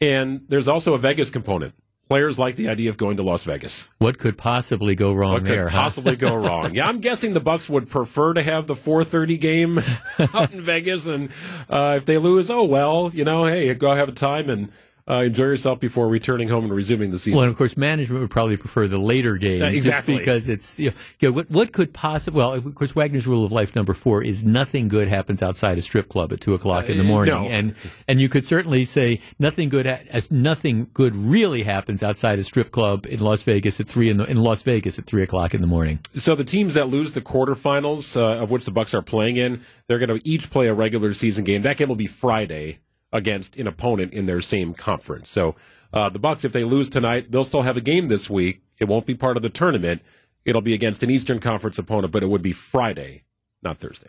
And 0.01 0.47
there's 0.49 0.69
also 0.69 0.95
a 0.95 0.99
Vegas 0.99 1.29
component. 1.29 1.75
Players 2.09 2.39
like 2.39 2.57
the 2.57 2.69
idea 2.69 2.91
of 2.91 2.97
going 2.99 3.17
to 3.17 3.23
Las 3.23 3.45
Vegas. 3.45 3.89
What 3.99 4.19
could 4.19 4.37
possibly 4.37 4.95
go 4.95 5.13
wrong 5.15 5.33
What 5.33 5.43
could 5.45 5.51
there? 5.53 5.69
huh? 5.71 5.79
possibly 5.81 6.17
go 6.17 6.35
wrong? 6.37 6.75
Yeah, 6.75 6.87
I'm 6.87 7.01
guessing 7.01 7.33
the 7.33 7.41
Bucks 7.41 7.69
would 7.69 7.89
prefer 7.89 8.35
to 8.35 8.43
have 8.43 8.67
the 8.67 8.75
4:30 8.75 9.41
game 9.41 9.83
out 10.35 10.53
in 10.53 10.61
Vegas, 10.61 11.07
and 11.07 11.31
uh, 11.71 11.95
if 11.97 12.05
they 12.05 12.19
lose, 12.19 12.51
oh 12.51 12.65
well, 12.65 13.11
you 13.15 13.25
know, 13.25 13.47
hey, 13.47 13.73
go 13.75 13.95
have 13.95 14.09
a 14.11 14.13
time 14.13 14.51
and 14.51 14.71
uh, 15.11 15.19
enjoy 15.21 15.45
yourself 15.45 15.79
before 15.81 16.09
returning 16.09 16.49
home 16.49 16.65
and 16.65 16.73
resuming 16.73 17.11
the 17.11 17.19
season. 17.19 17.35
Well, 17.37 17.43
and 17.45 17.51
of 17.53 17.59
course, 17.59 17.77
management 17.77 18.23
would 18.23 18.31
probably 18.31 18.57
prefer 18.57 18.87
the 18.89 18.97
later 18.99 19.37
game, 19.37 19.61
Yeah, 19.61 19.69
exactly. 19.69 20.15
just 20.15 20.21
because 20.25 20.49
it's 20.49 20.79
you 20.79 20.91
know, 20.91 20.97
you 21.21 21.29
know, 21.29 21.33
what 21.35 21.51
what 21.51 21.73
could 21.73 21.93
possibly. 21.93 22.39
Well, 22.39 22.55
of 22.55 22.75
course, 22.75 22.95
Wagner's 22.95 23.27
rule 23.27 23.45
of 23.45 23.53
life 23.53 23.75
number 23.77 23.93
four 23.93 24.23
is 24.23 24.45
nothing 24.45 24.89
good 24.89 25.09
happens 25.09 25.43
outside 25.43 25.77
a 25.79 25.83
strip 25.83 26.09
club 26.09 26.33
at 26.33 26.41
two 26.41 26.55
o'clock 26.55 26.89
in 26.89 26.97
the 26.97 27.05
Uh, 27.05 27.07
morning, 27.07 27.35
no. 27.35 27.47
and 27.49 27.75
and 28.09 28.21
you 28.21 28.29
could 28.29 28.45
certainly 28.47 28.85
say 28.87 29.21
nothing 29.39 29.69
good 29.69 29.87
as 29.87 30.31
nothing 30.31 30.89
good 30.95 31.15
really 31.15 31.63
happens 31.65 32.03
outside 32.03 32.39
a 32.39 32.45
strip 32.45 32.71
club 32.71 33.05
in 33.07 33.21
Las 33.21 33.43
Vegas 33.43 33.81
at 33.81 33.87
three 33.87 34.09
in 34.09 34.17
the, 34.17 34.25
in 34.25 34.39
Las 34.39 34.63
Vegas 34.63 34.99
at 34.99 35.05
three 35.07 35.23
o'clock 35.23 35.53
in 35.55 35.61
the 35.61 35.67
morning. 35.67 35.99
So 36.15 36.35
the 36.35 36.45
teams 36.45 36.75
that 36.75 36.89
lose 36.89 37.13
the 37.13 37.21
quarterfinals, 37.21 38.17
uh, 38.17 38.43
of 38.43 38.51
which 38.51 38.65
the 38.65 38.71
Bucks 38.71 38.95
are 38.95 39.03
playing 39.03 39.37
in, 39.37 39.61
they're 39.87 39.99
going 39.99 40.19
to 40.19 40.27
each 40.29 40.51
play 40.51 40.67
a 40.69 40.75
regular 40.75 41.13
season 41.15 41.45
game. 41.45 41.63
That 41.63 41.77
game 41.77 41.89
will 41.89 41.95
be 41.97 42.07
Friday 42.07 42.79
against 43.15 43.57
an 43.57 43.67
opponent 43.67 44.13
in 44.13 44.27
their 44.27 44.43
same 44.43 44.75
conference. 44.75 45.31
So 45.31 45.55
uh, 45.95 46.11
the 46.11 46.19
Bucks, 46.19 46.45
if 46.45 46.53
they 46.53 46.65
lose 46.65 46.91
tonight, 46.91 47.31
they'll 47.31 47.45
still 47.45 47.63
have 47.63 47.77
a 47.79 47.81
game 47.81 48.09
this 48.09 48.29
week. 48.29 48.61
It 48.79 48.87
won't 48.87 49.07
be 49.07 49.15
part 49.15 49.37
of 49.39 49.43
the 49.43 49.49
tournament. 49.49 50.03
It'll 50.45 50.61
be 50.61 50.75
against 50.75 51.03
an 51.03 51.11
Eastern 51.11 51.39
Conference 51.39 51.79
opponent, 51.79 52.13
but 52.13 52.23
it 52.23 52.27
would 52.27 52.43
be 52.43 52.53
Friday, 52.53 53.23
not 53.63 53.79
Thursday. 53.79 54.09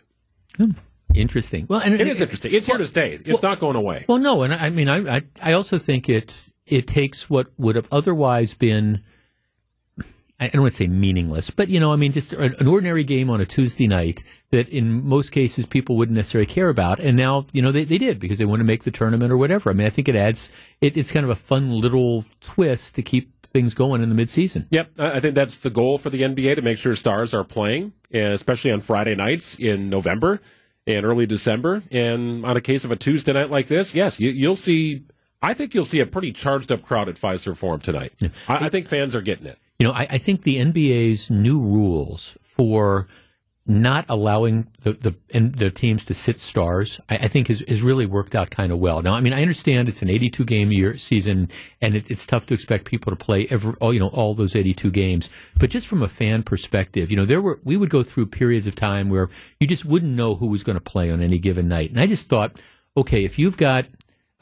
Interesting. 1.14 1.66
Well, 1.68 1.80
and 1.80 1.98
It 1.98 2.08
is 2.08 2.20
interesting. 2.20 2.52
It's 2.52 2.66
here 2.66 2.76
to 2.76 2.86
stay. 2.86 3.20
It's 3.24 3.42
not 3.42 3.60
going 3.60 3.76
away. 3.76 4.04
Well, 4.08 4.18
no, 4.18 4.42
and 4.42 4.52
I 4.52 4.66
I 4.66 4.70
mean, 4.70 4.88
I, 4.88 5.16
I, 5.16 5.22
I 5.40 5.52
also 5.52 5.78
think 5.78 6.08
it 6.08 6.50
it 6.66 6.86
takes 6.86 7.30
what 7.30 7.46
would 7.56 7.76
have 7.76 7.88
otherwise 7.92 8.52
been. 8.54 9.02
I 10.38 10.48
don't 10.48 10.62
want 10.62 10.72
to 10.72 10.76
say 10.76 10.86
meaningless, 10.86 11.48
but 11.48 11.68
you 11.68 11.80
know, 11.80 11.92
I 11.92 11.96
mean, 11.96 12.12
just 12.12 12.34
an 12.34 12.66
ordinary 12.66 13.04
game 13.04 13.30
on 13.30 13.40
a 13.40 13.46
Tuesday 13.46 13.86
night 13.86 14.22
that 14.50 14.68
in 14.68 15.06
most 15.06 15.32
cases 15.32 15.64
people 15.64 15.96
wouldn't 15.96 16.14
necessarily 16.14 16.46
care 16.46 16.68
about, 16.68 17.00
and 17.00 17.16
now 17.16 17.46
you 17.52 17.62
know 17.62 17.72
they, 17.72 17.84
they 17.84 17.96
did 17.96 18.20
because 18.20 18.38
they 18.38 18.44
want 18.44 18.60
to 18.60 18.64
make 18.64 18.84
the 18.84 18.90
tournament 18.90 19.32
or 19.32 19.38
whatever. 19.38 19.70
I 19.70 19.72
mean, 19.72 19.86
I 19.86 19.90
think 19.90 20.08
it 20.08 20.16
adds 20.16 20.52
it, 20.82 20.96
it's 20.96 21.10
kind 21.10 21.24
of 21.24 21.30
a 21.30 21.36
fun 21.36 21.72
little 21.72 22.26
twist 22.40 22.94
to 22.96 23.02
keep 23.02 23.46
things 23.46 23.72
going 23.72 24.02
in 24.02 24.14
the 24.14 24.22
midseason. 24.22 24.66
Yep, 24.70 24.90
I 24.98 25.12
I 25.12 25.20
think 25.20 25.34
that's 25.34 25.58
the 25.58 25.70
goal 25.70 25.96
for 25.96 26.10
the 26.10 26.20
NBA 26.20 26.56
to 26.56 26.62
make 26.62 26.76
sure 26.76 26.94
stars 26.94 27.32
are 27.32 27.44
playing, 27.44 27.94
especially 28.12 28.72
on 28.72 28.80
Friday 28.80 29.14
nights 29.14 29.58
in 29.58 29.88
November 29.88 30.42
and 30.86 31.06
early 31.06 31.24
December. 31.24 31.82
And 31.90 32.44
on 32.44 32.56
a 32.56 32.60
case 32.60 32.84
of 32.84 32.90
a 32.90 32.96
Tuesday 32.96 33.32
night 33.32 33.50
like 33.50 33.68
this, 33.68 33.94
yes, 33.94 34.20
you, 34.20 34.30
you'll 34.30 34.56
see. 34.56 35.04
I 35.42 35.54
think 35.54 35.74
you'll 35.74 35.84
see 35.84 36.00
a 36.00 36.06
pretty 36.06 36.32
charged 36.32 36.72
up 36.72 36.82
crowd 36.82 37.08
at 37.08 37.16
Fiserv 37.16 37.56
Forum 37.56 37.80
tonight. 37.80 38.12
I, 38.48 38.66
I 38.66 38.68
think 38.68 38.86
fans 38.86 39.14
are 39.14 39.20
getting 39.20 39.46
it. 39.46 39.58
You 39.78 39.86
know, 39.86 39.92
I, 39.92 40.06
I 40.10 40.18
think 40.18 40.42
the 40.42 40.56
NBA's 40.56 41.30
new 41.30 41.60
rules 41.60 42.36
for 42.42 43.06
not 43.68 44.06
allowing 44.08 44.68
the, 44.82 44.92
the 44.92 45.14
the 45.50 45.70
teams 45.70 46.04
to 46.04 46.14
sit 46.14 46.40
stars, 46.40 47.00
I, 47.08 47.16
I 47.16 47.28
think 47.28 47.48
has, 47.48 47.60
has 47.66 47.82
really 47.82 48.06
worked 48.06 48.36
out 48.36 48.50
kind 48.50 48.70
of 48.70 48.78
well. 48.78 49.02
Now, 49.02 49.14
I 49.14 49.20
mean, 49.20 49.32
I 49.32 49.42
understand 49.42 49.88
it's 49.88 50.02
an 50.02 50.10
82 50.10 50.44
game 50.44 50.70
year 50.70 50.96
season, 50.96 51.50
and 51.80 51.96
it, 51.96 52.08
it's 52.10 52.24
tough 52.24 52.46
to 52.46 52.54
expect 52.54 52.84
people 52.84 53.10
to 53.10 53.16
play 53.16 53.48
every, 53.50 53.74
all 53.80 53.92
you 53.92 53.98
know 53.98 54.08
all 54.08 54.34
those 54.34 54.54
82 54.54 54.90
games. 54.92 55.28
But 55.58 55.70
just 55.70 55.88
from 55.88 56.02
a 56.02 56.08
fan 56.08 56.44
perspective, 56.44 57.10
you 57.10 57.16
know, 57.16 57.24
there 57.24 57.40
were 57.40 57.60
we 57.64 57.76
would 57.76 57.90
go 57.90 58.04
through 58.04 58.26
periods 58.26 58.68
of 58.68 58.76
time 58.76 59.10
where 59.10 59.28
you 59.58 59.66
just 59.66 59.84
wouldn't 59.84 60.12
know 60.12 60.36
who 60.36 60.46
was 60.46 60.62
going 60.62 60.76
to 60.76 60.80
play 60.80 61.10
on 61.10 61.20
any 61.20 61.38
given 61.38 61.66
night, 61.66 61.90
and 61.90 61.98
I 61.98 62.06
just 62.06 62.28
thought, 62.28 62.60
okay, 62.96 63.24
if 63.24 63.36
you've 63.36 63.56
got 63.56 63.86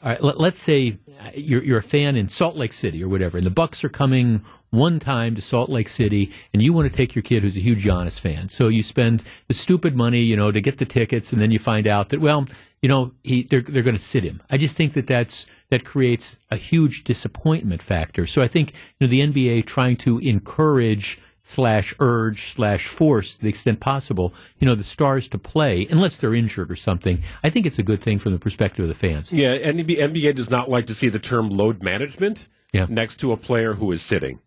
let, 0.05 0.53
us 0.53 0.59
say 0.59 0.97
uh, 1.19 1.29
you're, 1.33 1.63
you're 1.63 1.79
a 1.79 1.83
fan 1.83 2.15
in 2.15 2.29
Salt 2.29 2.55
Lake 2.55 2.73
City 2.73 3.03
or 3.03 3.09
whatever, 3.09 3.37
and 3.37 3.45
the 3.45 3.51
Bucks 3.51 3.83
are 3.83 3.89
coming 3.89 4.45
one 4.69 4.99
time 4.99 5.35
to 5.35 5.41
Salt 5.41 5.69
Lake 5.69 5.89
City, 5.89 6.31
and 6.53 6.61
you 6.61 6.73
want 6.73 6.89
to 6.89 6.95
take 6.95 7.15
your 7.15 7.23
kid 7.23 7.43
who's 7.43 7.57
a 7.57 7.61
huge 7.61 7.83
Giannis 7.83 8.19
fan. 8.19 8.49
So 8.49 8.67
you 8.67 8.83
spend 8.83 9.23
the 9.47 9.53
stupid 9.53 9.95
money, 9.95 10.21
you 10.21 10.35
know, 10.35 10.51
to 10.51 10.61
get 10.61 10.77
the 10.77 10.85
tickets, 10.85 11.33
and 11.33 11.41
then 11.41 11.51
you 11.51 11.59
find 11.59 11.87
out 11.87 12.09
that 12.09 12.19
well, 12.19 12.45
you 12.81 12.89
know, 12.89 13.13
he 13.23 13.43
they're 13.43 13.61
they're 13.61 13.83
going 13.83 13.95
to 13.95 14.01
sit 14.01 14.23
him. 14.23 14.41
I 14.49 14.57
just 14.57 14.75
think 14.75 14.93
that 14.93 15.07
that's 15.07 15.45
that 15.69 15.85
creates 15.85 16.37
a 16.51 16.55
huge 16.55 17.03
disappointment 17.03 17.81
factor. 17.81 18.27
So 18.27 18.41
I 18.41 18.47
think 18.47 18.73
you 18.99 19.07
know 19.07 19.07
the 19.07 19.21
NBA 19.21 19.65
trying 19.65 19.97
to 19.97 20.19
encourage 20.19 21.19
slash 21.47 21.93
urge 21.99 22.53
slash 22.53 22.87
force 22.87 23.35
to 23.35 23.41
the 23.41 23.49
extent 23.49 23.79
possible, 23.79 24.33
you 24.57 24.65
know, 24.65 24.73
the 24.73 24.83
stars 24.83 25.27
to 25.27 25.37
play, 25.37 25.85
unless 25.91 26.17
they're 26.17 26.33
injured 26.33 26.71
or 26.71 26.75
something. 26.75 27.21
I 27.43 27.51
think 27.51 27.67
it's 27.67 27.77
a 27.77 27.83
good 27.83 28.01
thing 28.01 28.17
from 28.17 28.31
the 28.31 28.39
perspective 28.39 28.81
of 28.81 28.89
the 28.89 28.95
fans. 28.95 29.31
Yeah, 29.31 29.55
NBA 29.55 30.35
does 30.35 30.49
not 30.49 30.71
like 30.71 30.87
to 30.87 30.95
see 30.95 31.07
the 31.07 31.19
term 31.19 31.51
load 31.51 31.83
management 31.83 32.47
yeah. 32.73 32.87
next 32.89 33.17
to 33.17 33.31
a 33.31 33.37
player 33.37 33.75
who 33.75 33.91
is 33.91 34.01
sitting. 34.01 34.39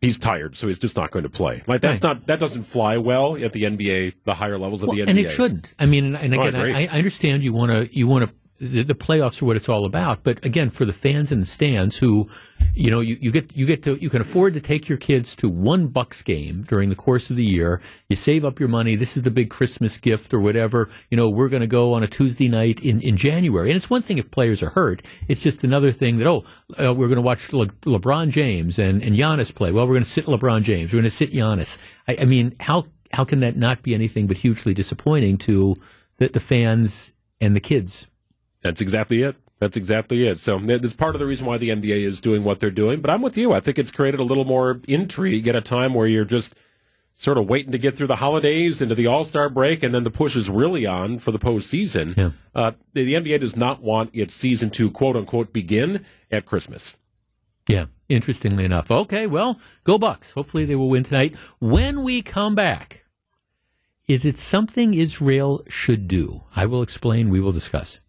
He's 0.00 0.16
tired, 0.18 0.56
so 0.56 0.68
he's 0.68 0.78
just 0.78 0.96
not 0.96 1.10
going 1.10 1.24
to 1.24 1.30
play. 1.30 1.62
Like 1.66 1.82
that's 1.82 2.02
right. 2.02 2.14
not 2.14 2.26
that 2.26 2.38
doesn't 2.38 2.64
fly 2.64 2.96
well 2.96 3.36
at 3.36 3.52
the 3.52 3.64
NBA, 3.64 4.14
the 4.24 4.34
higher 4.34 4.58
levels 4.58 4.82
of 4.82 4.88
well, 4.88 4.96
the 4.96 5.02
NBA, 5.02 5.08
and 5.08 5.18
it 5.18 5.30
shouldn't. 5.30 5.74
I 5.78 5.86
mean, 5.86 6.14
and, 6.14 6.34
oh, 6.34 6.40
again, 6.40 6.56
oh, 6.56 6.64
I, 6.64 6.88
I, 6.90 6.98
understand 6.98 7.42
you 7.42 7.52
want 7.52 7.72
to 7.72 7.94
you 7.96 8.06
want 8.06 8.28
to 8.28 8.34
the, 8.58 8.82
the, 8.82 8.94
playoffs 8.94 9.42
are 9.42 9.44
what 9.44 9.56
it's 9.56 9.68
all 9.68 9.84
about. 9.84 10.22
But 10.22 10.44
again, 10.44 10.70
for 10.70 10.84
the 10.84 10.92
fans 10.92 11.30
in 11.30 11.40
the 11.40 11.46
stands 11.46 11.96
who, 11.96 12.28
you 12.74 12.90
know, 12.90 13.00
you, 13.00 13.16
you 13.20 13.30
get 13.30 13.54
you 13.56 13.66
get 13.66 13.82
to 13.82 13.96
you 13.96 14.08
can 14.08 14.20
afford 14.20 14.54
to 14.54 14.60
take 14.60 14.88
your 14.88 14.98
kids 14.98 15.36
to 15.36 15.48
one 15.48 15.88
Bucks 15.88 16.22
game 16.22 16.64
during 16.68 16.88
the 16.88 16.94
course 16.94 17.28
of 17.30 17.36
the 17.36 17.44
year. 17.44 17.80
You 18.08 18.16
save 18.16 18.44
up 18.44 18.58
your 18.58 18.68
money. 18.68 18.96
This 18.96 19.16
is 19.16 19.22
the 19.24 19.30
big 19.30 19.50
Christmas 19.50 19.98
gift 19.98 20.32
or 20.32 20.40
whatever. 20.40 20.88
You 21.10 21.16
know, 21.16 21.28
we're 21.28 21.48
going 21.48 21.60
to 21.60 21.66
go 21.66 21.92
on 21.92 22.02
a 22.02 22.06
Tuesday 22.06 22.48
night 22.48 22.80
in, 22.80 23.00
in 23.00 23.16
January. 23.16 23.70
And 23.70 23.76
it's 23.76 23.90
one 23.90 24.02
thing 24.02 24.18
if 24.18 24.30
players 24.30 24.62
are 24.62 24.70
hurt. 24.70 25.02
It's 25.28 25.42
just 25.42 25.62
another 25.62 25.92
thing 25.92 26.18
that 26.18 26.26
oh, 26.26 26.44
uh, 26.80 26.94
we're 26.94 27.08
going 27.08 27.16
to 27.16 27.22
watch 27.22 27.52
Le- 27.52 27.66
LeBron 27.66 28.30
James 28.30 28.78
and 28.78 29.02
and 29.02 29.16
Giannis 29.16 29.54
play. 29.54 29.72
Well, 29.72 29.86
we're 29.86 29.94
going 29.94 30.04
to 30.04 30.10
sit 30.10 30.26
LeBron 30.26 30.62
James. 30.62 30.92
We're 30.92 30.98
going 30.98 31.04
to 31.04 31.10
sit 31.10 31.32
Giannis. 31.32 31.78
I, 32.08 32.18
I 32.20 32.24
mean, 32.24 32.54
how 32.60 32.86
how 33.12 33.24
can 33.24 33.40
that 33.40 33.56
not 33.56 33.82
be 33.82 33.94
anything 33.94 34.26
but 34.26 34.38
hugely 34.38 34.74
disappointing 34.74 35.38
to 35.38 35.76
the, 36.18 36.28
the 36.28 36.40
fans 36.40 37.12
and 37.40 37.54
the 37.54 37.60
kids? 37.60 38.06
That's 38.66 38.80
exactly 38.80 39.22
it. 39.22 39.36
That's 39.60 39.76
exactly 39.76 40.26
it. 40.26 40.40
So 40.40 40.58
that's 40.58 40.92
part 40.92 41.14
of 41.14 41.20
the 41.20 41.26
reason 41.26 41.46
why 41.46 41.56
the 41.56 41.68
NBA 41.68 42.04
is 42.04 42.20
doing 42.20 42.42
what 42.42 42.58
they're 42.58 42.68
doing. 42.68 43.00
But 43.00 43.12
I'm 43.12 43.22
with 43.22 43.38
you. 43.38 43.52
I 43.52 43.60
think 43.60 43.78
it's 43.78 43.92
created 43.92 44.18
a 44.18 44.24
little 44.24 44.44
more 44.44 44.80
intrigue 44.88 45.46
at 45.46 45.54
a 45.54 45.60
time 45.60 45.94
where 45.94 46.08
you're 46.08 46.24
just 46.24 46.56
sort 47.14 47.38
of 47.38 47.48
waiting 47.48 47.70
to 47.70 47.78
get 47.78 47.96
through 47.96 48.08
the 48.08 48.16
holidays 48.16 48.82
into 48.82 48.96
the 48.96 49.06
All 49.06 49.24
Star 49.24 49.48
break, 49.48 49.84
and 49.84 49.94
then 49.94 50.02
the 50.02 50.10
push 50.10 50.34
is 50.34 50.50
really 50.50 50.84
on 50.84 51.20
for 51.20 51.30
the 51.30 51.38
postseason. 51.38 52.16
Yeah. 52.16 52.30
Uh, 52.56 52.72
the, 52.92 53.04
the 53.04 53.14
NBA 53.14 53.38
does 53.38 53.56
not 53.56 53.82
want 53.82 54.10
its 54.12 54.34
season 54.34 54.68
to 54.70 54.90
quote 54.90 55.14
unquote 55.14 55.52
begin 55.52 56.04
at 56.28 56.44
Christmas. 56.44 56.96
Yeah, 57.68 57.86
interestingly 58.08 58.64
enough. 58.64 58.90
Okay, 58.90 59.28
well, 59.28 59.60
go 59.84 59.96
Bucks. 59.96 60.32
Hopefully 60.32 60.64
they 60.64 60.74
will 60.74 60.88
win 60.88 61.04
tonight. 61.04 61.36
When 61.60 62.02
we 62.02 62.20
come 62.20 62.56
back, 62.56 63.04
is 64.08 64.24
it 64.24 64.40
something 64.40 64.92
Israel 64.92 65.62
should 65.68 66.08
do? 66.08 66.42
I 66.56 66.66
will 66.66 66.82
explain. 66.82 67.30
We 67.30 67.40
will 67.40 67.52
discuss. 67.52 68.00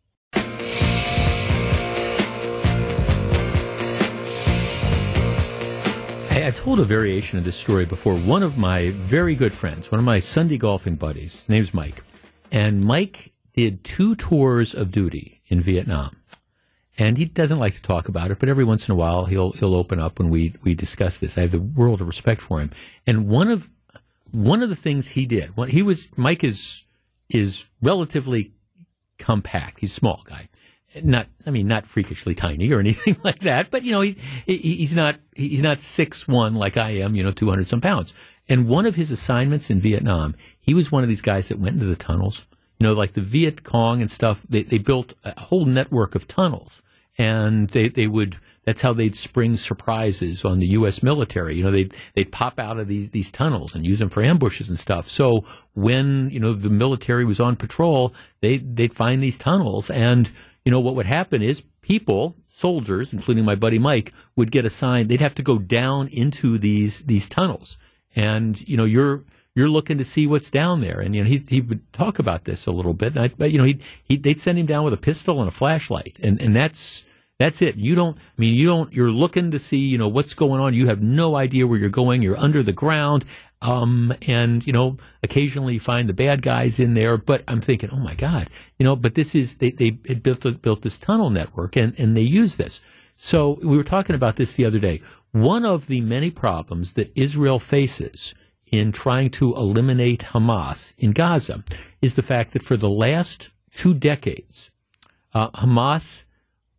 I've 6.48 6.56
told 6.56 6.80
a 6.80 6.86
variation 6.86 7.38
of 7.38 7.43
this 7.43 7.58
story 7.58 7.86
before. 7.86 8.16
One 8.16 8.41
of 8.41 8.58
my 8.58 8.91
very 8.91 9.36
good 9.36 9.52
friends, 9.52 9.91
one 9.91 10.00
of 10.00 10.06
my 10.06 10.22
Sunday 10.22 10.58
golfing 10.58 10.95
buddies, 10.95 11.41
his 11.41 11.50
name's 11.50 11.74
Mike, 11.74 12.06
and 12.54 12.86
Mike 12.86 13.34
did 13.52 13.84
two 13.84 14.16
tours 14.16 14.74
of 14.74 14.89
duty 14.89 15.41
in 15.48 15.60
Vietnam. 15.60 16.16
And 16.98 17.18
he 17.18 17.26
doesn't 17.26 17.60
like 17.60 17.74
to 17.74 17.82
talk 17.82 18.08
about 18.08 18.32
it, 18.32 18.39
but 18.39 18.48
every 18.48 18.64
once 18.64 18.88
in 18.88 18.93
a 18.93 18.95
while 18.95 19.26
he'll 19.26 19.52
he'll 19.52 19.76
open 19.76 20.00
up 20.00 20.20
when 20.20 20.30
we 20.30 20.54
we 20.64 20.74
discuss 20.74 21.18
this. 21.18 21.38
I 21.38 21.41
have 21.41 21.52
the 21.52 21.60
world 21.60 22.00
of 22.00 22.08
respect 22.08 22.41
for 22.41 22.62
him. 22.62 22.72
And 23.06 23.28
one 23.28 23.50
of 23.50 23.70
one 24.32 24.64
of 24.64 24.70
the 24.70 24.76
things 24.78 25.10
he 25.10 25.26
did, 25.26 25.52
he 25.68 25.82
was 25.82 26.08
Mike 26.16 26.45
is 26.45 26.86
is 27.28 27.70
relatively 27.82 28.54
compact. 29.20 29.82
He's 29.82 29.91
a 29.91 29.95
small 29.95 30.24
guy 30.24 30.48
not 31.04 31.28
I 31.46 31.52
mean 31.52 31.68
not 31.68 31.86
freakishly 31.86 32.36
tiny 32.36 32.72
or 32.72 32.80
anything 32.82 33.18
like 33.24 33.40
that, 33.40 33.72
but 33.72 33.84
you 33.84 33.92
know 33.92 34.02
he, 34.02 34.18
he 34.46 34.58
he's 34.58 34.96
not 34.96 35.18
he's 35.36 35.64
not 35.64 35.82
six 35.82 36.28
one 36.28 36.56
like 36.56 36.78
I 36.78 36.92
am, 36.92 37.16
you 37.16 37.24
know, 37.24 37.32
two 37.32 37.50
hundred 37.50 37.68
some 37.68 37.82
pounds. 37.82 38.14
And 38.50 38.68
one 38.68 38.86
of 38.86 38.96
his 38.96 39.12
assignments 39.12 39.70
in 39.70 39.80
Vietnam, 39.80 40.36
he 40.60 40.74
was 40.74 40.92
one 40.92 41.04
of 41.04 41.10
these 41.10 41.22
guys 41.22 41.50
that 41.50 41.60
went 41.60 41.76
into 41.76 41.86
the 41.86 41.96
tunnels. 41.96 42.46
You 42.80 42.86
know, 42.86 42.94
like 42.94 43.14
the 43.14 43.22
Viet 43.22 43.64
Cong 43.64 44.02
and 44.02 44.10
stuff. 44.10 44.46
They 44.48 44.64
they 44.64 44.78
built 44.78 45.14
a 45.24 45.40
whole 45.40 45.66
network 45.66 46.16
of 46.16 46.28
tunnels, 46.28 46.82
and 47.18 47.70
they 47.70 47.90
they 47.90 48.08
would. 48.08 48.38
That's 48.66 48.82
how 48.82 48.92
they'd 48.92 49.16
spring 49.16 49.56
surprises 49.56 50.44
on 50.44 50.60
the 50.60 50.68
U.S. 50.68 51.02
military. 51.02 51.56
You 51.56 51.64
know, 51.64 51.72
they'd 51.72 51.96
they'd 52.14 52.32
pop 52.32 52.60
out 52.60 52.78
of 52.78 52.88
these 52.88 53.10
these 53.10 53.32
tunnels 53.32 53.74
and 53.74 53.86
use 53.86 54.00
them 54.00 54.10
for 54.10 54.22
ambushes 54.22 54.70
and 54.70 54.78
stuff. 54.78 55.08
So 55.08 55.44
when 55.74 56.30
you 56.30 56.40
know 56.40 56.54
the 56.54 56.70
military 56.70 57.26
was 57.26 57.40
on 57.40 57.56
patrol, 57.56 58.14
they 58.42 58.58
they'd 58.58 58.94
find 58.94 59.24
these 59.24 59.38
tunnels 59.40 59.90
and 59.90 60.30
you 60.68 60.72
know, 60.72 60.82
what 60.82 60.95
would 60.95 61.05
happen 61.05 61.41
is 61.41 61.61
people, 61.82 62.36
soldiers, 62.49 63.13
including 63.13 63.45
my 63.45 63.55
buddy 63.55 63.80
Mike, 63.80 64.11
would 64.36 64.51
get 64.51 64.65
assigned. 64.65 65.07
They'd 65.07 65.22
have 65.22 65.36
to 65.36 65.41
go 65.41 65.59
down 65.59 66.09
into 66.09 66.57
these 66.57 67.03
these 67.03 67.30
tunnels, 67.30 67.78
and 68.18 68.59
you 68.68 68.76
know, 68.76 68.84
you're 68.84 69.24
you're 69.55 69.70
looking 69.70 69.97
to 69.97 70.03
see 70.03 70.28
what's 70.28 70.49
down 70.49 70.82
there. 70.82 70.99
And 70.99 71.15
you 71.15 71.24
know, 71.24 71.30
he 71.30 71.38
he 71.38 71.61
would 71.61 71.89
talk 71.93 72.20
about 72.20 72.43
this 72.43 72.65
a 72.65 72.74
little 72.74 72.93
bit. 72.93 73.15
I, 73.15 73.30
but 73.30 73.53
you 73.53 73.59
know, 73.59 73.63
he 73.63 73.80
he 74.03 74.18
they'd 74.18 74.41
send 74.41 74.59
him 74.59 74.65
down 74.65 74.84
with 74.84 74.91
a 74.91 74.97
pistol 74.97 75.39
and 75.39 75.47
a 75.47 75.51
flashlight, 75.51 76.20
and 76.22 76.41
and 76.41 76.53
that's 76.53 77.05
that's 77.40 77.62
it. 77.62 77.76
You 77.76 77.94
don't, 77.96 78.18
I 78.18 78.22
mean, 78.38 78.56
you 78.56 78.68
don't, 78.68 78.92
you're 78.92 79.12
looking 79.12 79.52
to 79.52 79.60
see, 79.60 79.78
you 79.78 79.98
know, 79.98 80.08
what's 80.08 80.34
going 80.34 80.60
on. 80.60 80.74
You 80.74 80.88
have 80.88 81.02
no 81.02 81.36
idea 81.36 81.68
where 81.68 81.78
you're 81.78 81.90
going. 81.90 82.22
You're 82.22 82.38
under 82.38 82.64
the 82.64 82.72
ground. 82.72 83.26
Um, 83.62 84.14
and, 84.28 84.66
you 84.66 84.74
know, 84.74 84.98
occasionally 85.24 85.76
you 85.76 85.80
find 85.80 86.10
the 86.10 86.14
bad 86.14 86.42
guys 86.42 86.80
in 86.80 86.94
there, 86.94 87.18
but 87.18 87.44
I'm 87.48 87.62
thinking, 87.62 87.90
oh 87.92 87.98
my 87.98 88.14
God, 88.14 88.50
you 88.78 88.84
know, 88.84 88.96
but 88.96 89.16
this 89.16 89.34
is, 89.34 89.56
they, 89.56 89.72
they 89.72 89.90
built, 89.90 90.62
built 90.62 90.82
this 90.82 90.98
tunnel 90.98 91.30
network 91.30 91.76
and, 91.76 91.98
and 92.00 92.16
they 92.16 92.22
use 92.22 92.56
this. 92.56 92.82
So 93.16 93.58
we 93.64 93.76
were 93.76 93.84
talking 93.84 94.16
about 94.16 94.36
this 94.36 94.54
the 94.54 94.66
other 94.66 94.80
day. 94.80 95.02
One 95.32 95.66
of 95.66 95.88
the 95.88 96.02
many 96.02 96.30
problems 96.30 96.94
that 96.94 97.12
Israel 97.16 97.58
faces 97.60 98.36
in 98.68 98.92
trying 98.92 99.32
to 99.32 99.56
eliminate 99.56 100.20
Hamas 100.20 100.94
in 100.98 101.12
Gaza 101.12 101.64
is 102.02 102.14
the 102.14 102.22
fact 102.22 102.54
that 102.54 102.64
for 102.64 102.78
the 102.78 102.90
last 102.90 103.50
two 103.72 103.94
decades, 103.94 104.70
uh, 105.34 105.50
Hamas 105.52 106.26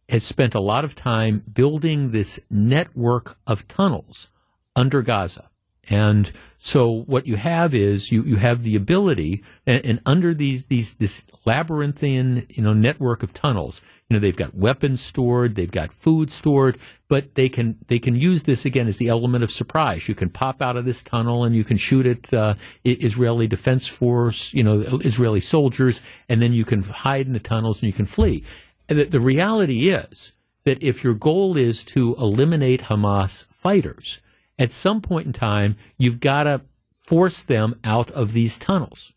has 0.09 0.25
spent 0.25 0.55
a 0.55 0.61
lot 0.61 0.85
of 0.85 0.95
time 0.95 1.43
building 1.53 2.11
this 2.11 2.41
network 2.51 3.39
of 3.47 3.69
tunnels 3.69 4.29
under 4.75 5.03
Gaza. 5.03 5.51
And 5.91 6.31
so 6.59 7.03
what 7.05 7.27
you 7.27 7.37
have 7.37 7.75
is 7.75 8.13
you, 8.13 8.23
you 8.23 8.37
have 8.37 8.63
the 8.63 8.77
ability 8.77 9.43
and, 9.67 9.85
and, 9.85 10.01
under 10.05 10.35
these, 10.35 10.67
these, 10.67 10.95
this 10.95 11.23
labyrinthine, 11.47 12.47
you 12.51 12.63
know, 12.63 12.75
network 12.75 13.23
of 13.23 13.33
tunnels, 13.33 13.81
you 14.09 14.15
know, 14.15 14.21
they've 14.21 14.37
got 14.37 14.55
weapons 14.55 15.01
stored, 15.01 15.55
they've 15.55 15.71
got 15.71 15.93
food 15.93 16.31
stored, 16.31 16.77
but 17.09 17.37
they 17.37 17.49
can, 17.49 17.79
they 17.87 17.99
can 17.99 18.17
use 18.17 18.43
this 18.43 18.67
again 18.67 18.87
as 18.87 18.99
the 18.99 19.09
element 19.09 19.45
of 19.45 19.51
surprise. 19.51 20.09
You 20.09 20.15
can 20.15 20.29
pop 20.29 20.61
out 20.61 20.77
of 20.77 20.85
this 20.85 21.03
tunnel 21.03 21.45
and 21.45 21.57
you 21.57 21.65
can 21.65 21.79
shoot 21.79 22.07
at, 22.07 22.35
uh, 22.35 22.55
Israeli 22.85 23.47
defense 23.47 23.87
force, 23.87 24.53
you 24.53 24.63
know, 24.63 24.81
Israeli 25.03 25.41
soldiers, 25.41 26.03
and 26.29 26.43
then 26.43 26.53
you 26.53 26.67
can 26.67 26.83
hide 26.83 27.27
in 27.27 27.33
the 27.33 27.41
tunnels 27.41 27.83
and 27.83 27.87
you 27.87 27.95
can 27.95 28.07
flee. 28.07 28.45
The 28.89 29.21
reality 29.21 29.91
is 29.91 30.33
that 30.65 30.83
if 30.83 31.05
your 31.05 31.15
goal 31.15 31.57
is 31.57 31.85
to 31.85 32.15
eliminate 32.17 32.83
Hamas 32.83 33.45
fighters, 33.47 34.21
at 34.59 34.73
some 34.73 35.01
point 35.01 35.27
in 35.27 35.33
time, 35.33 35.77
you've 35.99 36.21
got 36.21 36.45
to 36.45 36.63
force 36.93 37.43
them 37.43 37.79
out 37.85 38.11
of 38.11 38.33
these 38.33 38.59
tunnels. 38.59 39.13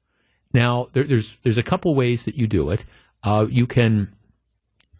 Now, 0.54 0.88
there, 0.94 1.04
there's 1.04 1.38
there's 1.44 1.58
a 1.58 1.64
couple 1.64 1.96
ways 1.96 2.24
that 2.24 2.36
you 2.36 2.48
do 2.48 2.70
it. 2.70 2.86
Uh, 3.24 3.48
you 3.50 3.66
can, 3.66 4.14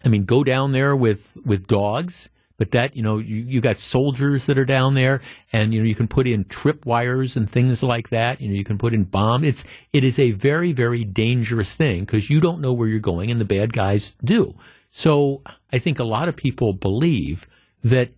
I 0.04 0.10
mean, 0.10 0.26
go 0.26 0.44
down 0.44 0.72
there 0.72 0.96
with 0.96 1.38
with 1.46 1.68
dogs, 1.68 2.30
but 2.62 2.70
that 2.70 2.96
you 2.96 3.02
know 3.02 3.18
you, 3.18 3.38
you 3.38 3.60
got 3.60 3.80
soldiers 3.80 4.46
that 4.46 4.56
are 4.56 4.66
down 4.66 4.94
there, 4.94 5.20
and 5.52 5.74
you 5.74 5.80
know 5.82 5.88
you 5.88 5.96
can 5.96 6.08
put 6.08 6.28
in 6.28 6.44
trip 6.44 6.86
wires 6.86 7.36
and 7.36 7.50
things 7.50 7.82
like 7.82 8.10
that. 8.10 8.40
You 8.40 8.50
know 8.50 8.54
you 8.54 8.64
can 8.64 8.78
put 8.78 8.94
in 8.94 9.04
bomb. 9.04 9.44
It's 9.44 9.66
it 9.92 10.04
is 10.04 10.20
a 10.20 10.30
very 10.30 10.72
very 10.72 11.04
dangerous 11.04 11.74
thing 11.74 12.02
because 12.02 12.30
you 12.30 12.40
don't 12.40 12.62
know 12.62 12.72
where 12.72 12.88
you're 12.88 13.00
going, 13.00 13.32
and 13.32 13.42
the 13.42 13.46
bad 13.46 13.74
guys 13.74 14.16
do. 14.24 14.54
So 14.92 15.42
I 15.74 15.80
think 15.80 15.98
a 15.98 16.04
lot 16.04 16.28
of 16.28 16.36
people 16.36 16.74
believe 16.74 17.48
that 17.84 18.12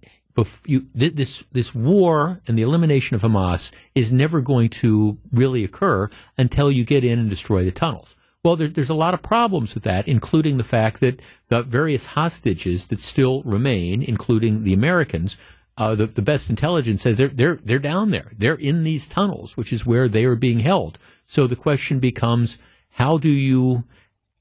you, 0.66 0.88
th- 1.00 1.16
this 1.16 1.46
this 1.54 1.74
war 1.74 2.42
and 2.46 2.58
the 2.58 2.64
elimination 2.64 3.16
of 3.16 3.22
Hamas 3.22 3.72
is 3.96 4.12
never 4.12 4.42
going 4.42 4.68
to 4.72 5.20
really 5.32 5.64
occur 5.64 6.10
until 6.38 6.70
you 6.70 6.84
get 6.84 7.06
in 7.06 7.18
and 7.18 7.30
destroy 7.30 7.64
the 7.64 7.72
tunnels. 7.72 8.18
Well, 8.44 8.58
there, 8.58 8.68
there's 8.68 8.90
a 8.90 8.94
lot 8.94 9.14
of 9.14 9.22
problems 9.22 9.74
with 9.74 9.84
that, 9.86 10.06
including 10.06 10.58
the 10.58 10.66
fact 10.66 11.00
that 11.00 11.22
the 11.48 11.64
various 11.64 12.08
hostages 12.08 12.88
that 12.88 13.00
still 13.00 13.42
remain, 13.44 14.04
including 14.04 14.64
the 14.64 14.74
Americans, 14.74 15.38
uh, 15.78 15.96
the, 15.96 16.08
the 16.08 16.22
best 16.22 16.50
intelligence 16.50 17.02
says 17.02 17.18
they're 17.18 17.30
they're 17.30 17.60
they're 17.64 17.80
down 17.80 18.12
there. 18.12 18.30
They're 18.38 18.56
in 18.56 18.84
these 18.84 19.08
tunnels, 19.08 19.56
which 19.56 19.72
is 19.72 19.86
where 19.86 20.10
they 20.10 20.26
are 20.26 20.36
being 20.36 20.60
held. 20.60 21.00
So 21.26 21.48
the 21.48 21.56
question 21.56 22.00
becomes, 22.00 22.60
how 22.92 23.18
do 23.18 23.30
you 23.30 23.86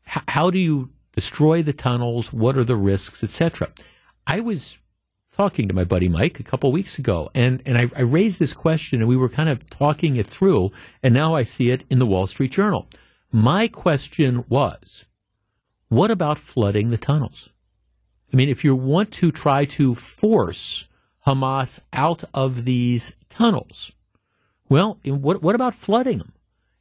h- 0.07 0.25
how 0.29 0.51
do 0.51 0.59
you 0.59 0.91
destroy 1.15 1.63
the 1.63 1.73
tunnels? 1.73 2.33
What 2.33 2.57
are 2.57 2.65
the 2.65 2.77
risks, 2.77 3.23
etc. 3.23 3.71
I 4.27 4.41
was 4.41 4.79
talking 5.31 5.69
to 5.69 5.75
my 5.75 5.85
buddy 5.85 6.09
Mike 6.09 6.41
a 6.41 6.43
couple 6.43 6.73
weeks 6.73 6.99
ago, 6.99 7.31
and 7.37 7.63
and 7.65 7.79
I, 7.79 7.89
I 7.97 8.03
raised 8.03 8.41
this 8.41 8.53
question, 8.53 9.01
and 9.01 9.09
we 9.09 9.17
were 9.17 9.29
kind 9.29 9.49
of 9.49 9.71
talking 9.71 10.17
it 10.17 10.27
through, 10.27 10.73
and 11.05 11.15
now 11.15 11.37
I 11.37 11.45
see 11.45 11.71
it 11.71 11.85
in 11.89 12.01
the 12.01 12.07
Wall 12.07 12.27
Street 12.27 12.51
Journal. 12.51 12.89
My 13.35 13.67
question 13.67 14.45
was, 14.51 15.07
what 15.89 16.11
about 16.11 16.39
flooding 16.39 16.91
the 16.91 16.99
tunnels? 16.99 17.49
I 18.31 18.37
mean, 18.37 18.51
if 18.51 18.63
you 18.63 18.77
want 18.77 19.11
to 19.13 19.31
try 19.31 19.65
to 19.65 19.95
force 19.95 20.87
Hamas 21.27 21.81
out 21.95 22.25
of 22.35 22.65
these 22.65 23.17
tunnels. 23.31 23.93
Well, 24.69 24.99
what, 25.05 25.43
what 25.43 25.55
about 25.55 25.75
flooding 25.75 26.19
them? 26.19 26.35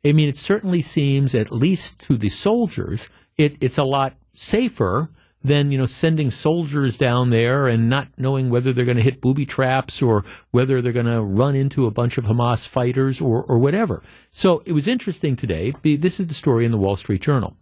I 0.04 0.12
mean, 0.12 0.28
it 0.28 0.38
certainly 0.38 0.82
seems, 0.82 1.34
at 1.34 1.54
least 1.54 2.02
to 2.02 2.18
the 2.18 2.30
soldiers, 2.30 3.10
it, 3.38 3.56
it's 3.62 3.78
a 3.78 3.84
lot 3.86 4.16
safer 4.34 5.10
than 5.44 5.72
you 5.72 5.78
know 5.78 5.86
sending 5.86 6.32
soldiers 6.32 6.98
down 6.98 7.30
there 7.30 7.68
and 7.68 7.90
not 7.90 8.08
knowing 8.18 8.50
whether 8.50 8.72
they're 8.72 8.86
going 8.86 8.98
to 8.98 9.04
hit 9.04 9.22
booby 9.22 9.46
traps 9.46 10.02
or 10.02 10.24
whether 10.52 10.82
they're 10.82 10.92
going 10.92 11.06
to 11.06 11.22
run 11.22 11.56
into 11.56 11.86
a 11.86 11.92
bunch 11.92 12.18
of 12.18 12.26
Hamas 12.26 12.68
fighters 12.68 13.20
or, 13.20 13.44
or 13.44 13.58
whatever. 13.58 14.04
So 14.30 14.64
it 14.66 14.74
was 14.74 14.88
interesting 14.88 15.36
today. 15.36 15.74
This 15.84 16.20
is 16.20 16.28
the 16.28 16.34
story 16.34 16.66
in 16.66 16.72
the 16.72 16.78
Wall 16.78 16.96
Street 16.96 17.22
Journal. 17.22 17.56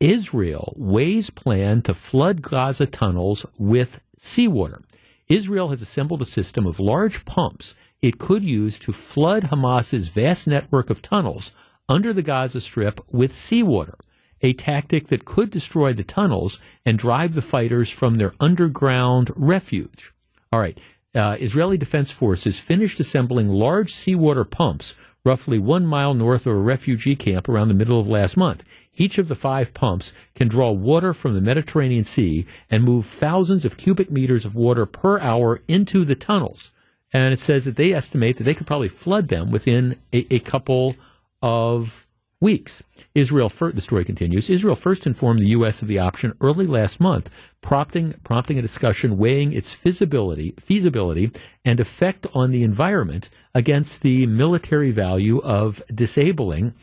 Israel 0.00 0.74
weighs 0.76 1.30
plan 1.30 1.82
to 1.82 1.94
flood 1.94 2.42
Gaza 2.42 2.86
tunnels 2.86 3.46
with 3.56 4.02
seawater. 4.18 4.82
Israel 5.28 5.68
has 5.68 5.80
assembled 5.80 6.20
a 6.20 6.26
system 6.26 6.66
of 6.66 6.80
large 6.80 7.24
pumps 7.24 7.74
it 8.02 8.18
could 8.18 8.42
use 8.42 8.80
to 8.80 8.92
flood 8.92 9.44
Hamas's 9.44 10.08
vast 10.08 10.48
network 10.48 10.90
of 10.90 11.02
tunnels 11.02 11.52
under 11.88 12.12
the 12.12 12.22
Gaza 12.22 12.60
Strip 12.60 13.00
with 13.12 13.32
seawater, 13.32 13.96
a 14.42 14.52
tactic 14.52 15.08
that 15.08 15.24
could 15.24 15.50
destroy 15.50 15.92
the 15.92 16.04
tunnels 16.04 16.60
and 16.84 16.98
drive 16.98 17.34
the 17.34 17.42
fighters 17.42 17.90
from 17.90 18.14
their 18.14 18.34
underground 18.40 19.30
refuge. 19.36 20.12
All 20.52 20.60
right. 20.60 20.78
Uh, 21.14 21.36
Israeli 21.38 21.76
Defense 21.76 22.10
Forces 22.10 22.58
finished 22.58 22.98
assembling 22.98 23.48
large 23.48 23.92
seawater 23.92 24.44
pumps 24.44 24.94
roughly 25.24 25.58
one 25.58 25.86
mile 25.86 26.14
north 26.14 26.46
of 26.46 26.52
a 26.52 26.56
refugee 26.56 27.14
camp 27.14 27.48
around 27.48 27.68
the 27.68 27.74
middle 27.74 28.00
of 28.00 28.08
last 28.08 28.36
month. 28.36 28.64
Each 28.94 29.18
of 29.18 29.28
the 29.28 29.34
five 29.34 29.72
pumps 29.72 30.12
can 30.34 30.48
draw 30.48 30.70
water 30.70 31.14
from 31.14 31.34
the 31.34 31.40
Mediterranean 31.40 32.04
Sea 32.04 32.44
and 32.70 32.82
move 32.82 33.06
thousands 33.06 33.64
of 33.64 33.76
cubic 33.76 34.10
meters 34.10 34.44
of 34.44 34.54
water 34.54 34.84
per 34.84 35.20
hour 35.20 35.62
into 35.68 36.04
the 36.04 36.14
tunnels. 36.14 36.72
And 37.12 37.32
it 37.32 37.38
says 37.38 37.64
that 37.66 37.76
they 37.76 37.92
estimate 37.92 38.38
that 38.38 38.44
they 38.44 38.54
could 38.54 38.66
probably 38.66 38.88
flood 38.88 39.28
them 39.28 39.50
within 39.50 39.96
a, 40.12 40.34
a 40.34 40.38
couple 40.40 40.96
of 41.40 42.06
weeks. 42.42 42.82
Israel, 43.14 43.48
the 43.48 43.80
story 43.80 44.04
continues. 44.04 44.50
Israel 44.50 44.74
first 44.74 45.06
informed 45.06 45.38
the 45.38 45.50
U.S. 45.50 45.80
of 45.80 45.88
the 45.88 45.98
option 45.98 46.36
early 46.40 46.66
last 46.66 47.00
month, 47.00 47.30
prompting 47.60 48.14
prompting 48.24 48.58
a 48.58 48.62
discussion 48.62 49.16
weighing 49.16 49.52
its 49.52 49.72
feasibility, 49.72 50.54
feasibility 50.58 51.30
and 51.64 51.78
effect 51.78 52.26
on 52.34 52.50
the 52.50 52.64
environment 52.64 53.30
against 53.54 54.02
the 54.02 54.26
military 54.26 54.90
value 54.90 55.38
of 55.38 55.82
disabling 55.94 56.74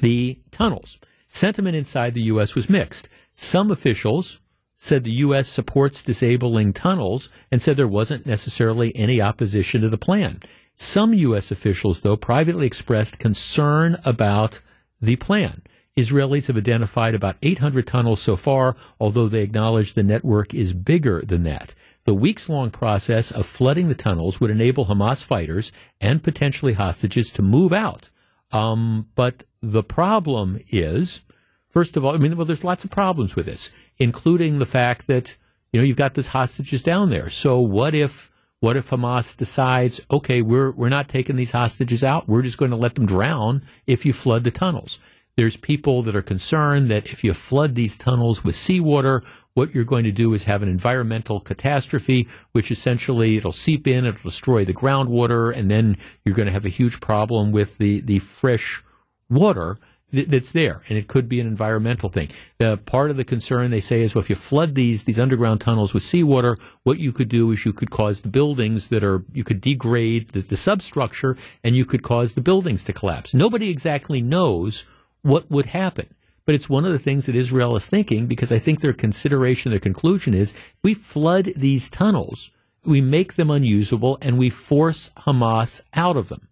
the 0.00 0.38
tunnels. 0.50 0.98
Sentiment 1.26 1.76
inside 1.76 2.14
the 2.14 2.22
U.S. 2.22 2.54
was 2.54 2.70
mixed. 2.70 3.08
Some 3.34 3.70
officials 3.70 4.40
said 4.76 5.02
the 5.02 5.10
U.S. 5.10 5.48
supports 5.48 6.02
disabling 6.02 6.72
tunnels 6.72 7.28
and 7.50 7.60
said 7.60 7.76
there 7.76 7.88
wasn't 7.88 8.26
necessarily 8.26 8.94
any 8.96 9.20
opposition 9.20 9.80
to 9.82 9.88
the 9.88 9.98
plan. 9.98 10.40
Some 10.74 11.12
U.S. 11.12 11.50
officials, 11.50 12.02
though, 12.02 12.16
privately 12.16 12.64
expressed 12.64 13.18
concern 13.18 14.00
about 14.04 14.60
the 15.00 15.16
plan. 15.16 15.62
Israelis 15.96 16.46
have 16.46 16.56
identified 16.56 17.14
about 17.14 17.36
800 17.42 17.86
tunnels 17.86 18.22
so 18.22 18.36
far, 18.36 18.76
although 19.00 19.28
they 19.28 19.42
acknowledge 19.42 19.94
the 19.94 20.04
network 20.04 20.54
is 20.54 20.72
bigger 20.72 21.22
than 21.22 21.42
that. 21.42 21.74
The 22.04 22.14
weeks 22.14 22.48
long 22.48 22.70
process 22.70 23.30
of 23.30 23.44
flooding 23.44 23.88
the 23.88 23.94
tunnels 23.94 24.40
would 24.40 24.50
enable 24.50 24.86
Hamas 24.86 25.24
fighters 25.24 25.72
and 26.00 26.22
potentially 26.22 26.74
hostages 26.74 27.30
to 27.32 27.42
move 27.42 27.72
out. 27.72 28.10
Um, 28.52 29.08
but 29.14 29.42
the 29.60 29.82
problem 29.82 30.60
is, 30.68 31.24
first 31.68 31.96
of 31.96 32.04
all, 32.04 32.14
I 32.14 32.18
mean, 32.18 32.36
well, 32.36 32.46
there's 32.46 32.64
lots 32.64 32.84
of 32.84 32.90
problems 32.90 33.34
with 33.34 33.46
this, 33.46 33.70
including 33.98 34.58
the 34.58 34.66
fact 34.66 35.06
that, 35.08 35.36
you 35.72 35.80
know, 35.80 35.84
you've 35.84 35.96
got 35.96 36.14
these 36.14 36.28
hostages 36.28 36.82
down 36.82 37.10
there. 37.10 37.28
So 37.28 37.60
what 37.60 37.94
if, 37.94 38.30
what 38.60 38.76
if 38.76 38.90
Hamas 38.90 39.36
decides, 39.36 40.00
okay, 40.10 40.42
we're, 40.42 40.72
we're 40.72 40.88
not 40.88 41.08
taking 41.08 41.36
these 41.36 41.52
hostages 41.52 42.02
out. 42.02 42.28
We're 42.28 42.42
just 42.42 42.58
going 42.58 42.72
to 42.72 42.76
let 42.76 42.96
them 42.96 43.06
drown 43.06 43.62
if 43.86 44.04
you 44.04 44.12
flood 44.12 44.44
the 44.44 44.50
tunnels. 44.50 44.98
There's 45.36 45.56
people 45.56 46.02
that 46.02 46.16
are 46.16 46.22
concerned 46.22 46.90
that 46.90 47.06
if 47.06 47.22
you 47.22 47.32
flood 47.32 47.76
these 47.76 47.96
tunnels 47.96 48.42
with 48.42 48.56
seawater, 48.56 49.22
what 49.54 49.72
you're 49.72 49.84
going 49.84 50.02
to 50.04 50.12
do 50.12 50.34
is 50.34 50.44
have 50.44 50.64
an 50.64 50.68
environmental 50.68 51.38
catastrophe, 51.38 52.26
which 52.50 52.72
essentially 52.72 53.36
it'll 53.36 53.52
seep 53.52 53.86
in, 53.86 54.04
it'll 54.04 54.30
destroy 54.30 54.64
the 54.64 54.74
groundwater, 54.74 55.54
and 55.54 55.70
then 55.70 55.96
you're 56.24 56.34
going 56.34 56.46
to 56.46 56.52
have 56.52 56.66
a 56.66 56.70
huge 56.70 57.00
problem 57.00 57.52
with 57.52 57.78
the, 57.78 58.00
the 58.00 58.18
fresh 58.18 58.82
water 59.30 59.78
that's 60.10 60.52
there, 60.52 60.82
and 60.88 60.96
it 60.96 61.06
could 61.06 61.28
be 61.28 61.38
an 61.38 61.46
environmental 61.46 62.08
thing. 62.08 62.30
The 62.58 62.78
part 62.78 63.10
of 63.10 63.16
the 63.16 63.24
concern 63.24 63.70
they 63.70 63.80
say 63.80 64.00
is, 64.00 64.14
well, 64.14 64.22
if 64.22 64.30
you 64.30 64.36
flood 64.36 64.74
these 64.74 65.04
these 65.04 65.18
underground 65.18 65.60
tunnels 65.60 65.92
with 65.92 66.02
seawater, 66.02 66.58
what 66.82 66.98
you 66.98 67.12
could 67.12 67.28
do 67.28 67.50
is 67.50 67.66
you 67.66 67.72
could 67.72 67.90
cause 67.90 68.20
the 68.20 68.28
buildings 68.28 68.88
that 68.88 69.04
are 69.04 69.24
you 69.32 69.44
could 69.44 69.60
degrade 69.60 70.30
the, 70.30 70.40
the 70.40 70.56
substructure, 70.56 71.36
and 71.62 71.76
you 71.76 71.84
could 71.84 72.02
cause 72.02 72.34
the 72.34 72.40
buildings 72.40 72.84
to 72.84 72.92
collapse. 72.92 73.34
Nobody 73.34 73.70
exactly 73.70 74.22
knows 74.22 74.86
what 75.22 75.50
would 75.50 75.66
happen. 75.66 76.08
But 76.46 76.54
it's 76.54 76.70
one 76.70 76.86
of 76.86 76.92
the 76.92 76.98
things 76.98 77.26
that 77.26 77.34
Israel 77.34 77.76
is 77.76 77.86
thinking 77.86 78.26
because 78.26 78.50
I 78.50 78.58
think 78.58 78.80
their 78.80 78.94
consideration, 78.94 79.70
their 79.70 79.78
conclusion 79.78 80.32
is 80.32 80.52
if 80.52 80.76
we 80.82 80.94
flood 80.94 81.52
these 81.54 81.90
tunnels, 81.90 82.50
we 82.86 83.02
make 83.02 83.34
them 83.34 83.50
unusable 83.50 84.16
and 84.22 84.38
we 84.38 84.48
force 84.48 85.10
Hamas 85.18 85.82
out 85.92 86.16
of 86.16 86.30
them. 86.30 86.48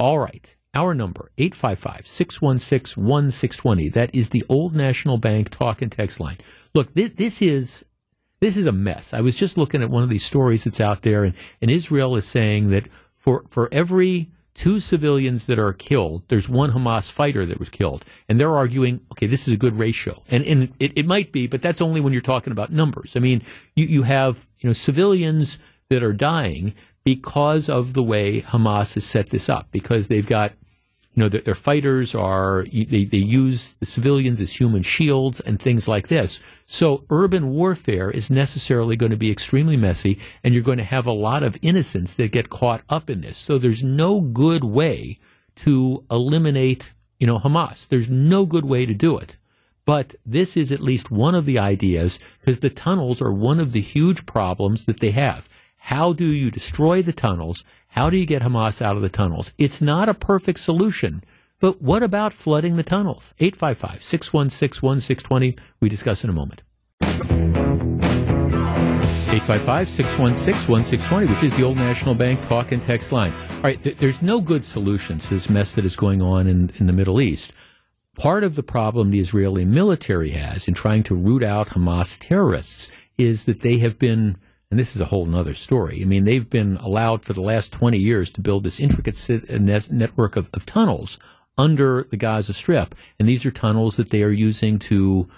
All 0.00 0.18
right. 0.18 0.56
Our 0.74 0.94
number, 0.94 1.30
855-616-1620. 1.38 3.92
That 3.92 4.14
is 4.14 4.30
the 4.30 4.42
old 4.48 4.74
National 4.74 5.18
Bank 5.18 5.50
talk 5.50 5.82
and 5.82 5.92
text 5.92 6.18
line. 6.20 6.38
Look, 6.74 6.94
this, 6.94 7.10
this 7.10 7.42
is 7.42 7.84
this 8.40 8.56
is 8.58 8.66
a 8.66 8.72
mess. 8.72 9.14
I 9.14 9.22
was 9.22 9.36
just 9.36 9.56
looking 9.56 9.82
at 9.82 9.88
one 9.88 10.02
of 10.02 10.10
these 10.10 10.24
stories 10.24 10.64
that's 10.64 10.80
out 10.80 11.02
there, 11.02 11.22
and, 11.24 11.34
and 11.62 11.70
Israel 11.70 12.16
is 12.16 12.26
saying 12.26 12.70
that 12.70 12.88
for, 13.12 13.44
for 13.48 13.68
every 13.72 14.30
two 14.54 14.80
civilians 14.80 15.46
that 15.46 15.58
are 15.58 15.72
killed, 15.72 16.24
there's 16.28 16.48
one 16.48 16.72
Hamas 16.72 17.10
fighter 17.10 17.46
that 17.46 17.58
was 17.58 17.70
killed. 17.70 18.04
And 18.28 18.38
they're 18.38 18.54
arguing, 18.54 19.00
okay, 19.12 19.26
this 19.26 19.48
is 19.48 19.54
a 19.54 19.56
good 19.56 19.76
ratio. 19.76 20.22
And, 20.28 20.44
and 20.44 20.72
it, 20.78 20.92
it 20.96 21.06
might 21.06 21.32
be, 21.32 21.46
but 21.46 21.62
that's 21.62 21.80
only 21.80 22.00
when 22.00 22.12
you're 22.12 22.22
talking 22.22 22.52
about 22.52 22.70
numbers. 22.70 23.16
I 23.16 23.20
mean, 23.20 23.42
you, 23.74 23.86
you 23.86 24.02
have, 24.02 24.46
you 24.60 24.68
know, 24.68 24.74
civilians 24.74 25.58
that 25.88 26.02
are 26.02 26.12
dying 26.12 26.74
because 27.02 27.68
of 27.68 27.94
the 27.94 28.02
way 28.02 28.42
Hamas 28.42 28.94
has 28.94 29.04
set 29.04 29.30
this 29.30 29.48
up, 29.48 29.68
because 29.70 30.08
they've 30.08 30.26
got 30.26 30.52
you 31.14 31.22
know, 31.22 31.28
their, 31.28 31.42
their 31.42 31.54
fighters 31.54 32.14
are, 32.14 32.64
they, 32.64 33.04
they 33.04 33.18
use 33.18 33.74
the 33.74 33.86
civilians 33.86 34.40
as 34.40 34.58
human 34.58 34.82
shields 34.82 35.40
and 35.40 35.60
things 35.60 35.86
like 35.86 36.08
this. 36.08 36.40
So 36.66 37.04
urban 37.08 37.50
warfare 37.50 38.10
is 38.10 38.30
necessarily 38.30 38.96
going 38.96 39.12
to 39.12 39.16
be 39.16 39.30
extremely 39.30 39.76
messy 39.76 40.18
and 40.42 40.52
you're 40.52 40.64
going 40.64 40.78
to 40.78 40.84
have 40.84 41.06
a 41.06 41.12
lot 41.12 41.42
of 41.44 41.58
innocents 41.62 42.14
that 42.14 42.32
get 42.32 42.50
caught 42.50 42.82
up 42.88 43.08
in 43.08 43.20
this. 43.20 43.38
So 43.38 43.58
there's 43.58 43.84
no 43.84 44.20
good 44.20 44.64
way 44.64 45.18
to 45.56 46.04
eliminate, 46.10 46.92
you 47.20 47.28
know, 47.28 47.38
Hamas. 47.38 47.86
There's 47.86 48.10
no 48.10 48.44
good 48.44 48.64
way 48.64 48.84
to 48.84 48.94
do 48.94 49.16
it. 49.16 49.36
But 49.84 50.16
this 50.26 50.56
is 50.56 50.72
at 50.72 50.80
least 50.80 51.10
one 51.10 51.34
of 51.34 51.44
the 51.44 51.58
ideas 51.58 52.18
because 52.40 52.60
the 52.60 52.70
tunnels 52.70 53.22
are 53.22 53.32
one 53.32 53.60
of 53.60 53.72
the 53.72 53.82
huge 53.82 54.26
problems 54.26 54.86
that 54.86 55.00
they 55.00 55.10
have. 55.10 55.48
How 55.76 56.14
do 56.14 56.24
you 56.24 56.50
destroy 56.50 57.02
the 57.02 57.12
tunnels? 57.12 57.62
How 57.94 58.10
do 58.10 58.16
you 58.16 58.26
get 58.26 58.42
Hamas 58.42 58.82
out 58.82 58.96
of 58.96 59.02
the 59.02 59.08
tunnels? 59.08 59.54
It's 59.56 59.80
not 59.80 60.08
a 60.08 60.14
perfect 60.14 60.58
solution. 60.58 61.22
But 61.60 61.80
what 61.80 62.02
about 62.02 62.32
flooding 62.32 62.74
the 62.74 62.82
tunnels? 62.82 63.34
855 63.38 64.02
616 64.02 64.84
1620. 64.84 65.56
We 65.78 65.88
discuss 65.88 66.24
in 66.24 66.30
a 66.30 66.32
moment. 66.32 66.64
855 69.30 69.88
616 69.88 70.72
1620, 70.72 71.26
which 71.32 71.44
is 71.44 71.56
the 71.56 71.62
old 71.62 71.76
National 71.76 72.16
Bank 72.16 72.44
talk 72.48 72.72
and 72.72 72.82
text 72.82 73.12
line. 73.12 73.32
All 73.32 73.62
right, 73.62 73.80
th- 73.80 73.98
there's 73.98 74.22
no 74.22 74.40
good 74.40 74.64
solution 74.64 75.18
to 75.18 75.30
this 75.30 75.48
mess 75.48 75.74
that 75.74 75.84
is 75.84 75.94
going 75.94 76.20
on 76.20 76.48
in, 76.48 76.72
in 76.78 76.86
the 76.88 76.92
Middle 76.92 77.20
East. 77.20 77.52
Part 78.18 78.42
of 78.42 78.56
the 78.56 78.64
problem 78.64 79.12
the 79.12 79.20
Israeli 79.20 79.64
military 79.64 80.30
has 80.30 80.66
in 80.66 80.74
trying 80.74 81.04
to 81.04 81.14
root 81.14 81.44
out 81.44 81.68
Hamas 81.68 82.18
terrorists 82.18 82.90
is 83.16 83.44
that 83.44 83.60
they 83.60 83.78
have 83.78 84.00
been 84.00 84.36
and 84.74 84.80
this 84.80 84.96
is 84.96 85.00
a 85.00 85.04
whole 85.04 85.32
other 85.36 85.54
story. 85.54 86.02
I 86.02 86.04
mean, 86.04 86.24
they've 86.24 86.50
been 86.50 86.78
allowed 86.78 87.22
for 87.22 87.32
the 87.32 87.40
last 87.40 87.72
20 87.72 87.96
years 87.96 88.28
to 88.32 88.40
build 88.40 88.64
this 88.64 88.80
intricate 88.80 89.30
uh, 89.48 89.58
network 89.92 90.34
of, 90.34 90.50
of 90.52 90.66
tunnels 90.66 91.16
under 91.56 92.08
the 92.10 92.16
Gaza 92.16 92.52
Strip. 92.52 92.92
And 93.20 93.28
these 93.28 93.46
are 93.46 93.52
tunnels 93.52 93.94
that 93.94 94.10
they 94.10 94.24
are 94.24 94.32
using 94.32 94.80
to 94.80 95.28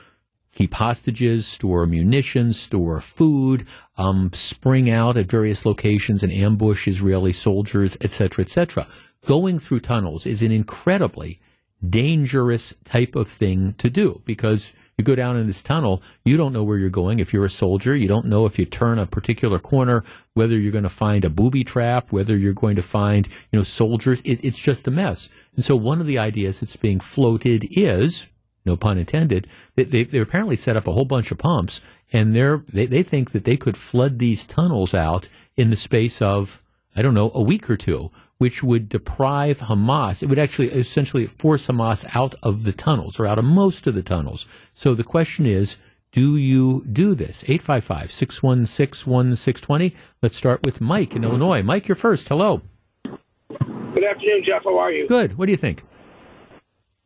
keep 0.54 0.72
hostages, 0.72 1.46
store 1.46 1.86
munitions, 1.86 2.58
store 2.58 3.02
food, 3.02 3.66
um, 3.98 4.30
spring 4.32 4.88
out 4.88 5.18
at 5.18 5.30
various 5.30 5.66
locations 5.66 6.22
and 6.22 6.32
ambush 6.32 6.88
Israeli 6.88 7.34
soldiers, 7.34 7.94
etc., 8.00 8.42
etc. 8.42 8.86
Going 9.26 9.58
through 9.58 9.80
tunnels 9.80 10.24
is 10.24 10.40
an 10.40 10.50
incredibly 10.50 11.40
dangerous 11.86 12.74
type 12.84 13.14
of 13.14 13.28
thing 13.28 13.74
to 13.74 13.90
do 13.90 14.22
because 14.24 14.72
you 14.98 15.04
go 15.04 15.14
down 15.14 15.36
in 15.36 15.46
this 15.46 15.60
tunnel, 15.60 16.02
you 16.24 16.38
don't 16.38 16.54
know 16.54 16.62
where 16.62 16.78
you're 16.78 16.88
going. 16.88 17.18
If 17.18 17.32
you're 17.32 17.44
a 17.44 17.50
soldier, 17.50 17.94
you 17.94 18.08
don't 18.08 18.26
know 18.26 18.46
if 18.46 18.58
you 18.58 18.64
turn 18.64 18.98
a 18.98 19.06
particular 19.06 19.58
corner, 19.58 20.02
whether 20.32 20.58
you're 20.58 20.72
going 20.72 20.84
to 20.84 20.88
find 20.88 21.24
a 21.24 21.30
booby 21.30 21.64
trap, 21.64 22.10
whether 22.10 22.34
you're 22.34 22.54
going 22.54 22.76
to 22.76 22.82
find, 22.82 23.28
you 23.52 23.58
know, 23.58 23.62
soldiers. 23.62 24.22
It, 24.22 24.42
it's 24.42 24.58
just 24.58 24.88
a 24.88 24.90
mess. 24.90 25.28
And 25.54 25.64
so 25.64 25.76
one 25.76 26.00
of 26.00 26.06
the 26.06 26.18
ideas 26.18 26.60
that's 26.60 26.76
being 26.76 27.00
floated 27.00 27.66
is, 27.70 28.28
no 28.64 28.74
pun 28.74 28.96
intended, 28.96 29.46
they, 29.74 29.84
they, 29.84 30.04
they 30.04 30.18
apparently 30.18 30.56
set 30.56 30.76
up 30.76 30.86
a 30.86 30.92
whole 30.92 31.04
bunch 31.04 31.30
of 31.30 31.38
pumps 31.38 31.82
and 32.10 32.34
they're, 32.34 32.64
they, 32.72 32.86
they 32.86 33.02
think 33.02 33.32
that 33.32 33.44
they 33.44 33.56
could 33.58 33.76
flood 33.76 34.18
these 34.18 34.46
tunnels 34.46 34.94
out 34.94 35.28
in 35.56 35.68
the 35.68 35.76
space 35.76 36.22
of, 36.22 36.62
I 36.94 37.02
don't 37.02 37.14
know, 37.14 37.30
a 37.34 37.42
week 37.42 37.68
or 37.68 37.76
two 37.76 38.10
which 38.38 38.62
would 38.62 38.88
deprive 38.88 39.60
Hamas. 39.60 40.22
It 40.22 40.28
would 40.28 40.38
actually 40.38 40.68
essentially 40.68 41.26
force 41.26 41.66
Hamas 41.66 42.04
out 42.14 42.34
of 42.42 42.64
the 42.64 42.72
tunnels 42.72 43.18
or 43.18 43.26
out 43.26 43.38
of 43.38 43.44
most 43.44 43.86
of 43.86 43.94
the 43.94 44.02
tunnels. 44.02 44.46
So 44.72 44.94
the 44.94 45.04
question 45.04 45.46
is, 45.46 45.76
do 46.12 46.36
you 46.36 46.84
do 46.90 47.14
this? 47.14 47.44
855 47.44 48.10
616 48.10 49.12
1620. 49.12 49.94
Let's 50.22 50.36
start 50.36 50.62
with 50.62 50.80
Mike 50.80 51.14
in 51.14 51.24
Illinois. 51.24 51.62
Mike, 51.62 51.88
you're 51.88 51.94
first. 51.94 52.28
Hello. 52.28 52.62
Good 53.04 54.04
afternoon, 54.04 54.44
Jeff. 54.46 54.64
How 54.64 54.78
are 54.78 54.92
you? 54.92 55.06
Good. 55.06 55.38
What 55.38 55.46
do 55.46 55.52
you 55.52 55.58
think? 55.58 55.82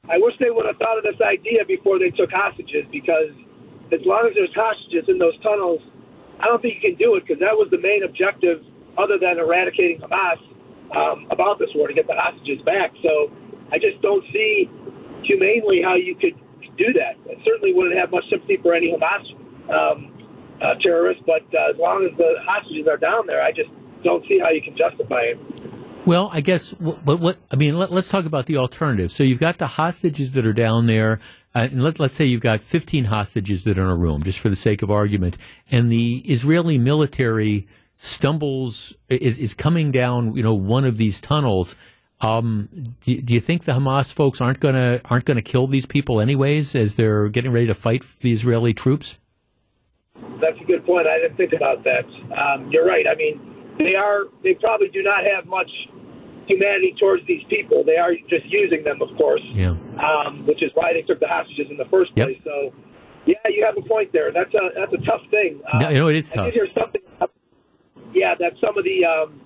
I 0.09 0.19
wish 0.19 0.35
they 0.41 0.51
would 0.51 0.67
have 0.67 0.77
thought 0.77 0.99
of 0.99 1.05
this 1.05 1.21
idea 1.21 1.65
before 1.65 1.99
they 1.99 2.11
took 2.11 2.31
hostages 2.33 2.85
because 2.91 3.31
as 3.93 4.01
long 4.05 4.27
as 4.29 4.35
there's 4.35 4.55
hostages 4.55 5.05
in 5.09 5.19
those 5.19 5.39
tunnels, 5.43 5.81
I 6.41 6.47
don't 6.47 6.61
think 6.61 6.77
you 6.83 6.91
can 6.91 6.99
do 6.99 7.15
it 7.15 7.27
because 7.27 7.41
that 7.41 7.55
was 7.55 7.69
the 7.71 7.79
main 7.79 8.03
objective 8.03 8.63
other 8.99 9.19
than 9.19 9.39
eradicating 9.39 10.01
Hamas 10.01 10.39
um, 10.97 11.27
about 11.31 11.59
this 11.59 11.69
war 11.75 11.89
to 11.89 11.95
get 11.95 12.07
the 12.07 12.17
hostages 12.17 12.61
back. 12.67 12.93
So 13.03 13.31
I 13.73 13.79
just 13.79 14.01
don't 14.03 14.25
see 14.33 14.69
humanely 15.25 15.83
how 15.83 15.97
you 15.97 16.15
could 16.15 16.35
do 16.77 16.93
that. 16.95 17.17
I 17.29 17.37
certainly 17.47 17.73
wouldn't 17.75 17.99
have 17.99 18.11
much 18.11 18.25
sympathy 18.31 18.59
for 18.63 18.75
any 18.75 18.93
Hamas 18.93 19.25
um, 19.71 20.13
uh, 20.63 20.75
terrorists, 20.83 21.23
but 21.27 21.43
uh, 21.55 21.71
as 21.71 21.79
long 21.79 22.09
as 22.11 22.17
the 22.19 22.35
hostages 22.47 22.87
are 22.89 22.97
down 22.97 23.27
there, 23.27 23.43
I 23.43 23.53
just 23.53 23.71
don't 24.03 24.25
see 24.29 24.39
how 24.39 24.51
you 24.51 24.63
can 24.63 24.77
justify 24.77 25.21
it. 25.21 25.39
Well, 26.07 26.31
I 26.33 26.41
guess, 26.41 26.73
but 26.73 27.21
what, 27.21 27.37
I 27.51 27.57
mean, 27.57 27.79
let, 27.79 27.93
us 27.93 28.09
talk 28.09 28.25
about 28.25 28.47
the 28.47 28.57
alternative. 28.57 29.13
So 29.13 29.23
you've 29.23 29.39
got 29.39 29.59
the 29.59 29.67
hostages 29.67 30.33
that 30.33 30.47
are 30.47 30.55
down 30.55 30.87
there, 30.87 31.21
uh, 31.55 31.69
and 31.71 31.85
let, 31.85 32.01
let's 32.01 32.15
say 32.15 32.25
you've 32.25 32.41
got 32.41 32.63
15 32.63 33.05
hostages 33.05 33.65
that 33.65 33.79
are 33.79 33.83
in 33.83 33.89
a 33.89 33.97
room, 33.97 34.23
just 34.23 34.39
for 34.39 34.49
the 34.49 34.57
sake 34.57 34.81
of 34.83 34.91
argument, 34.91 35.37
and 35.71 35.93
the 35.93 36.19
Israeli 36.21 36.79
military 36.79 37.69
stumbles 38.03 38.97
is, 39.11 39.37
is 39.37 39.53
coming 39.53 39.91
down, 39.91 40.35
you 40.35 40.43
know, 40.43 40.55
one 40.55 40.87
of 40.87 40.97
these 40.97 41.21
tunnels. 41.21 41.77
Um, 42.23 42.69
do, 43.05 43.21
do, 43.21 43.35
you 43.35 43.41
think 43.41 43.65
the 43.65 43.73
Hamas 43.73 44.13
folks 44.13 44.41
aren't 44.41 44.61
gonna 44.61 45.01
aren't 45.07 45.27
gonna 45.27 45.43
kill 45.43 45.67
these 45.67 45.87
people 45.87 46.21
anyways 46.21 46.75
as 46.75 46.97
they're 46.97 47.29
getting 47.29 47.53
ready 47.53 47.67
to 47.67 47.75
fight 47.75 48.05
the 48.21 48.33
Israeli 48.33 48.73
troops? 48.73 49.19
That's 50.41 50.59
a 50.61 50.65
good 50.65 50.85
point. 50.87 51.09
I 51.09 51.19
didn't 51.19 51.37
think 51.37 51.53
about 51.53 51.85
that. 51.85 52.05
Um, 52.37 52.71
you're 52.71 52.87
right. 52.87 53.07
I 53.07 53.15
mean, 53.17 53.77
they 53.79 53.95
are 53.95 54.25
they 54.43 54.55
probably 54.55 54.89
do 54.89 55.03
not 55.03 55.25
have 55.31 55.47
much 55.47 55.71
humanity 56.47 56.95
towards 56.99 57.27
these 57.27 57.43
people. 57.49 57.85
They 57.85 57.97
are 57.97 58.13
just 58.29 58.47
using 58.47 58.83
them, 58.83 59.01
of 59.03 59.17
course. 59.19 59.43
Yeah. 59.53 59.77
Um, 60.01 60.47
which 60.47 60.63
is 60.65 60.71
why 60.75 60.93
they 60.95 61.03
took 61.03 61.21
the 61.21 61.29
hostages 61.29 61.67
in 61.71 61.77
the 61.77 61.89
first 61.91 62.13
yep. 62.17 62.29
place. 62.29 62.41
So, 62.45 62.73
yeah, 63.27 63.37
you 63.49 63.65
have 63.65 63.77
a 63.77 63.87
point 63.87 64.13
there. 64.13 64.33
That's 64.33 64.53
a 64.55 64.71
that's 64.75 64.93
a 64.93 65.05
tough 65.05 65.23
thing. 65.31 65.61
Um, 65.73 65.81
no, 65.81 65.89
you 65.91 65.99
know 65.99 66.09
it 66.09 66.17
is 66.17 66.31
tough. 66.31 66.53
There's 66.53 66.73
something 66.75 67.01
yeah, 68.15 68.35
that 68.39 68.53
some 68.65 68.77
of 68.77 68.85
the 68.85 69.05
um, 69.05 69.41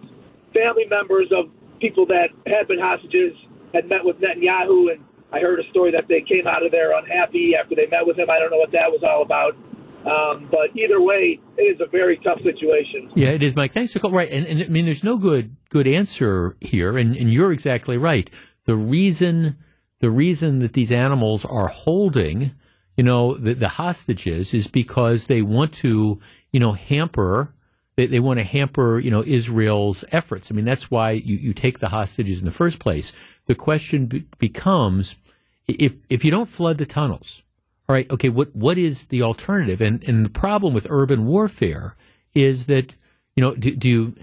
family 0.54 0.84
members 0.88 1.28
of 1.36 1.50
people 1.80 2.06
that 2.06 2.28
had 2.46 2.68
been 2.68 2.78
hostages 2.78 3.32
had 3.72 3.88
met 3.88 4.04
with 4.04 4.16
Netanyahu, 4.16 4.92
and 4.92 5.04
I 5.32 5.40
heard 5.40 5.60
a 5.60 5.68
story 5.70 5.90
that 5.92 6.04
they 6.08 6.22
came 6.22 6.46
out 6.46 6.64
of 6.64 6.72
there 6.72 6.96
unhappy 6.96 7.54
after 7.58 7.74
they 7.74 7.86
met 7.86 8.06
with 8.06 8.18
him. 8.18 8.30
I 8.30 8.38
don't 8.38 8.50
know 8.50 8.58
what 8.58 8.72
that 8.72 8.90
was 8.90 9.02
all 9.02 9.22
about. 9.22 9.56
Um, 10.04 10.48
but 10.50 10.76
either 10.76 11.00
way, 11.00 11.40
it 11.56 11.62
is 11.62 11.80
a 11.80 11.88
very 11.88 12.18
tough 12.18 12.38
situation. 12.42 13.10
Yeah, 13.14 13.30
it 13.30 13.42
is, 13.42 13.56
Mike. 13.56 13.72
Thanks 13.72 13.94
for 13.94 14.00
calling. 14.00 14.16
Right, 14.16 14.30
and, 14.30 14.46
and 14.46 14.62
I 14.62 14.66
mean, 14.66 14.84
there's 14.84 15.02
no 15.02 15.16
good 15.16 15.56
good 15.70 15.86
answer 15.86 16.56
here, 16.60 16.98
and, 16.98 17.16
and 17.16 17.32
you're 17.32 17.52
exactly 17.52 17.96
right. 17.96 18.30
The 18.66 18.76
reason 18.76 19.56
the 20.00 20.10
reason 20.10 20.58
that 20.58 20.74
these 20.74 20.92
animals 20.92 21.46
are 21.46 21.68
holding, 21.68 22.52
you 22.96 23.04
know, 23.04 23.34
the, 23.34 23.54
the 23.54 23.68
hostages 23.68 24.52
is 24.52 24.66
because 24.66 25.26
they 25.26 25.40
want 25.40 25.72
to, 25.72 26.20
you 26.52 26.60
know, 26.60 26.72
hamper 26.72 27.53
they, 27.96 28.06
they 28.06 28.20
want 28.20 28.38
to 28.38 28.44
hamper, 28.44 28.98
you 28.98 29.10
know, 29.10 29.22
Israel's 29.24 30.04
efforts. 30.10 30.50
I 30.50 30.54
mean, 30.54 30.64
that's 30.64 30.90
why 30.90 31.12
you, 31.12 31.36
you 31.36 31.52
take 31.54 31.78
the 31.78 31.88
hostages 31.88 32.38
in 32.38 32.44
the 32.44 32.50
first 32.50 32.78
place. 32.78 33.12
The 33.46 33.54
question 33.54 34.06
be- 34.06 34.26
becomes, 34.38 35.16
if 35.66 35.98
if 36.08 36.24
you 36.24 36.30
don't 36.30 36.48
flood 36.48 36.78
the 36.78 36.86
tunnels, 36.86 37.42
all 37.88 37.94
right, 37.94 38.10
okay, 38.10 38.28
what 38.28 38.54
what 38.54 38.78
is 38.78 39.04
the 39.06 39.22
alternative? 39.22 39.80
And 39.80 40.02
and 40.08 40.24
the 40.24 40.30
problem 40.30 40.74
with 40.74 40.86
urban 40.90 41.26
warfare 41.26 41.96
is 42.34 42.66
that, 42.66 42.94
you 43.36 43.42
know, 43.42 43.54
do, 43.54 43.74
do 43.76 43.88
you 43.88 44.14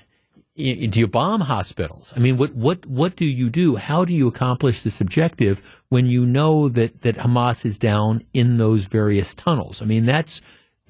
do 0.57 0.99
you 0.99 1.07
bomb 1.07 1.41
hospitals? 1.41 2.13
I 2.15 2.19
mean, 2.19 2.38
what, 2.38 2.53
what, 2.53 2.86
what 2.86 3.15
do 3.15 3.26
you 3.26 3.49
do? 3.49 3.78
How 3.78 4.03
do 4.03 4.13
you 4.13 4.28
accomplish 4.28 4.82
this 4.82 4.99
objective 4.99 5.82
when 5.88 6.07
you 6.07 6.26
know 6.26 6.67
that, 6.69 7.01
that 7.01 7.15
Hamas 7.15 7.65
is 7.65 7.78
down 7.78 8.24
in 8.34 8.57
those 8.57 8.86
various 8.86 9.34
tunnels? 9.34 9.82
I 9.82 9.86
mean, 9.86 10.05
that's, 10.05 10.41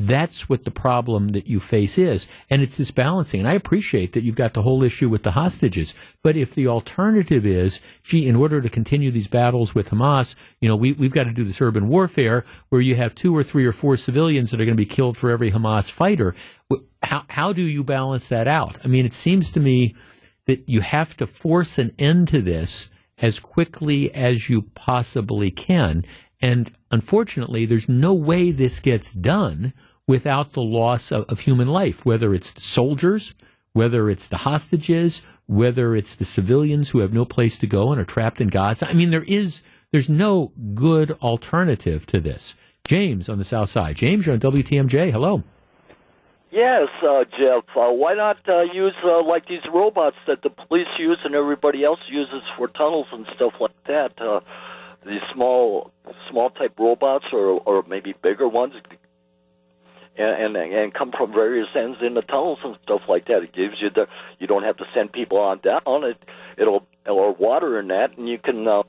that's 0.08 0.48
what 0.48 0.64
the 0.64 0.72
problem 0.72 1.30
that 1.30 1.48
you 1.48 1.60
face 1.60 1.98
is. 1.98 2.28
And 2.50 2.62
it's 2.62 2.78
this 2.78 2.92
balancing. 2.92 3.42
And 3.42 3.50
I 3.50 3.54
appreciate 3.54 4.14
that 4.14 4.24
you've 4.24 4.36
got 4.36 4.54
the 4.54 4.62
whole 4.62 4.84
issue 4.84 5.10
with 5.10 5.24
the 5.24 5.32
hostages. 5.32 5.94
But 6.24 6.36
if 6.36 6.54
the 6.54 6.68
alternative 6.68 7.46
is, 7.46 7.82
gee, 8.04 8.28
in 8.28 8.36
order 8.36 8.62
to 8.62 8.70
continue 8.70 9.12
these 9.12 9.28
battles 9.28 9.76
with 9.76 9.90
Hamas, 9.90 10.36
you 10.60 10.70
know, 10.70 10.76
we, 10.76 10.94
we've 10.94 11.14
got 11.14 11.26
to 11.26 11.32
do 11.32 11.44
this 11.44 11.62
urban 11.62 11.88
warfare 11.88 12.46
where 12.70 12.82
you 12.82 12.96
have 12.96 13.16
two 13.16 13.36
or 13.36 13.44
three 13.44 13.66
or 13.66 13.74
four 13.74 13.98
civilians 13.98 14.52
that 14.52 14.62
are 14.62 14.66
going 14.66 14.78
to 14.78 14.82
be 14.82 14.86
killed 14.86 15.18
for 15.18 15.30
every 15.30 15.52
Hamas 15.52 15.92
fighter. 15.92 16.36
How, 17.04 17.26
how 17.30 17.54
do 17.54 17.62
you 17.62 17.84
balance 17.84 18.30
that 18.30 18.48
out? 18.48 18.78
I 18.84 18.88
mean, 18.88 19.06
it 19.06 19.14
seems 19.14 19.52
to 19.52 19.60
me 19.60 19.96
that 20.46 20.68
you 20.68 20.82
have 20.82 21.16
to 21.18 21.28
force 21.28 21.78
an 21.78 21.94
end 21.98 22.28
to 22.30 22.42
this 22.42 22.90
as 23.18 23.40
quickly 23.40 24.14
as 24.14 24.50
you 24.50 24.64
possibly 24.74 25.52
can. 25.52 26.04
And 26.42 26.72
unfortunately, 26.90 27.66
there's 27.66 27.88
no 27.88 28.14
way 28.14 28.52
this 28.52 28.80
gets 28.80 29.14
done 29.14 29.74
without 30.12 30.52
the 30.52 30.62
loss 30.62 31.10
of, 31.10 31.24
of 31.30 31.40
human 31.40 31.70
life, 31.70 32.06
whether 32.06 32.34
it's 32.34 32.52
the 32.52 32.60
soldiers, 32.60 33.34
whether 33.72 34.10
it's 34.10 34.28
the 34.28 34.40
hostages, 34.40 35.26
whether 35.46 35.96
it's 35.96 36.16
the 36.16 36.26
civilians 36.26 36.90
who 36.90 37.00
have 37.00 37.14
no 37.14 37.24
place 37.24 37.58
to 37.58 37.66
go 37.66 37.94
and 37.94 38.02
are 38.02 38.04
trapped 38.04 38.42
in 38.42 38.50
Gaza. 38.50 38.90
I 38.90 38.92
mean, 38.92 39.12
there 39.12 39.24
is, 39.24 39.64
there's 39.94 40.10
no 40.10 40.52
good 40.74 41.12
alternative 41.22 42.06
to 42.08 42.20
this. 42.20 42.56
James 42.84 43.30
on 43.30 43.38
the 43.38 43.46
south 43.46 43.70
side. 43.70 43.96
James, 43.96 44.26
you're 44.26 44.34
on 44.34 44.42
WTMJ. 44.42 45.12
Hello. 45.12 45.44
Yes, 46.52 46.90
uh, 47.02 47.24
Jeff. 47.40 47.64
Uh, 47.74 47.92
why 47.92 48.14
not 48.14 48.38
uh, 48.50 48.64
use 48.64 48.96
uh, 49.06 49.24
like 49.24 49.48
these 49.48 49.66
robots 49.74 50.18
that 50.28 50.42
the 50.42 50.50
police 50.50 50.92
use 51.00 51.20
and 51.24 51.36
everybody 51.36 51.86
else 51.86 52.02
uses 52.10 52.42
for 52.58 52.68
tunnels 52.68 53.08
and 53.14 53.26
stuff 53.38 53.54
like 53.62 53.82
that? 53.88 54.22
Uh, 54.22 54.42
these 55.06 55.22
small, 55.34 55.92
small 56.30 56.50
type 56.50 56.78
robots, 56.78 57.26
or 57.32 57.62
or 57.66 57.86
maybe 57.88 58.14
bigger 58.22 58.50
ones, 58.50 58.74
and, 60.18 60.56
and 60.56 60.74
and 60.74 60.94
come 60.94 61.12
from 61.12 61.34
various 61.34 61.68
ends 61.76 62.00
in 62.02 62.14
the 62.14 62.22
tunnels 62.22 62.60
and 62.64 62.78
stuff 62.84 63.02
like 63.08 63.28
that. 63.28 63.44
It 63.44 63.54
gives 63.54 63.76
you 63.82 63.90
the 63.90 64.08
you 64.40 64.48
don't 64.48 64.64
have 64.64 64.78
to 64.78 64.86
send 64.94 65.12
people 65.12 65.40
on 65.40 65.60
down. 65.60 66.04
It 66.04 66.18
it'll 66.58 66.86
or 67.06 67.34
water 67.34 67.80
in 67.80 67.88
that, 67.88 68.18
and 68.18 68.28
you 68.28 68.38
can 68.38 68.68
uh, 68.68 68.84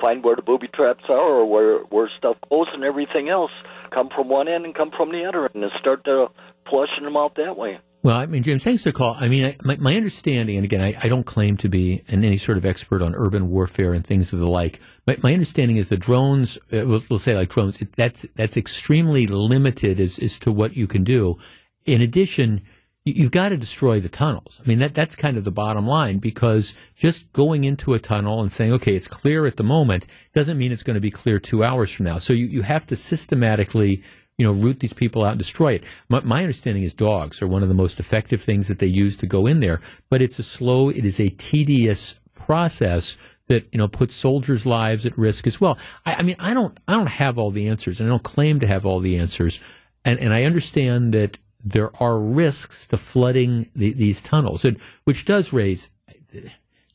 find 0.00 0.24
where 0.24 0.36
the 0.36 0.42
booby 0.42 0.68
traps 0.68 1.04
are 1.08 1.18
or 1.18 1.44
where 1.44 1.78
where 1.84 2.10
stuff 2.16 2.36
goes 2.48 2.68
and 2.72 2.84
everything 2.84 3.28
else. 3.28 3.52
Come 3.90 4.08
from 4.08 4.28
one 4.28 4.48
end 4.48 4.64
and 4.64 4.74
come 4.74 4.90
from 4.96 5.10
the 5.10 5.24
other 5.24 5.46
and 5.46 5.64
start 5.78 6.04
to 6.04 6.28
flushing 6.68 7.04
them 7.04 7.16
out 7.16 7.34
that 7.36 7.56
way. 7.56 7.78
Well, 8.02 8.16
I 8.16 8.24
mean, 8.24 8.42
James, 8.42 8.64
thanks 8.64 8.82
for 8.82 8.88
the 8.88 8.94
call. 8.94 9.14
I 9.18 9.28
mean, 9.28 9.44
I, 9.44 9.56
my, 9.62 9.76
my, 9.76 9.94
understanding, 9.94 10.56
and 10.56 10.64
again, 10.64 10.80
I, 10.80 10.96
I, 11.02 11.08
don't 11.08 11.26
claim 11.26 11.58
to 11.58 11.68
be 11.68 12.02
an, 12.08 12.24
any 12.24 12.38
sort 12.38 12.56
of 12.56 12.64
expert 12.64 13.02
on 13.02 13.14
urban 13.14 13.50
warfare 13.50 13.92
and 13.92 14.06
things 14.06 14.32
of 14.32 14.38
the 14.38 14.48
like. 14.48 14.80
But 15.04 15.22
my 15.22 15.34
understanding 15.34 15.76
is 15.76 15.90
that 15.90 15.98
drones, 15.98 16.56
uh, 16.72 16.86
we'll, 16.86 17.02
we'll, 17.10 17.18
say 17.18 17.36
like 17.36 17.50
drones, 17.50 17.78
it, 17.82 17.94
that's 17.96 18.24
that's 18.36 18.56
extremely 18.56 19.26
limited 19.26 20.00
as, 20.00 20.18
as 20.18 20.38
to 20.40 20.52
what 20.52 20.76
you 20.76 20.86
can 20.86 21.04
do. 21.04 21.36
In 21.84 22.00
addition, 22.00 22.62
you, 23.04 23.24
have 23.24 23.32
got 23.32 23.50
to 23.50 23.58
destroy 23.58 24.00
the 24.00 24.08
tunnels. 24.08 24.62
I 24.64 24.68
mean, 24.68 24.78
that 24.78 24.94
that's 24.94 25.14
kind 25.14 25.36
of 25.36 25.44
the 25.44 25.50
bottom 25.50 25.86
line 25.86 26.20
because 26.20 26.72
just 26.94 27.30
going 27.34 27.64
into 27.64 27.92
a 27.92 27.98
tunnel 27.98 28.40
and 28.40 28.50
saying, 28.50 28.72
okay, 28.72 28.94
it's 28.94 29.08
clear 29.08 29.46
at 29.46 29.58
the 29.58 29.62
moment 29.62 30.06
doesn't 30.32 30.56
mean 30.56 30.72
it's 30.72 30.82
going 30.82 30.94
to 30.94 31.00
be 31.00 31.10
clear 31.10 31.38
two 31.38 31.62
hours 31.62 31.92
from 31.92 32.06
now. 32.06 32.16
So 32.16 32.32
you, 32.32 32.46
you 32.46 32.62
have 32.62 32.86
to 32.86 32.96
systematically 32.96 34.02
you 34.40 34.46
know, 34.46 34.52
root 34.52 34.80
these 34.80 34.94
people 34.94 35.22
out 35.22 35.32
and 35.32 35.38
destroy 35.38 35.74
it. 35.74 35.84
My, 36.08 36.20
my 36.20 36.40
understanding 36.40 36.82
is 36.82 36.94
dogs 36.94 37.42
are 37.42 37.46
one 37.46 37.62
of 37.62 37.68
the 37.68 37.74
most 37.74 38.00
effective 38.00 38.40
things 38.40 38.68
that 38.68 38.78
they 38.78 38.86
use 38.86 39.14
to 39.16 39.26
go 39.26 39.46
in 39.46 39.60
there, 39.60 39.82
but 40.08 40.22
it's 40.22 40.38
a 40.38 40.42
slow, 40.42 40.88
it 40.88 41.04
is 41.04 41.20
a 41.20 41.28
tedious 41.28 42.18
process 42.34 43.18
that 43.48 43.68
you 43.70 43.76
know 43.76 43.86
puts 43.86 44.14
soldiers' 44.14 44.64
lives 44.64 45.04
at 45.04 45.18
risk 45.18 45.46
as 45.46 45.60
well. 45.60 45.76
I, 46.06 46.14
I, 46.14 46.22
mean, 46.22 46.36
I 46.38 46.54
don't, 46.54 46.74
I 46.88 46.94
don't 46.94 47.10
have 47.10 47.36
all 47.36 47.50
the 47.50 47.68
answers, 47.68 48.00
and 48.00 48.08
I 48.08 48.12
don't 48.12 48.22
claim 48.22 48.60
to 48.60 48.66
have 48.66 48.86
all 48.86 49.00
the 49.00 49.18
answers, 49.18 49.60
and 50.06 50.18
and 50.18 50.32
I 50.32 50.44
understand 50.44 51.12
that 51.12 51.36
there 51.62 51.90
are 52.02 52.18
risks 52.18 52.86
to 52.86 52.96
flooding 52.96 53.68
the, 53.76 53.92
these 53.92 54.22
tunnels, 54.22 54.64
and, 54.64 54.78
which 55.04 55.26
does 55.26 55.52
raise 55.52 55.90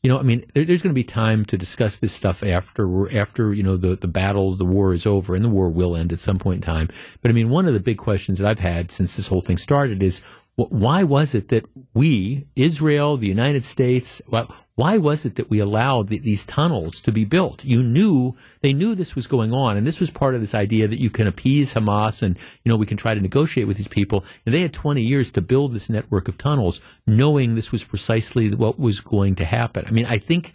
you 0.06 0.12
know, 0.12 0.20
I 0.20 0.22
mean, 0.22 0.44
there, 0.54 0.64
there's 0.64 0.82
going 0.82 0.92
to 0.92 0.94
be 0.94 1.02
time 1.02 1.44
to 1.46 1.58
discuss 1.58 1.96
this 1.96 2.12
stuff 2.12 2.44
after 2.44 3.12
after 3.12 3.52
you 3.52 3.64
know 3.64 3.76
the 3.76 3.96
the 3.96 4.06
battle, 4.06 4.52
the 4.52 4.64
war 4.64 4.94
is 4.94 5.04
over, 5.04 5.34
and 5.34 5.44
the 5.44 5.48
war 5.48 5.68
will 5.68 5.96
end 5.96 6.12
at 6.12 6.20
some 6.20 6.38
point 6.38 6.58
in 6.58 6.62
time. 6.62 6.88
But 7.22 7.32
I 7.32 7.34
mean, 7.34 7.50
one 7.50 7.66
of 7.66 7.74
the 7.74 7.80
big 7.80 7.98
questions 7.98 8.38
that 8.38 8.48
I've 8.48 8.60
had 8.60 8.92
since 8.92 9.16
this 9.16 9.26
whole 9.26 9.40
thing 9.40 9.58
started 9.58 10.04
is 10.04 10.20
why 10.56 11.02
was 11.02 11.34
it 11.34 11.48
that 11.48 11.66
we, 11.92 12.46
Israel, 12.56 13.18
the 13.18 13.26
United 13.26 13.62
States, 13.62 14.22
why 14.74 14.96
was 14.96 15.26
it 15.26 15.36
that 15.36 15.50
we 15.50 15.58
allowed 15.58 16.08
the, 16.08 16.18
these 16.18 16.44
tunnels 16.44 17.00
to 17.00 17.12
be 17.12 17.26
built? 17.26 17.64
You 17.64 17.82
knew 17.82 18.36
they 18.62 18.72
knew 18.72 18.94
this 18.94 19.14
was 19.14 19.26
going 19.26 19.52
on, 19.52 19.76
and 19.76 19.86
this 19.86 20.00
was 20.00 20.10
part 20.10 20.34
of 20.34 20.40
this 20.40 20.54
idea 20.54 20.88
that 20.88 21.00
you 21.00 21.10
can 21.10 21.26
appease 21.26 21.74
Hamas, 21.74 22.22
and 22.22 22.38
you 22.64 22.70
know 22.70 22.76
we 22.76 22.86
can 22.86 22.96
try 22.96 23.12
to 23.12 23.20
negotiate 23.20 23.66
with 23.66 23.76
these 23.76 23.88
people. 23.88 24.24
And 24.46 24.54
they 24.54 24.62
had 24.62 24.72
20 24.72 25.02
years 25.02 25.30
to 25.32 25.42
build 25.42 25.72
this 25.72 25.90
network 25.90 26.26
of 26.26 26.38
tunnels, 26.38 26.80
knowing 27.06 27.54
this 27.54 27.70
was 27.70 27.84
precisely 27.84 28.54
what 28.54 28.78
was 28.78 29.00
going 29.00 29.34
to 29.36 29.44
happen. 29.44 29.84
I 29.86 29.90
mean, 29.90 30.06
I 30.06 30.16
think, 30.18 30.54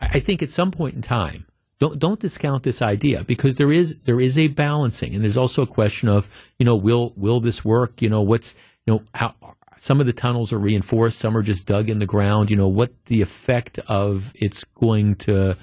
I 0.00 0.18
think 0.18 0.42
at 0.42 0.50
some 0.50 0.70
point 0.70 0.94
in 0.94 1.02
time, 1.02 1.46
don't 1.78 1.98
don't 1.98 2.20
discount 2.20 2.62
this 2.62 2.80
idea 2.80 3.24
because 3.24 3.56
there 3.56 3.72
is 3.72 3.98
there 4.04 4.20
is 4.20 4.38
a 4.38 4.48
balancing, 4.48 5.14
and 5.14 5.24
there's 5.24 5.36
also 5.36 5.62
a 5.62 5.66
question 5.66 6.08
of 6.08 6.28
you 6.58 6.64
know 6.64 6.76
will 6.76 7.12
will 7.16 7.40
this 7.40 7.64
work? 7.64 8.00
You 8.00 8.08
know 8.08 8.22
what's 8.22 8.54
you 8.86 8.94
know 8.94 9.02
how 9.14 9.34
some 9.76 10.00
of 10.00 10.06
the 10.06 10.12
tunnels 10.12 10.52
are 10.52 10.58
reinforced, 10.58 11.18
some 11.18 11.36
are 11.36 11.42
just 11.42 11.66
dug 11.66 11.90
in 11.90 11.98
the 11.98 12.06
ground. 12.06 12.50
You 12.50 12.56
know 12.56 12.68
what 12.68 12.92
the 13.06 13.20
effect 13.20 13.78
of 13.88 14.32
it's 14.34 14.64
going 14.74 15.16
to 15.16 15.56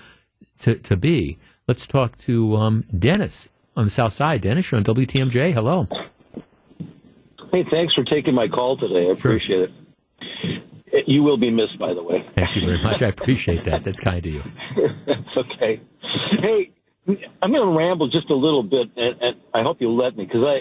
to, 0.60 0.76
to 0.76 0.98
be. 0.98 1.38
Let's 1.68 1.86
talk 1.86 2.18
to 2.20 2.56
um, 2.56 2.84
Dennis 2.98 3.50
on 3.76 3.86
the 3.86 3.92
South 3.92 4.14
Side. 4.14 4.42
Dennis, 4.42 4.72
you're 4.72 4.78
on 4.78 4.84
WTMJ. 4.84 5.54
Hello. 5.54 5.88
Hey, 7.52 7.66
thanks 7.72 7.94
for 7.94 8.04
taking 8.04 8.34
my 8.36 8.48
call 8.48 8.78
today. 8.78 9.10
I 9.10 9.18
sure. 9.18 9.32
appreciate 9.32 9.62
it. 9.62 9.72
You 11.08 11.24
will 11.24 11.38
be 11.38 11.50
missed, 11.50 11.80
by 11.80 11.94
the 11.94 12.04
way. 12.04 12.28
Thank 12.36 12.56
you 12.56 12.66
very 12.66 12.82
much. 12.82 13.02
I 13.02 13.08
appreciate 13.08 13.64
that. 13.66 13.84
That's 13.84 14.00
kind 14.00 14.18
of 14.18 14.26
you. 14.26 14.44
That's 15.08 15.38
okay. 15.38 15.82
Hey, 16.44 16.72
I'm 17.42 17.52
going 17.52 17.68
to 17.68 17.78
ramble 17.78 18.10
just 18.10 18.30
a 18.30 18.36
little 18.36 18.64
bit, 18.64 18.90
and, 18.96 19.22
and 19.22 19.36
I 19.54 19.62
hope 19.64 19.78
you'll 19.80 19.98
let 19.98 20.16
me 20.18 20.26
because 20.26 20.44
I, 20.44 20.58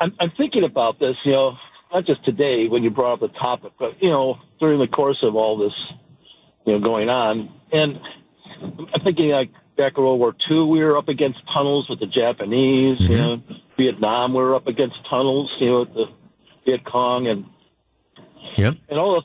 I'm, 0.00 0.14
I'm 0.20 0.32
thinking 0.36 0.64
about 0.64 0.98
this. 0.98 1.16
You 1.24 1.32
know, 1.32 1.56
not 1.92 2.06
just 2.06 2.24
today 2.24 2.68
when 2.68 2.82
you 2.82 2.90
brought 2.90 3.14
up 3.14 3.20
the 3.20 3.38
topic, 3.38 3.72
but 3.78 4.02
you 4.02 4.10
know 4.10 4.38
during 4.60 4.78
the 4.78 4.88
course 4.88 5.18
of 5.22 5.36
all 5.36 5.58
this, 5.58 5.72
you 6.66 6.72
know, 6.72 6.80
going 6.80 7.08
on, 7.08 7.52
and 7.72 7.98
I'm 8.60 9.04
thinking 9.04 9.30
like 9.30 9.50
back 9.76 9.92
in 9.96 10.02
World 10.02 10.18
War 10.18 10.34
II, 10.50 10.64
we 10.64 10.82
were 10.82 10.98
up 10.98 11.08
against 11.08 11.38
tunnels 11.54 11.86
with 11.88 12.00
the 12.00 12.06
Japanese. 12.06 12.98
Mm-hmm. 12.98 13.12
You 13.12 13.18
know, 13.18 13.42
Vietnam, 13.78 14.32
we 14.32 14.42
were 14.42 14.54
up 14.54 14.66
against 14.66 14.96
tunnels. 15.08 15.50
You 15.60 15.66
know, 15.66 15.80
with 15.80 15.94
the 15.94 16.04
Viet 16.66 16.84
Cong 16.84 17.26
and 17.26 17.46
yep. 18.56 18.74
and 18.88 18.98
all 18.98 19.22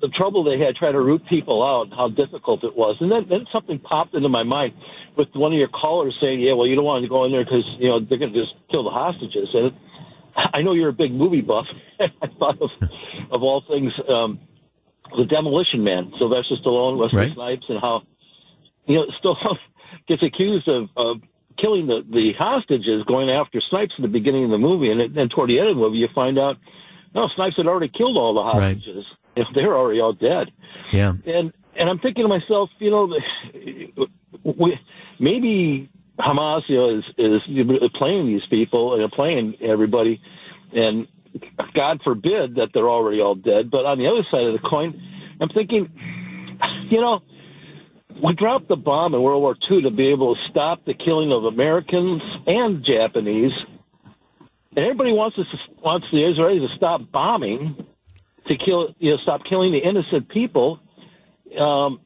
the, 0.00 0.06
the 0.06 0.12
trouble 0.14 0.44
they 0.44 0.64
had 0.64 0.76
trying 0.76 0.94
to 0.94 1.00
root 1.00 1.22
people 1.28 1.66
out, 1.66 1.86
and 1.86 1.94
how 1.94 2.08
difficult 2.08 2.64
it 2.64 2.74
was, 2.76 2.96
and 3.00 3.10
then 3.10 3.26
then 3.28 3.46
something 3.52 3.78
popped 3.78 4.14
into 4.14 4.28
my 4.28 4.44
mind 4.44 4.74
with 5.16 5.28
one 5.34 5.52
of 5.52 5.58
your 5.58 5.68
callers 5.68 6.16
saying, 6.22 6.40
"Yeah, 6.40 6.54
well, 6.54 6.66
you 6.66 6.76
don't 6.76 6.84
want 6.84 7.02
to 7.02 7.08
go 7.08 7.24
in 7.24 7.32
there 7.32 7.44
because 7.44 7.64
you 7.78 7.88
know 7.88 8.00
they're 8.00 8.18
going 8.18 8.32
to 8.32 8.40
just 8.40 8.54
kill 8.72 8.84
the 8.84 8.90
hostages." 8.90 9.48
And 9.52 9.72
I 10.38 10.62
know 10.62 10.72
you're 10.72 10.88
a 10.88 10.92
big 10.92 11.12
movie 11.12 11.40
buff. 11.40 11.66
I 12.00 12.26
thought 12.38 12.60
of, 12.62 12.70
of 13.32 13.42
all 13.42 13.62
things, 13.68 13.92
um, 14.08 14.40
the 15.16 15.24
Demolition 15.24 15.84
Man, 15.84 16.12
Sylvester 16.18 16.56
Stallone, 16.64 16.98
Wesley 16.98 17.18
right. 17.18 17.34
Snipes, 17.34 17.64
and 17.68 17.80
how 17.80 18.02
you 18.86 18.96
know 18.96 19.06
Stallone 19.22 19.58
gets 20.08 20.22
accused 20.22 20.68
of, 20.68 20.88
of 20.96 21.16
killing 21.60 21.86
the 21.86 22.02
the 22.08 22.32
hostages, 22.38 23.04
going 23.06 23.30
after 23.30 23.60
Snipes 23.70 23.92
in 23.98 24.02
the 24.02 24.08
beginning 24.08 24.44
of 24.44 24.50
the 24.50 24.58
movie, 24.58 24.90
and 24.90 25.14
then 25.14 25.28
toward 25.28 25.50
the 25.50 25.58
end 25.58 25.68
of 25.68 25.76
the 25.76 25.82
movie, 25.82 25.98
you 25.98 26.08
find 26.14 26.38
out 26.38 26.56
no, 27.14 27.24
Snipes 27.34 27.56
had 27.56 27.66
already 27.66 27.88
killed 27.88 28.18
all 28.18 28.34
the 28.34 28.42
hostages. 28.42 28.96
Right. 28.96 29.04
If 29.36 29.46
they're 29.54 29.76
already 29.76 30.00
all 30.00 30.12
dead. 30.12 30.48
Yeah. 30.92 31.14
And 31.26 31.52
and 31.76 31.88
I'm 31.88 31.98
thinking 32.00 32.24
to 32.24 32.28
myself, 32.28 32.70
you 32.80 32.90
know, 32.90 33.08
we, 34.42 34.78
maybe 35.20 35.88
Hamas, 36.18 36.62
you 36.68 36.76
know, 36.76 36.98
is 36.98 37.04
is 37.16 37.90
playing 37.94 38.26
these 38.26 38.46
people 38.50 39.00
and 39.00 39.10
playing 39.12 39.56
everybody, 39.60 40.20
and 40.72 41.06
God 41.74 42.00
forbid 42.02 42.56
that 42.56 42.68
they're 42.74 42.88
already 42.88 43.20
all 43.20 43.34
dead. 43.34 43.70
But 43.70 43.86
on 43.86 43.98
the 43.98 44.06
other 44.08 44.26
side 44.30 44.44
of 44.44 44.52
the 44.60 44.68
coin, 44.68 45.00
I'm 45.40 45.48
thinking, 45.48 45.88
you 46.90 47.00
know, 47.00 47.20
we 48.22 48.34
dropped 48.34 48.68
the 48.68 48.76
bomb 48.76 49.14
in 49.14 49.22
World 49.22 49.42
War 49.42 49.56
II 49.70 49.82
to 49.82 49.90
be 49.90 50.10
able 50.10 50.34
to 50.34 50.40
stop 50.50 50.84
the 50.84 50.94
killing 50.94 51.30
of 51.32 51.44
Americans 51.44 52.22
and 52.46 52.84
Japanese, 52.84 53.52
and 54.76 54.78
everybody 54.78 55.12
wants 55.12 55.38
us 55.38 55.46
to, 55.52 55.82
wants 55.82 56.06
the 56.12 56.18
Israelis 56.18 56.68
to 56.68 56.76
stop 56.76 57.12
bombing, 57.12 57.76
to 58.48 58.56
kill, 58.56 58.94
you 58.98 59.12
know, 59.12 59.16
stop 59.22 59.42
killing 59.48 59.72
the 59.72 59.78
innocent 59.78 60.28
people. 60.28 60.80
Um, 61.58 62.00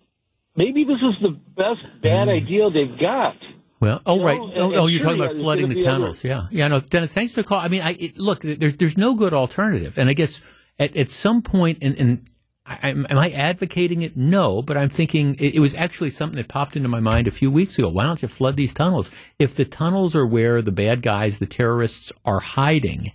maybe 0.55 0.85
this 0.85 0.99
is 0.99 1.23
the 1.23 1.31
best 1.31 2.01
bad 2.03 2.29
mm. 2.29 2.43
idea 2.43 2.71
they've 2.71 2.99
got. 2.99 3.37
Well, 3.83 4.01
oh 4.07 4.20
you 4.20 4.24
right. 4.24 4.39
Know, 4.39 4.53
oh, 4.55 4.74
oh, 4.74 4.87
you're 4.87 5.03
talking 5.03 5.20
about 5.20 5.35
flooding 5.35 5.68
the 5.68 5.83
tunnels. 5.83 6.22
Yeah, 6.22 6.47
yeah. 6.53 6.68
No, 6.68 6.78
Dennis, 6.78 7.12
thanks 7.12 7.35
for 7.35 7.43
the 7.43 7.49
call. 7.49 7.59
I 7.59 7.66
mean, 7.66 7.83
I 7.83 7.95
it, 7.95 8.16
look. 8.16 8.43
There's 8.43 8.76
there's 8.76 8.97
no 8.97 9.16
good 9.16 9.35
alternative, 9.35 9.99
and 9.99 10.09
I 10.09 10.12
guess 10.12 10.41
at 10.78 10.97
at 10.97 11.11
some 11.11 11.43
point, 11.43 11.78
and, 11.83 11.99
and 11.99 12.30
I, 12.64 12.91
am 12.91 13.07
I 13.11 13.33
advocating 13.33 14.03
it? 14.03 14.16
No, 14.16 14.62
but 14.62 14.76
I'm 14.76 14.89
thinking 14.89 15.35
it, 15.35 15.57
it, 15.57 15.59
was 15.59 15.74
actually 15.74 16.11
something 16.11 16.37
that 16.37 16.47
popped 16.47 16.76
into 16.76 16.89
my 16.89 17.01
mind 17.01 17.26
a 17.26 17.33
few 17.33 17.51
weeks 17.51 17.76
ago. 17.76 17.89
Why 17.89 18.05
don't 18.05 18.22
you 18.22 18.28
flood 18.28 18.57
these 18.57 18.72
tunnels? 18.72 19.11
If 19.41 19.57
the 19.57 19.64
tunnels 19.64 20.14
are 20.14 20.28
where 20.28 20.62
the 20.62 20.70
bad 20.70 21.03
guys, 21.03 21.41
the 21.41 21.47
terrorists, 21.47 22.12
are 22.24 22.39
hiding, 22.39 23.11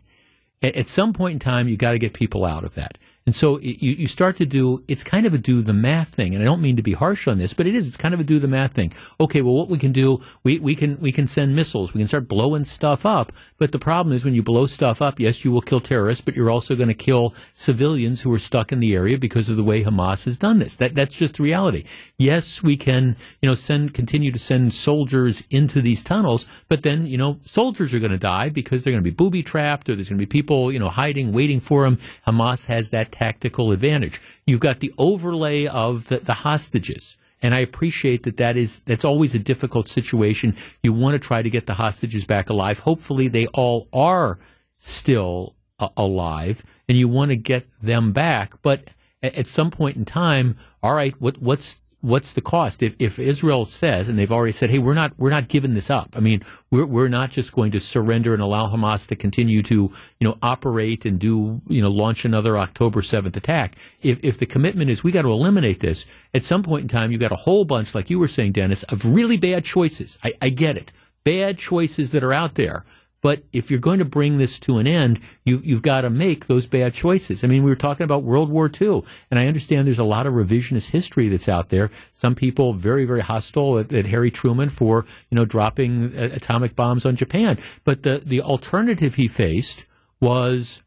at, 0.61 0.75
at 0.75 0.87
some 0.89 1.13
point 1.13 1.35
in 1.35 1.39
time, 1.39 1.69
you 1.69 1.77
got 1.77 1.91
to 1.91 1.97
get 1.97 2.11
people 2.11 2.43
out 2.43 2.65
of 2.65 2.75
that. 2.75 2.97
And 3.27 3.35
so 3.35 3.59
you, 3.59 3.91
you 3.91 4.07
start 4.07 4.37
to 4.37 4.45
do, 4.45 4.83
it's 4.87 5.03
kind 5.03 5.25
of 5.25 5.33
a 5.33 5.37
do 5.37 5.61
the 5.61 5.73
math 5.73 6.15
thing. 6.15 6.33
And 6.33 6.41
I 6.41 6.45
don't 6.45 6.61
mean 6.61 6.77
to 6.77 6.81
be 6.81 6.93
harsh 6.93 7.27
on 7.27 7.37
this, 7.37 7.53
but 7.53 7.67
it 7.67 7.75
is, 7.75 7.85
it's 7.85 7.97
kind 7.97 8.13
of 8.13 8.21
a 8.21 8.23
do 8.23 8.39
the 8.39 8.47
math 8.47 8.71
thing. 8.71 8.93
Okay, 9.19 9.41
well, 9.41 9.53
what 9.53 9.67
we 9.67 9.77
can 9.77 9.91
do, 9.91 10.21
we, 10.43 10.59
we 10.59 10.75
can, 10.75 10.97
we 11.01 11.11
can 11.11 11.27
send 11.27 11.53
missiles. 11.53 11.93
We 11.93 11.99
can 11.99 12.07
start 12.07 12.29
blowing 12.29 12.63
stuff 12.63 13.05
up. 13.05 13.33
But 13.57 13.73
the 13.73 13.79
problem 13.79 14.15
is 14.15 14.23
when 14.23 14.33
you 14.33 14.43
blow 14.43 14.65
stuff 14.65 15.01
up, 15.01 15.19
yes, 15.19 15.43
you 15.43 15.51
will 15.51 15.61
kill 15.61 15.81
terrorists, 15.81 16.23
but 16.23 16.37
you're 16.37 16.49
also 16.49 16.73
going 16.73 16.87
to 16.87 16.93
kill 16.93 17.35
civilians 17.51 18.21
who 18.21 18.33
are 18.33 18.39
stuck 18.39 18.71
in 18.71 18.79
the 18.79 18.95
area 18.95 19.17
because 19.17 19.49
of 19.49 19.57
the 19.57 19.63
way 19.63 19.83
Hamas 19.83 20.23
has 20.23 20.37
done 20.37 20.59
this. 20.59 20.75
That, 20.75 20.95
that's 20.95 21.13
just 21.13 21.35
the 21.35 21.43
reality. 21.43 21.83
Yes, 22.17 22.63
we 22.63 22.77
can, 22.77 23.17
you 23.41 23.49
know, 23.49 23.55
send, 23.55 23.93
continue 23.93 24.31
to 24.31 24.39
send 24.39 24.73
soldiers 24.73 25.43
into 25.49 25.81
these 25.81 26.01
tunnels, 26.01 26.45
but 26.69 26.83
then, 26.83 27.05
you 27.05 27.17
know, 27.17 27.39
soldiers 27.43 27.93
are 27.93 27.99
going 27.99 28.11
to 28.11 28.17
die 28.17 28.47
because 28.47 28.85
they're 28.85 28.93
going 28.93 29.03
to 29.03 29.11
be 29.11 29.13
booby 29.13 29.43
trapped 29.43 29.89
or 29.89 29.95
there's 29.95 30.07
going 30.07 30.17
to 30.17 30.21
be 30.21 30.25
people, 30.25 30.71
you 30.71 30.79
know, 30.79 30.87
hiding, 30.87 31.33
waiting 31.33 31.59
for 31.59 31.83
them. 31.83 31.97
Hamas 32.25 32.67
has 32.67 32.91
that 32.91 33.11
tactical 33.17 33.71
advantage. 33.71 34.21
You've 34.45 34.59
got 34.59 34.79
the 34.79 34.93
overlay 34.97 35.65
of 35.65 36.05
the, 36.05 36.19
the 36.19 36.33
hostages. 36.33 37.17
And 37.41 37.53
I 37.53 37.59
appreciate 37.59 38.23
that 38.23 38.37
that 38.37 38.57
is, 38.57 38.79
that's 38.79 39.05
always 39.05 39.35
a 39.35 39.39
difficult 39.39 39.87
situation. 39.87 40.55
You 40.83 40.93
want 40.93 41.13
to 41.13 41.19
try 41.19 41.41
to 41.41 41.49
get 41.49 41.65
the 41.65 41.75
hostages 41.75 42.25
back 42.25 42.49
alive. 42.49 42.79
Hopefully 42.79 43.27
they 43.27 43.47
all 43.47 43.87
are 43.93 44.39
still 44.77 45.55
uh, 45.79 45.89
alive 45.95 46.63
and 46.87 46.97
you 46.97 47.07
want 47.07 47.29
to 47.29 47.35
get 47.35 47.67
them 47.81 48.11
back. 48.11 48.61
But 48.61 48.93
at, 49.21 49.47
some 49.47 49.71
point 49.71 49.97
in 49.97 50.05
time, 50.05 50.57
all 50.81 50.93
right, 50.93 51.19
what, 51.19 51.41
what's, 51.41 51.81
what's 52.01 52.33
the 52.33 52.41
cost? 52.41 52.83
If, 52.83 52.95
if 52.99 53.19
Israel 53.19 53.65
says, 53.65 54.07
and 54.07 54.17
they've 54.17 54.31
already 54.31 54.51
said, 54.51 54.69
hey, 54.69 54.79
we're 54.79 54.93
not 54.93 55.13
we're 55.17 55.29
not 55.29 55.47
giving 55.47 55.73
this 55.73 55.89
up. 55.89 56.15
I 56.15 56.19
mean, 56.19 56.43
we're 56.71 56.85
we're 56.85 57.07
not 57.07 57.31
just 57.31 57.53
going 57.53 57.71
to 57.71 57.79
surrender 57.79 58.33
and 58.33 58.41
allow 58.41 58.67
Hamas 58.67 59.07
to 59.07 59.15
continue 59.15 59.63
to 59.63 59.91
you 60.19 60.27
know 60.27 60.37
operate 60.41 61.05
and 61.05 61.19
do 61.19 61.61
you 61.67 61.81
know 61.81 61.89
launch 61.89 62.25
another 62.25 62.57
October 62.57 63.01
seventh 63.01 63.35
attack. 63.35 63.75
If 64.01 64.19
if 64.23 64.37
the 64.39 64.45
commitment 64.45 64.89
is 64.89 65.03
we 65.03 65.11
got 65.11 65.23
to 65.23 65.31
eliminate 65.31 65.79
this, 65.79 66.05
at 66.33 66.43
some 66.43 66.63
point 66.63 66.83
in 66.83 66.87
time, 66.87 67.11
you 67.11 67.17
got 67.17 67.31
a 67.31 67.35
whole 67.35 67.65
bunch, 67.65 67.95
like 67.95 68.09
you 68.09 68.19
were 68.19 68.27
saying, 68.27 68.53
Dennis, 68.53 68.83
of 68.83 69.05
really 69.05 69.37
bad 69.37 69.65
choices. 69.65 70.17
I, 70.23 70.33
I 70.41 70.49
get 70.49 70.77
it, 70.77 70.91
bad 71.23 71.57
choices 71.57 72.11
that 72.11 72.23
are 72.23 72.33
out 72.33 72.55
there. 72.55 72.85
But 73.27 73.43
if 73.51 73.69
you're 73.69 73.81
going 73.81 73.99
to 73.99 74.05
bring 74.05 74.37
this 74.37 74.57
to 74.59 74.77
an 74.77 74.87
end, 74.87 75.19
you, 75.43 75.59
you've 75.61 75.81
got 75.81 76.03
to 76.03 76.09
make 76.09 76.45
those 76.45 76.65
bad 76.65 76.93
choices. 76.93 77.43
I 77.43 77.47
mean, 77.47 77.61
we 77.61 77.69
were 77.69 77.75
talking 77.75 78.05
about 78.05 78.23
World 78.23 78.49
War 78.49 78.71
II, 78.71 79.03
and 79.29 79.37
I 79.37 79.47
understand 79.47 79.85
there's 79.85 79.99
a 79.99 80.05
lot 80.05 80.25
of 80.25 80.33
revisionist 80.33 80.91
history 80.91 81.27
that's 81.27 81.49
out 81.49 81.67
there. 81.67 81.91
Some 82.13 82.35
people 82.35 82.71
very, 82.71 83.03
very 83.03 83.19
hostile 83.19 83.79
at, 83.79 83.91
at 83.91 84.05
Harry 84.05 84.31
Truman 84.31 84.69
for, 84.69 85.05
you 85.29 85.35
know, 85.35 85.43
dropping 85.43 86.15
atomic 86.15 86.73
bombs 86.73 87.05
on 87.05 87.17
Japan. 87.17 87.59
But 87.83 88.03
the, 88.03 88.23
the 88.25 88.39
alternative 88.39 89.15
he 89.15 89.27
faced 89.27 89.83
was 90.21 90.81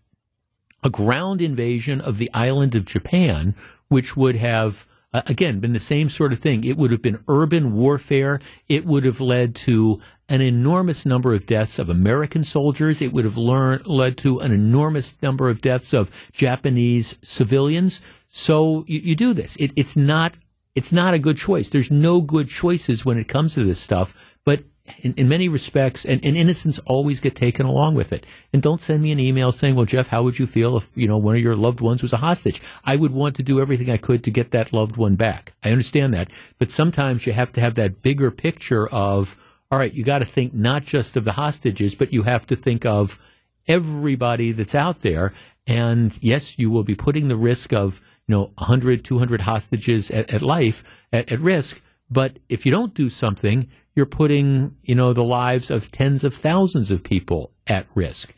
a 0.82 0.88
ground 0.88 1.43
invasion 1.43 2.01
of 2.01 2.16
the 2.16 2.30
island 2.32 2.74
of 2.74 2.86
Japan, 2.86 3.55
which 3.88 4.16
would 4.16 4.36
have 4.36 4.88
uh, 5.13 5.23
again, 5.27 5.59
been 5.59 5.73
the 5.73 5.81
same 5.81 6.09
sort 6.09 6.33
of 6.33 6.39
thing. 6.39 6.65
It 6.65 6.77
would 6.77 6.91
have 6.91 7.03
been 7.03 7.23
urban 7.27 7.73
warfare. 7.73 8.41
It 8.69 8.87
would 8.87 9.05
have 9.05 9.21
led 9.21 9.55
to 9.57 10.01
an 10.29 10.41
enormous 10.41 11.05
number 11.05 11.35
of 11.35 11.47
deaths 11.47 11.79
of 11.79 11.89
American 11.89 12.45
soldiers. 12.45 13.03
It 13.03 13.13
would 13.13 13.25
have 13.25 13.37
led 13.37 14.17
to 14.19 14.39
an 14.39 14.53
enormous 14.53 15.21
number 15.21 15.49
of 15.49 15.61
deaths 15.61 15.93
of 15.93 16.31
Japanese 16.33 17.19
civilians. 17.23 18.01
So 18.29 18.85
you, 18.87 19.01
you 19.01 19.17
do 19.17 19.35
this. 19.35 19.57
It, 19.57 19.73
it's 19.75 19.97
not 19.97 20.35
it's 20.77 20.93
not 20.93 21.15
a 21.15 21.19
good 21.19 21.37
choice. 21.37 21.69
There's 21.69 21.91
no 21.91 22.21
good 22.21 22.49
choices 22.49 23.05
when 23.05 23.19
it 23.19 23.27
comes 23.27 23.55
to 23.55 23.65
this 23.65 23.81
stuff. 23.81 24.37
But 24.45 24.63
in, 24.99 25.14
in 25.14 25.28
many 25.28 25.49
respects, 25.49 26.05
and, 26.05 26.24
and, 26.24 26.36
innocents 26.36 26.78
always 26.86 27.20
get 27.20 27.34
taken 27.34 27.66
along 27.66 27.95
with 27.95 28.12
it. 28.12 28.26
And 28.53 28.62
don't 28.62 28.80
send 28.80 29.03
me 29.03 29.12
an 29.12 29.20
email 29.20 29.53
saying, 29.53 29.74
"Well, 29.74 29.86
Jeff, 29.86 30.09
how 30.09 30.22
would 30.22 30.38
you 30.38 30.47
feel 30.47 30.76
if 30.76 30.91
you 30.95 31.09
know 31.09 31.18
one 31.18 31.36
of 31.36 31.43
your 31.43 31.57
loved 31.57 31.80
ones 31.80 32.03
was 32.03 32.12
a 32.12 32.18
hostage?" 32.18 32.61
I 32.84 32.97
would 32.97 33.12
want 33.12 33.36
to 33.36 33.43
do 33.43 33.61
everything 33.61 33.91
I 33.91 33.97
could 33.97 34.24
to 34.24 34.30
get 34.30 34.51
that 34.51 34.72
loved 34.72 34.97
one 34.97 35.16
back. 35.16 35.53
I 35.62 35.70
understand 35.70 36.14
that, 36.14 36.30
but 36.59 36.70
sometimes 36.70 37.26
you 37.26 37.32
have 37.32 37.53
to 37.53 37.61
have 37.61 37.74
that 37.76 38.03
bigger 38.03 38.30
picture 38.30 38.88
of, 38.88 39.36
all 39.70 39.78
right, 39.78 39.93
you 39.93 40.05
got 40.05 40.20
to 40.20 40.24
think 40.24 40.55
not 40.55 40.84
just 40.84 41.16
of 41.16 41.24
the 41.24 41.32
hostages, 41.32 41.95
but 41.95 42.12
you 42.12 42.22
have 42.22 42.47
to 42.47 42.57
think 42.57 42.84
of 42.84 43.18
everybody 43.66 44.53
that's 44.53 44.74
out 44.74 45.01
there. 45.01 45.32
And 45.66 46.18
yes, 46.20 46.59
you 46.59 46.70
will 46.70 46.84
be 46.84 46.95
putting 46.95 47.28
the 47.28 47.36
risk 47.36 47.72
of 47.72 48.01
you 48.26 48.34
know 48.34 48.51
100, 48.59 49.05
200 49.05 49.41
hostages 49.43 50.11
at, 50.11 50.32
at 50.32 50.43
life 50.43 50.84
at, 51.12 51.30
at 51.30 51.41
risk. 51.41 51.80
But 52.11 52.38
if 52.49 52.66
you 52.66 52.72
don't 52.72 52.95
do 52.95 53.09
something, 53.09 53.68
you're 53.95 54.07
putting, 54.07 54.76
you 54.82 54.95
know, 54.95 55.12
the 55.12 55.24
lives 55.24 55.70
of 55.70 55.91
tens 55.91 56.24
of 56.24 56.34
thousands 56.34 56.91
of 56.91 57.03
people 57.03 57.53
at 57.66 57.86
risk. 57.95 58.34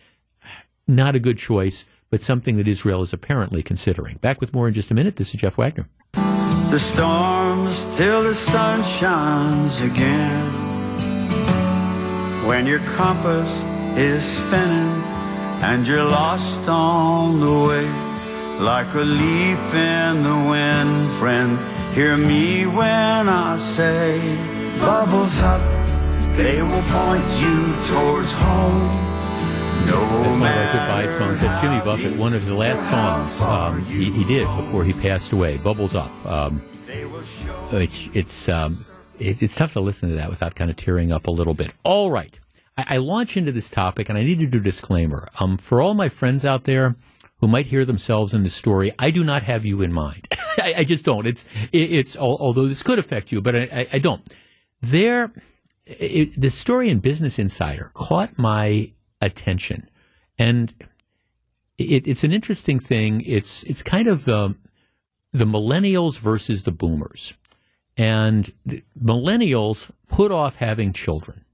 Not 0.88 1.14
a 1.14 1.20
good 1.20 1.38
choice, 1.38 1.84
but 2.11 2.22
something 2.22 2.57
that 2.57 2.68
Israel 2.68 3.03
is 3.03 3.12
apparently 3.12 3.62
considering. 3.62 4.16
Back 4.16 4.40
with 4.40 4.53
more 4.53 4.68
in 4.68 4.74
just 4.74 4.90
a 4.90 4.94
minute. 4.94 5.16
This 5.16 5.34
is 5.34 5.40
Jeff 5.40 5.57
Wagner. 5.57 5.86
The 6.12 6.78
storms 6.78 7.86
till 7.96 8.22
the 8.22 8.34
sun 8.34 8.82
shines 8.82 9.80
again. 9.82 10.50
When 12.46 12.66
your 12.66 12.80
compass 12.80 13.62
is 13.96 14.24
spinning 14.24 15.03
and 15.62 15.86
you're 15.86 16.03
lost 16.03 16.68
on 16.68 17.40
the 17.40 17.68
way, 17.68 17.86
like 18.59 18.94
a 18.94 19.00
leaf 19.00 19.74
in 19.74 20.22
the 20.22 20.48
wind, 20.50 21.11
friend. 21.12 21.59
Hear 21.94 22.16
me 22.16 22.64
when 22.64 23.28
I 23.28 23.59
say 23.59 24.61
bubbles 24.83 25.39
up, 25.39 25.61
they 26.37 26.61
will 26.61 26.83
point 26.91 27.24
you 27.41 27.72
towards 27.87 28.33
home. 28.33 28.89
No 29.87 30.01
That's 30.22 30.39
one 30.39 30.49
of 30.49 30.57
our 30.57 30.72
goodbye 30.72 31.18
songs. 31.18 31.41
That's 31.41 31.61
Jimmy 31.61 31.80
Buffett, 31.85 32.16
one 32.18 32.35
of 32.35 32.47
the 32.47 32.55
last 32.55 32.91
songs 32.91 33.41
um, 33.41 33.85
he, 33.87 34.11
he, 34.11 34.24
did 34.24 34.47
before 34.57 34.85
he 34.85 34.93
passed 34.93 35.33
away. 35.33 35.57
Bubbles 35.59 35.95
up. 35.95 36.11
Um, 36.26 36.62
it's 37.72 38.09
it's 38.12 38.49
um, 38.49 38.85
it, 39.18 39.43
it's 39.43 39.57
tough 39.57 39.72
to 39.74 39.80
listen 39.80 40.09
to 40.11 40.16
that 40.16 40.30
without 40.30 40.55
kind 40.57 40.70
of 40.70 40.76
tearing 40.76 41.12
up 41.12 41.26
a 41.26 41.30
little 41.30 41.55
bit. 41.55 41.72
All 41.85 42.11
right, 42.11 42.39
I, 42.76 42.87
I 42.91 42.97
launch 42.99 43.37
into 43.37 43.53
this 43.53 43.70
topic, 43.70 44.09
and 44.09 44.18
I 44.18 44.24
need 44.24 44.41
to 44.41 44.47
do 44.47 44.59
a 44.59 44.62
disclaimer. 44.62 45.28
Um, 45.41 45.59
for 45.59 45.80
all 45.80 45.95
my 45.95 46.09
friends 46.09 46.45
out 46.45 46.64
there 46.64 46.97
who 47.41 47.49
might 47.49 47.66
hear 47.66 47.85
themselves 47.85 48.35
in 48.35 48.43
this 48.43 48.55
story, 48.55 48.93
I 48.99 49.11
do 49.11 49.22
not 49.22 49.43
have 49.45 49.64
you 49.64 49.83
in 49.83 49.93
mind. 49.93 50.28
I, 50.59 50.74
I, 50.78 50.85
just 50.85 51.05
don't. 51.05 51.26
It's 51.26 51.45
it, 51.72 51.93
it's 51.93 52.16
although 52.16 52.66
this 52.66 52.83
could 52.83 52.99
affect 52.99 53.30
you, 53.30 53.41
but 53.41 53.55
I, 53.55 53.87
I 53.93 53.99
don't. 53.99 54.22
There, 54.83 55.33
it, 55.87 56.39
the 56.39 56.51
story 56.51 56.91
in 56.91 56.99
Business 56.99 57.39
Insider 57.39 57.91
caught 57.95 58.37
my 58.37 58.93
attention, 59.20 59.89
and 60.37 60.74
it, 61.78 62.07
it's 62.07 62.24
an 62.24 62.33
interesting 62.33 62.80
thing. 62.80 63.20
It's 63.22 63.62
it's 63.62 63.83
kind 63.83 64.09
of 64.09 64.24
the 64.24 64.57
the 65.33 65.45
millennials 65.45 66.18
versus 66.18 66.64
the 66.64 66.72
boomers, 66.72 67.33
and 67.97 68.53
millennials 69.01 69.93
put 70.09 70.33
off 70.33 70.57
having 70.57 70.93
children 70.93 71.45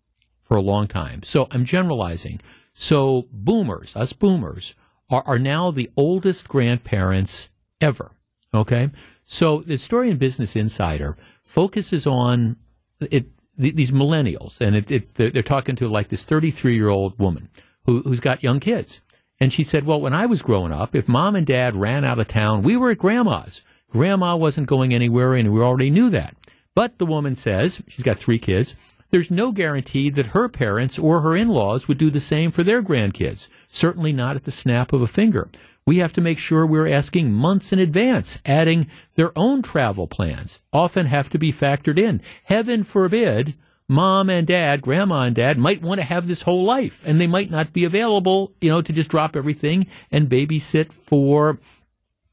for 0.42 0.56
a 0.56 0.62
long 0.62 0.86
time. 0.86 1.22
So 1.22 1.48
I'm 1.50 1.64
generalizing. 1.64 2.40
So 2.72 3.28
boomers, 3.30 3.94
us 3.94 4.14
boomers, 4.14 4.74
are, 5.10 5.22
are 5.26 5.38
now 5.38 5.70
the 5.70 5.90
oldest 5.96 6.48
grandparents 6.48 7.50
ever. 7.80 8.12
Okay, 8.54 8.90
so 9.24 9.58
the 9.58 9.76
story 9.76 10.08
in 10.08 10.16
Business 10.16 10.56
Insider 10.56 11.18
focuses 11.42 12.06
on 12.06 12.56
it, 13.00 13.26
these 13.56 13.90
millennials, 13.90 14.60
and 14.60 14.76
it, 14.76 14.90
it, 14.90 15.14
they're, 15.14 15.30
they're, 15.30 15.42
talking 15.42 15.76
to 15.76 15.88
like 15.88 16.08
this 16.08 16.22
33 16.22 16.76
year 16.76 16.88
old 16.88 17.18
woman 17.18 17.48
who, 17.84 18.02
who's 18.02 18.20
got 18.20 18.42
young 18.42 18.60
kids. 18.60 19.02
And 19.40 19.52
she 19.52 19.64
said, 19.64 19.84
Well, 19.84 20.00
when 20.00 20.14
I 20.14 20.26
was 20.26 20.42
growing 20.42 20.72
up, 20.72 20.94
if 20.94 21.08
mom 21.08 21.36
and 21.36 21.46
dad 21.46 21.76
ran 21.76 22.04
out 22.04 22.18
of 22.18 22.28
town, 22.28 22.62
we 22.62 22.76
were 22.76 22.90
at 22.90 22.98
grandma's. 22.98 23.62
Grandma 23.90 24.36
wasn't 24.36 24.66
going 24.66 24.92
anywhere, 24.92 25.34
and 25.34 25.52
we 25.52 25.60
already 25.60 25.90
knew 25.90 26.10
that. 26.10 26.36
But 26.74 26.98
the 26.98 27.06
woman 27.06 27.36
says, 27.36 27.82
she's 27.88 28.04
got 28.04 28.18
three 28.18 28.38
kids, 28.38 28.76
there's 29.10 29.30
no 29.30 29.52
guarantee 29.52 30.10
that 30.10 30.26
her 30.26 30.48
parents 30.48 30.98
or 30.98 31.20
her 31.20 31.36
in 31.36 31.48
laws 31.48 31.88
would 31.88 31.98
do 31.98 32.10
the 32.10 32.20
same 32.20 32.50
for 32.50 32.62
their 32.62 32.82
grandkids. 32.82 33.48
Certainly 33.66 34.12
not 34.12 34.36
at 34.36 34.44
the 34.44 34.50
snap 34.50 34.92
of 34.92 35.02
a 35.02 35.06
finger 35.06 35.48
we 35.88 35.96
have 35.96 36.12
to 36.12 36.20
make 36.20 36.38
sure 36.38 36.66
we're 36.66 36.86
asking 36.86 37.32
months 37.32 37.72
in 37.72 37.78
advance, 37.78 38.42
adding 38.44 38.88
their 39.14 39.32
own 39.34 39.62
travel 39.62 40.06
plans, 40.06 40.60
often 40.70 41.06
have 41.06 41.30
to 41.30 41.38
be 41.38 41.50
factored 41.50 41.98
in. 41.98 42.20
Heaven 42.44 42.84
forbid, 42.84 43.54
mom 43.88 44.28
and 44.28 44.46
dad, 44.46 44.82
grandma 44.82 45.22
and 45.22 45.34
dad 45.34 45.56
might 45.56 45.80
want 45.80 45.98
to 45.98 46.06
have 46.06 46.26
this 46.26 46.42
whole 46.42 46.62
life 46.62 47.02
and 47.06 47.18
they 47.18 47.26
might 47.26 47.50
not 47.50 47.72
be 47.72 47.86
available, 47.86 48.52
you 48.60 48.68
know, 48.68 48.82
to 48.82 48.92
just 48.92 49.08
drop 49.08 49.34
everything 49.34 49.86
and 50.10 50.28
babysit 50.28 50.92
for 50.92 51.58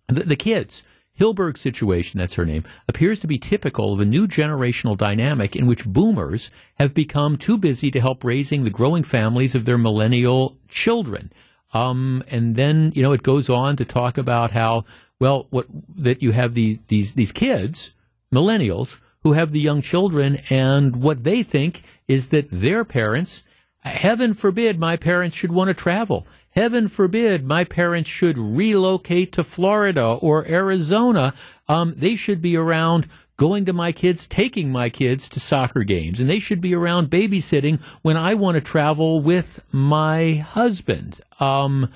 the, 0.08 0.24
the 0.24 0.36
kids. 0.36 0.84
Hilberg's 1.20 1.62
situation, 1.62 2.20
that's 2.20 2.36
her 2.36 2.46
name, 2.46 2.64
appears 2.88 3.20
to 3.20 3.28
be 3.28 3.38
typical 3.38 3.94
of 3.94 4.00
a 4.00 4.06
new 4.06 4.28
generational 4.28 4.98
dynamic 4.98 5.56
in 5.56 5.66
which 5.66 5.86
boomers 5.86 6.52
have 6.76 6.94
become 6.94 7.38
too 7.38 7.58
busy 7.58 7.90
to 7.92 8.02
help 8.02 8.24
raising 8.24 8.64
the 8.64 8.70
growing 8.70 9.04
families 9.04 9.56
of 9.56 9.66
their 9.66 9.78
millennial 9.78 10.58
children. 10.68 11.32
Um, 11.74 12.24
and 12.30 12.56
then, 12.56 12.92
you 12.96 13.02
know, 13.02 13.14
it 13.14 13.24
goes 13.24 13.50
on 13.50 13.76
to 13.78 13.86
talk 13.86 14.18
about 14.18 14.52
how, 14.52 14.86
well, 15.20 15.48
what, 15.50 15.68
that 15.96 16.22
you 16.22 16.32
have 16.32 16.54
these, 16.54 16.80
these, 16.88 17.14
these 17.14 17.32
kids, 17.32 17.96
millennials, 18.34 19.00
who 19.24 19.34
have 19.34 19.52
the 19.52 19.60
young 19.60 19.82
children, 19.82 20.40
and 20.50 20.98
what 21.02 21.24
they 21.24 21.42
think 21.42 21.82
is 22.08 22.28
that 22.28 22.48
their 22.52 22.86
parents, 22.86 23.44
heaven 23.80 24.34
forbid 24.34 24.78
my 24.78 24.96
parents 24.96 25.36
should 25.36 25.52
want 25.52 25.68
to 25.68 25.74
travel. 25.74 26.28
Heaven 26.56 26.88
forbid 26.88 27.46
my 27.46 27.66
parents 27.66 28.10
should 28.10 28.38
relocate 28.38 29.34
to 29.34 29.44
Florida 29.44 30.06
or 30.06 30.48
Arizona. 30.48 31.34
Um, 31.68 31.94
they 31.98 32.16
should 32.16 32.42
be 32.42 32.56
around 32.56 33.08
going 33.36 33.66
to 33.66 33.74
my 33.74 33.92
kids, 33.92 34.26
taking 34.26 34.72
my 34.72 34.90
kids 34.90 35.28
to 35.28 35.40
soccer 35.42 35.84
games, 35.84 36.22
and 36.22 36.30
they 36.30 36.40
should 36.40 36.62
be 36.62 36.74
around 36.74 37.10
babysitting 37.10 37.82
when 38.02 38.16
I 38.16 38.36
want 38.36 38.56
to 38.56 38.62
travel 38.62 39.20
with 39.20 39.62
my 39.74 40.36
husband. 40.36 41.20
Um, 41.42 41.92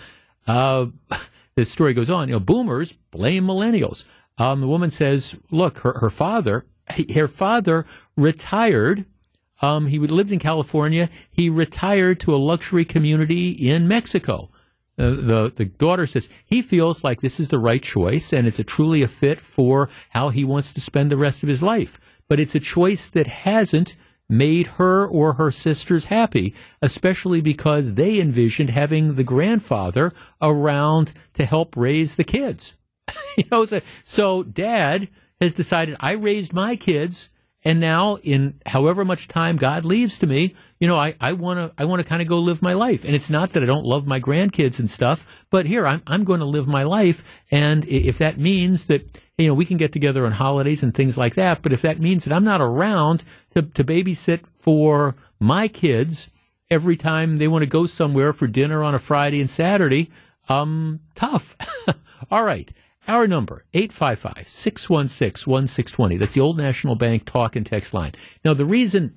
uh, 0.45 0.87
the 1.55 1.63
story 1.65 1.93
goes 1.93 2.09
on. 2.09 2.27
You 2.27 2.35
know, 2.35 2.39
boomers 2.41 2.91
blame 3.11 3.45
millennials. 3.45 4.03
Um, 4.37 4.59
the 4.59 4.67
woman 4.67 4.91
says, 4.91 5.37
"Look, 5.51 5.79
her, 5.79 5.99
her 5.99 6.09
father, 6.09 6.65
her 7.15 7.27
father 7.29 7.85
retired. 8.17 9.05
Um, 9.61 9.87
he 9.87 9.99
lived 9.99 10.31
in 10.31 10.39
California. 10.39 11.09
He 11.29 11.49
retired 11.49 12.19
to 12.21 12.35
a 12.35 12.37
luxury 12.37 12.85
community 12.85 13.49
in 13.51 13.87
Mexico." 13.87 14.49
Uh, 14.97 15.11
the 15.11 15.51
the 15.55 15.65
daughter 15.65 16.05
says 16.05 16.27
he 16.45 16.61
feels 16.61 17.05
like 17.05 17.21
this 17.21 17.39
is 17.39 17.47
the 17.47 17.59
right 17.59 17.81
choice 17.81 18.33
and 18.33 18.45
it's 18.45 18.59
a 18.59 18.65
truly 18.65 19.01
a 19.01 19.07
fit 19.07 19.39
for 19.39 19.89
how 20.09 20.27
he 20.27 20.43
wants 20.43 20.73
to 20.73 20.81
spend 20.81 21.09
the 21.09 21.17
rest 21.17 21.41
of 21.41 21.47
his 21.47 21.63
life. 21.63 21.99
But 22.27 22.39
it's 22.39 22.55
a 22.55 22.59
choice 22.59 23.07
that 23.07 23.27
hasn't 23.27 23.95
made 24.27 24.67
her 24.67 25.07
or 25.07 25.33
her 25.33 25.51
sisters 25.51 26.05
happy, 26.05 26.53
especially 26.81 27.41
because 27.41 27.95
they 27.95 28.19
envisioned 28.19 28.69
having 28.69 29.15
the 29.15 29.23
grandfather 29.23 30.13
around 30.41 31.13
to 31.33 31.45
help 31.45 31.75
raise 31.75 32.15
the 32.15 32.23
kids. 32.23 32.75
you 33.37 33.45
know, 33.51 33.65
so 34.03 34.43
dad 34.43 35.09
has 35.41 35.53
decided 35.53 35.95
I 35.99 36.11
raised 36.11 36.53
my 36.53 36.75
kids 36.75 37.29
and 37.63 37.81
now, 37.81 38.15
in 38.23 38.61
however 38.65 39.03
much 39.03 39.27
time 39.27 39.57
God 39.57 39.83
leaves 39.83 40.17
to 40.19 40.27
me, 40.27 40.55
you 40.79 40.87
know, 40.87 40.95
I, 40.95 41.15
I 41.19 41.33
want 41.33 41.59
to 41.59 41.73
I 41.77 41.85
want 41.85 41.99
to 41.99 42.07
kind 42.07 42.21
of 42.21 42.27
go 42.27 42.39
live 42.39 42.61
my 42.61 42.71
life. 42.71 43.03
And 43.03 43.13
it's 43.13 43.29
not 43.29 43.51
that 43.51 43.63
I 43.63 43.65
don't 43.65 43.85
love 43.85 44.07
my 44.07 44.19
grandkids 44.21 44.79
and 44.79 44.89
stuff, 44.89 45.43
but 45.49 45.65
here 45.65 45.85
I'm 45.85 46.01
I'm 46.07 46.23
going 46.23 46.39
to 46.39 46.45
live 46.45 46.67
my 46.67 46.83
life. 46.83 47.21
And 47.51 47.83
if 47.85 48.17
that 48.19 48.37
means 48.37 48.85
that 48.85 49.21
you 49.37 49.47
know 49.47 49.53
we 49.53 49.65
can 49.65 49.75
get 49.75 49.91
together 49.91 50.25
on 50.25 50.31
holidays 50.31 50.83
and 50.83 50.93
things 50.93 51.17
like 51.17 51.35
that, 51.35 51.61
but 51.61 51.73
if 51.73 51.81
that 51.81 51.99
means 51.99 52.23
that 52.23 52.33
I'm 52.33 52.45
not 52.45 52.61
around 52.61 53.25
to 53.51 53.63
to 53.63 53.83
babysit 53.83 54.47
for 54.57 55.15
my 55.37 55.67
kids 55.67 56.29
every 56.69 56.95
time 56.95 57.37
they 57.37 57.47
want 57.49 57.63
to 57.63 57.69
go 57.69 57.87
somewhere 57.87 58.31
for 58.31 58.47
dinner 58.47 58.83
on 58.83 58.95
a 58.95 58.99
Friday 58.99 59.41
and 59.41 59.49
Saturday, 59.49 60.09
um, 60.47 61.01
tough. 61.13 61.57
All 62.31 62.45
right. 62.45 62.71
Our 63.09 63.27
number, 63.27 63.65
855-616-1620. 63.73 66.19
That's 66.19 66.35
the 66.35 66.41
Old 66.41 66.57
National 66.57 66.95
Bank 66.95 67.25
talk 67.25 67.57
and 67.57 67.65
text 67.65 67.93
line. 67.93 68.13
Now, 68.45 68.53
the 68.53 68.65
reason 68.65 69.15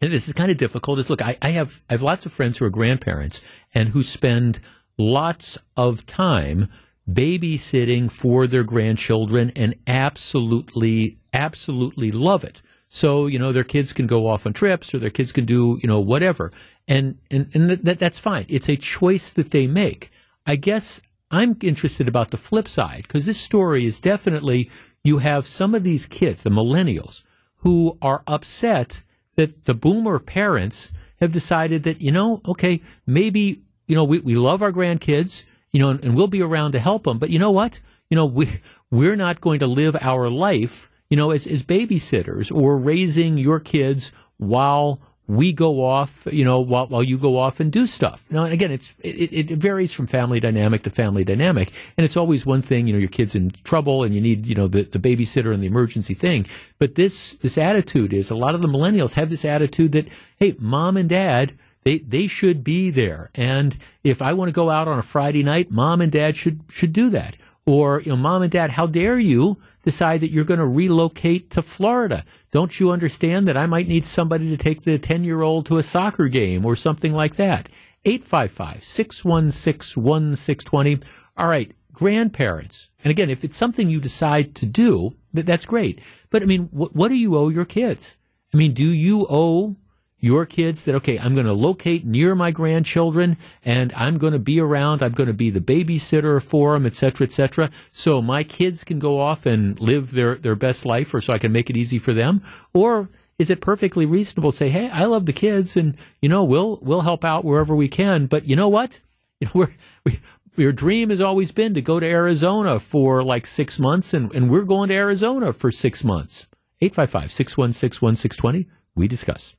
and 0.00 0.10
this 0.10 0.26
is 0.26 0.32
kind 0.32 0.50
of 0.50 0.56
difficult 0.56 0.98
is 0.98 1.10
look, 1.10 1.22
I, 1.22 1.36
I 1.42 1.50
have 1.50 1.82
I 1.90 1.92
have 1.92 2.02
lots 2.02 2.24
of 2.24 2.32
friends 2.32 2.58
who 2.58 2.64
are 2.64 2.70
grandparents 2.70 3.42
and 3.74 3.90
who 3.90 4.02
spend 4.02 4.60
lots 4.96 5.58
of 5.76 6.06
time 6.06 6.70
babysitting 7.08 8.10
for 8.10 8.46
their 8.46 8.64
grandchildren 8.64 9.52
and 9.56 9.74
absolutely, 9.86 11.18
absolutely 11.32 12.12
love 12.12 12.44
it. 12.44 12.62
So, 12.88 13.26
you 13.26 13.38
know, 13.38 13.52
their 13.52 13.64
kids 13.64 13.92
can 13.92 14.06
go 14.06 14.26
off 14.26 14.46
on 14.46 14.52
trips 14.52 14.94
or 14.94 14.98
their 14.98 15.10
kids 15.10 15.32
can 15.32 15.44
do, 15.44 15.78
you 15.82 15.88
know, 15.88 16.00
whatever. 16.00 16.50
And, 16.88 17.18
and, 17.30 17.50
and 17.54 17.70
that, 17.70 17.98
that's 17.98 18.18
fine. 18.18 18.46
It's 18.48 18.68
a 18.68 18.76
choice 18.76 19.32
that 19.32 19.50
they 19.50 19.66
make. 19.66 20.10
I 20.46 20.56
guess 20.56 21.00
I'm 21.30 21.56
interested 21.62 22.08
about 22.08 22.30
the 22.30 22.36
flip 22.36 22.66
side 22.66 23.02
because 23.02 23.24
this 23.24 23.40
story 23.40 23.84
is 23.84 24.00
definitely 24.00 24.70
you 25.04 25.18
have 25.18 25.46
some 25.46 25.74
of 25.74 25.84
these 25.84 26.06
kids, 26.06 26.42
the 26.42 26.50
millennials, 26.50 27.22
who 27.58 27.98
are 28.02 28.22
upset 28.26 29.02
that 29.36 29.64
the 29.64 29.74
boomer 29.74 30.18
parents 30.18 30.92
have 31.20 31.32
decided 31.32 31.82
that, 31.84 32.00
you 32.00 32.10
know, 32.10 32.40
okay, 32.46 32.80
maybe, 33.06 33.62
you 33.86 33.94
know, 33.94 34.04
we, 34.04 34.20
we 34.20 34.34
love 34.34 34.62
our 34.62 34.72
grandkids, 34.72 35.44
you 35.70 35.78
know, 35.78 35.90
and, 35.90 36.04
and 36.04 36.16
we'll 36.16 36.26
be 36.26 36.42
around 36.42 36.72
to 36.72 36.78
help 36.78 37.04
them. 37.04 37.18
But 37.18 37.30
you 37.30 37.38
know 37.38 37.50
what? 37.50 37.80
You 38.08 38.16
know, 38.16 38.26
we, 38.26 38.60
we're 38.90 39.16
not 39.16 39.40
going 39.40 39.60
to 39.60 39.66
live 39.66 39.96
our 40.00 40.28
life, 40.28 40.90
you 41.08 41.16
know, 41.16 41.30
as, 41.30 41.46
as 41.46 41.62
babysitters 41.62 42.54
or 42.54 42.78
raising 42.78 43.38
your 43.38 43.60
kids 43.60 44.12
while 44.38 45.00
we 45.30 45.52
go 45.52 45.84
off, 45.84 46.26
you 46.32 46.44
know, 46.44 46.58
while, 46.58 46.88
while 46.88 47.04
you 47.04 47.16
go 47.16 47.36
off 47.36 47.60
and 47.60 47.70
do 47.70 47.86
stuff. 47.86 48.24
Now, 48.30 48.44
again, 48.44 48.72
it's 48.72 48.94
it, 48.98 49.50
it 49.50 49.58
varies 49.58 49.92
from 49.92 50.08
family 50.08 50.40
dynamic 50.40 50.82
to 50.82 50.90
family 50.90 51.22
dynamic, 51.22 51.72
and 51.96 52.04
it's 52.04 52.16
always 52.16 52.44
one 52.44 52.62
thing. 52.62 52.88
You 52.88 52.94
know, 52.94 52.98
your 52.98 53.08
kid's 53.08 53.36
in 53.36 53.50
trouble, 53.62 54.02
and 54.02 54.12
you 54.12 54.20
need 54.20 54.46
you 54.46 54.56
know 54.56 54.66
the, 54.66 54.82
the 54.82 54.98
babysitter 54.98 55.54
and 55.54 55.62
the 55.62 55.68
emergency 55.68 56.14
thing. 56.14 56.46
But 56.78 56.96
this 56.96 57.34
this 57.34 57.56
attitude 57.56 58.12
is 58.12 58.30
a 58.30 58.34
lot 58.34 58.56
of 58.56 58.62
the 58.62 58.68
millennials 58.68 59.14
have 59.14 59.30
this 59.30 59.44
attitude 59.44 59.92
that 59.92 60.08
hey, 60.36 60.56
mom 60.58 60.96
and 60.96 61.08
dad. 61.08 61.54
They, 61.82 61.96
they 61.96 62.26
should 62.26 62.62
be 62.62 62.90
there. 62.90 63.30
And 63.34 63.74
if 64.04 64.20
I 64.20 64.34
want 64.34 64.50
to 64.50 64.52
go 64.52 64.68
out 64.68 64.86
on 64.86 64.98
a 64.98 65.02
Friday 65.02 65.42
night, 65.42 65.70
mom 65.70 66.02
and 66.02 66.12
dad 66.12 66.36
should, 66.36 66.60
should 66.68 66.92
do 66.92 67.08
that. 67.08 67.38
Or, 67.64 68.02
you 68.02 68.10
know, 68.10 68.18
mom 68.18 68.42
and 68.42 68.52
dad, 68.52 68.72
how 68.72 68.86
dare 68.86 69.18
you 69.18 69.56
decide 69.82 70.20
that 70.20 70.30
you're 70.30 70.44
going 70.44 70.60
to 70.60 70.66
relocate 70.66 71.50
to 71.50 71.62
Florida? 71.62 72.24
Don't 72.50 72.78
you 72.78 72.90
understand 72.90 73.48
that 73.48 73.56
I 73.56 73.66
might 73.66 73.88
need 73.88 74.06
somebody 74.06 74.48
to 74.50 74.56
take 74.56 74.82
the 74.82 74.98
10 74.98 75.24
year 75.24 75.42
old 75.42 75.66
to 75.66 75.78
a 75.78 75.82
soccer 75.82 76.28
game 76.28 76.64
or 76.64 76.76
something 76.76 77.12
like 77.12 77.36
that? 77.36 77.68
855 78.04 78.82
616 78.82 80.02
1620. 80.02 81.00
All 81.36 81.48
right, 81.48 81.72
grandparents. 81.92 82.90
And 83.04 83.10
again, 83.10 83.30
if 83.30 83.44
it's 83.44 83.56
something 83.56 83.88
you 83.88 84.00
decide 84.00 84.54
to 84.56 84.66
do, 84.66 85.14
that's 85.32 85.66
great. 85.66 86.00
But 86.30 86.42
I 86.42 86.46
mean, 86.46 86.68
what, 86.70 86.94
what 86.94 87.08
do 87.08 87.14
you 87.14 87.36
owe 87.36 87.48
your 87.48 87.64
kids? 87.64 88.16
I 88.52 88.56
mean, 88.56 88.72
do 88.72 88.84
you 88.84 89.26
owe 89.28 89.76
your 90.20 90.44
kids 90.46 90.84
that, 90.84 90.94
okay, 90.96 91.18
I'm 91.18 91.34
going 91.34 91.46
to 91.46 91.52
locate 91.52 92.04
near 92.04 92.34
my 92.34 92.50
grandchildren 92.50 93.36
and 93.64 93.92
I'm 93.94 94.18
going 94.18 94.34
to 94.34 94.38
be 94.38 94.60
around. 94.60 95.02
I'm 95.02 95.12
going 95.12 95.26
to 95.26 95.34
be 95.34 95.50
the 95.50 95.60
babysitter 95.60 96.42
for 96.42 96.74
them, 96.74 96.86
et 96.86 96.94
cetera, 96.94 97.26
et 97.26 97.32
cetera. 97.32 97.70
So 97.90 98.20
my 98.20 98.44
kids 98.44 98.84
can 98.84 98.98
go 98.98 99.18
off 99.18 99.46
and 99.46 99.80
live 99.80 100.10
their, 100.10 100.34
their 100.36 100.54
best 100.54 100.84
life 100.84 101.12
or 101.14 101.20
so 101.20 101.32
I 101.32 101.38
can 101.38 101.52
make 101.52 101.70
it 101.70 101.76
easy 101.76 101.98
for 101.98 102.12
them. 102.12 102.42
Or 102.74 103.08
is 103.38 103.50
it 103.50 103.62
perfectly 103.62 104.04
reasonable 104.04 104.52
to 104.52 104.56
say, 104.56 104.68
Hey, 104.68 104.90
I 104.90 105.06
love 105.06 105.26
the 105.26 105.32
kids 105.32 105.76
and, 105.76 105.96
you 106.20 106.28
know, 106.28 106.44
we'll, 106.44 106.78
we'll 106.82 107.00
help 107.00 107.24
out 107.24 107.44
wherever 107.44 107.74
we 107.74 107.88
can. 107.88 108.26
But 108.26 108.44
you 108.44 108.56
know 108.56 108.68
what? 108.68 109.00
You 109.42 109.46
know, 109.46 109.52
we're, 109.54 109.74
we, 110.04 110.20
your 110.56 110.72
dream 110.72 111.08
has 111.08 111.22
always 111.22 111.50
been 111.50 111.72
to 111.72 111.80
go 111.80 111.98
to 111.98 112.06
Arizona 112.06 112.78
for 112.78 113.22
like 113.22 113.46
six 113.46 113.78
months, 113.78 114.12
and, 114.12 114.30
and 114.34 114.50
we're 114.50 114.64
going 114.64 114.90
to 114.90 114.94
Arizona 114.94 115.54
for 115.54 115.70
six 115.70 116.04
months. 116.04 116.46
855 116.82 117.32
616 117.32 118.06
1620. 118.06 118.68
We 118.94 119.08
discuss. 119.08 119.56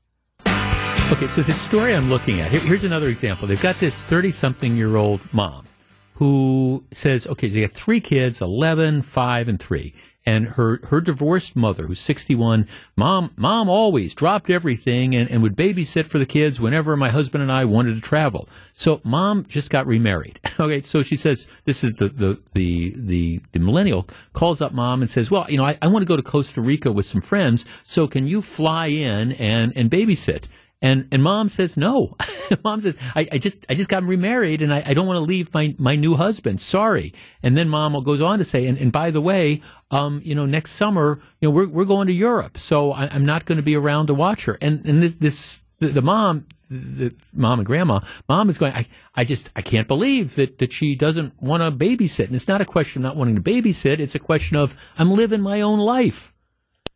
Okay, 1.11 1.27
so 1.27 1.41
the 1.41 1.51
story 1.51 1.93
I'm 1.93 2.09
looking 2.09 2.39
at, 2.39 2.51
here, 2.51 2.61
here's 2.61 2.85
another 2.85 3.09
example. 3.09 3.45
They've 3.45 3.61
got 3.61 3.75
this 3.75 4.01
30 4.05 4.31
something 4.31 4.77
year 4.77 4.95
old 4.95 5.19
mom 5.33 5.65
who 6.13 6.85
says, 6.91 7.27
okay, 7.27 7.49
they 7.49 7.59
have 7.61 7.73
three 7.73 7.99
kids, 7.99 8.39
11, 8.39 9.01
5, 9.01 9.49
and 9.49 9.59
3. 9.59 9.93
And 10.25 10.47
her, 10.49 10.79
her 10.85 11.01
divorced 11.01 11.53
mother, 11.53 11.87
who's 11.87 11.99
61, 11.99 12.65
mom, 12.95 13.33
mom 13.35 13.67
always 13.67 14.15
dropped 14.15 14.49
everything 14.49 15.13
and, 15.13 15.29
and 15.29 15.41
would 15.41 15.57
babysit 15.57 16.05
for 16.05 16.17
the 16.17 16.25
kids 16.25 16.61
whenever 16.61 16.95
my 16.95 17.09
husband 17.09 17.41
and 17.41 17.51
I 17.51 17.65
wanted 17.65 17.95
to 17.95 18.01
travel. 18.01 18.47
So 18.71 19.01
mom 19.03 19.45
just 19.49 19.69
got 19.69 19.87
remarried. 19.87 20.39
okay, 20.61 20.79
so 20.79 21.03
she 21.03 21.17
says, 21.17 21.45
this 21.65 21.83
is 21.83 21.95
the, 21.95 22.07
the, 22.07 22.41
the, 22.53 22.93
the, 22.95 23.41
the 23.51 23.59
millennial 23.59 24.07
calls 24.31 24.61
up 24.61 24.71
mom 24.71 25.01
and 25.01 25.11
says, 25.11 25.29
well, 25.29 25.45
you 25.49 25.57
know, 25.57 25.65
I, 25.65 25.77
I 25.81 25.87
want 25.87 26.03
to 26.03 26.07
go 26.07 26.15
to 26.15 26.23
Costa 26.23 26.61
Rica 26.61 26.89
with 26.89 27.05
some 27.05 27.21
friends, 27.21 27.65
so 27.83 28.07
can 28.07 28.27
you 28.27 28.41
fly 28.41 28.87
in 28.87 29.33
and, 29.33 29.73
and 29.75 29.91
babysit? 29.91 30.45
And 30.81 31.07
and 31.11 31.21
mom 31.21 31.47
says 31.49 31.77
no. 31.77 32.15
mom 32.63 32.81
says 32.81 32.97
I, 33.15 33.27
I, 33.31 33.37
just 33.37 33.65
I 33.69 33.75
just 33.75 33.87
got 33.89 34.03
remarried 34.03 34.61
and 34.61 34.73
I, 34.73 34.81
I 34.85 34.93
don't 34.95 35.05
want 35.05 35.17
to 35.17 35.23
leave 35.23 35.53
my, 35.53 35.75
my 35.77 35.95
new 35.95 36.15
husband. 36.15 36.59
Sorry. 36.59 37.13
And 37.43 37.55
then 37.55 37.69
mom 37.69 38.01
goes 38.03 38.21
on 38.21 38.39
to 38.39 38.45
say, 38.45 38.65
and, 38.65 38.77
and 38.79 38.91
by 38.91 39.11
the 39.11 39.21
way, 39.21 39.61
um, 39.91 40.21
you 40.23 40.33
know, 40.33 40.47
next 40.47 40.71
summer, 40.71 41.19
you 41.39 41.47
know, 41.47 41.51
we're 41.53 41.67
we're 41.67 41.85
going 41.85 42.07
to 42.07 42.13
Europe, 42.13 42.57
so 42.57 42.91
I, 42.91 43.15
am 43.15 43.25
not 43.25 43.45
going 43.45 43.57
to 43.57 43.63
be 43.63 43.75
around 43.75 44.07
to 44.07 44.13
watch 44.13 44.45
her. 44.45 44.57
And 44.59 44.83
and 44.85 45.03
this, 45.03 45.13
this 45.13 45.63
the, 45.79 45.89
the 45.89 46.01
mom 46.01 46.47
the 46.71 47.13
mom 47.33 47.59
and 47.59 47.65
grandma, 47.65 47.99
mom 48.29 48.49
is 48.49 48.57
going, 48.57 48.73
I, 48.73 48.87
I 49.13 49.25
just, 49.25 49.49
I 49.57 49.61
can't 49.61 49.89
believe 49.89 50.35
that, 50.35 50.59
that 50.59 50.71
she 50.71 50.95
doesn't 50.95 51.33
want 51.41 51.61
to 51.61 51.69
babysit. 51.69 52.27
And 52.27 52.35
it's 52.35 52.47
not 52.47 52.61
a 52.61 52.65
question 52.65 53.01
of 53.01 53.03
not 53.03 53.17
wanting 53.17 53.35
to 53.35 53.41
babysit. 53.41 53.99
It's 53.99 54.15
a 54.15 54.19
question 54.19 54.55
of, 54.55 54.73
I'm 54.97 55.11
living 55.11 55.41
my 55.41 55.59
own 55.59 55.79
life. 55.79 56.33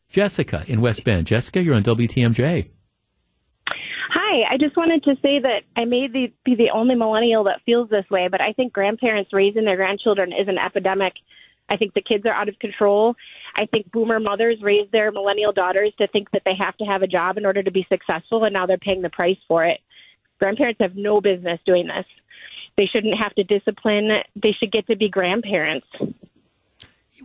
Jessica 0.08 0.64
in 0.68 0.80
West 0.80 1.04
Bend. 1.04 1.28
Jessica, 1.28 1.62
you're 1.62 1.76
on 1.76 1.84
WTMJ. 1.84 2.70
Hi, 4.18 4.44
I 4.50 4.58
just 4.58 4.78
wanted 4.78 5.04
to 5.04 5.16
say 5.16 5.40
that 5.40 5.64
I 5.76 5.84
may 5.84 6.08
be 6.08 6.32
the 6.46 6.70
only 6.74 6.96
millennial 6.96 7.44
that 7.46 7.60
feels 7.66 7.90
this 7.90 8.06
way, 8.10 8.30
but 8.32 8.42
I 8.42 8.54
think 8.54 8.72
grandparents 8.72 9.32
raising 9.34 9.66
their 9.66 9.76
grandchildren 9.76 10.32
is 10.32 10.48
an 10.48 10.58
epidemic. 10.58 11.14
I 11.68 11.76
think 11.76 11.94
the 11.94 12.02
kids 12.02 12.26
are 12.26 12.32
out 12.32 12.48
of 12.48 12.58
control. 12.60 13.16
I 13.56 13.66
think 13.66 13.92
boomer 13.92 14.22
mothers 14.22 14.62
raise 14.62 14.90
their 14.92 15.12
millennial 15.12 15.52
daughters 15.52 15.92
to 15.98 16.08
think 16.08 16.32
that 16.32 16.44
they 16.46 16.56
have 16.58 16.78
to 16.78 16.86
have 16.86 17.02
a 17.02 17.08
job 17.08 17.38
in 17.38 17.46
order 17.46 17.62
to 17.62 17.72
be 17.72 17.86
successful, 17.90 18.46
and 18.46 18.54
now 18.54 18.66
they're 18.66 18.78
paying 18.78 19.02
the 19.02 19.10
price 19.10 19.38
for 19.50 19.66
it. 19.66 19.80
Grandparents 20.40 20.80
have 20.80 20.96
no 20.96 21.20
business 21.20 21.60
doing 21.66 21.88
this. 21.88 22.06
They 22.78 22.86
shouldn't 22.86 23.18
have 23.18 23.36
to 23.36 23.44
discipline. 23.44 24.10
They 24.36 24.52
should 24.52 24.72
get 24.72 24.88
to 24.88 24.96
be 24.96 25.10
grandparents. 25.10 25.88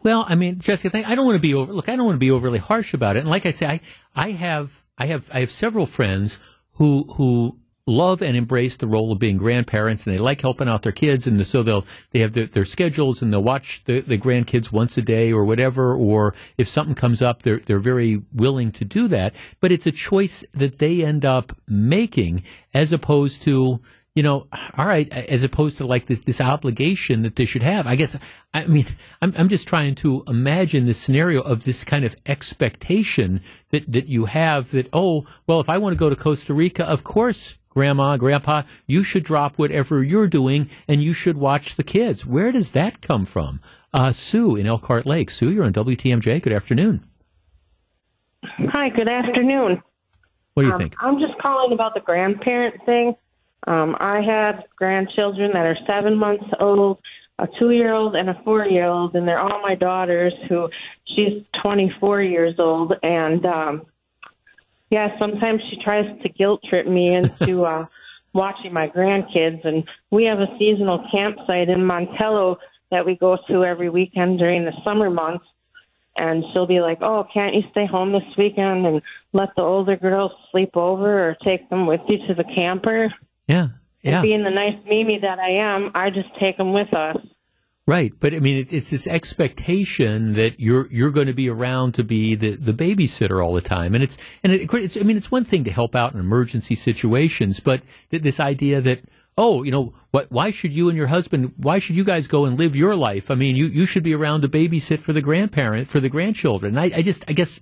Well, 0.03 0.25
I 0.29 0.35
mean, 0.35 0.59
Jessica, 0.59 1.09
I 1.09 1.15
don't 1.15 1.27
want 1.27 1.37
to 1.37 1.41
be 1.41 1.55
over. 1.55 1.73
Look, 1.73 1.89
I 1.89 1.95
don't 1.95 2.07
want 2.07 2.17
to 2.17 2.21
be 2.21 2.31
overly 2.31 2.59
harsh 2.59 2.95
about 2.95 3.17
it. 3.17 3.21
And 3.21 3.29
like 3.29 3.47
I 3.47 3.51
say, 3.51 3.67
I, 3.67 3.81
I 4.15 4.31
have, 4.33 4.85
I 4.99 5.07
have, 5.07 5.29
I 5.33 5.41
have 5.41 5.51
several 5.51 5.87
friends 5.87 6.39
who 6.81 7.05
who 7.17 7.59
love 7.87 8.23
and 8.23 8.37
embrace 8.39 8.77
the 8.77 8.87
role 8.87 9.13
of 9.13 9.19
being 9.19 9.37
grandparents 9.37 10.07
and 10.07 10.15
they 10.15 10.19
like 10.19 10.41
helping 10.41 10.69
out 10.69 10.83
their 10.83 10.93
kids 10.93 11.27
and 11.27 11.47
so 11.47 11.63
they'll 11.63 11.85
they 12.13 12.21
have 12.21 12.33
their, 12.33 12.47
their, 12.47 12.65
schedules 12.65 13.21
and 13.21 13.33
they'll 13.33 13.43
watch 13.43 13.85
the, 13.85 14.01
the 14.01 14.17
grandkids 14.17 14.73
once 14.73 14.97
a 14.97 15.03
day 15.03 15.31
or 15.31 15.45
whatever 15.45 15.95
or 15.95 16.35
if 16.57 16.67
something 16.67 16.95
comes 16.95 17.21
up 17.21 17.43
they're 17.43 17.59
they're 17.59 17.79
very 17.79 18.23
willing 18.33 18.73
to 18.73 18.85
do 18.87 19.09
that. 19.09 19.35
But 19.61 19.73
it's 19.73 19.87
a 19.87 19.93
choice 19.93 20.43
that 20.55 20.79
they 20.79 21.05
end 21.05 21.27
up 21.27 21.55
making 21.69 22.45
as 22.73 22.93
opposed 22.93 23.43
to 23.43 23.83
you 24.15 24.23
know, 24.23 24.47
all 24.77 24.87
right, 24.87 25.09
as 25.13 25.45
opposed 25.45 25.79
to 25.79 25.87
like 25.87 26.07
this, 26.07 26.21
this 26.21 26.41
obligation 26.41 27.23
that 27.23 27.37
they 27.37 27.45
should 27.45 27.63
have. 27.63 27.87
I 27.87 27.95
guess, 27.95 28.19
I 28.53 28.67
mean, 28.67 28.87
I'm, 29.23 29.33
I'm 29.39 29.49
just 29.49 29.69
trying 29.69 29.95
to 29.97 30.25
imagine 30.27 30.87
the 30.87 30.95
scenario 30.95 31.43
of 31.43 31.65
this 31.65 31.85
kind 31.85 32.05
of 32.05 32.17
expectation 32.27 33.41
that, 33.71 33.91
that 33.91 34.09
you 34.09 34.25
have 34.25 34.73
that, 34.73 34.89
oh, 34.93 35.27
well, 35.47 35.61
if 35.61 35.69
I 35.69 35.79
want 35.79 35.93
to 35.93 35.99
go 35.99 36.11
to 36.11 36.17
Costa 36.17 36.53
Rica, 36.53 36.85
of 36.85 37.05
course, 37.05 37.59
grandma, 37.69 38.17
grandpa, 38.17 38.63
you 38.87 39.05
should 39.05 39.23
drop 39.23 39.59
whatever 39.59 40.03
you're 40.03 40.27
doing 40.27 40.69
and 40.89 41.03
you 41.03 41.13
should 41.13 41.37
watch 41.37 41.77
the 41.77 41.85
kids. 41.85 42.27
Where 42.27 42.51
does 42.51 42.73
that 42.73 43.01
come 43.01 43.25
from? 43.25 43.61
Uh, 43.95 44.11
Sue 44.11 44.57
in 44.57 44.67
Elkhart 44.67 45.07
Lake. 45.07 45.31
Sue, 45.31 45.53
you're 45.53 45.65
on 45.65 45.73
WTMJ. 45.73 46.43
Good 46.43 46.53
afternoon. 46.53 47.05
Hi, 48.45 48.89
good 48.89 49.09
afternoon. 49.09 49.83
What 50.55 50.65
do 50.65 50.67
you 50.69 50.75
um, 50.75 50.81
think? 50.81 50.97
I'm 51.01 51.19
just 51.21 51.39
calling 51.41 51.73
about 51.73 51.95
the 51.95 52.01
grandparent 52.01 52.85
thing. 52.85 53.15
Um, 53.67 53.97
I 54.01 54.21
have 54.23 54.65
grandchildren 54.77 55.53
that 55.53 55.67
are 55.67 55.77
seven 55.89 56.17
months 56.17 56.45
old, 56.59 56.99
a 57.39 57.47
two 57.59 57.71
year 57.71 57.93
old, 57.93 58.17
and 58.17 58.31
a 58.31 58.41
four 58.45 58.65
year 58.65 58.87
old, 58.87 59.15
and 59.15 59.29
they're 59.29 59.43
all 59.43 59.61
my 59.61 59.75
daughters 59.75 60.33
who 60.49 60.69
she's 61.07 61.45
24 61.63 62.23
years 62.23 62.55
old. 62.59 62.95
And 63.03 63.45
um, 63.45 63.87
yeah, 64.91 65.19
sometimes 65.21 65.61
she 65.71 65.83
tries 65.83 66.07
to 66.23 66.29
guilt 66.29 66.63
trip 66.69 66.87
me 66.87 67.15
into 67.15 67.65
uh, 67.65 67.87
watching 68.33 68.73
my 68.73 68.89
grandkids. 68.89 69.65
And 69.65 69.85
we 70.11 70.25
have 70.25 70.41
a 70.41 70.57
seasonal 70.59 71.07
campsite 71.13 71.69
in 71.69 71.81
Montello 71.81 72.57
that 72.91 73.05
we 73.05 73.17
go 73.17 73.39
to 73.49 73.65
every 73.65 73.91
weekend 73.91 74.39
during 74.39 74.65
the 74.65 74.73
summer 74.87 75.11
months. 75.11 75.45
And 76.19 76.45
she'll 76.53 76.67
be 76.67 76.81
like, 76.81 76.99
"Oh, 77.03 77.25
can't 77.33 77.55
you 77.55 77.63
stay 77.71 77.87
home 77.87 78.13
this 78.13 78.37
weekend 78.37 78.85
and 78.85 79.01
let 79.33 79.51
the 79.57 79.63
older 79.63 79.97
girls 79.97 80.33
sleep 80.51 80.77
over, 80.77 81.29
or 81.29 81.37
take 81.41 81.71
them 81.71 81.87
with 81.87 82.01
you 82.09 82.27
to 82.27 82.35
the 82.35 82.45
camper?" 82.45 83.15
Yeah. 83.51 83.69
Yeah. 84.03 84.21
And 84.21 84.23
being 84.23 84.45
the 84.45 84.51
nice 84.51 84.79
Mimi 84.87 85.19
that 85.21 85.39
I 85.39 85.61
am, 85.61 85.91
I 85.95 86.11
just 86.11 86.29
take 86.41 86.57
them 86.57 86.73
with 86.73 86.95
us. 86.95 87.17
Right, 87.87 88.13
but 88.21 88.33
I 88.33 88.39
mean, 88.39 88.59
it, 88.59 88.73
it's 88.73 88.91
this 88.91 89.09
expectation 89.09 90.35
that 90.35 90.61
you're 90.61 90.87
you're 90.93 91.11
going 91.11 91.27
to 91.27 91.33
be 91.33 91.51
around 91.51 91.95
to 91.95 92.05
be 92.05 92.37
the, 92.37 92.55
the 92.55 92.73
babysitter 92.73 93.45
all 93.45 93.53
the 93.53 93.61
time, 93.61 93.95
and 93.95 94.05
it's 94.05 94.17
and 94.45 94.53
it, 94.53 94.73
it's 94.73 94.97
I 94.97 95.01
mean, 95.01 95.17
it's 95.17 95.31
one 95.33 95.45
thing 95.45 95.65
to 95.65 95.73
help 95.73 95.97
out 95.97 96.15
in 96.15 96.21
emergency 96.21 96.77
situations, 96.77 97.59
but 97.59 97.83
th- 98.11 98.23
this 98.23 98.39
idea 98.39 98.81
that 98.81 99.01
oh, 99.37 99.63
you 99.63 99.71
know, 99.71 99.95
what, 100.11 100.31
why 100.31 100.51
should 100.51 100.71
you 100.71 100.89
and 100.89 100.99
your 100.99 101.07
husband, 101.07 101.55
why 101.57 101.79
should 101.79 101.97
you 101.97 102.05
guys 102.05 102.27
go 102.27 102.45
and 102.45 102.59
live 102.59 102.77
your 102.77 102.95
life? 102.95 103.31
I 103.31 103.35
mean, 103.35 103.57
you, 103.57 103.67
you 103.67 103.87
should 103.87 104.03
be 104.03 104.15
around 104.15 104.43
to 104.43 104.49
babysit 104.49 105.01
for 105.01 105.15
the 105.15 105.23
grandparent, 105.23 105.89
for 105.89 105.99
the 105.99 106.11
grandchildren. 106.11 106.77
I, 106.77 106.91
I 106.97 107.03
just, 107.03 107.25
I 107.27 107.33
guess 107.33 107.59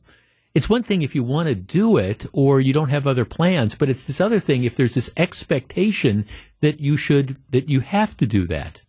it's 0.55 0.69
one 0.69 0.83
thing 0.83 1.03
if 1.03 1.15
you 1.15 1.23
want 1.23 1.49
to 1.49 1.55
do 1.55 1.97
it 1.97 2.27
or 2.33 2.61
you 2.61 2.73
don't 2.73 2.89
have 2.89 3.07
other 3.07 3.25
plans, 3.25 3.75
but 3.75 3.89
it's 3.89 4.05
this 4.05 4.21
other 4.21 4.39
thing 4.39 4.65
if 4.65 4.77
there's 4.77 4.95
this 4.95 5.11
expectation 5.17 6.27
that 6.61 6.81
you 6.81 6.97
should, 6.97 7.37
that 7.51 7.69
you 7.69 7.81
have 7.81 8.17
to 8.17 8.27
do 8.27 8.47
that. 8.47 8.83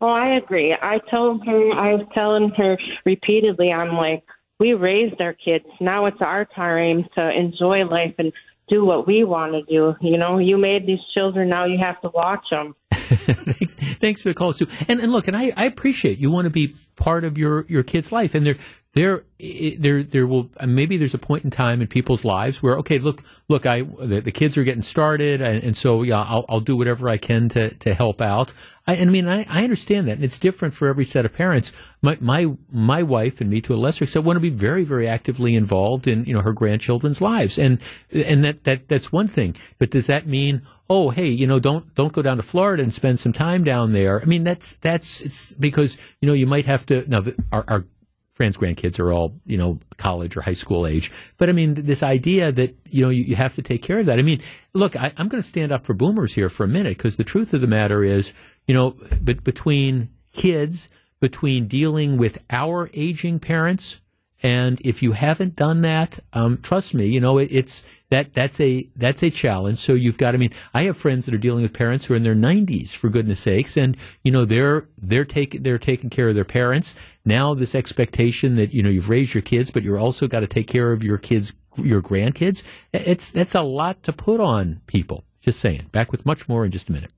Oh, 0.00 0.08
I 0.08 0.36
agree. 0.36 0.72
I 0.72 0.98
told 1.12 1.46
her, 1.46 1.72
I 1.72 1.94
was 1.94 2.06
telling 2.14 2.50
her 2.56 2.78
repeatedly, 3.04 3.70
I'm 3.70 3.96
like, 3.96 4.24
we 4.58 4.74
raised 4.74 5.22
our 5.22 5.34
kids. 5.34 5.66
Now 5.80 6.04
it's 6.04 6.20
our 6.22 6.44
time 6.44 7.04
to 7.16 7.30
enjoy 7.30 7.84
life 7.84 8.14
and 8.18 8.32
do 8.68 8.84
what 8.84 9.06
we 9.06 9.24
want 9.24 9.52
to 9.52 9.62
do. 9.62 9.94
You 10.00 10.16
know, 10.16 10.38
you 10.38 10.56
made 10.56 10.86
these 10.86 11.00
children, 11.16 11.48
now 11.48 11.66
you 11.66 11.78
have 11.80 12.00
to 12.02 12.10
watch 12.14 12.44
them. 12.50 12.74
thanks, 12.92 13.74
thanks, 13.74 14.22
for 14.22 14.28
the 14.30 14.34
call, 14.34 14.52
Sue. 14.52 14.66
And, 14.88 15.00
and 15.00 15.12
look, 15.12 15.28
and 15.28 15.36
I, 15.36 15.52
I 15.56 15.64
appreciate 15.64 16.18
you 16.18 16.30
want 16.30 16.46
to 16.46 16.50
be 16.50 16.76
part 16.96 17.24
of 17.24 17.36
your, 17.36 17.66
your 17.68 17.82
kid's 17.82 18.12
life. 18.12 18.34
And 18.34 18.46
there, 18.46 18.56
there, 18.92 19.22
there, 19.38 20.02
there 20.02 20.26
will 20.26 20.50
uh, 20.56 20.66
maybe 20.66 20.96
there's 20.96 21.14
a 21.14 21.18
point 21.18 21.44
in 21.44 21.50
time 21.50 21.80
in 21.80 21.86
people's 21.86 22.24
lives 22.24 22.60
where 22.60 22.76
okay, 22.78 22.98
look, 22.98 23.22
look, 23.48 23.64
I 23.64 23.82
the, 23.82 24.20
the 24.20 24.32
kids 24.32 24.58
are 24.58 24.64
getting 24.64 24.82
started, 24.82 25.40
and, 25.40 25.62
and 25.62 25.76
so 25.76 26.02
yeah, 26.02 26.22
I'll, 26.22 26.44
I'll 26.48 26.60
do 26.60 26.76
whatever 26.76 27.08
I 27.08 27.16
can 27.16 27.48
to 27.50 27.70
to 27.72 27.94
help 27.94 28.20
out. 28.20 28.52
I, 28.88 28.96
I 28.96 29.04
mean, 29.04 29.28
I, 29.28 29.46
I 29.48 29.62
understand 29.62 30.08
that, 30.08 30.14
and 30.14 30.24
it's 30.24 30.40
different 30.40 30.74
for 30.74 30.88
every 30.88 31.04
set 31.04 31.24
of 31.24 31.32
parents. 31.32 31.70
My 32.02 32.18
my 32.20 32.56
my 32.72 33.04
wife 33.04 33.40
and 33.40 33.48
me, 33.48 33.60
to 33.60 33.74
a 33.74 33.76
lesser 33.76 34.02
extent, 34.02 34.26
want 34.26 34.36
to 34.36 34.40
be 34.40 34.50
very 34.50 34.82
very 34.82 35.06
actively 35.06 35.54
involved 35.54 36.08
in 36.08 36.24
you 36.24 36.34
know 36.34 36.40
her 36.40 36.52
grandchildren's 36.52 37.20
lives, 37.20 37.58
and 37.58 37.78
and 38.12 38.44
that 38.44 38.64
that 38.64 38.88
that's 38.88 39.12
one 39.12 39.28
thing. 39.28 39.54
But 39.78 39.92
does 39.92 40.08
that 40.08 40.26
mean 40.26 40.62
oh 40.88 41.10
hey 41.10 41.28
you 41.28 41.46
know 41.46 41.60
don't 41.60 41.94
don't 41.94 42.12
go 42.12 42.22
down 42.22 42.38
to 42.38 42.42
Florida 42.42 42.82
and 42.82 42.92
spend 42.92 43.20
some 43.20 43.32
time 43.32 43.62
down 43.62 43.92
there? 43.92 44.20
I 44.20 44.24
mean 44.24 44.42
that's 44.42 44.72
that's 44.78 45.20
it's 45.20 45.52
because 45.52 45.96
you 46.20 46.26
know 46.26 46.34
you 46.34 46.48
might 46.48 46.66
have 46.66 46.84
to 46.86 47.08
now 47.08 47.20
the, 47.20 47.36
our, 47.52 47.64
our 47.68 47.84
Fran's 48.32 48.56
grandkids 48.56 48.98
are 48.98 49.12
all, 49.12 49.38
you 49.44 49.58
know, 49.58 49.78
college 49.96 50.36
or 50.36 50.42
high 50.42 50.54
school 50.54 50.86
age. 50.86 51.12
But 51.36 51.48
I 51.48 51.52
mean, 51.52 51.74
this 51.74 52.02
idea 52.02 52.50
that, 52.52 52.74
you 52.88 53.02
know, 53.02 53.10
you, 53.10 53.24
you 53.24 53.36
have 53.36 53.54
to 53.56 53.62
take 53.62 53.82
care 53.82 53.98
of 53.98 54.06
that. 54.06 54.18
I 54.18 54.22
mean, 54.22 54.40
look, 54.72 54.96
I, 54.96 55.12
am 55.18 55.28
going 55.28 55.42
to 55.42 55.48
stand 55.48 55.72
up 55.72 55.84
for 55.84 55.94
boomers 55.94 56.34
here 56.34 56.48
for 56.48 56.64
a 56.64 56.68
minute 56.68 56.96
because 56.96 57.16
the 57.16 57.24
truth 57.24 57.52
of 57.52 57.60
the 57.60 57.66
matter 57.66 58.02
is, 58.02 58.32
you 58.66 58.74
know, 58.74 58.96
but 59.22 59.44
between 59.44 60.08
kids, 60.32 60.88
between 61.20 61.66
dealing 61.66 62.16
with 62.16 62.42
our 62.50 62.88
aging 62.94 63.40
parents, 63.40 64.00
and 64.42 64.80
if 64.82 65.02
you 65.02 65.12
haven't 65.12 65.56
done 65.56 65.82
that, 65.82 66.18
um, 66.32 66.58
trust 66.58 66.94
me, 66.94 67.06
you 67.06 67.20
know, 67.20 67.38
it, 67.38 67.48
it's, 67.50 67.84
that 68.10 68.32
that's 68.32 68.60
a 68.60 68.88
that's 68.96 69.22
a 69.22 69.30
challenge. 69.30 69.78
So 69.78 69.94
you've 69.94 70.18
got. 70.18 70.34
I 70.34 70.38
mean, 70.38 70.52
I 70.74 70.82
have 70.82 70.96
friends 70.96 71.26
that 71.26 71.34
are 71.34 71.38
dealing 71.38 71.62
with 71.62 71.72
parents 71.72 72.06
who 72.06 72.14
are 72.14 72.16
in 72.16 72.24
their 72.24 72.34
90s, 72.34 72.90
for 72.90 73.08
goodness 73.08 73.40
sakes, 73.40 73.76
and 73.76 73.96
you 74.24 74.32
know 74.32 74.44
they're 74.44 74.88
they're 74.98 75.24
taking 75.24 75.62
they're 75.62 75.78
taking 75.78 76.10
care 76.10 76.28
of 76.28 76.34
their 76.34 76.44
parents. 76.44 76.94
Now 77.24 77.54
this 77.54 77.74
expectation 77.74 78.56
that 78.56 78.74
you 78.74 78.82
know 78.82 78.90
you've 78.90 79.08
raised 79.08 79.32
your 79.32 79.42
kids, 79.42 79.70
but 79.70 79.84
you're 79.84 79.98
also 79.98 80.26
got 80.26 80.40
to 80.40 80.48
take 80.48 80.66
care 80.66 80.92
of 80.92 81.04
your 81.04 81.18
kids, 81.18 81.54
your 81.76 82.02
grandkids. 82.02 82.64
It's 82.92 83.30
that's 83.30 83.54
a 83.54 83.62
lot 83.62 84.02
to 84.02 84.12
put 84.12 84.40
on 84.40 84.80
people. 84.86 85.24
Just 85.40 85.60
saying. 85.60 85.86
Back 85.92 86.12
with 86.12 86.26
much 86.26 86.48
more 86.48 86.64
in 86.64 86.70
just 86.70 86.88
a 86.88 86.92
minute. 86.92 87.12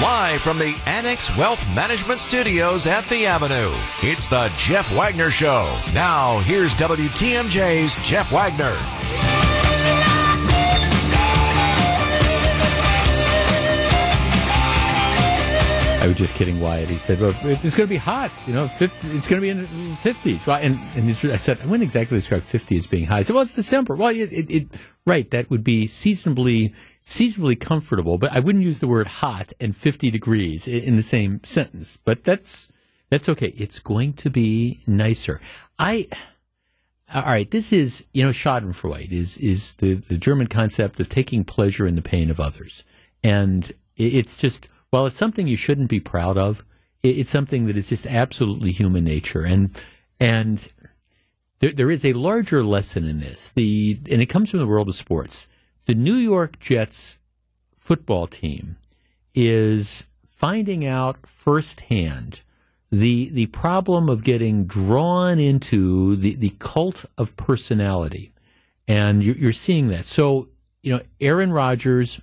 Live 0.00 0.40
from 0.40 0.56
the 0.56 0.74
Annex 0.86 1.36
Wealth 1.36 1.68
Management 1.74 2.20
Studios 2.20 2.86
at 2.86 3.06
the 3.10 3.26
Avenue, 3.26 3.70
it's 4.02 4.28
the 4.28 4.50
Jeff 4.56 4.90
Wagner 4.94 5.28
Show. 5.28 5.78
Now, 5.92 6.38
here's 6.40 6.72
WTMJ's 6.72 7.96
Jeff 7.96 8.32
Wagner. 8.32 8.78
I 16.00 16.06
was 16.06 16.16
just 16.16 16.34
kidding 16.34 16.58
Wyatt. 16.60 16.88
He 16.88 16.94
said, 16.94 17.20
well, 17.20 17.34
it's 17.44 17.74
going 17.74 17.86
to 17.86 17.92
be 17.92 17.98
hot. 17.98 18.30
You 18.46 18.54
know, 18.54 18.68
50, 18.68 19.08
it's 19.08 19.28
going 19.28 19.38
to 19.38 19.42
be 19.42 19.50
in 19.50 19.60
the 19.60 19.66
50s. 19.66 20.46
Well, 20.46 20.56
and, 20.56 20.78
and 20.96 21.10
I 21.10 21.36
said, 21.36 21.60
I 21.60 21.66
wouldn't 21.66 21.82
exactly 21.82 22.16
describe 22.16 22.40
50 22.40 22.78
as 22.78 22.86
being 22.86 23.04
high. 23.04 23.18
I 23.18 23.22
said, 23.22 23.34
well, 23.34 23.42
it's 23.42 23.54
December. 23.54 23.96
Well, 23.96 24.08
it, 24.08 24.32
it, 24.32 24.50
it, 24.50 24.68
right, 25.04 25.30
that 25.30 25.50
would 25.50 25.62
be 25.62 25.86
seasonably, 25.86 26.72
seasonably 27.00 27.56
comfortable, 27.56 28.18
but 28.18 28.32
I 28.32 28.40
wouldn't 28.40 28.64
use 28.64 28.80
the 28.80 28.88
word 28.88 29.06
hot 29.06 29.52
and 29.60 29.76
50 29.76 30.10
degrees 30.10 30.68
in 30.68 30.96
the 30.96 31.02
same 31.02 31.42
sentence. 31.44 31.98
But 32.04 32.24
that's, 32.24 32.68
that's 33.08 33.28
okay. 33.28 33.48
It's 33.56 33.78
going 33.78 34.12
to 34.14 34.30
be 34.30 34.82
nicer. 34.86 35.40
I, 35.78 36.08
all 37.12 37.22
right, 37.22 37.50
this 37.50 37.72
is, 37.72 38.06
you 38.12 38.22
know, 38.22 38.30
Schadenfreude 38.30 39.12
is, 39.12 39.36
is 39.38 39.72
the, 39.76 39.94
the 39.94 40.18
German 40.18 40.46
concept 40.46 41.00
of 41.00 41.08
taking 41.08 41.44
pleasure 41.44 41.86
in 41.86 41.96
the 41.96 42.02
pain 42.02 42.30
of 42.30 42.38
others. 42.38 42.84
And 43.24 43.72
it's 43.96 44.36
just, 44.36 44.68
while 44.90 45.06
it's 45.06 45.16
something 45.16 45.46
you 45.46 45.56
shouldn't 45.56 45.88
be 45.88 46.00
proud 46.00 46.38
of, 46.38 46.64
it's 47.02 47.30
something 47.30 47.66
that 47.66 47.76
is 47.76 47.88
just 47.88 48.06
absolutely 48.06 48.72
human 48.72 49.04
nature. 49.04 49.44
And 49.44 49.70
and 50.18 50.70
there, 51.60 51.72
there 51.72 51.90
is 51.90 52.04
a 52.04 52.12
larger 52.12 52.62
lesson 52.62 53.06
in 53.06 53.20
this. 53.20 53.50
The 53.50 53.98
and 54.10 54.20
it 54.20 54.26
comes 54.26 54.50
from 54.50 54.60
the 54.60 54.66
world 54.66 54.88
of 54.88 54.96
sports. 54.96 55.48
The 55.86 55.94
New 55.94 56.14
York 56.14 56.58
Jets 56.58 57.18
football 57.76 58.26
team 58.26 58.76
is 59.34 60.04
finding 60.24 60.86
out 60.86 61.26
firsthand 61.26 62.42
the 62.90 63.30
the 63.30 63.46
problem 63.46 64.08
of 64.08 64.24
getting 64.24 64.64
drawn 64.64 65.38
into 65.38 66.16
the, 66.16 66.34
the 66.34 66.54
cult 66.58 67.04
of 67.16 67.36
personality. 67.36 68.32
And 68.88 69.22
you're, 69.22 69.36
you're 69.36 69.52
seeing 69.52 69.88
that. 69.88 70.06
So, 70.06 70.48
you 70.82 70.92
know, 70.92 71.02
Aaron 71.20 71.52
Rodgers 71.52 72.20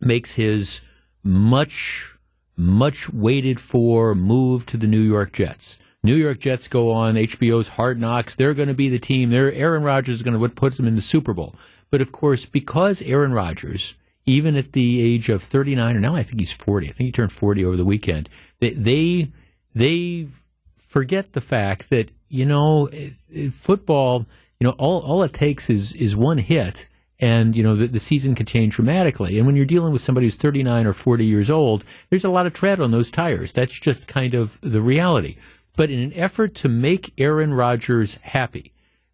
makes 0.00 0.34
his 0.34 0.80
much, 1.22 2.16
much 2.56 3.08
waited 3.10 3.60
for 3.60 4.14
move 4.14 4.66
to 4.66 4.76
the 4.76 4.88
New 4.88 5.00
York 5.00 5.32
Jets. 5.32 5.78
New 6.02 6.14
York 6.16 6.38
Jets 6.40 6.68
go 6.68 6.90
on 6.90 7.14
HBO's 7.14 7.68
Hard 7.68 8.00
Knocks. 8.00 8.34
They're 8.34 8.54
going 8.54 8.68
to 8.68 8.74
be 8.74 8.88
the 8.88 8.98
team. 8.98 9.30
They're, 9.30 9.52
Aaron 9.52 9.82
Rodgers 9.82 10.16
is 10.16 10.22
going 10.22 10.40
to 10.40 10.48
put 10.48 10.76
them 10.76 10.86
in 10.86 10.96
the 10.96 11.02
Super 11.02 11.34
Bowl. 11.34 11.54
But 11.90 12.00
of 12.00 12.12
course, 12.12 12.44
because 12.44 13.02
Aaron 13.02 13.32
Rodgers, 13.32 13.94
even 14.26 14.56
at 14.56 14.72
the 14.72 15.00
age 15.00 15.28
of 15.28 15.42
39, 15.42 15.96
or 15.96 16.00
now 16.00 16.14
I 16.14 16.22
think 16.22 16.40
he's 16.40 16.52
40, 16.52 16.88
I 16.88 16.92
think 16.92 17.06
he 17.06 17.12
turned 17.12 17.32
40 17.32 17.64
over 17.64 17.76
the 17.76 17.84
weekend, 17.84 18.28
they, 18.60 18.70
they, 18.70 19.30
they 19.74 20.28
forget 20.76 21.32
the 21.32 21.40
fact 21.40 21.90
that, 21.90 22.10
you 22.28 22.44
know, 22.44 22.86
eh, 22.86 23.10
eh, 23.34 23.50
football, 23.50 24.26
you 24.60 24.66
know, 24.66 24.74
all, 24.78 25.00
all 25.00 25.22
it 25.22 25.32
takes 25.32 25.70
is, 25.70 25.94
is 25.94 26.14
one 26.14 26.38
hit 26.38 26.88
and 27.20 27.56
you 27.56 27.62
know 27.62 27.74
the, 27.74 27.86
the 27.86 28.00
season 28.00 28.34
can 28.34 28.46
change 28.46 28.76
dramatically. 28.76 29.38
And 29.38 29.46
when 29.46 29.56
you're 29.56 29.66
dealing 29.66 29.92
with 29.92 30.02
somebody 30.02 30.26
who's 30.26 30.36
39 30.36 30.86
or 30.86 30.92
40 30.92 31.24
years 31.24 31.50
old, 31.50 31.84
there's 32.10 32.24
a 32.24 32.30
lot 32.30 32.46
of 32.46 32.52
tread 32.52 32.80
on 32.80 32.90
those 32.90 33.10
tires. 33.10 33.52
That's 33.52 33.78
just 33.78 34.06
kind 34.06 34.34
of 34.34 34.60
the 34.60 34.80
reality. 34.80 35.36
But 35.76 35.90
in 35.90 36.00
an 36.00 36.12
effort 36.14 36.54
to 36.56 36.68
make 36.68 37.12
Aaron 37.18 37.54
Rodgers 37.54 38.16
happy, 38.16 38.72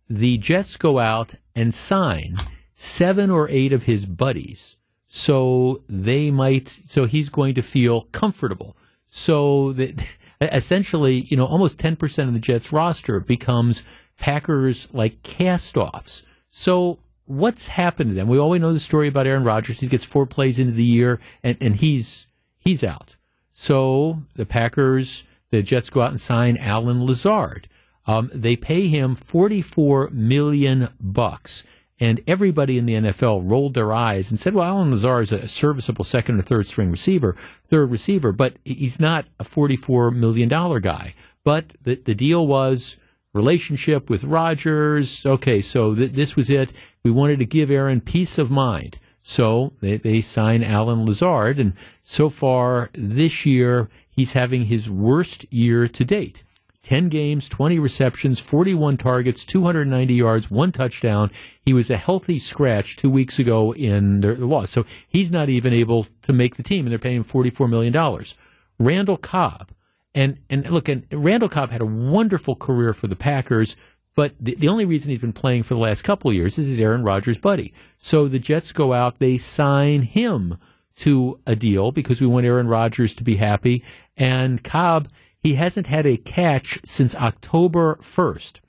the 0.09 0.39
Jets 0.39 0.77
go 0.77 0.99
out 0.99 1.35
and 1.55 1.73
sign 1.73 2.39
seven 2.75 3.31
or 3.31 3.49
eight 3.49 3.73
of 3.73 3.85
his 3.85 4.05
buddies, 4.05 4.77
so 5.07 5.83
they 5.89 6.31
might, 6.31 6.81
so 6.87 7.07
he's 7.07 7.29
going 7.31 7.55
to 7.55 7.63
feel 7.63 8.03
comfortable. 8.13 8.77
So 9.09 9.73
that 9.75 10.05
essentially, 10.41 11.21
you 11.21 11.37
know, 11.37 11.47
almost 11.47 11.79
10% 11.79 12.29
of 12.29 12.35
the 12.35 12.41
Jets 12.41 12.73
roster 12.73 13.21
becomes 13.21 13.85
Packers 14.19 14.93
like 14.93 15.23
cast-offs. 15.23 16.25
So 16.51 16.99
what's 17.27 17.69
happened 17.69 18.11
to 18.11 18.15
them? 18.15 18.29
We 18.29 18.39
always 18.39 18.61
know 18.61 18.73
the 18.73 18.81
story 18.81 19.09
about 19.09 19.27
Aaron 19.27 19.45
Rodgers. 19.45 19.81
He 19.81 19.89
gets 19.89 20.05
four 20.05 20.27
plays 20.27 20.59
into 20.59 20.73
the 20.73 20.85
year, 20.85 21.21
and, 21.43 21.57
and 21.61 21.77
he's 21.77 22.27
he's 22.59 22.85
out. 22.85 23.17
So 23.53 24.23
the 24.35 24.47
Packers, 24.47 25.25
the 25.51 25.63
Jets 25.63 25.91
go 25.91 26.03
out 26.03 26.11
and 26.11 26.21
sign 26.21 26.57
Allen 26.57 27.07
Lazard. 27.07 27.69
Um, 28.07 28.31
they 28.35 28.57
pay 28.57 28.89
him 28.89 29.15
forty 29.15 29.63
four 29.63 30.11
million 30.11 30.89
bucks. 31.01 31.65
And 32.01 32.21
everybody 32.27 32.77
in 32.77 32.87
the 32.87 32.95
NFL 32.95 33.49
rolled 33.49 33.75
their 33.75 33.93
eyes 33.93 34.31
and 34.31 34.41
said, 34.41 34.55
well, 34.55 34.67
Allen 34.67 34.91
Lazard 34.91 35.25
is 35.25 35.33
a 35.33 35.47
serviceable 35.47 36.05
second 36.05 36.39
or 36.39 36.43
third 36.43 36.67
string 36.67 36.91
receiver, 36.91 37.37
third 37.67 37.91
receiver, 37.91 38.33
but 38.33 38.57
he's 38.65 38.99
not 38.99 39.27
a 39.39 39.45
$44 39.45 40.15
million 40.15 40.49
guy. 40.49 41.15
But 41.45 41.75
the, 41.83 41.95
the 41.95 42.15
deal 42.15 42.47
was 42.47 42.97
relationship 43.33 44.11
with 44.11 44.25
Rodgers. 44.25 45.25
Okay, 45.25 45.61
so 45.61 45.95
th- 45.95 46.13
this 46.13 46.35
was 46.35 46.51
it. 46.51 46.73
We 47.05 47.11
wanted 47.11 47.39
to 47.41 47.47
give 47.47 47.71
Aaron 47.71 48.01
peace 48.01 48.39
of 48.39 48.51
mind. 48.51 48.99
So 49.23 49.73
they, 49.81 49.97
they 49.97 50.21
sign 50.21 50.63
Allen 50.63 51.07
Lazard, 51.07 51.59
and 51.59 51.73
so 52.03 52.29
far 52.29 52.91
this 52.93 53.47
year, 53.47 53.89
he's 54.11 54.35
having 54.35 54.67
his 54.67 54.91
worst 54.91 55.51
year 55.51 55.89
to 55.89 56.05
date. 56.05 56.45
10 56.85 57.09
games, 57.09 57.49
20 57.49 57.79
receptions, 57.79 58.39
41 58.39 58.99
targets, 58.99 59.45
290 59.45 60.15
yards, 60.15 60.51
one 60.51 60.71
touchdown. 60.71 61.31
He 61.65 61.73
was 61.73 61.91
a 61.91 61.97
healthy 61.97 62.39
scratch 62.39 62.97
two 62.97 63.11
weeks 63.11 63.39
ago 63.39 63.73
in 63.75 64.21
their 64.21 64.37
loss. 64.37 64.71
So 64.71 64.85
he's 65.09 65.33
not 65.33 65.49
even 65.49 65.73
able 65.73 66.07
to 66.23 66.33
make 66.33 66.57
the 66.57 66.63
team, 66.63 66.85
and 66.85 66.93
they're 66.93 66.99
paying 66.99 67.25
$44 67.25 67.69
million. 67.69 68.25
Randall 68.79 69.17
Cobb, 69.17 69.71
and 70.15 70.39
and 70.49 70.71
look, 70.71 70.89
and 70.89 71.07
Randall 71.11 71.49
Cobb 71.49 71.71
had 71.71 71.81
a 71.81 71.87
wonderful 71.87 72.55
career 72.55 72.93
for 72.93 73.07
the 73.09 73.17
Packers, 73.17 73.77
But 74.15 74.35
the, 74.39 74.55
the 74.55 74.69
only 74.69 74.85
reason 74.85 75.11
he's 75.11 75.21
been 75.21 75.33
playing 75.33 75.65
for 75.65 75.75
the 75.75 75.81
last 75.81 76.03
couple 76.03 76.31
of 76.31 76.37
years 76.37 76.59
is 76.59 76.69
he's 76.69 76.81
Aaron 76.81 77.03
Rodgers' 77.03 77.39
buddy. 77.39 77.73
So 77.99 78.29
the 78.29 78.39
Jets 78.39 78.73
go 78.73 78.93
out, 78.93 79.19
they 79.19 79.39
sign 79.39 80.03
him 80.03 80.59
to 80.97 81.41
a 81.47 81.57
deal 81.57 81.91
because 81.91 82.21
we 82.21 82.27
want 82.27 82.47
Aaron 82.47 82.69
Rodgers 82.69 83.15
to 83.17 83.25
be 83.25 83.37
happy. 83.37 83.83
And 84.17 84.63
Cobb, 84.63 85.09
he 85.45 85.55
hasn't 85.57 85.87
had 85.87 86.07
a 86.07 86.17
catch 86.17 86.81
since 86.87 87.15
October 87.15 87.97
1st. 88.01 88.61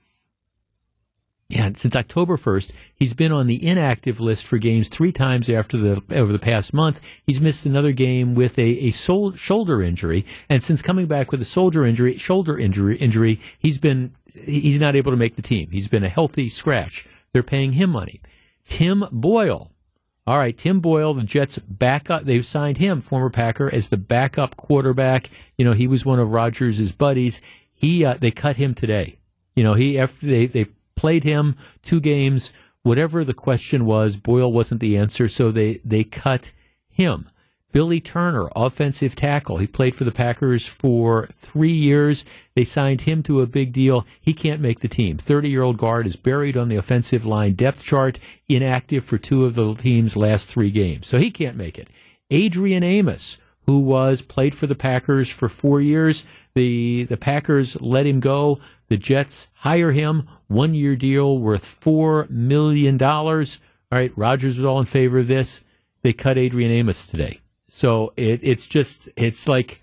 Yeah, 1.47 1.69
since 1.73 1.95
October 1.95 2.35
1st, 2.35 2.71
he's 2.93 3.13
been 3.13 3.31
on 3.31 3.47
the 3.47 3.65
inactive 3.65 4.19
list 4.19 4.45
for 4.45 4.57
games 4.57 4.89
three 4.89 5.13
times 5.13 5.49
after 5.49 5.77
the 5.77 6.03
over 6.13 6.33
the 6.33 6.39
past 6.39 6.73
month. 6.73 6.99
He's 7.23 7.39
missed 7.39 7.65
another 7.65 7.93
game 7.93 8.35
with 8.35 8.59
a, 8.59 8.67
a 8.87 8.91
sol- 8.91 9.31
shoulder 9.31 9.81
injury, 9.81 10.25
and 10.49 10.61
since 10.61 10.81
coming 10.81 11.05
back 11.05 11.31
with 11.31 11.41
a 11.41 11.45
shoulder 11.45 11.85
injury, 11.85 12.17
shoulder 12.17 12.59
injury, 12.59 12.97
injury, 12.97 13.39
he's 13.57 13.77
been 13.77 14.11
he's 14.33 14.79
not 14.79 14.97
able 14.97 15.11
to 15.11 15.17
make 15.17 15.35
the 15.35 15.41
team. 15.41 15.69
He's 15.71 15.87
been 15.87 16.03
a 16.03 16.09
healthy 16.09 16.49
scratch. 16.49 17.07
They're 17.31 17.43
paying 17.43 17.73
him 17.73 17.91
money. 17.91 18.21
Tim 18.67 19.05
Boyle. 19.11 19.71
All 20.27 20.39
right, 20.39 20.57
Tim 20.57 20.79
Boyle, 20.79 21.13
the 21.13 21.23
Jets 21.23 21.59
backup. 21.59 22.23
They've 22.23 22.45
signed 22.45 22.77
him, 22.77 22.99
former 22.99 23.29
Packer, 23.29 23.71
as 23.71 23.89
the 23.89 23.97
backup 23.97 24.57
quarterback. 24.57 25.29
You 25.55 25.65
know, 25.65 25.73
he 25.73 25.85
was 25.85 26.03
one 26.03 26.19
of 26.19 26.31
Rodgers' 26.31 26.91
buddies. 26.91 27.41
He 27.73 28.03
uh, 28.03 28.15
they 28.15 28.31
cut 28.31 28.55
him 28.55 28.73
today. 28.73 29.17
You 29.55 29.63
know, 29.63 29.73
he 29.73 29.99
after 29.99 30.25
they 30.25 30.47
they 30.47 30.65
played 30.95 31.23
him 31.23 31.55
two 31.83 31.99
games. 31.99 32.53
Whatever 32.81 33.23
the 33.23 33.33
question 33.33 33.85
was, 33.85 34.15
Boyle 34.17 34.51
wasn't 34.51 34.79
the 34.79 34.97
answer, 34.97 35.27
so 35.27 35.51
they, 35.51 35.81
they 35.83 36.03
cut 36.03 36.53
him. 36.87 37.29
Billy 37.75 37.99
Turner, 37.99 38.47
offensive 38.55 39.17
tackle. 39.17 39.57
He 39.57 39.67
played 39.67 39.95
for 39.95 40.05
the 40.05 40.11
Packers 40.13 40.65
for 40.65 41.27
three 41.41 41.73
years. 41.73 42.23
They 42.53 42.63
signed 42.63 43.01
him 43.01 43.21
to 43.23 43.41
a 43.41 43.47
big 43.47 43.73
deal. 43.73 44.07
He 44.21 44.33
can't 44.33 44.61
make 44.61 44.79
the 44.79 44.87
team. 44.87 45.17
30 45.17 45.49
year 45.49 45.61
old 45.61 45.75
guard 45.75 46.07
is 46.07 46.15
buried 46.15 46.55
on 46.55 46.69
the 46.69 46.77
offensive 46.77 47.25
line 47.25 47.51
depth 47.51 47.83
chart, 47.83 48.17
inactive 48.47 49.03
for 49.03 49.17
two 49.17 49.43
of 49.43 49.55
the 49.55 49.73
team's 49.73 50.15
last 50.15 50.47
three 50.47 50.71
games. 50.71 51.05
So 51.05 51.17
he 51.17 51.29
can't 51.29 51.57
make 51.57 51.77
it. 51.77 51.89
Adrian 52.31 52.81
Amos, 52.81 53.39
who 53.65 53.79
was 53.79 54.21
played 54.21 54.55
for 54.55 54.67
the 54.67 54.73
Packers 54.73 55.29
for 55.29 55.49
four 55.49 55.81
years. 55.81 56.23
The 56.53 57.03
the 57.09 57.17
Packers 57.17 57.75
let 57.81 58.05
him 58.05 58.21
go. 58.21 58.57
The 58.87 58.95
Jets 58.95 59.49
hire 59.53 59.91
him, 59.91 60.29
one 60.47 60.75
year 60.75 60.95
deal 60.95 61.39
worth 61.39 61.65
four 61.65 62.25
million 62.29 62.95
dollars. 62.95 63.59
All 63.91 63.99
right, 63.99 64.17
Rodgers 64.17 64.55
was 64.55 64.65
all 64.65 64.79
in 64.79 64.85
favor 64.85 65.17
of 65.17 65.27
this. 65.27 65.65
They 66.03 66.13
cut 66.13 66.37
Adrian 66.37 66.71
Amos 66.71 67.05
today. 67.05 67.41
So 67.75 68.13
it, 68.15 68.39
it's 68.41 68.67
just 68.67 69.09
it's 69.17 69.49
like 69.49 69.81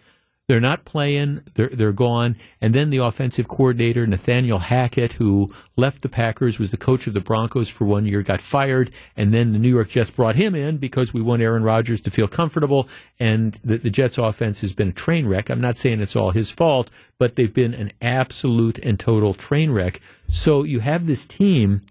they're 0.48 0.60
not 0.60 0.86
playing. 0.86 1.42
They're 1.52 1.68
they're 1.68 1.92
gone. 1.92 2.36
And 2.58 2.74
then 2.74 2.88
the 2.88 2.96
offensive 2.96 3.48
coordinator 3.48 4.06
Nathaniel 4.06 4.60
Hackett, 4.60 5.12
who 5.12 5.50
left 5.76 6.00
the 6.00 6.08
Packers, 6.08 6.58
was 6.58 6.70
the 6.70 6.78
coach 6.78 7.06
of 7.06 7.12
the 7.12 7.20
Broncos 7.20 7.68
for 7.68 7.84
one 7.84 8.06
year, 8.06 8.22
got 8.22 8.40
fired. 8.40 8.90
And 9.14 9.34
then 9.34 9.52
the 9.52 9.58
New 9.58 9.68
York 9.68 9.90
Jets 9.90 10.10
brought 10.10 10.36
him 10.36 10.54
in 10.54 10.78
because 10.78 11.12
we 11.12 11.20
want 11.20 11.42
Aaron 11.42 11.64
Rodgers 11.64 12.00
to 12.00 12.10
feel 12.10 12.28
comfortable. 12.28 12.88
And 13.20 13.60
the, 13.62 13.76
the 13.76 13.90
Jets 13.90 14.16
offense 14.16 14.62
has 14.62 14.72
been 14.72 14.88
a 14.88 14.92
train 14.92 15.26
wreck. 15.26 15.50
I'm 15.50 15.60
not 15.60 15.76
saying 15.76 16.00
it's 16.00 16.16
all 16.16 16.30
his 16.30 16.50
fault, 16.50 16.90
but 17.18 17.36
they've 17.36 17.52
been 17.52 17.74
an 17.74 17.92
absolute 18.00 18.78
and 18.78 18.98
total 18.98 19.34
train 19.34 19.70
wreck. 19.70 20.00
So 20.28 20.62
you 20.62 20.80
have 20.80 21.06
this 21.06 21.26
team 21.26 21.82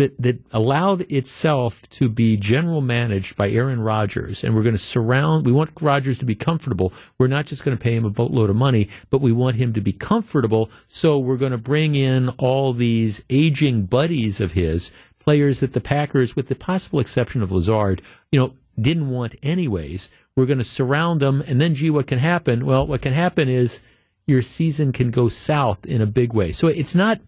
that, 0.00 0.22
that 0.22 0.40
allowed 0.50 1.02
itself 1.12 1.86
to 1.90 2.08
be 2.08 2.38
general 2.38 2.80
managed 2.80 3.36
by 3.36 3.50
Aaron 3.50 3.82
Rodgers, 3.82 4.42
and 4.42 4.54
we're 4.54 4.62
going 4.62 4.74
to 4.74 4.78
surround. 4.78 5.44
We 5.44 5.52
want 5.52 5.72
Rodgers 5.78 6.18
to 6.20 6.24
be 6.24 6.34
comfortable. 6.34 6.94
We're 7.18 7.26
not 7.26 7.44
just 7.44 7.64
going 7.64 7.76
to 7.76 7.82
pay 7.82 7.96
him 7.96 8.06
a 8.06 8.10
boatload 8.10 8.48
of 8.48 8.56
money, 8.56 8.88
but 9.10 9.20
we 9.20 9.30
want 9.30 9.56
him 9.56 9.74
to 9.74 9.82
be 9.82 9.92
comfortable. 9.92 10.70
So 10.88 11.18
we're 11.18 11.36
going 11.36 11.52
to 11.52 11.58
bring 11.58 11.94
in 11.96 12.30
all 12.38 12.72
these 12.72 13.22
aging 13.28 13.84
buddies 13.84 14.40
of 14.40 14.52
his, 14.52 14.90
players 15.18 15.60
that 15.60 15.74
the 15.74 15.82
Packers, 15.82 16.34
with 16.34 16.48
the 16.48 16.54
possible 16.54 16.98
exception 16.98 17.42
of 17.42 17.52
Lazard, 17.52 18.00
you 18.32 18.40
know, 18.40 18.54
didn't 18.80 19.10
want 19.10 19.34
anyways. 19.42 20.08
We're 20.34 20.46
going 20.46 20.56
to 20.56 20.64
surround 20.64 21.20
them, 21.20 21.44
and 21.46 21.60
then, 21.60 21.74
gee, 21.74 21.90
what 21.90 22.06
can 22.06 22.20
happen? 22.20 22.64
Well, 22.64 22.86
what 22.86 23.02
can 23.02 23.12
happen 23.12 23.50
is 23.50 23.80
your 24.26 24.40
season 24.40 24.92
can 24.92 25.10
go 25.10 25.28
south 25.28 25.84
in 25.84 26.00
a 26.00 26.06
big 26.06 26.32
way. 26.32 26.52
So 26.52 26.68
it's 26.68 26.94
not 26.94 27.20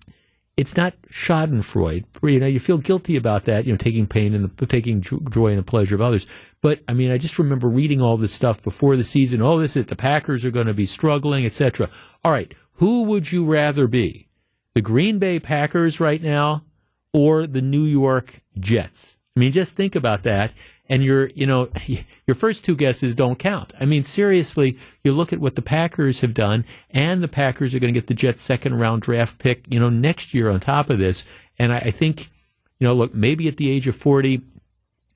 it's 0.57 0.77
not 0.77 0.95
Schadenfreude. 1.11 2.05
You 2.23 2.41
know, 2.41 2.47
you 2.47 2.61
feel 2.61 2.79
guilty 2.79 3.17
about 3.17 3.47
that. 3.47 3.65
You 3.65 3.73
know, 3.73 3.79
taking 3.79 4.07
pain 4.07 4.35
and 4.35 4.57
taking 4.69 5.01
joy 5.01 5.49
in 5.49 5.57
the 5.57 5.63
pleasure 5.63 5.95
of 5.95 6.01
others. 6.01 6.27
But 6.61 6.81
I 6.87 6.95
mean, 6.95 7.11
I 7.11 7.19
just 7.19 7.39
remember 7.39 7.69
reading 7.69 8.01
all 8.01 8.17
this 8.17 8.33
stuff 8.33 8.63
before 8.63 8.97
the 8.97 9.05
season. 9.05 9.43
Oh, 9.43 9.59
this 9.59 9.77
is 9.77 9.87
the 9.87 9.97
Packers 9.97 10.45
are 10.45 10.51
going 10.51 10.67
to 10.67 10.75
be 10.75 10.87
struggling, 10.87 11.47
etc. 11.47 11.89
All 12.25 12.33
right, 12.33 12.55
who 12.75 13.05
would 13.05 13.33
you 13.33 13.45
rather 13.45 13.87
be, 13.87 14.29
the 14.75 14.83
Green 14.83 15.19
Bay 15.19 15.41
Packers 15.41 16.01
right 16.01 16.23
now, 16.23 16.65
or 17.13 17.47
the 17.47 17.63
New 17.63 17.85
York 17.85 18.43
Jets? 18.59 19.17
I 19.37 19.41
mean, 19.41 19.53
just 19.53 19.75
think 19.75 19.97
about 19.97 20.23
that 20.25 20.53
and 20.89 21.05
your 21.05 21.29
you 21.29 21.47
know 21.47 21.69
your 22.27 22.35
first 22.35 22.65
two 22.65 22.77
guesses 22.77 23.15
don't 23.15 23.39
count. 23.39 23.73
I 23.79 23.85
mean, 23.85 24.03
seriously, 24.03 24.79
you 25.03 25.13
look 25.13 25.33
at 25.33 25.41
what 25.41 25.55
the 25.55 25.63
Packers 25.63 26.21
have 26.21 26.35
done, 26.35 26.65
and 26.91 27.23
the 27.23 27.29
Packers 27.29 27.75
are 27.75 27.79
going 27.79 27.93
to 27.93 27.99
get 27.99 28.09
the 28.09 28.15
Jets' 28.15 28.43
second 28.43 28.79
round 28.79 29.03
draft 29.03 29.39
pick, 29.39 29.73
you 29.73 29.81
know, 29.81 29.89
next 29.89 30.35
year 30.35 30.51
on 30.51 30.61
top 30.61 30.91
of 30.91 30.99
this. 30.99 31.25
And 31.59 31.73
I, 31.73 31.79
I 31.79 31.91
think, 31.91 32.31
you 32.79 32.87
know, 32.87 32.95
look, 32.95 33.15
maybe 33.15 33.49
at 33.49 33.57
the 33.57 33.71
age 33.71 33.87
of 33.87 33.97
forty, 33.97 34.43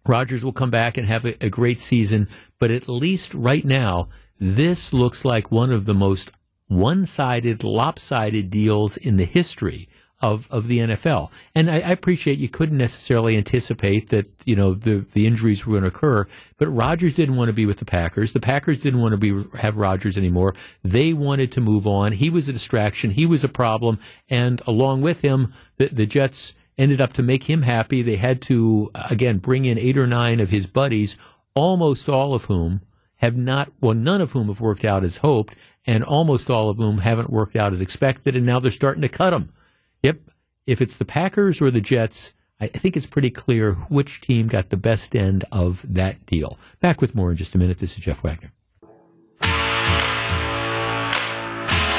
Rodgers 0.07 0.45
will 0.45 0.53
come 0.53 0.71
back 0.71 0.97
and 0.97 1.07
have 1.07 1.25
a, 1.25 1.45
a 1.45 1.51
great 1.51 1.81
season, 1.81 2.29
but 2.59 2.71
at 2.71 2.89
least 2.89 3.35
right 3.35 3.65
now, 3.65 4.09
this 4.39 4.93
looks 4.93 5.25
like 5.25 5.51
one 5.51 5.73
of 5.73 5.85
the 5.85 5.95
most 5.95 6.31
one-sided, 6.69 7.63
lopsided 7.63 8.51
deals 8.51 8.97
in 8.97 9.17
the 9.17 9.25
history 9.25 9.89
of, 10.21 10.49
of 10.51 10.67
the 10.67 10.79
NFL. 10.79 11.31
And 11.55 11.71
I, 11.71 11.75
I, 11.75 11.91
appreciate 11.91 12.39
you 12.39 12.49
couldn't 12.49 12.79
necessarily 12.79 13.37
anticipate 13.37 14.09
that, 14.09 14.27
you 14.47 14.57
know, 14.57 14.73
the, 14.73 14.99
the 15.13 15.27
injuries 15.27 15.67
were 15.67 15.73
going 15.73 15.83
to 15.83 15.89
occur, 15.89 16.27
but 16.57 16.69
Rodgers 16.69 17.15
didn't 17.15 17.37
want 17.37 17.51
to 17.51 17.53
be 17.53 17.67
with 17.67 17.79
the 17.79 17.85
Packers. 17.85 18.33
The 18.33 18.41
Packers 18.41 18.81
didn't 18.81 19.01
want 19.01 19.13
to 19.13 19.19
be, 19.19 19.59
have 19.59 19.77
Rodgers 19.77 20.17
anymore. 20.17 20.55
They 20.83 21.13
wanted 21.13 21.53
to 21.53 21.61
move 21.61 21.87
on. 21.87 22.13
He 22.13 22.31
was 22.31 22.49
a 22.49 22.55
distraction. 22.55 23.11
He 23.11 23.27
was 23.27 23.45
a 23.45 23.49
problem. 23.49 23.99
And 24.31 24.63
along 24.67 25.03
with 25.03 25.21
him, 25.21 25.53
the, 25.77 25.89
the 25.89 26.07
Jets 26.07 26.55
ended 26.79 27.01
up 27.01 27.13
to 27.15 27.23
make 27.23 27.45
him 27.45 27.63
happy. 27.63 28.01
They 28.01 28.17
had 28.17 28.41
to, 28.43 28.91
again, 28.95 29.39
bring 29.39 29.67
in 29.67 29.79
eight 29.79 29.99
or 29.99 30.07
nine 30.07 30.41
of 30.41 30.49
his 30.49 30.67
buddies, 30.67 31.19
almost 31.55 32.09
all 32.09 32.35
of 32.35 32.47
whom 32.47 32.81
have 33.17 33.37
not, 33.37 33.71
well, 33.81 33.95
none 33.95 34.21
of 34.23 34.33
whom 34.33 34.49
have 34.49 34.61
worked 34.61 34.85
out 34.85 35.05
as 35.05 35.19
hoped, 35.19 35.55
and 35.87 36.05
almost 36.05 36.51
all 36.51 36.71
of 36.71 36.79
whom 36.79 36.99
haven't 36.99 37.31
worked 37.31 37.57
out 37.57 37.73
as 37.73 37.81
expected, 37.81 38.35
and 38.35 38.47
now 38.47 38.59
they're 38.61 38.71
starting 38.71 39.03
to 39.03 39.09
cut 39.09 39.31
them. 39.31 39.53
Yep. 40.07 40.21
If 40.69 40.81
it's 40.81 40.99
the 40.99 41.05
Packers 41.05 41.61
or 41.61 41.73
the 41.73 41.81
Jets, 41.81 42.33
I 42.61 42.69
think 42.69 42.97
it's 42.97 43.07
pretty 43.07 43.29
clear 43.29 43.73
which 43.89 44.21
team 44.21 44.47
got 44.47 44.69
the 44.69 44.77
best 44.77 45.17
end 45.17 45.45
of 45.51 45.85
that 45.93 46.25
deal. 46.27 46.61
Back 46.79 47.01
with 47.01 47.17
more 47.17 47.33
in 47.33 47.37
just 47.37 47.57
a 47.57 47.59
minute. 47.59 47.79
This 47.79 47.99
is 47.99 48.05
Jeff 48.05 48.23
Wagner. 48.23 48.53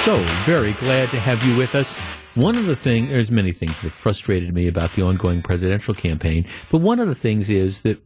So, 0.06 0.24
very 0.46 0.72
glad 0.72 1.10
to 1.10 1.20
have 1.20 1.44
you 1.44 1.58
with 1.58 1.76
us. 1.76 1.96
One 2.36 2.56
of 2.56 2.66
the 2.66 2.78
things, 2.78 3.10
there's 3.10 3.30
many 3.30 3.52
things 3.52 3.82
that 3.82 3.90
frustrated 3.90 4.54
me 4.54 4.70
about 4.70 4.94
the 4.94 5.02
ongoing 5.02 5.42
presidential 5.42 5.94
campaign, 5.94 6.46
but 6.72 6.78
one 6.78 7.02
of 7.02 7.10
the 7.10 7.16
things 7.16 7.50
is 7.50 7.82
that 7.82 8.02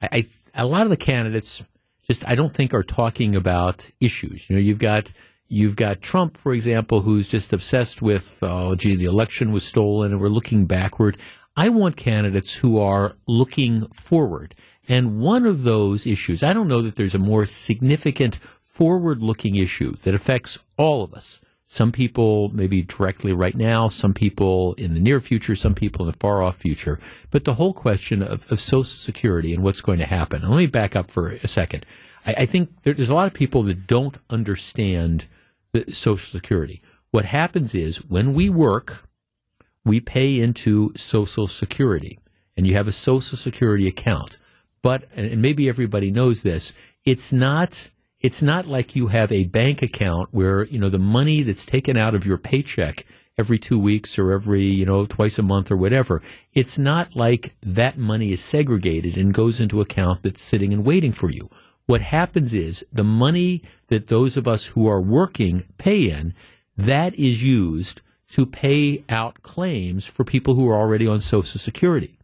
I, 0.00 0.08
I 0.12 0.24
a 0.54 0.64
lot 0.64 0.84
of 0.84 0.88
the 0.88 0.96
candidates 0.96 1.62
just, 2.04 2.26
I 2.26 2.36
don't 2.36 2.54
think 2.54 2.72
are 2.72 2.82
talking 2.82 3.36
about 3.36 3.90
issues. 4.00 4.48
You 4.48 4.56
know, 4.56 4.62
you've 4.62 4.78
got 4.78 5.12
You've 5.54 5.76
got 5.76 6.00
Trump, 6.00 6.38
for 6.38 6.54
example, 6.54 7.02
who's 7.02 7.28
just 7.28 7.52
obsessed 7.52 8.00
with, 8.00 8.38
oh, 8.40 8.74
gee, 8.74 8.94
the 8.94 9.04
election 9.04 9.52
was 9.52 9.64
stolen 9.64 10.10
and 10.10 10.18
we're 10.18 10.28
looking 10.28 10.64
backward. 10.64 11.18
I 11.54 11.68
want 11.68 11.98
candidates 11.98 12.54
who 12.54 12.78
are 12.78 13.16
looking 13.26 13.82
forward. 13.88 14.54
And 14.88 15.20
one 15.20 15.44
of 15.44 15.64
those 15.64 16.06
issues, 16.06 16.42
I 16.42 16.54
don't 16.54 16.68
know 16.68 16.80
that 16.80 16.96
there's 16.96 17.14
a 17.14 17.18
more 17.18 17.44
significant 17.44 18.36
forward 18.62 19.22
looking 19.22 19.56
issue 19.56 19.94
that 19.96 20.14
affects 20.14 20.58
all 20.78 21.04
of 21.04 21.12
us. 21.12 21.38
Some 21.66 21.92
people 21.92 22.48
maybe 22.54 22.80
directly 22.80 23.34
right 23.34 23.54
now, 23.54 23.88
some 23.88 24.14
people 24.14 24.72
in 24.78 24.94
the 24.94 25.00
near 25.00 25.20
future, 25.20 25.54
some 25.54 25.74
people 25.74 26.06
in 26.06 26.12
the 26.12 26.18
far 26.18 26.42
off 26.42 26.56
future. 26.56 26.98
But 27.30 27.44
the 27.44 27.54
whole 27.54 27.74
question 27.74 28.22
of, 28.22 28.50
of 28.50 28.58
Social 28.58 28.84
Security 28.84 29.52
and 29.52 29.62
what's 29.62 29.82
going 29.82 29.98
to 29.98 30.06
happen. 30.06 30.48
let 30.48 30.56
me 30.56 30.66
back 30.66 30.96
up 30.96 31.10
for 31.10 31.28
a 31.28 31.46
second. 31.46 31.84
I, 32.24 32.34
I 32.38 32.46
think 32.46 32.70
there, 32.84 32.94
there's 32.94 33.10
a 33.10 33.14
lot 33.14 33.26
of 33.26 33.34
people 33.34 33.62
that 33.64 33.86
don't 33.86 34.16
understand 34.30 35.26
Social 35.88 36.16
Security. 36.16 36.82
What 37.10 37.24
happens 37.26 37.74
is 37.74 37.98
when 38.08 38.34
we 38.34 38.48
work, 38.50 39.08
we 39.84 40.00
pay 40.00 40.40
into 40.40 40.92
Social 40.96 41.46
Security, 41.46 42.18
and 42.56 42.66
you 42.66 42.74
have 42.74 42.88
a 42.88 42.92
Social 42.92 43.36
Security 43.36 43.86
account. 43.86 44.38
But 44.82 45.04
and 45.14 45.40
maybe 45.40 45.68
everybody 45.68 46.10
knows 46.10 46.42
this, 46.42 46.72
it's 47.04 47.32
not 47.32 47.90
it's 48.20 48.42
not 48.42 48.66
like 48.66 48.94
you 48.94 49.08
have 49.08 49.32
a 49.32 49.44
bank 49.46 49.82
account 49.82 50.28
where 50.32 50.64
you 50.64 50.78
know 50.78 50.88
the 50.88 50.98
money 50.98 51.42
that's 51.42 51.66
taken 51.66 51.96
out 51.96 52.14
of 52.14 52.26
your 52.26 52.38
paycheck 52.38 53.06
every 53.38 53.58
two 53.58 53.78
weeks 53.78 54.18
or 54.18 54.32
every 54.32 54.64
you 54.64 54.84
know 54.84 55.06
twice 55.06 55.38
a 55.38 55.42
month 55.42 55.70
or 55.70 55.76
whatever. 55.76 56.22
It's 56.52 56.78
not 56.78 57.16
like 57.16 57.54
that 57.62 57.96
money 57.96 58.32
is 58.32 58.42
segregated 58.42 59.16
and 59.16 59.34
goes 59.34 59.60
into 59.60 59.80
account 59.80 60.22
that's 60.22 60.42
sitting 60.42 60.72
and 60.72 60.84
waiting 60.84 61.12
for 61.12 61.30
you 61.30 61.50
what 61.92 62.00
happens 62.00 62.54
is 62.54 62.82
the 62.90 63.04
money 63.04 63.62
that 63.88 64.06
those 64.06 64.38
of 64.38 64.48
us 64.48 64.64
who 64.68 64.88
are 64.88 64.98
working 64.98 65.64
pay 65.76 66.08
in, 66.08 66.32
that 66.74 67.14
is 67.16 67.44
used 67.44 68.00
to 68.30 68.46
pay 68.46 69.04
out 69.10 69.42
claims 69.42 70.06
for 70.06 70.24
people 70.24 70.54
who 70.54 70.66
are 70.70 70.80
already 70.80 71.06
on 71.06 71.20
Social 71.20 71.60
Security. 71.60 72.18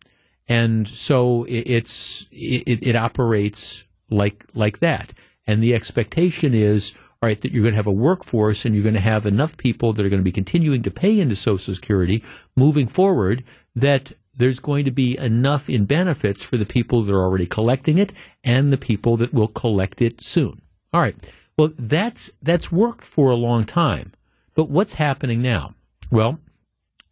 And 0.49 0.89
so 0.89 1.45
it, 1.45 1.65
it's 1.77 2.27
it, 2.33 2.79
it 2.81 2.97
operates 2.97 3.85
like 4.09 4.47
like 4.55 4.79
that. 4.79 5.13
And 5.47 5.63
the 5.63 5.75
expectation 5.75 6.55
is, 6.55 6.97
right, 7.23 7.39
that 7.43 7.53
you're 7.53 7.63
going 7.63 7.73
to 7.73 7.77
have 7.77 7.87
a 7.87 7.93
workforce 7.93 8.65
and 8.65 8.75
you're 8.75 8.89
going 8.91 8.95
to 8.95 9.01
have 9.01 9.27
enough 9.27 9.59
people 9.59 9.93
that 9.93 10.07
are 10.07 10.09
going 10.09 10.23
to 10.23 10.25
be 10.25 10.33
continuing 10.33 10.83
to 10.85 10.91
pay 10.91 11.21
into 11.21 11.37
Social 11.37 11.75
Security 11.75 12.25
moving 12.57 12.87
forward 12.87 13.45
that 13.77 14.13
there's 14.39 14.61
going 14.61 14.85
to 14.87 14.91
be 14.91 15.19
enough 15.19 15.69
in 15.69 15.85
benefits 15.85 16.43
for 16.43 16.57
the 16.57 16.67
people 16.67 17.03
that 17.03 17.15
are 17.15 17.23
already 17.23 17.47
collecting 17.47 17.99
it 17.99 18.13
and 18.43 18.73
the 18.73 18.79
people 18.79 19.17
that 19.19 19.35
will 19.35 19.49
collect 19.49 20.01
it 20.01 20.21
soon. 20.21 20.63
All 20.93 21.01
right. 21.01 21.17
Well, 21.59 21.73
that's 21.77 22.31
that's 22.41 22.73
worked 22.73 23.05
for 23.05 23.31
a 23.31 23.37
long 23.37 23.65
time. 23.65 24.13
But 24.55 24.71
what's 24.71 24.95
happening 24.95 25.43
now? 25.43 25.75
Well, 26.11 26.39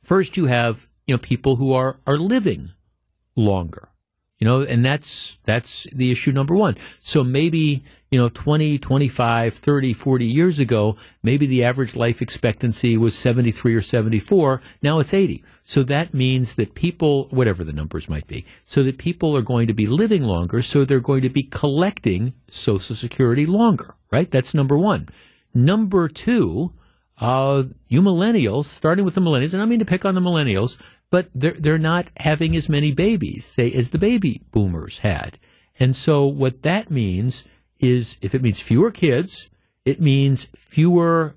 first 0.02 0.36
you 0.36 0.46
have, 0.46 0.88
you 1.06 1.14
know, 1.14 1.18
people 1.18 1.56
who 1.56 1.72
are 1.72 1.98
are 2.06 2.16
living 2.16 2.70
longer. 3.34 3.88
You 4.38 4.44
know, 4.44 4.62
and 4.62 4.84
that's 4.84 5.38
that's 5.44 5.86
the 5.92 6.10
issue 6.10 6.30
number 6.30 6.54
1. 6.54 6.76
So 7.00 7.24
maybe, 7.24 7.84
you 8.16 8.22
know, 8.22 8.30
20, 8.30 8.78
25, 8.78 9.52
30, 9.52 9.92
40 9.92 10.24
years 10.24 10.58
ago, 10.58 10.96
maybe 11.22 11.44
the 11.44 11.62
average 11.62 11.94
life 11.94 12.22
expectancy 12.22 12.96
was 12.96 13.14
73 13.14 13.74
or 13.74 13.82
74, 13.82 14.62
now 14.80 15.00
it's 15.00 15.12
80. 15.12 15.44
So 15.62 15.82
that 15.82 16.14
means 16.14 16.54
that 16.54 16.74
people, 16.74 17.28
whatever 17.28 17.62
the 17.62 17.74
numbers 17.74 18.08
might 18.08 18.26
be, 18.26 18.46
so 18.64 18.82
that 18.84 18.96
people 18.96 19.36
are 19.36 19.42
going 19.42 19.68
to 19.68 19.74
be 19.74 19.86
living 19.86 20.24
longer, 20.24 20.62
so 20.62 20.82
they're 20.82 20.98
going 20.98 21.20
to 21.20 21.28
be 21.28 21.42
collecting 21.42 22.32
Social 22.48 22.96
Security 22.96 23.44
longer, 23.44 23.96
right? 24.10 24.30
That's 24.30 24.54
number 24.54 24.78
one. 24.78 25.10
Number 25.52 26.08
two, 26.08 26.72
uh, 27.20 27.64
you 27.88 28.00
millennials, 28.00 28.64
starting 28.64 29.04
with 29.04 29.14
the 29.14 29.20
millennials, 29.20 29.52
and 29.52 29.62
I 29.62 29.66
mean 29.66 29.80
to 29.80 29.84
pick 29.84 30.06
on 30.06 30.14
the 30.14 30.22
millennials, 30.22 30.80
but 31.10 31.28
they're, 31.34 31.52
they're 31.52 31.76
not 31.76 32.08
having 32.16 32.56
as 32.56 32.70
many 32.70 32.92
babies, 32.92 33.44
say, 33.44 33.70
as 33.72 33.90
the 33.90 33.98
baby 33.98 34.40
boomers 34.52 35.00
had. 35.00 35.38
And 35.78 35.94
so 35.94 36.24
what 36.24 36.62
that 36.62 36.90
means 36.90 37.44
is 37.78 38.16
if 38.20 38.34
it 38.34 38.42
means 38.42 38.60
fewer 38.60 38.90
kids, 38.90 39.50
it 39.84 40.00
means 40.00 40.48
fewer 40.54 41.36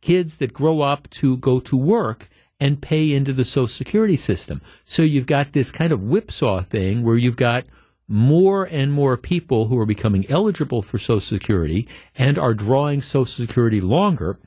kids 0.00 0.38
that 0.38 0.52
grow 0.52 0.80
up 0.80 1.08
to 1.10 1.36
go 1.38 1.60
to 1.60 1.76
work 1.76 2.28
and 2.60 2.80
pay 2.80 3.12
into 3.12 3.32
the 3.32 3.44
Social 3.44 3.66
Security 3.66 4.16
system. 4.16 4.62
So 4.84 5.02
you've 5.02 5.26
got 5.26 5.52
this 5.52 5.72
kind 5.72 5.92
of 5.92 6.04
whipsaw 6.04 6.62
thing 6.62 7.02
where 7.02 7.16
you've 7.16 7.36
got 7.36 7.64
more 8.06 8.68
and 8.70 8.92
more 8.92 9.16
people 9.16 9.66
who 9.66 9.78
are 9.78 9.86
becoming 9.86 10.28
eligible 10.28 10.82
for 10.82 10.98
Social 10.98 11.20
Security 11.20 11.88
and 12.16 12.38
are 12.38 12.54
drawing 12.54 13.02
Social 13.02 13.46
Security 13.46 13.80
longer. 13.80 14.38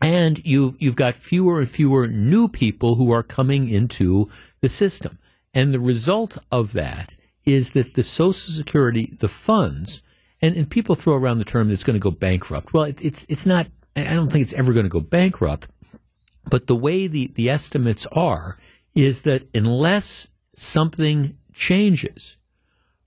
And 0.00 0.44
you've, 0.44 0.76
you've 0.80 0.96
got 0.96 1.14
fewer 1.14 1.60
and 1.60 1.68
fewer 1.68 2.06
new 2.06 2.48
people 2.48 2.94
who 2.94 3.12
are 3.12 3.22
coming 3.22 3.68
into 3.68 4.28
the 4.60 4.68
system. 4.68 5.18
And 5.52 5.74
the 5.74 5.80
result 5.80 6.38
of 6.50 6.72
that 6.72 7.16
is 7.44 7.72
that 7.72 7.94
the 7.94 8.02
Social 8.02 8.52
Security, 8.52 9.14
the 9.18 9.28
funds, 9.28 10.02
and, 10.42 10.56
and 10.56 10.70
people 10.70 10.94
throw 10.94 11.14
around 11.14 11.38
the 11.38 11.44
term 11.44 11.68
that's 11.68 11.84
going 11.84 11.94
to 11.94 12.00
go 12.00 12.10
bankrupt. 12.10 12.72
Well, 12.72 12.84
it, 12.84 13.04
it's, 13.04 13.26
it's 13.28 13.46
not, 13.46 13.66
I 13.96 14.14
don't 14.14 14.30
think 14.30 14.42
it's 14.42 14.52
ever 14.54 14.72
going 14.72 14.84
to 14.84 14.90
go 14.90 15.00
bankrupt 15.00 15.66
but 16.48 16.66
the 16.66 16.76
way 16.76 17.06
the, 17.06 17.28
the 17.34 17.50
estimates 17.50 18.06
are 18.06 18.58
is 18.94 19.22
that 19.22 19.48
unless 19.54 20.28
something 20.56 21.36
changes, 21.52 22.38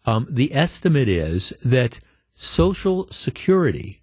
um, 0.06 0.28
the 0.30 0.54
estimate 0.54 1.10
is 1.10 1.54
that 1.64 2.00
Social 2.36 3.08
Security 3.12 4.02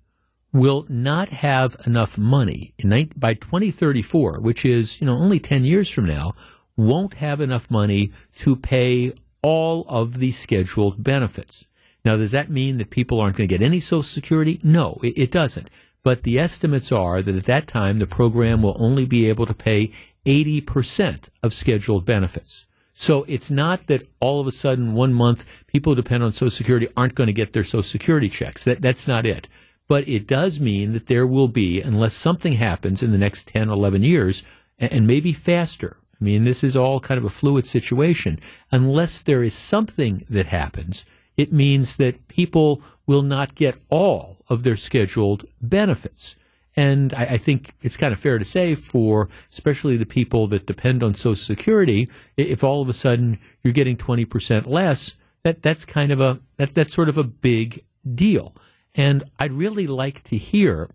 will 0.53 0.85
not 0.89 1.29
have 1.29 1.77
enough 1.87 2.19
money 2.19 2.75
in, 2.79 3.11
by 3.17 3.35
2034, 3.35 4.41
which 4.41 4.65
is 4.65 5.01
you 5.01 5.07
know 5.07 5.17
only 5.17 5.39
10 5.39 5.65
years 5.65 5.89
from 5.89 6.07
now, 6.07 6.35
won't 6.77 7.15
have 7.15 7.41
enough 7.41 7.71
money 7.71 8.13
to 8.37 8.57
pay 8.57 9.13
all 9.43 9.85
of 9.89 10.19
the 10.19 10.33
scheduled 10.33 11.03
benefits. 11.03 11.67
Now, 12.05 12.17
does 12.17 12.33
that 12.33 12.51
mean 12.51 12.79
that 12.79 12.91
people 12.91 13.21
aren't 13.21 13.37
going 13.37 13.49
to 13.49 13.59
get 13.59 13.65
any 13.65 13.81
Social 13.81 14.03
Security? 14.03 14.61
No, 14.63 14.99
it, 15.03 15.15
it 15.17 15.31
doesn't. 15.31 15.69
But 16.03 16.23
the 16.23 16.39
estimates 16.39 16.91
are 16.91 17.21
that 17.21 17.35
at 17.35 17.45
that 17.45 17.67
time, 17.67 17.99
the 17.99 18.07
program 18.07 18.63
will 18.63 18.77
only 18.79 19.05
be 19.05 19.29
able 19.29 19.47
to 19.47 19.55
pay 19.55 19.93
80% 20.25 21.29
of 21.43 21.53
scheduled 21.53 22.07
benefits. 22.07 22.67
So 22.95 23.25
it's 23.29 23.51
not 23.51 23.87
that 23.87 24.07
all 24.21 24.41
of 24.41 24.47
a 24.47 24.53
sudden 24.53 24.95
one 24.95 25.15
month 25.15 25.45
people 25.67 25.93
who 25.93 26.03
depend 26.03 26.23
on 26.23 26.33
Social 26.33 26.51
Security 26.51 26.89
aren't 26.97 27.15
going 27.15 27.29
to 27.29 27.33
get 27.33 27.53
their 27.53 27.65
Social 27.65 27.83
Security 27.83 28.29
checks. 28.29 28.65
That, 28.65 28.83
that's 28.83 29.09
not 29.09 29.27
it. 29.27 29.49
But 29.89 30.07
it 30.07 30.27
does 30.27 30.61
mean 30.61 30.93
that 30.93 31.07
there 31.07 31.27
will 31.27 31.49
be, 31.49 31.81
unless 31.81 32.15
something 32.15 32.53
happens 32.55 33.03
in 33.03 33.11
the 33.11 33.19
next 33.19 33.49
10, 33.49 33.69
11 33.69 34.03
years, 34.03 34.43
and 34.79 35.07
maybe 35.07 35.33
faster. 35.33 35.97
I 36.21 36.25
mean, 36.25 36.45
this 36.45 36.63
is 36.63 36.77
all 36.77 37.01
kind 37.01 37.19
of 37.19 37.25
a 37.25 37.31
fluid 37.31 37.67
situation. 37.67 38.39
Unless 38.71 39.21
there 39.21 39.43
is 39.43 39.55
something 39.55 40.25
that 40.29 40.47
happens, 40.47 41.05
it 41.41 41.53
means 41.53 41.97
that 41.97 42.29
people 42.29 42.83
will 43.07 43.23
not 43.23 43.55
get 43.55 43.81
all 43.89 44.37
of 44.49 44.63
their 44.63 44.77
scheduled 44.77 45.47
benefits. 45.63 46.37
And 46.77 47.15
I, 47.15 47.23
I, 47.25 47.37
think 47.39 47.73
it's 47.83 47.97
kind 47.97 48.13
of 48.13 48.21
fair 48.21 48.39
to 48.39 48.45
say 48.45 48.75
for 48.75 49.29
especially 49.51 49.97
the 49.97 50.07
people 50.07 50.47
that 50.49 50.67
depend 50.67 51.03
on 51.03 51.15
Social 51.15 51.35
Security, 51.35 52.09
if 52.37 52.63
all 52.63 52.83
of 52.83 52.89
a 52.89 52.93
sudden 52.93 53.39
you're 53.63 53.73
getting 53.73 53.97
20% 53.97 54.67
less, 54.67 55.15
that, 55.43 55.63
that's 55.63 55.85
kind 55.85 56.13
of 56.13 56.21
a, 56.21 56.41
that, 56.59 56.75
that's 56.75 56.95
sort 56.95 57.09
of 57.09 57.19
a 57.19 57.25
big 57.25 57.85
deal. 58.15 58.55
And 58.95 59.25
I'd 59.39 59.55
really 59.55 59.87
like 59.87 60.23
to 60.25 60.37
hear 60.37 60.91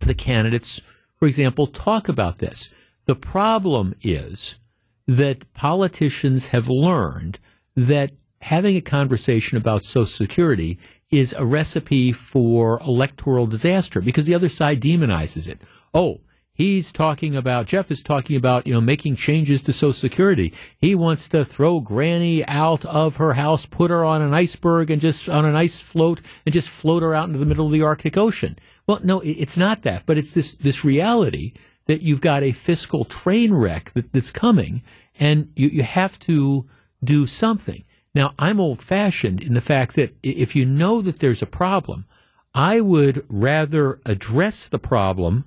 the 0.00 0.14
candidates, 0.14 0.80
for 1.14 1.26
example, 1.26 1.66
talk 1.66 2.08
about 2.08 2.38
this. 2.38 2.70
The 3.06 3.16
problem 3.16 3.94
is 4.00 4.58
that 5.06 5.52
politicians 5.54 6.48
have 6.48 6.68
learned 6.68 7.38
that 7.74 8.12
having 8.46 8.76
a 8.76 8.80
conversation 8.80 9.58
about 9.58 9.82
Social 9.82 10.06
Security 10.06 10.78
is 11.10 11.32
a 11.32 11.44
recipe 11.44 12.12
for 12.12 12.80
electoral 12.86 13.44
disaster 13.44 14.00
because 14.00 14.26
the 14.26 14.36
other 14.36 14.48
side 14.48 14.80
demonizes 14.80 15.48
it. 15.48 15.60
Oh, 15.92 16.20
he's 16.52 16.92
talking 16.92 17.34
about 17.34 17.66
Jeff 17.66 17.90
is 17.90 18.02
talking 18.02 18.36
about 18.36 18.64
you 18.64 18.72
know 18.72 18.80
making 18.80 19.16
changes 19.16 19.62
to 19.62 19.72
Social 19.72 19.92
Security. 19.92 20.54
He 20.78 20.94
wants 20.94 21.26
to 21.28 21.44
throw 21.44 21.80
Granny 21.80 22.46
out 22.46 22.84
of 22.84 23.16
her 23.16 23.32
house, 23.32 23.66
put 23.66 23.90
her 23.90 24.04
on 24.04 24.22
an 24.22 24.32
iceberg, 24.32 24.92
and 24.92 25.00
just 25.00 25.28
on 25.28 25.44
an 25.44 25.56
ice 25.56 25.80
float, 25.80 26.20
and 26.44 26.52
just 26.52 26.68
float 26.68 27.02
her 27.02 27.16
out 27.16 27.26
into 27.26 27.40
the 27.40 27.46
middle 27.46 27.66
of 27.66 27.72
the 27.72 27.82
Arctic 27.82 28.16
Ocean. 28.16 28.56
Well, 28.86 29.00
no, 29.02 29.20
it's 29.24 29.58
not 29.58 29.82
that, 29.82 30.04
but 30.06 30.18
it's 30.18 30.34
this 30.34 30.54
this 30.54 30.84
reality 30.84 31.52
that 31.86 32.00
you've 32.00 32.20
got 32.20 32.44
a 32.44 32.52
fiscal 32.52 33.04
train 33.04 33.52
wreck 33.52 33.90
that, 33.94 34.12
that's 34.12 34.30
coming, 34.30 34.82
and 35.18 35.50
you, 35.56 35.66
you 35.68 35.82
have 35.82 36.16
to 36.20 36.68
do 37.02 37.26
something. 37.26 37.82
Now, 38.16 38.32
I'm 38.38 38.60
old 38.60 38.80
fashioned 38.80 39.42
in 39.42 39.52
the 39.52 39.60
fact 39.60 39.94
that 39.96 40.16
if 40.22 40.56
you 40.56 40.64
know 40.64 41.02
that 41.02 41.18
there's 41.18 41.42
a 41.42 41.46
problem, 41.46 42.06
I 42.54 42.80
would 42.80 43.26
rather 43.28 44.00
address 44.06 44.70
the 44.70 44.78
problem 44.78 45.44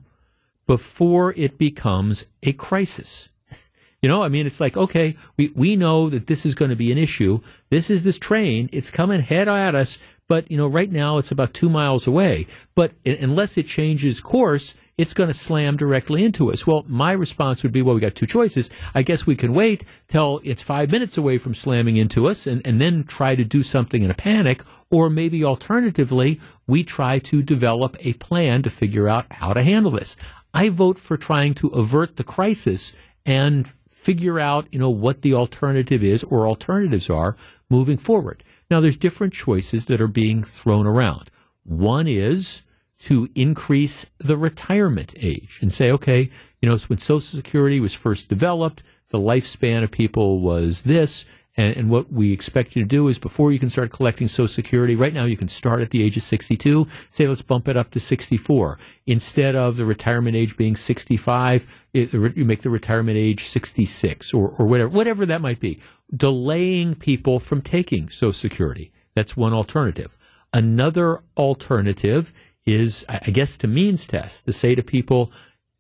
before 0.67 1.33
it 1.35 1.57
becomes 1.57 2.27
a 2.43 2.53
crisis. 2.53 3.29
You 4.03 4.07
know, 4.07 4.21
I 4.21 4.29
mean, 4.29 4.45
it's 4.45 4.59
like, 4.59 4.77
okay, 4.77 5.17
we, 5.35 5.51
we 5.55 5.75
know 5.75 6.11
that 6.11 6.27
this 6.27 6.45
is 6.45 6.53
going 6.53 6.69
to 6.69 6.75
be 6.75 6.91
an 6.91 6.99
issue. 6.99 7.39
This 7.71 7.89
is 7.89 8.03
this 8.03 8.19
train. 8.19 8.69
It's 8.71 8.91
coming 8.91 9.21
head 9.21 9.47
at 9.47 9.73
us. 9.73 9.97
But, 10.27 10.51
you 10.51 10.55
know, 10.55 10.67
right 10.67 10.91
now 10.91 11.17
it's 11.17 11.31
about 11.31 11.55
two 11.55 11.71
miles 11.71 12.05
away. 12.05 12.45
But 12.75 12.91
unless 13.03 13.57
it 13.57 13.65
changes 13.65 14.21
course, 14.21 14.75
it's 14.99 15.13
going 15.13 15.29
to 15.29 15.33
slam 15.33 15.77
directly 15.77 16.25
into 16.25 16.51
us. 16.51 16.67
Well, 16.67 16.83
my 16.85 17.13
response 17.13 17.63
would 17.63 17.71
be, 17.71 17.81
well, 17.81 17.95
we 17.95 18.01
got 18.01 18.15
two 18.15 18.25
choices. 18.25 18.69
I 18.93 19.01
guess 19.01 19.25
we 19.25 19.37
can 19.37 19.53
wait 19.53 19.85
till 20.09 20.41
it's 20.43 20.61
five 20.61 20.91
minutes 20.91 21.17
away 21.17 21.37
from 21.37 21.53
slamming 21.53 21.95
into 21.95 22.27
us 22.27 22.45
and, 22.45 22.61
and 22.67 22.81
then 22.81 23.05
try 23.05 23.35
to 23.35 23.45
do 23.45 23.63
something 23.63 24.03
in 24.03 24.11
a 24.11 24.13
panic. 24.13 24.61
Or 24.91 25.09
maybe 25.09 25.41
alternatively, 25.41 26.41
we 26.67 26.83
try 26.83 27.17
to 27.19 27.41
develop 27.41 27.95
a 28.01 28.11
plan 28.15 28.61
to 28.63 28.69
figure 28.69 29.07
out 29.07 29.31
how 29.31 29.53
to 29.53 29.63
handle 29.63 29.91
this. 29.91 30.17
I 30.53 30.67
vote 30.67 30.99
for 30.99 31.15
trying 31.15 31.53
to 31.55 31.69
avert 31.69 32.17
the 32.17 32.25
crisis 32.25 32.93
and 33.25 33.71
figure 33.89 34.37
out, 34.37 34.67
you 34.69 34.79
know, 34.79 34.89
what 34.89 35.21
the 35.21 35.33
alternative 35.33 36.03
is 36.03 36.25
or 36.25 36.45
alternatives 36.45 37.09
are 37.09 37.37
moving 37.69 37.97
forward. 37.97 38.43
Now, 38.69 38.81
there's 38.81 38.97
different 38.97 39.31
choices 39.31 39.85
that 39.85 40.01
are 40.01 40.07
being 40.09 40.43
thrown 40.43 40.85
around. 40.85 41.31
One 41.63 42.05
is 42.05 42.63
to 42.99 43.29
increase 43.33 44.11
the 44.17 44.37
retirement 44.37 45.13
age 45.17 45.59
and 45.61 45.73
say, 45.73 45.91
okay, 45.91 46.29
you 46.61 46.69
know, 46.69 46.77
when 46.87 46.99
Social 46.99 47.21
Security 47.21 47.79
was 47.79 47.93
first 47.93 48.27
developed, 48.27 48.83
the 49.09 49.17
lifespan 49.17 49.83
of 49.83 49.91
people 49.91 50.39
was 50.39 50.83
this. 50.83 51.25
And, 51.57 51.75
and, 51.75 51.89
what 51.89 52.11
we 52.11 52.31
expect 52.31 52.75
you 52.75 52.83
to 52.83 52.87
do 52.87 53.07
is 53.07 53.17
before 53.17 53.51
you 53.51 53.59
can 53.59 53.69
start 53.69 53.91
collecting 53.91 54.27
Social 54.27 54.47
Security, 54.47 54.95
right 54.95 55.13
now 55.13 55.23
you 55.23 55.35
can 55.35 55.47
start 55.47 55.81
at 55.81 55.89
the 55.89 56.03
age 56.03 56.15
of 56.15 56.23
62. 56.23 56.87
Say, 57.09 57.27
let's 57.27 57.41
bump 57.41 57.67
it 57.67 57.75
up 57.75 57.89
to 57.91 57.99
64. 57.99 58.77
Instead 59.07 59.55
of 59.55 59.77
the 59.77 59.85
retirement 59.85 60.35
age 60.35 60.55
being 60.55 60.75
65, 60.75 61.65
it, 61.93 62.13
you 62.13 62.45
make 62.45 62.61
the 62.61 62.69
retirement 62.69 63.17
age 63.17 63.45
66 63.45 64.33
or, 64.33 64.49
or 64.59 64.67
whatever, 64.67 64.89
whatever 64.89 65.25
that 65.25 65.41
might 65.41 65.59
be. 65.59 65.81
Delaying 66.15 66.95
people 66.95 67.39
from 67.39 67.61
taking 67.61 68.09
Social 68.09 68.31
Security. 68.31 68.91
That's 69.15 69.35
one 69.35 69.53
alternative. 69.53 70.17
Another 70.53 71.23
alternative 71.35 72.31
is, 72.73 73.05
I 73.07 73.31
guess, 73.31 73.57
to 73.57 73.67
means 73.67 74.07
test 74.07 74.45
to 74.45 74.53
say 74.53 74.75
to 74.75 74.83
people, 74.83 75.31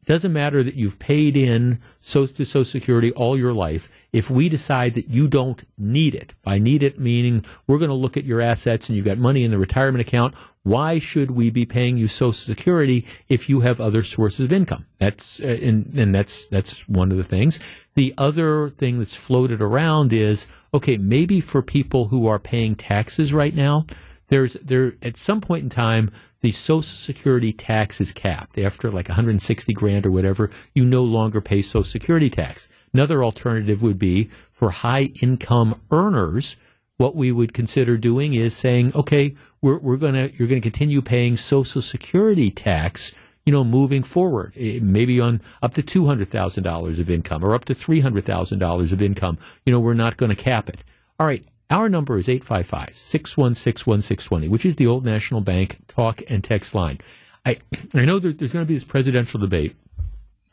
it 0.01 0.07
Doesn't 0.09 0.33
matter 0.33 0.63
that 0.63 0.73
you've 0.73 0.97
paid 0.97 1.37
in 1.37 1.79
so 1.99 2.25
to 2.25 2.43
Social 2.43 2.65
Security 2.65 3.11
all 3.11 3.37
your 3.37 3.53
life. 3.53 3.91
If 4.11 4.27
we 4.27 4.49
decide 4.49 4.95
that 4.95 5.07
you 5.07 5.27
don't 5.27 5.63
need 5.77 6.15
it, 6.15 6.33
by 6.41 6.57
need 6.57 6.81
it 6.81 6.99
meaning 6.99 7.45
we're 7.67 7.77
going 7.77 7.89
to 7.89 7.93
look 7.93 8.17
at 8.17 8.23
your 8.23 8.41
assets 8.41 8.89
and 8.89 8.95
you've 8.95 9.05
got 9.05 9.19
money 9.19 9.43
in 9.43 9.51
the 9.51 9.59
retirement 9.59 10.01
account, 10.01 10.33
why 10.63 10.97
should 10.97 11.29
we 11.29 11.51
be 11.51 11.63
paying 11.63 11.99
you 11.99 12.07
Social 12.07 12.33
Security 12.33 13.05
if 13.27 13.49
you 13.49 13.59
have 13.59 13.79
other 13.79 14.01
sources 14.01 14.45
of 14.45 14.51
income? 14.51 14.87
That's 14.97 15.39
uh, 15.41 15.59
and, 15.61 15.93
and 15.95 16.15
that's 16.15 16.47
that's 16.47 16.89
one 16.89 17.11
of 17.11 17.17
the 17.17 17.23
things. 17.23 17.59
The 17.93 18.15
other 18.17 18.71
thing 18.71 18.97
that's 18.97 19.15
floated 19.15 19.61
around 19.61 20.11
is 20.11 20.47
okay, 20.73 20.97
maybe 20.97 21.39
for 21.39 21.61
people 21.61 22.07
who 22.07 22.25
are 22.27 22.39
paying 22.39 22.73
taxes 22.75 23.31
right 23.31 23.53
now, 23.53 23.85
there's 24.29 24.53
there 24.53 24.95
at 25.03 25.17
some 25.17 25.39
point 25.39 25.63
in 25.63 25.69
time 25.69 26.11
the 26.41 26.51
Social 26.51 26.81
Security 26.81 27.51
tax 27.51 27.99
is 27.99 28.11
capped. 28.11 28.57
After 28.57 28.91
like 28.91 29.09
160 29.09 29.73
grand 29.73 30.05
or 30.05 30.11
whatever, 30.11 30.49
you 30.73 30.85
no 30.85 31.03
longer 31.03 31.41
pay 31.41 31.61
Social 31.61 31.83
Security 31.83 32.29
tax. 32.29 32.69
Another 32.93 33.23
alternative 33.23 33.81
would 33.81 33.99
be 33.99 34.29
for 34.51 34.71
high 34.71 35.11
income 35.21 35.79
earners. 35.91 36.55
What 36.97 37.15
we 37.15 37.31
would 37.31 37.53
consider 37.53 37.97
doing 37.97 38.33
is 38.33 38.55
saying, 38.55 38.93
okay, 38.95 39.35
we're, 39.61 39.79
we're 39.79 39.97
gonna, 39.97 40.29
you're 40.33 40.47
gonna 40.47 40.61
continue 40.61 41.01
paying 41.01 41.37
Social 41.37 41.81
Security 41.81 42.51
tax, 42.51 43.13
you 43.45 43.53
know, 43.53 43.63
moving 43.63 44.03
forward, 44.03 44.53
eh, 44.57 44.79
maybe 44.81 45.19
on 45.19 45.41
up 45.61 45.73
to 45.75 45.83
$200,000 45.83 46.99
of 46.99 47.09
income 47.09 47.43
or 47.43 47.53
up 47.53 47.65
to 47.65 47.73
$300,000 47.73 48.91
of 48.91 49.01
income. 49.01 49.37
You 49.65 49.73
know, 49.73 49.79
we're 49.79 49.93
not 49.93 50.17
going 50.17 50.29
to 50.29 50.35
cap 50.35 50.69
it. 50.69 50.83
All 51.19 51.27
right. 51.27 51.45
Our 51.69 51.87
number 51.87 52.17
is 52.17 52.27
855 52.27 52.95
616 52.95 53.91
1620, 53.91 54.47
which 54.47 54.65
is 54.65 54.77
the 54.77 54.87
old 54.87 55.05
National 55.05 55.41
Bank 55.41 55.77
talk 55.87 56.21
and 56.27 56.43
text 56.43 56.73
line. 56.73 56.99
I, 57.45 57.59
I 57.93 58.05
know 58.05 58.19
there, 58.19 58.33
there's 58.33 58.53
going 58.53 58.65
to 58.65 58.67
be 58.67 58.73
this 58.73 58.83
presidential 58.83 59.39
debate, 59.39 59.75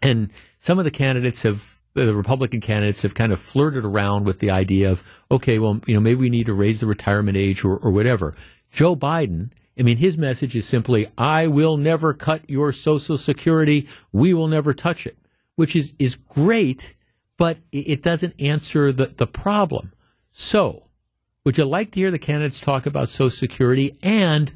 and 0.03 0.31
some 0.59 0.79
of 0.79 0.85
the 0.85 0.91
candidates 0.91 1.43
have 1.43 1.77
the 1.95 2.15
Republican 2.15 2.61
candidates 2.61 3.03
have 3.03 3.15
kind 3.15 3.33
of 3.33 3.41
flirted 3.41 3.85
around 3.85 4.25
with 4.25 4.39
the 4.39 4.51
idea 4.51 4.91
of, 4.91 5.03
okay, 5.31 5.59
well, 5.59 5.81
you 5.87 5.95
know, 5.95 6.01
maybe 6.01 6.21
we 6.21 6.29
need 6.29 6.47
to 6.47 6.53
raise 6.53 6.81
the 6.81 6.87
retirement 6.87 7.39
age 7.39 7.65
or, 7.65 7.79
or 7.79 7.91
whatever. 7.91 8.35
Joe 8.71 8.95
Biden, 8.95 9.51
I 9.79 9.83
mean, 9.83 9.97
his 9.97 10.19
message 10.19 10.55
is 10.55 10.67
simply, 10.67 11.07
I 11.17 11.47
will 11.47 11.79
never 11.79 12.13
cut 12.13 12.49
your 12.49 12.71
Social 12.73 13.17
Security. 13.17 13.89
We 14.13 14.35
will 14.35 14.49
never 14.49 14.75
touch 14.75 15.07
it, 15.07 15.17
which 15.55 15.75
is, 15.75 15.95
is 15.99 16.17
great, 16.17 16.95
but 17.39 17.57
it 17.73 18.03
doesn't 18.03 18.35
answer 18.39 18.93
the, 18.93 19.07
the 19.07 19.27
problem. 19.27 19.93
So, 20.33 20.86
would 21.47 21.57
you 21.57 21.65
like 21.65 21.93
to 21.93 22.01
hear 22.01 22.11
the 22.11 22.19
candidates 22.19 22.59
talk 22.59 22.87
about 22.87 23.09
Social 23.09 23.31
Security? 23.31 23.97
And 24.03 24.53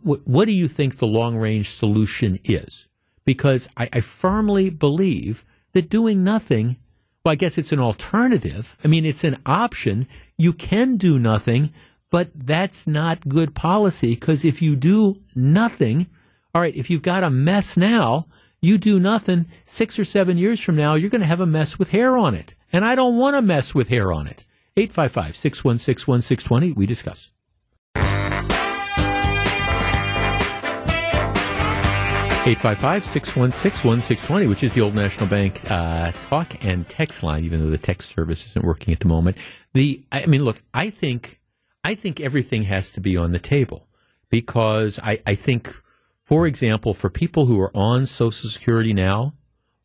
what, 0.00 0.20
what 0.28 0.44
do 0.44 0.52
you 0.52 0.68
think 0.68 0.96
the 0.96 1.06
long 1.06 1.36
range 1.36 1.70
solution 1.70 2.38
is? 2.44 2.86
Because 3.24 3.68
I, 3.76 3.88
I 3.92 4.00
firmly 4.00 4.70
believe 4.70 5.44
that 5.72 5.90
doing 5.90 6.22
nothing, 6.22 6.76
well, 7.24 7.32
I 7.32 7.34
guess 7.34 7.58
it's 7.58 7.72
an 7.72 7.80
alternative. 7.80 8.76
I 8.84 8.86
mean, 8.86 9.04
it's 9.04 9.24
an 9.24 9.42
option. 9.44 10.06
You 10.38 10.52
can 10.52 10.96
do 10.96 11.18
nothing, 11.18 11.72
but 12.10 12.30
that's 12.32 12.86
not 12.86 13.28
good 13.28 13.56
policy 13.56 14.14
because 14.14 14.44
if 14.44 14.62
you 14.62 14.76
do 14.76 15.16
nothing, 15.34 16.06
all 16.54 16.62
right, 16.62 16.76
if 16.76 16.90
you've 16.90 17.02
got 17.02 17.24
a 17.24 17.30
mess 17.30 17.76
now, 17.76 18.28
you 18.60 18.78
do 18.78 19.00
nothing, 19.00 19.46
six 19.64 19.98
or 19.98 20.04
seven 20.04 20.38
years 20.38 20.60
from 20.60 20.76
now, 20.76 20.94
you're 20.94 21.10
going 21.10 21.22
to 21.22 21.26
have 21.26 21.40
a 21.40 21.46
mess 21.46 21.76
with 21.76 21.90
hair 21.90 22.16
on 22.16 22.36
it. 22.36 22.54
And 22.72 22.84
I 22.84 22.94
don't 22.94 23.16
want 23.16 23.34
a 23.34 23.42
mess 23.42 23.74
with 23.74 23.88
hair 23.88 24.12
on 24.12 24.28
it. 24.28 24.44
855 24.76 25.36
616 25.36 26.08
1620. 26.08 26.72
We 26.72 26.86
discuss. 26.86 27.30
855 32.46 33.04
616 33.04 33.82
1620, 34.18 34.46
which 34.46 34.62
is 34.62 34.72
the 34.72 34.80
old 34.80 34.94
National 34.94 35.28
Bank 35.28 35.60
uh, 35.70 36.10
talk 36.30 36.64
and 36.64 36.88
text 36.88 37.22
line, 37.22 37.44
even 37.44 37.60
though 37.60 37.68
the 37.68 37.76
text 37.76 38.14
service 38.14 38.46
isn't 38.46 38.64
working 38.64 38.94
at 38.94 39.00
the 39.00 39.08
moment. 39.08 39.36
The, 39.74 40.02
I 40.10 40.24
mean, 40.24 40.42
look, 40.42 40.62
I 40.72 40.88
think, 40.88 41.38
I 41.84 41.94
think 41.94 42.18
everything 42.18 42.62
has 42.62 42.92
to 42.92 43.00
be 43.02 43.14
on 43.14 43.32
the 43.32 43.38
table 43.38 43.88
because 44.30 44.98
I, 45.02 45.20
I 45.26 45.34
think, 45.34 45.70
for 46.24 46.46
example, 46.46 46.94
for 46.94 47.10
people 47.10 47.44
who 47.44 47.60
are 47.60 47.70
on 47.76 48.06
Social 48.06 48.48
Security 48.48 48.94
now, 48.94 49.34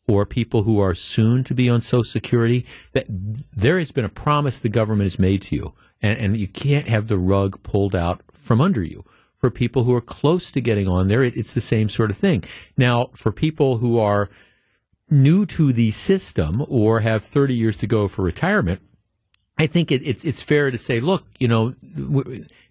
or 0.08 0.24
people 0.24 0.62
who 0.62 0.78
are 0.78 0.94
soon 0.94 1.42
to 1.44 1.54
be 1.54 1.68
on 1.68 1.80
Social 1.80 2.04
Security, 2.04 2.64
that 2.92 3.06
there 3.08 3.78
has 3.78 3.92
been 3.92 4.04
a 4.04 4.10
promise 4.10 4.58
the 4.58 4.68
government 4.68 5.06
has 5.06 5.18
made 5.18 5.42
to 5.42 5.56
you, 5.56 5.74
and, 6.00 6.18
and 6.18 6.36
you 6.36 6.48
can't 6.48 6.88
have 6.88 7.08
the 7.08 7.18
rug 7.18 7.62
pulled 7.62 7.94
out 7.94 8.22
from 8.32 8.60
under 8.60 8.82
you. 8.82 9.04
For 9.36 9.50
people 9.50 9.84
who 9.84 9.94
are 9.94 10.00
close 10.00 10.50
to 10.52 10.60
getting 10.60 10.88
on 10.88 11.08
there, 11.08 11.22
it, 11.22 11.36
it's 11.36 11.52
the 11.52 11.60
same 11.60 11.88
sort 11.88 12.10
of 12.10 12.16
thing. 12.16 12.44
Now, 12.76 13.10
for 13.14 13.32
people 13.32 13.78
who 13.78 13.98
are 13.98 14.30
new 15.10 15.44
to 15.46 15.72
the 15.72 15.90
system 15.90 16.64
or 16.68 17.00
have 17.00 17.24
30 17.24 17.54
years 17.54 17.76
to 17.78 17.86
go 17.86 18.08
for 18.08 18.22
retirement, 18.22 18.80
I 19.58 19.66
think 19.66 19.90
it, 19.90 20.06
it's 20.06 20.24
it's 20.24 20.42
fair 20.42 20.70
to 20.70 20.78
say, 20.78 21.00
look, 21.00 21.24
you 21.38 21.48
know, 21.48 21.74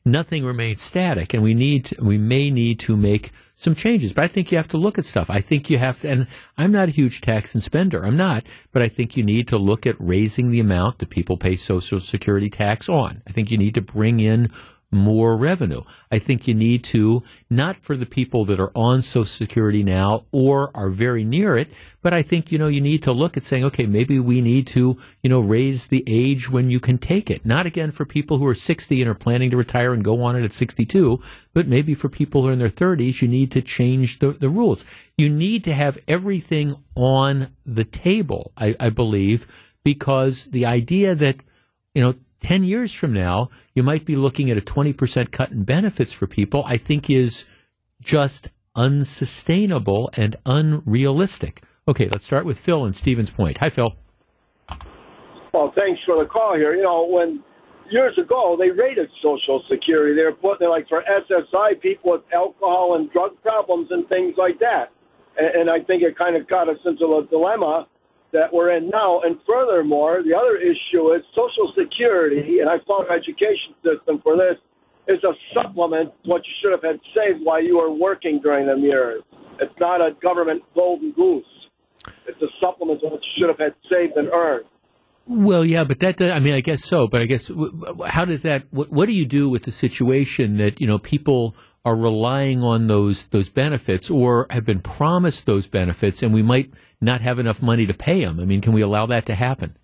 nothing 0.05 0.45
remains 0.45 0.81
static, 0.81 1.33
and 1.33 1.41
we 1.41 1.53
need 1.53 1.85
to, 1.85 2.03
we 2.03 2.17
may 2.17 2.51
need 2.51 2.79
to 2.81 2.95
make 2.95 3.31
some 3.55 3.73
changes. 3.73 4.13
But 4.13 4.25
I 4.25 4.27
think 4.27 4.51
you 4.51 4.57
have 4.57 4.67
to 4.69 4.77
look 4.77 4.97
at 4.99 5.05
stuff. 5.05 5.29
I 5.29 5.41
think 5.41 5.69
you 5.69 5.77
have 5.77 6.01
to, 6.01 6.09
and 6.09 6.27
I'm 6.57 6.71
not 6.71 6.89
a 6.89 6.91
huge 6.91 7.21
tax 7.21 7.53
and 7.53 7.63
spender. 7.63 8.05
I'm 8.05 8.17
not, 8.17 8.45
but 8.71 8.81
I 8.81 8.87
think 8.87 9.17
you 9.17 9.23
need 9.23 9.47
to 9.47 9.57
look 9.57 9.87
at 9.87 9.95
raising 9.99 10.51
the 10.51 10.59
amount 10.59 10.99
that 10.99 11.09
people 11.09 11.37
pay 11.37 11.55
Social 11.55 11.99
Security 11.99 12.49
tax 12.49 12.87
on. 12.87 13.21
I 13.27 13.31
think 13.31 13.49
you 13.49 13.57
need 13.57 13.75
to 13.75 13.81
bring 13.81 14.19
in 14.19 14.51
more 14.91 15.37
revenue. 15.37 15.81
I 16.11 16.19
think 16.19 16.47
you 16.47 16.53
need 16.53 16.83
to, 16.85 17.23
not 17.49 17.75
for 17.75 17.97
the 17.97 18.05
people 18.05 18.45
that 18.45 18.59
are 18.59 18.71
on 18.75 19.01
Social 19.01 19.25
Security 19.25 19.83
now 19.83 20.25
or 20.31 20.71
are 20.75 20.89
very 20.89 21.23
near 21.23 21.57
it, 21.57 21.69
but 22.01 22.13
I 22.13 22.21
think, 22.21 22.51
you 22.51 22.57
know, 22.57 22.67
you 22.67 22.81
need 22.81 23.03
to 23.03 23.11
look 23.11 23.35
at 23.35 23.43
saying, 23.43 23.65
okay, 23.65 23.85
maybe 23.85 24.19
we 24.19 24.41
need 24.41 24.67
to, 24.67 24.97
you 25.21 25.29
know, 25.29 25.39
raise 25.39 25.87
the 25.87 26.03
age 26.07 26.49
when 26.49 26.69
you 26.69 26.79
can 26.79 26.97
take 26.97 27.29
it. 27.29 27.45
Not 27.45 27.65
again 27.65 27.91
for 27.91 28.05
people 28.05 28.37
who 28.37 28.47
are 28.47 28.55
60 28.55 29.01
and 29.01 29.09
are 29.09 29.15
planning 29.15 29.49
to 29.51 29.57
retire 29.57 29.93
and 29.93 30.03
go 30.03 30.21
on 30.23 30.35
it 30.35 30.43
at 30.43 30.53
62, 30.53 31.21
but 31.53 31.67
maybe 31.67 31.93
for 31.93 32.09
people 32.09 32.43
who 32.43 32.49
are 32.49 32.53
in 32.53 32.59
their 32.59 32.69
30s, 32.69 33.21
you 33.21 33.27
need 33.27 33.51
to 33.51 33.61
change 33.61 34.19
the, 34.19 34.31
the 34.31 34.49
rules. 34.49 34.85
You 35.17 35.29
need 35.29 35.63
to 35.65 35.73
have 35.73 35.97
everything 36.07 36.75
on 36.95 37.49
the 37.65 37.85
table, 37.85 38.53
I, 38.57 38.75
I 38.79 38.89
believe, 38.89 39.47
because 39.83 40.45
the 40.45 40.65
idea 40.65 41.15
that, 41.15 41.37
you 41.93 42.01
know, 42.01 42.15
10 42.45 42.63
years 42.63 42.93
from 42.93 43.11
now, 43.11 43.49
you 43.73 43.81
might 43.81 44.05
be 44.05 44.15
looking 44.15 44.51
at 44.51 44.57
a 44.57 44.61
20% 44.61 45.31
cut 45.31 45.49
in 45.49 45.63
benefits 45.63 46.13
for 46.13 46.27
people, 46.27 46.63
I 46.67 46.77
think 46.77 47.09
is 47.09 47.45
just 48.01 48.49
unsustainable 48.75 50.11
and 50.15 50.35
unrealistic. 50.45 51.63
Okay, 51.87 52.07
let's 52.07 52.23
start 52.23 52.45
with 52.45 52.59
Phil 52.59 52.85
and 52.85 52.95
Stevens 52.95 53.31
Point. 53.31 53.57
Hi, 53.57 53.71
Phil. 53.71 53.95
Well, 55.55 55.73
thanks 55.75 55.99
for 56.05 56.19
the 56.19 56.27
call 56.27 56.55
here. 56.55 56.75
You 56.75 56.83
know, 56.83 57.07
when 57.09 57.43
years 57.89 58.15
ago 58.19 58.55
they 58.59 58.69
rated 58.69 59.09
Social 59.23 59.63
Security, 59.67 60.15
they 60.15 60.25
were 60.25 60.33
putting 60.33 60.69
like 60.69 60.87
for 60.87 61.01
SSI 61.01 61.81
people 61.81 62.11
with 62.11 62.21
alcohol 62.31 62.95
and 62.95 63.11
drug 63.11 63.41
problems 63.41 63.87
and 63.89 64.07
things 64.07 64.35
like 64.37 64.59
that. 64.59 64.91
And, 65.39 65.47
and 65.61 65.69
I 65.71 65.79
think 65.79 66.03
it 66.03 66.15
kind 66.15 66.35
of 66.35 66.47
got 66.47 66.69
us 66.69 66.77
into 66.85 67.05
a 67.05 67.25
dilemma 67.25 67.87
that 68.31 68.51
we're 68.51 68.71
in 68.71 68.89
now. 68.89 69.21
And 69.21 69.37
furthermore, 69.47 70.21
the 70.23 70.37
other 70.37 70.57
issue 70.57 71.13
is 71.13 71.21
Social 71.35 71.71
Security, 71.77 72.59
and 72.59 72.69
I 72.69 72.77
found 72.87 73.07
an 73.09 73.17
education 73.17 73.73
system 73.83 74.21
for 74.21 74.35
this, 74.37 74.57
is 75.07 75.23
a 75.23 75.33
supplement 75.53 76.11
to 76.23 76.29
what 76.29 76.41
you 76.45 76.53
should 76.61 76.71
have 76.71 76.83
had 76.83 76.99
saved 77.15 77.39
while 77.43 77.61
you 77.61 77.77
were 77.77 77.91
working 77.91 78.39
during 78.41 78.65
them 78.65 78.81
years. 78.81 79.21
It's 79.59 79.73
not 79.79 80.01
a 80.01 80.11
government 80.21 80.63
golden 80.73 81.11
goose. 81.11 81.45
It's 82.27 82.41
a 82.41 82.47
supplement 82.59 83.01
to 83.01 83.07
what 83.07 83.21
you 83.21 83.29
should 83.37 83.49
have 83.49 83.59
had 83.59 83.75
saved 83.91 84.17
and 84.17 84.29
earned. 84.29 84.65
Well, 85.27 85.65
yeah, 85.65 85.83
but 85.83 85.99
that, 86.01 86.21
I 86.21 86.39
mean, 86.39 86.53
I 86.53 86.61
guess 86.61 86.85
so. 86.85 87.07
But 87.07 87.21
I 87.21 87.25
guess, 87.25 87.51
how 88.05 88.25
does 88.25 88.43
that, 88.43 88.65
what, 88.69 88.91
what 88.91 89.07
do 89.07 89.13
you 89.13 89.25
do 89.25 89.49
with 89.49 89.63
the 89.63 89.71
situation 89.71 90.57
that, 90.57 90.79
you 90.79 90.85
know, 90.85 90.99
people 90.99 91.55
are 91.85 91.95
relying 91.95 92.63
on 92.63 92.87
those 92.87 93.27
those 93.27 93.47
benefits 93.47 94.09
or 94.09 94.47
have 94.49 94.65
been 94.65 94.79
promised 94.79 95.45
those 95.45 95.67
benefits 95.67 96.23
and 96.23 96.33
we 96.33 96.41
might 96.41 96.73
not 96.99 97.21
have 97.21 97.37
enough 97.37 97.61
money 97.61 97.85
to 97.85 97.93
pay 97.93 98.25
them. 98.25 98.39
I 98.39 98.45
mean, 98.45 98.59
can 98.59 98.73
we 98.73 98.81
allow 98.81 99.05
that 99.05 99.27
to 99.27 99.35
happen? 99.35 99.77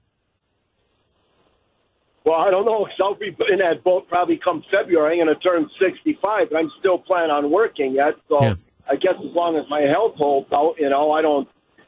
Well, 2.26 2.40
I 2.40 2.52
don't 2.52 2.66
know. 2.66 2.88
I'll 3.02 3.16
be 3.16 3.36
in 3.50 3.60
that 3.60 3.84
boat 3.84 4.08
probably 4.08 4.40
come 4.44 4.64
February. 4.72 5.20
I'm 5.20 5.26
going 5.26 5.36
to 5.36 5.42
turn 5.42 5.70
65, 5.80 6.50
but 6.52 6.58
I'm 6.58 6.72
still 6.80 7.00
planning 7.00 7.32
on 7.32 7.52
working 7.52 7.94
yet. 7.94 8.14
So 8.30 8.38
yeah. 8.42 8.56
I 8.90 8.96
guess 8.96 9.16
as 9.18 9.36
long 9.36 9.58
as 9.58 9.64
my 9.70 9.82
health 9.82 10.16
holds 10.18 10.52
out, 10.52 10.76
you 10.80 10.90
know, 10.90 11.12
I 11.12 11.22
don't 11.22 11.48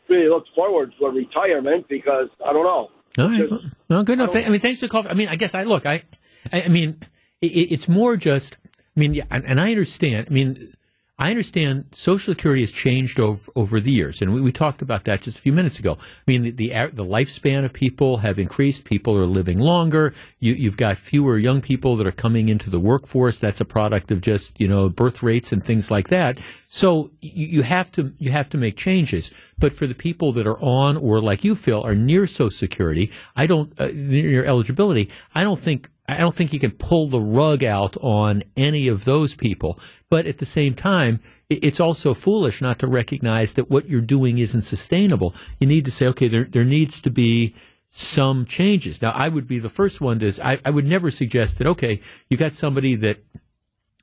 really 0.09 0.29
look 0.29 0.45
forward 0.55 0.93
to 0.99 1.05
a 1.05 1.11
retirement 1.11 1.87
because 1.87 2.29
I 2.45 2.53
don't 2.53 2.65
know. 2.65 2.89
All 3.17 3.29
right. 3.29 3.49
Well, 3.89 4.03
good 4.03 4.13
enough. 4.13 4.35
I, 4.35 4.43
I, 4.43 4.49
mean, 4.49 4.59
thanks 4.59 4.79
for 4.79 4.87
calling. 4.87 5.07
I 5.07 5.13
mean, 5.13 5.29
I 5.29 5.35
guess 5.35 5.53
I 5.53 5.63
look. 5.63 5.85
I, 5.85 6.03
I, 6.51 6.63
I 6.63 6.67
mean, 6.67 6.99
it, 7.41 7.47
it's 7.47 7.87
more 7.87 8.17
just 8.17 8.57
I 8.95 8.99
mean, 8.99 9.13
yeah, 9.13 9.25
and, 9.31 9.45
and 9.45 9.59
I 9.59 9.71
understand. 9.71 10.27
I 10.29 10.33
mean, 10.33 10.73
I 11.19 11.29
understand 11.29 11.85
Social 11.91 12.33
Security 12.33 12.61
has 12.61 12.71
changed 12.71 13.19
over, 13.19 13.51
over 13.55 13.79
the 13.79 13.91
years, 13.91 14.19
and 14.19 14.33
we, 14.33 14.41
we 14.41 14.51
talked 14.51 14.81
about 14.81 15.03
that 15.03 15.21
just 15.21 15.37
a 15.37 15.41
few 15.41 15.53
minutes 15.53 15.77
ago. 15.77 15.95
I 15.99 16.23
mean, 16.25 16.41
the, 16.41 16.51
the 16.51 16.69
the 16.91 17.05
lifespan 17.05 17.63
of 17.63 17.71
people 17.71 18.17
have 18.17 18.39
increased. 18.39 18.85
People 18.85 19.15
are 19.19 19.27
living 19.27 19.59
longer. 19.59 20.15
You, 20.39 20.53
you've 20.53 20.75
got 20.75 20.97
fewer 20.97 21.37
young 21.37 21.61
people 21.61 21.95
that 21.97 22.07
are 22.07 22.11
coming 22.11 22.49
into 22.49 22.71
the 22.71 22.79
workforce. 22.79 23.37
That's 23.37 23.61
a 23.61 23.65
product 23.65 24.09
of 24.09 24.21
just 24.21 24.59
you 24.59 24.67
know 24.67 24.89
birth 24.89 25.21
rates 25.21 25.51
and 25.51 25.63
things 25.63 25.91
like 25.91 26.07
that. 26.07 26.39
So 26.67 27.11
you, 27.21 27.45
you 27.45 27.61
have 27.61 27.91
to 27.91 28.11
you 28.17 28.31
have 28.31 28.49
to 28.49 28.57
make 28.57 28.75
changes. 28.75 29.29
But 29.59 29.71
for 29.71 29.85
the 29.85 29.93
people 29.93 30.31
that 30.31 30.47
are 30.47 30.59
on 30.61 30.97
or 30.97 31.21
like 31.21 31.43
you, 31.43 31.53
Phil, 31.53 31.83
are 31.83 31.93
near 31.93 32.25
Social 32.25 32.49
Security, 32.49 33.11
I 33.35 33.45
don't 33.45 33.71
uh, 33.79 33.91
near 33.93 34.45
eligibility. 34.45 35.11
I 35.35 35.43
don't 35.43 35.59
think 35.59 35.91
I 36.07 36.17
don't 36.17 36.35
think 36.35 36.51
you 36.51 36.59
can 36.59 36.71
pull 36.71 37.07
the 37.07 37.21
rug 37.21 37.63
out 37.63 37.95
on 38.01 38.43
any 38.57 38.87
of 38.87 39.05
those 39.05 39.35
people. 39.35 39.79
But 40.09 40.25
at 40.27 40.39
the 40.39 40.45
same 40.45 40.73
time, 40.73 41.21
it's 41.49 41.79
also 41.79 42.13
foolish 42.13 42.61
not 42.61 42.79
to 42.79 42.87
recognize 42.87 43.53
that 43.53 43.69
what 43.69 43.89
you're 43.89 44.01
doing 44.01 44.37
isn't 44.37 44.63
sustainable. 44.63 45.33
You 45.59 45.67
need 45.67 45.85
to 45.85 45.91
say, 45.91 46.07
okay, 46.07 46.27
there, 46.27 46.43
there 46.43 46.65
needs 46.65 47.01
to 47.01 47.09
be 47.09 47.55
some 47.89 48.45
changes. 48.45 49.01
Now, 49.01 49.11
I 49.11 49.29
would 49.29 49.47
be 49.47 49.59
the 49.59 49.69
first 49.69 50.01
one 50.01 50.19
to, 50.19 50.33
I, 50.43 50.59
I 50.65 50.71
would 50.71 50.85
never 50.85 51.09
suggest 51.11 51.57
that, 51.59 51.67
okay, 51.67 52.01
you 52.29 52.37
got 52.37 52.53
somebody 52.53 52.95
that, 52.95 53.23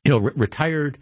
you 0.05 0.13
know, 0.13 0.19
re- 0.19 0.33
retired, 0.37 0.97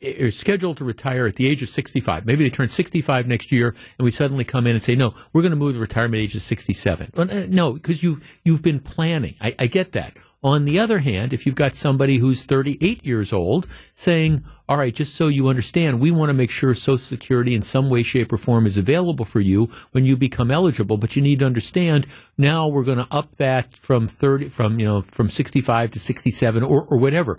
is 0.00 0.38
scheduled 0.38 0.76
to 0.76 0.84
retire 0.84 1.26
at 1.26 1.34
the 1.34 1.48
age 1.48 1.62
of 1.62 1.68
65. 1.68 2.24
Maybe 2.24 2.44
they 2.44 2.50
turn 2.50 2.68
65 2.68 3.26
next 3.26 3.50
year 3.50 3.74
and 3.98 4.04
we 4.04 4.12
suddenly 4.12 4.44
come 4.44 4.66
in 4.66 4.74
and 4.74 4.82
say, 4.82 4.94
no, 4.94 5.14
we're 5.32 5.42
going 5.42 5.50
to 5.50 5.56
move 5.56 5.74
the 5.74 5.80
retirement 5.80 6.22
age 6.22 6.32
to 6.32 6.40
67. 6.40 7.10
Well, 7.14 7.30
uh, 7.30 7.46
no, 7.48 7.72
because 7.72 8.02
you, 8.02 8.20
you've 8.44 8.62
been 8.62 8.78
planning. 8.80 9.34
I, 9.40 9.56
I 9.58 9.66
get 9.66 9.92
that. 9.92 10.16
On 10.42 10.64
the 10.64 10.78
other 10.78 11.00
hand, 11.00 11.32
if 11.32 11.46
you've 11.46 11.56
got 11.56 11.74
somebody 11.74 12.18
who's 12.18 12.44
38 12.44 13.04
years 13.04 13.32
old 13.32 13.66
saying, 13.92 14.44
all 14.68 14.76
right, 14.76 14.94
just 14.94 15.16
so 15.16 15.26
you 15.26 15.48
understand, 15.48 15.98
we 15.98 16.12
want 16.12 16.30
to 16.30 16.34
make 16.34 16.50
sure 16.50 16.74
Social 16.74 16.96
Security 16.96 17.54
in 17.54 17.62
some 17.62 17.90
way, 17.90 18.04
shape, 18.04 18.32
or 18.32 18.38
form 18.38 18.64
is 18.64 18.76
available 18.76 19.24
for 19.24 19.40
you 19.40 19.68
when 19.90 20.04
you 20.04 20.16
become 20.16 20.52
eligible. 20.52 20.96
But 20.96 21.16
you 21.16 21.22
need 21.22 21.40
to 21.40 21.46
understand 21.46 22.06
now 22.36 22.68
we're 22.68 22.84
going 22.84 22.98
to 22.98 23.08
up 23.10 23.34
that 23.36 23.76
from 23.76 24.06
30, 24.06 24.48
from, 24.48 24.78
you 24.78 24.86
know, 24.86 25.02
from 25.02 25.28
65 25.28 25.90
to 25.90 25.98
67 25.98 26.62
or, 26.62 26.84
or 26.84 26.98
whatever. 26.98 27.36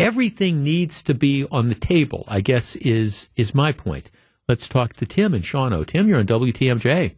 Everything 0.00 0.64
needs 0.64 1.00
to 1.02 1.14
be 1.14 1.46
on 1.52 1.68
the 1.68 1.76
table, 1.76 2.24
I 2.26 2.40
guess 2.40 2.74
is, 2.76 3.30
is 3.36 3.54
my 3.54 3.70
point. 3.70 4.10
Let's 4.48 4.68
talk 4.68 4.94
to 4.94 5.06
Tim 5.06 5.32
and 5.32 5.44
Shawano. 5.44 5.86
Tim, 5.86 6.08
you're 6.08 6.18
on 6.18 6.26
WTMJ. 6.26 7.14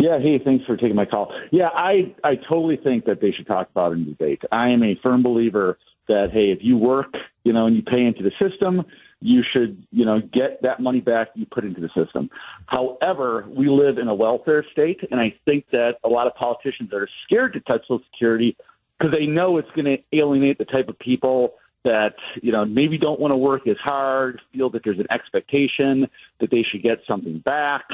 Yeah, 0.00 0.18
hey, 0.18 0.38
thanks 0.42 0.64
for 0.64 0.78
taking 0.78 0.96
my 0.96 1.04
call. 1.04 1.30
Yeah, 1.50 1.68
I 1.74 2.14
I 2.24 2.36
totally 2.36 2.78
think 2.78 3.04
that 3.04 3.20
they 3.20 3.32
should 3.32 3.46
talk 3.46 3.68
about 3.68 3.92
it 3.92 3.96
in 3.96 4.06
debate. 4.06 4.40
I 4.50 4.70
am 4.70 4.82
a 4.82 4.98
firm 5.02 5.22
believer 5.22 5.76
that 6.08 6.30
hey, 6.32 6.52
if 6.52 6.60
you 6.62 6.78
work, 6.78 7.14
you 7.44 7.52
know, 7.52 7.66
and 7.66 7.76
you 7.76 7.82
pay 7.82 8.06
into 8.06 8.22
the 8.22 8.32
system, 8.40 8.86
you 9.20 9.42
should, 9.54 9.86
you 9.92 10.06
know, 10.06 10.20
get 10.20 10.62
that 10.62 10.80
money 10.80 11.02
back 11.02 11.28
you 11.34 11.44
put 11.44 11.66
into 11.66 11.82
the 11.82 11.90
system. 11.94 12.30
However, 12.64 13.46
we 13.46 13.68
live 13.68 13.98
in 13.98 14.08
a 14.08 14.14
welfare 14.14 14.64
state, 14.72 15.00
and 15.10 15.20
I 15.20 15.34
think 15.44 15.66
that 15.72 15.98
a 16.02 16.08
lot 16.08 16.26
of 16.26 16.34
politicians 16.34 16.94
are 16.94 17.06
scared 17.24 17.52
to 17.52 17.60
touch 17.60 17.82
Social 17.82 18.00
Security 18.10 18.56
because 18.98 19.14
they 19.14 19.26
know 19.26 19.58
it's 19.58 19.70
going 19.72 19.84
to 19.84 19.98
alienate 20.18 20.56
the 20.56 20.64
type 20.64 20.88
of 20.88 20.98
people 20.98 21.56
that 21.84 22.14
you 22.42 22.52
know 22.52 22.64
maybe 22.64 22.98
don't 22.98 23.20
want 23.20 23.32
to 23.32 23.36
work 23.36 23.66
as 23.66 23.76
hard, 23.82 24.40
feel 24.52 24.70
that 24.70 24.82
there's 24.84 24.98
an 24.98 25.06
expectation 25.10 26.06
that 26.40 26.50
they 26.50 26.64
should 26.70 26.82
get 26.82 26.98
something 27.10 27.38
back. 27.44 27.84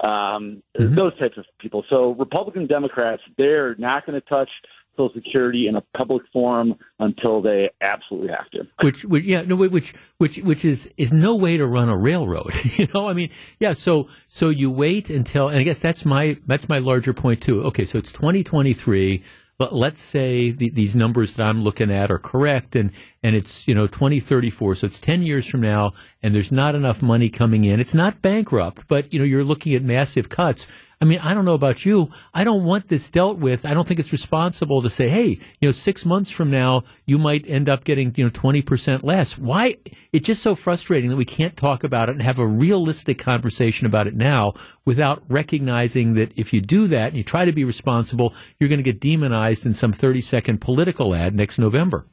Um, 0.00 0.62
mm-hmm. 0.78 0.94
Those 0.94 1.18
types 1.18 1.36
of 1.36 1.44
people. 1.58 1.84
So 1.90 2.14
Republican 2.14 2.66
Democrats, 2.66 3.22
they're 3.36 3.74
not 3.76 4.06
going 4.06 4.20
to 4.20 4.26
touch 4.26 4.50
Social 4.96 5.12
Security 5.14 5.66
in 5.68 5.76
a 5.76 5.82
public 5.96 6.22
forum 6.32 6.74
until 6.98 7.42
they 7.42 7.70
absolutely 7.80 8.30
have 8.30 8.50
to. 8.50 8.66
Which, 8.80 9.04
which, 9.04 9.24
yeah, 9.24 9.42
no, 9.42 9.56
which, 9.56 9.92
which, 10.18 10.38
which 10.38 10.64
is 10.64 10.92
is 10.96 11.12
no 11.12 11.36
way 11.36 11.56
to 11.56 11.66
run 11.66 11.88
a 11.88 11.96
railroad. 11.96 12.52
you 12.76 12.88
know, 12.94 13.08
I 13.08 13.12
mean, 13.12 13.30
yeah. 13.60 13.74
So, 13.74 14.08
so 14.26 14.48
you 14.48 14.70
wait 14.70 15.10
until, 15.10 15.48
and 15.48 15.58
I 15.58 15.62
guess 15.62 15.80
that's 15.80 16.04
my 16.04 16.38
that's 16.46 16.68
my 16.68 16.78
larger 16.78 17.12
point 17.12 17.42
too. 17.42 17.62
Okay, 17.64 17.84
so 17.84 17.98
it's 17.98 18.12
2023 18.12 19.22
let's 19.58 20.02
say 20.02 20.50
the, 20.50 20.68
these 20.70 20.94
numbers 20.94 21.34
that 21.34 21.46
I'm 21.46 21.62
looking 21.62 21.90
at 21.90 22.10
are 22.10 22.18
correct 22.18 22.76
and, 22.76 22.90
and 23.22 23.34
it's, 23.34 23.66
you 23.66 23.74
know, 23.74 23.86
2034. 23.86 24.74
So 24.76 24.86
it's 24.86 24.98
10 24.98 25.22
years 25.22 25.46
from 25.46 25.62
now 25.62 25.92
and 26.22 26.34
there's 26.34 26.52
not 26.52 26.74
enough 26.74 27.02
money 27.02 27.30
coming 27.30 27.64
in. 27.64 27.80
It's 27.80 27.94
not 27.94 28.20
bankrupt, 28.20 28.86
but, 28.88 29.12
you 29.12 29.18
know, 29.18 29.24
you're 29.24 29.44
looking 29.44 29.74
at 29.74 29.82
massive 29.82 30.28
cuts. 30.28 30.66
I 30.98 31.04
mean, 31.04 31.18
I 31.18 31.34
don't 31.34 31.44
know 31.44 31.54
about 31.54 31.84
you. 31.84 32.10
I 32.32 32.42
don't 32.42 32.64
want 32.64 32.88
this 32.88 33.10
dealt 33.10 33.36
with. 33.36 33.66
I 33.66 33.74
don't 33.74 33.86
think 33.86 34.00
it's 34.00 34.12
responsible 34.12 34.80
to 34.80 34.88
say, 34.88 35.10
hey, 35.10 35.38
you 35.60 35.68
know, 35.68 35.72
six 35.72 36.06
months 36.06 36.30
from 36.30 36.50
now, 36.50 36.84
you 37.04 37.18
might 37.18 37.46
end 37.46 37.68
up 37.68 37.84
getting, 37.84 38.14
you 38.16 38.24
know, 38.24 38.30
20% 38.30 39.02
less. 39.02 39.36
Why? 39.36 39.76
It's 40.12 40.26
just 40.26 40.42
so 40.42 40.54
frustrating 40.54 41.10
that 41.10 41.16
we 41.16 41.26
can't 41.26 41.54
talk 41.54 41.84
about 41.84 42.08
it 42.08 42.12
and 42.12 42.22
have 42.22 42.38
a 42.38 42.46
realistic 42.46 43.18
conversation 43.18 43.86
about 43.86 44.06
it 44.06 44.14
now 44.14 44.54
without 44.86 45.22
recognizing 45.28 46.14
that 46.14 46.32
if 46.38 46.54
you 46.54 46.62
do 46.62 46.86
that 46.86 47.08
and 47.08 47.18
you 47.18 47.24
try 47.24 47.44
to 47.44 47.52
be 47.52 47.64
responsible, 47.64 48.32
you're 48.58 48.70
going 48.70 48.82
to 48.82 48.82
get 48.82 48.98
demonized 48.98 49.66
in 49.66 49.74
some 49.74 49.92
30 49.92 50.22
second 50.22 50.62
political 50.62 51.14
ad 51.14 51.34
next 51.34 51.58
November. 51.58 52.06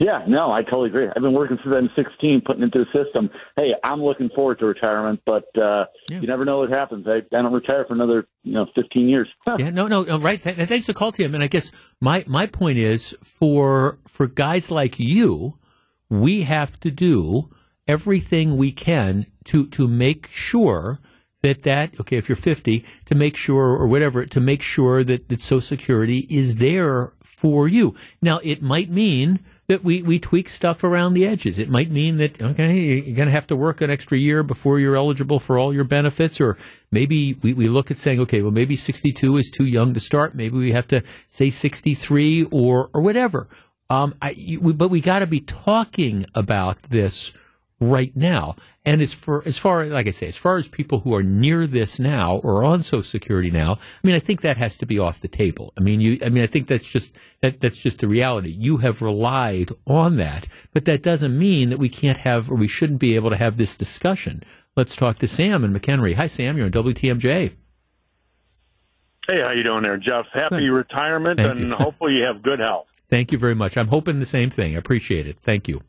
Yeah, 0.00 0.24
no, 0.26 0.50
I 0.52 0.62
totally 0.62 0.88
agree. 0.88 1.08
I've 1.08 1.22
been 1.22 1.32
working 1.32 1.58
since 1.62 1.74
I'm 1.74 1.90
16, 1.94 2.42
putting 2.44 2.62
into 2.62 2.84
the 2.84 3.04
system. 3.04 3.30
Hey, 3.56 3.72
I'm 3.84 4.02
looking 4.02 4.30
forward 4.34 4.58
to 4.60 4.66
retirement, 4.66 5.20
but 5.26 5.44
uh, 5.56 5.86
yeah. 6.08 6.20
you 6.20 6.26
never 6.26 6.44
know 6.44 6.58
what 6.58 6.70
happens. 6.70 7.06
I, 7.06 7.18
I 7.36 7.42
don't 7.42 7.52
retire 7.52 7.84
for 7.86 7.94
another, 7.94 8.26
you 8.42 8.54
know, 8.54 8.66
15 8.76 9.08
years. 9.08 9.28
yeah, 9.58 9.70
no, 9.70 9.88
no, 9.88 10.02
no, 10.02 10.18
right. 10.18 10.42
Th- 10.42 10.56
thanks 10.68 10.86
for 10.86 10.92
call, 10.92 11.12
Tim. 11.12 11.34
And 11.34 11.44
I 11.44 11.48
guess 11.48 11.70
my 12.00 12.24
my 12.26 12.46
point 12.46 12.78
is 12.78 13.16
for 13.22 13.98
for 14.06 14.26
guys 14.26 14.70
like 14.70 14.98
you, 14.98 15.58
we 16.08 16.42
have 16.42 16.78
to 16.80 16.90
do 16.90 17.50
everything 17.86 18.56
we 18.56 18.72
can 18.72 19.26
to 19.44 19.66
to 19.68 19.88
make 19.88 20.28
sure 20.30 21.00
that 21.42 21.62
that 21.62 21.98
okay 21.98 22.16
if 22.16 22.28
you're 22.28 22.36
50 22.36 22.84
to 23.06 23.14
make 23.14 23.36
sure 23.36 23.76
or 23.76 23.86
whatever 23.86 24.26
to 24.26 24.40
make 24.40 24.62
sure 24.62 25.02
that 25.02 25.28
that 25.28 25.40
social 25.40 25.60
security 25.60 26.26
is 26.28 26.56
there 26.56 27.12
for 27.22 27.66
you 27.66 27.94
now 28.20 28.38
it 28.44 28.62
might 28.62 28.90
mean 28.90 29.40
that 29.70 29.84
we, 29.84 30.02
we 30.02 30.18
tweak 30.18 30.48
stuff 30.48 30.82
around 30.82 31.14
the 31.14 31.24
edges. 31.24 31.60
It 31.60 31.70
might 31.70 31.92
mean 31.92 32.16
that, 32.16 32.42
okay, 32.42 32.76
you're 32.76 33.14
going 33.14 33.28
to 33.28 33.32
have 33.32 33.46
to 33.46 33.54
work 33.54 33.80
an 33.80 33.88
extra 33.88 34.18
year 34.18 34.42
before 34.42 34.80
you're 34.80 34.96
eligible 34.96 35.38
for 35.38 35.60
all 35.60 35.72
your 35.72 35.84
benefits. 35.84 36.40
Or 36.40 36.58
maybe 36.90 37.34
we, 37.34 37.54
we 37.54 37.68
look 37.68 37.88
at 37.88 37.96
saying, 37.96 38.18
okay, 38.18 38.42
well, 38.42 38.50
maybe 38.50 38.74
62 38.74 39.36
is 39.36 39.48
too 39.48 39.66
young 39.66 39.94
to 39.94 40.00
start. 40.00 40.34
Maybe 40.34 40.58
we 40.58 40.72
have 40.72 40.88
to 40.88 41.04
say 41.28 41.50
63 41.50 42.48
or, 42.50 42.90
or 42.92 43.00
whatever. 43.00 43.46
Um, 43.88 44.16
I, 44.20 44.30
you, 44.30 44.74
but 44.74 44.88
we 44.88 45.00
got 45.00 45.20
to 45.20 45.28
be 45.28 45.38
talking 45.38 46.26
about 46.34 46.82
this 46.82 47.30
right 47.80 48.14
now. 48.14 48.54
And 48.84 49.00
as 49.00 49.12
for 49.14 49.42
as 49.46 49.58
far 49.58 49.86
like 49.86 50.06
I 50.06 50.10
say, 50.10 50.26
as 50.26 50.36
far 50.36 50.58
as 50.58 50.68
people 50.68 51.00
who 51.00 51.14
are 51.14 51.22
near 51.22 51.66
this 51.66 51.98
now 51.98 52.36
or 52.38 52.62
on 52.62 52.82
Social 52.82 53.02
Security 53.02 53.50
now, 53.50 53.72
I 53.72 54.06
mean, 54.06 54.14
I 54.14 54.20
think 54.20 54.42
that 54.42 54.56
has 54.58 54.76
to 54.78 54.86
be 54.86 54.98
off 54.98 55.20
the 55.20 55.28
table. 55.28 55.72
I 55.78 55.80
mean, 55.80 56.00
you, 56.00 56.18
I 56.24 56.28
mean, 56.28 56.42
I 56.42 56.46
think 56.46 56.66
that's 56.66 56.88
just 56.88 57.18
that 57.40 57.60
that's 57.60 57.82
just 57.82 58.00
the 58.00 58.08
reality. 58.08 58.50
You 58.50 58.78
have 58.78 59.02
relied 59.02 59.70
on 59.86 60.16
that, 60.16 60.46
but 60.72 60.84
that 60.84 61.02
doesn't 61.02 61.36
mean 61.36 61.70
that 61.70 61.78
we 61.78 61.88
can't 61.88 62.18
have 62.18 62.50
or 62.50 62.54
we 62.54 62.68
shouldn't 62.68 63.00
be 63.00 63.14
able 63.14 63.30
to 63.30 63.36
have 63.36 63.56
this 63.56 63.76
discussion. 63.76 64.42
Let's 64.76 64.94
talk 64.94 65.18
to 65.18 65.28
Sam 65.28 65.64
and 65.64 65.74
McHenry. 65.74 66.14
Hi, 66.14 66.26
Sam. 66.26 66.56
You're 66.56 66.66
on 66.66 66.72
WTMJ. 66.72 67.52
Hey, 69.28 69.42
how 69.42 69.52
you 69.52 69.62
doing 69.62 69.82
there, 69.82 69.96
Jeff? 69.96 70.26
Happy 70.32 70.60
good. 70.60 70.70
retirement, 70.72 71.38
Thank 71.38 71.50
and 71.58 71.68
you. 71.70 71.74
hopefully 71.74 72.14
you 72.14 72.24
have 72.26 72.42
good 72.42 72.58
health. 72.58 72.86
Thank 73.08 73.32
you 73.32 73.38
very 73.38 73.54
much. 73.54 73.76
I'm 73.76 73.88
hoping 73.88 74.18
the 74.20 74.26
same 74.26 74.50
thing. 74.50 74.74
I 74.74 74.78
appreciate 74.78 75.26
it. 75.26 75.38
Thank 75.40 75.68
you. 75.68 75.82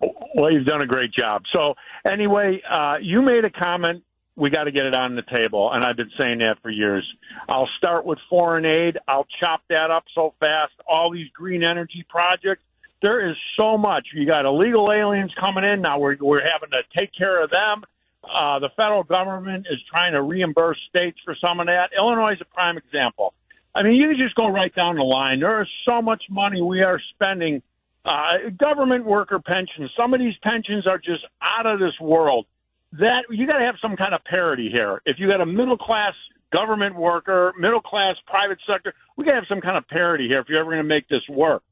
Well, 0.00 0.52
you've 0.52 0.66
done 0.66 0.82
a 0.82 0.86
great 0.86 1.12
job. 1.12 1.42
So, 1.52 1.74
anyway, 2.08 2.62
uh, 2.68 2.96
you 3.00 3.22
made 3.22 3.44
a 3.44 3.50
comment. 3.50 4.04
We 4.36 4.50
got 4.50 4.64
to 4.64 4.70
get 4.70 4.86
it 4.86 4.94
on 4.94 5.16
the 5.16 5.22
table, 5.22 5.72
and 5.72 5.84
I've 5.84 5.96
been 5.96 6.12
saying 6.18 6.38
that 6.38 6.58
for 6.62 6.70
years. 6.70 7.04
I'll 7.48 7.68
start 7.78 8.04
with 8.04 8.18
foreign 8.30 8.64
aid. 8.70 8.96
I'll 9.08 9.26
chop 9.40 9.62
that 9.68 9.90
up 9.90 10.04
so 10.14 10.34
fast. 10.38 10.72
All 10.86 11.10
these 11.10 11.28
green 11.32 11.64
energy 11.64 12.06
projects. 12.08 12.62
There 13.02 13.28
is 13.28 13.36
so 13.58 13.76
much. 13.76 14.08
You 14.14 14.26
got 14.26 14.44
illegal 14.44 14.92
aliens 14.92 15.32
coming 15.40 15.64
in 15.64 15.82
now. 15.82 15.98
We're 15.98 16.16
we're 16.20 16.42
having 16.42 16.70
to 16.70 16.82
take 16.96 17.10
care 17.16 17.42
of 17.42 17.50
them. 17.50 17.82
Uh, 18.22 18.58
the 18.60 18.68
federal 18.76 19.02
government 19.02 19.66
is 19.70 19.78
trying 19.90 20.14
to 20.14 20.22
reimburse 20.22 20.78
states 20.88 21.18
for 21.24 21.36
some 21.44 21.58
of 21.60 21.66
that. 21.66 21.90
Illinois 21.96 22.32
is 22.32 22.40
a 22.40 22.44
prime 22.44 22.76
example. 22.76 23.34
I 23.74 23.82
mean, 23.82 23.94
you 23.94 24.08
can 24.08 24.18
just 24.18 24.34
go 24.34 24.48
right 24.48 24.74
down 24.74 24.96
the 24.96 25.02
line. 25.02 25.40
There 25.40 25.62
is 25.62 25.68
so 25.88 26.02
much 26.02 26.24
money 26.30 26.60
we 26.60 26.82
are 26.82 27.00
spending 27.14 27.62
uh, 28.08 28.48
government 28.58 29.04
worker 29.04 29.38
pensions. 29.38 29.90
Some 29.96 30.14
of 30.14 30.20
these 30.20 30.34
pensions 30.42 30.86
are 30.86 30.98
just 30.98 31.24
out 31.42 31.66
of 31.66 31.78
this 31.78 31.92
world. 32.00 32.46
That 32.92 33.24
you 33.28 33.46
got 33.46 33.58
to 33.58 33.66
have 33.66 33.74
some 33.82 33.96
kind 33.96 34.14
of 34.14 34.24
parity 34.24 34.70
here. 34.74 35.02
If 35.04 35.18
you 35.18 35.28
got 35.28 35.42
a 35.42 35.46
middle 35.46 35.76
class 35.76 36.14
government 36.50 36.96
worker, 36.96 37.52
middle 37.58 37.82
class 37.82 38.16
private 38.26 38.58
sector, 38.70 38.94
we 39.16 39.24
got 39.24 39.32
to 39.32 39.36
have 39.36 39.46
some 39.46 39.60
kind 39.60 39.76
of 39.76 39.86
parity 39.88 40.26
here 40.30 40.40
if 40.40 40.48
you're 40.48 40.58
ever 40.58 40.70
going 40.70 40.82
to 40.82 40.88
make 40.88 41.06
this 41.08 41.20
work. 41.28 41.62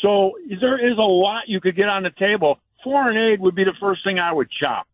So 0.00 0.34
there 0.60 0.78
is 0.78 0.96
a 0.96 1.04
lot 1.04 1.48
you 1.48 1.60
could 1.60 1.74
get 1.74 1.88
on 1.88 2.04
the 2.04 2.12
table. 2.16 2.60
Foreign 2.84 3.16
aid 3.16 3.40
would 3.40 3.56
be 3.56 3.64
the 3.64 3.74
first 3.80 4.04
thing 4.04 4.20
I 4.20 4.32
would 4.32 4.48
chop. 4.62 4.86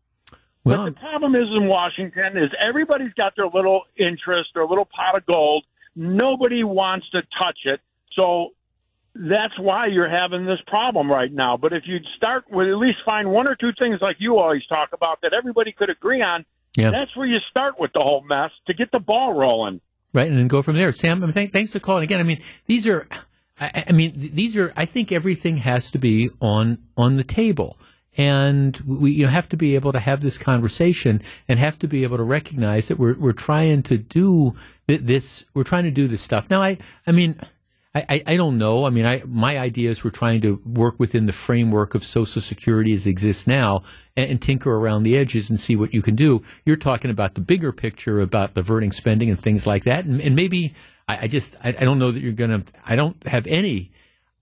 Well, 0.63 0.85
but 0.85 0.85
the 0.85 0.99
problem 0.99 1.35
is 1.35 1.47
in 1.55 1.67
Washington 1.67 2.37
is 2.37 2.47
everybody's 2.59 3.13
got 3.13 3.35
their 3.35 3.47
little 3.47 3.83
interest, 3.97 4.49
their 4.55 4.65
little 4.65 4.85
pot 4.85 5.17
of 5.17 5.25
gold. 5.27 5.63
Nobody 5.95 6.63
wants 6.63 7.07
to 7.11 7.21
touch 7.39 7.59
it. 7.65 7.81
So 8.17 8.53
that's 9.13 9.57
why 9.59 9.87
you're 9.87 10.09
having 10.09 10.45
this 10.45 10.59
problem 10.67 11.11
right 11.11 11.31
now. 11.31 11.57
But 11.57 11.73
if 11.73 11.83
you'd 11.85 12.05
start 12.15 12.45
with 12.49 12.67
at 12.67 12.77
least 12.77 12.97
find 13.05 13.29
one 13.31 13.47
or 13.47 13.55
two 13.55 13.71
things 13.81 13.99
like 14.01 14.17
you 14.19 14.37
always 14.37 14.65
talk 14.67 14.89
about 14.93 15.19
that 15.21 15.33
everybody 15.33 15.71
could 15.71 15.89
agree 15.89 16.21
on, 16.21 16.45
Yeah. 16.77 16.91
that's 16.91 17.15
where 17.17 17.27
you 17.27 17.37
start 17.49 17.79
with 17.79 17.91
the 17.93 18.01
whole 18.01 18.23
mess 18.23 18.51
to 18.67 18.73
get 18.73 18.91
the 18.91 18.99
ball 18.99 19.33
rolling. 19.33 19.81
right, 20.13 20.27
and 20.27 20.37
then 20.37 20.47
go 20.47 20.61
from 20.61 20.75
there. 20.75 20.91
Sam, 20.93 21.21
I 21.23 21.25
mean, 21.25 21.33
thank, 21.33 21.51
thanks 21.51 21.71
for 21.73 21.79
calling 21.79 22.03
again. 22.03 22.19
I 22.19 22.23
mean, 22.23 22.41
these 22.67 22.85
are, 22.87 23.07
I, 23.59 23.85
I 23.89 23.91
mean, 23.91 24.13
th- 24.19 24.31
these 24.33 24.57
are. 24.57 24.73
I 24.75 24.85
think 24.85 25.11
everything 25.11 25.57
has 25.57 25.91
to 25.91 25.97
be 25.99 26.29
on 26.41 26.79
on 26.97 27.15
the 27.17 27.23
table, 27.23 27.77
and 28.17 28.77
we 28.85 29.11
you 29.11 29.27
have 29.27 29.47
to 29.49 29.57
be 29.57 29.75
able 29.75 29.91
to 29.93 29.99
have 29.99 30.21
this 30.21 30.37
conversation 30.37 31.21
and 31.47 31.59
have 31.59 31.77
to 31.79 31.87
be 31.87 32.03
able 32.03 32.17
to 32.17 32.23
recognize 32.23 32.87
that 32.89 32.97
we're 32.99 33.13
we're 33.13 33.31
trying 33.33 33.83
to 33.83 33.97
do 33.97 34.55
th- 34.87 35.01
this. 35.01 35.45
We're 35.53 35.63
trying 35.63 35.83
to 35.83 35.91
do 35.91 36.07
this 36.07 36.21
stuff. 36.21 36.49
Now, 36.49 36.61
I, 36.61 36.77
I 37.07 37.11
mean. 37.11 37.35
I, 37.93 38.05
I, 38.07 38.23
I 38.27 38.37
don't 38.37 38.57
know. 38.57 38.85
I 38.85 38.89
mean, 38.89 39.05
I, 39.05 39.21
my 39.25 39.57
ideas 39.57 40.03
were 40.03 40.11
trying 40.11 40.41
to 40.41 40.61
work 40.65 40.99
within 40.99 41.25
the 41.25 41.33
framework 41.33 41.93
of 41.93 42.03
Social 42.03 42.41
Security 42.41 42.93
as 42.93 43.05
it 43.05 43.09
exists 43.09 43.45
now 43.45 43.83
and, 44.15 44.31
and 44.31 44.41
tinker 44.41 44.73
around 44.73 45.03
the 45.03 45.17
edges 45.17 45.49
and 45.49 45.59
see 45.59 45.75
what 45.75 45.93
you 45.93 46.01
can 46.01 46.15
do. 46.15 46.41
You're 46.65 46.77
talking 46.77 47.11
about 47.11 47.35
the 47.35 47.41
bigger 47.41 47.73
picture 47.73 48.21
about 48.21 48.53
diverting 48.53 48.91
spending 48.93 49.29
and 49.29 49.39
things 49.39 49.67
like 49.67 49.83
that. 49.83 50.05
And, 50.05 50.21
and 50.21 50.35
maybe 50.35 50.73
I, 51.07 51.23
I 51.23 51.27
just, 51.27 51.55
I, 51.63 51.69
I 51.69 51.83
don't 51.83 51.99
know 51.99 52.11
that 52.11 52.21
you're 52.21 52.31
going 52.31 52.63
to, 52.63 52.73
I 52.85 52.95
don't 52.95 53.21
have 53.27 53.45
any. 53.47 53.91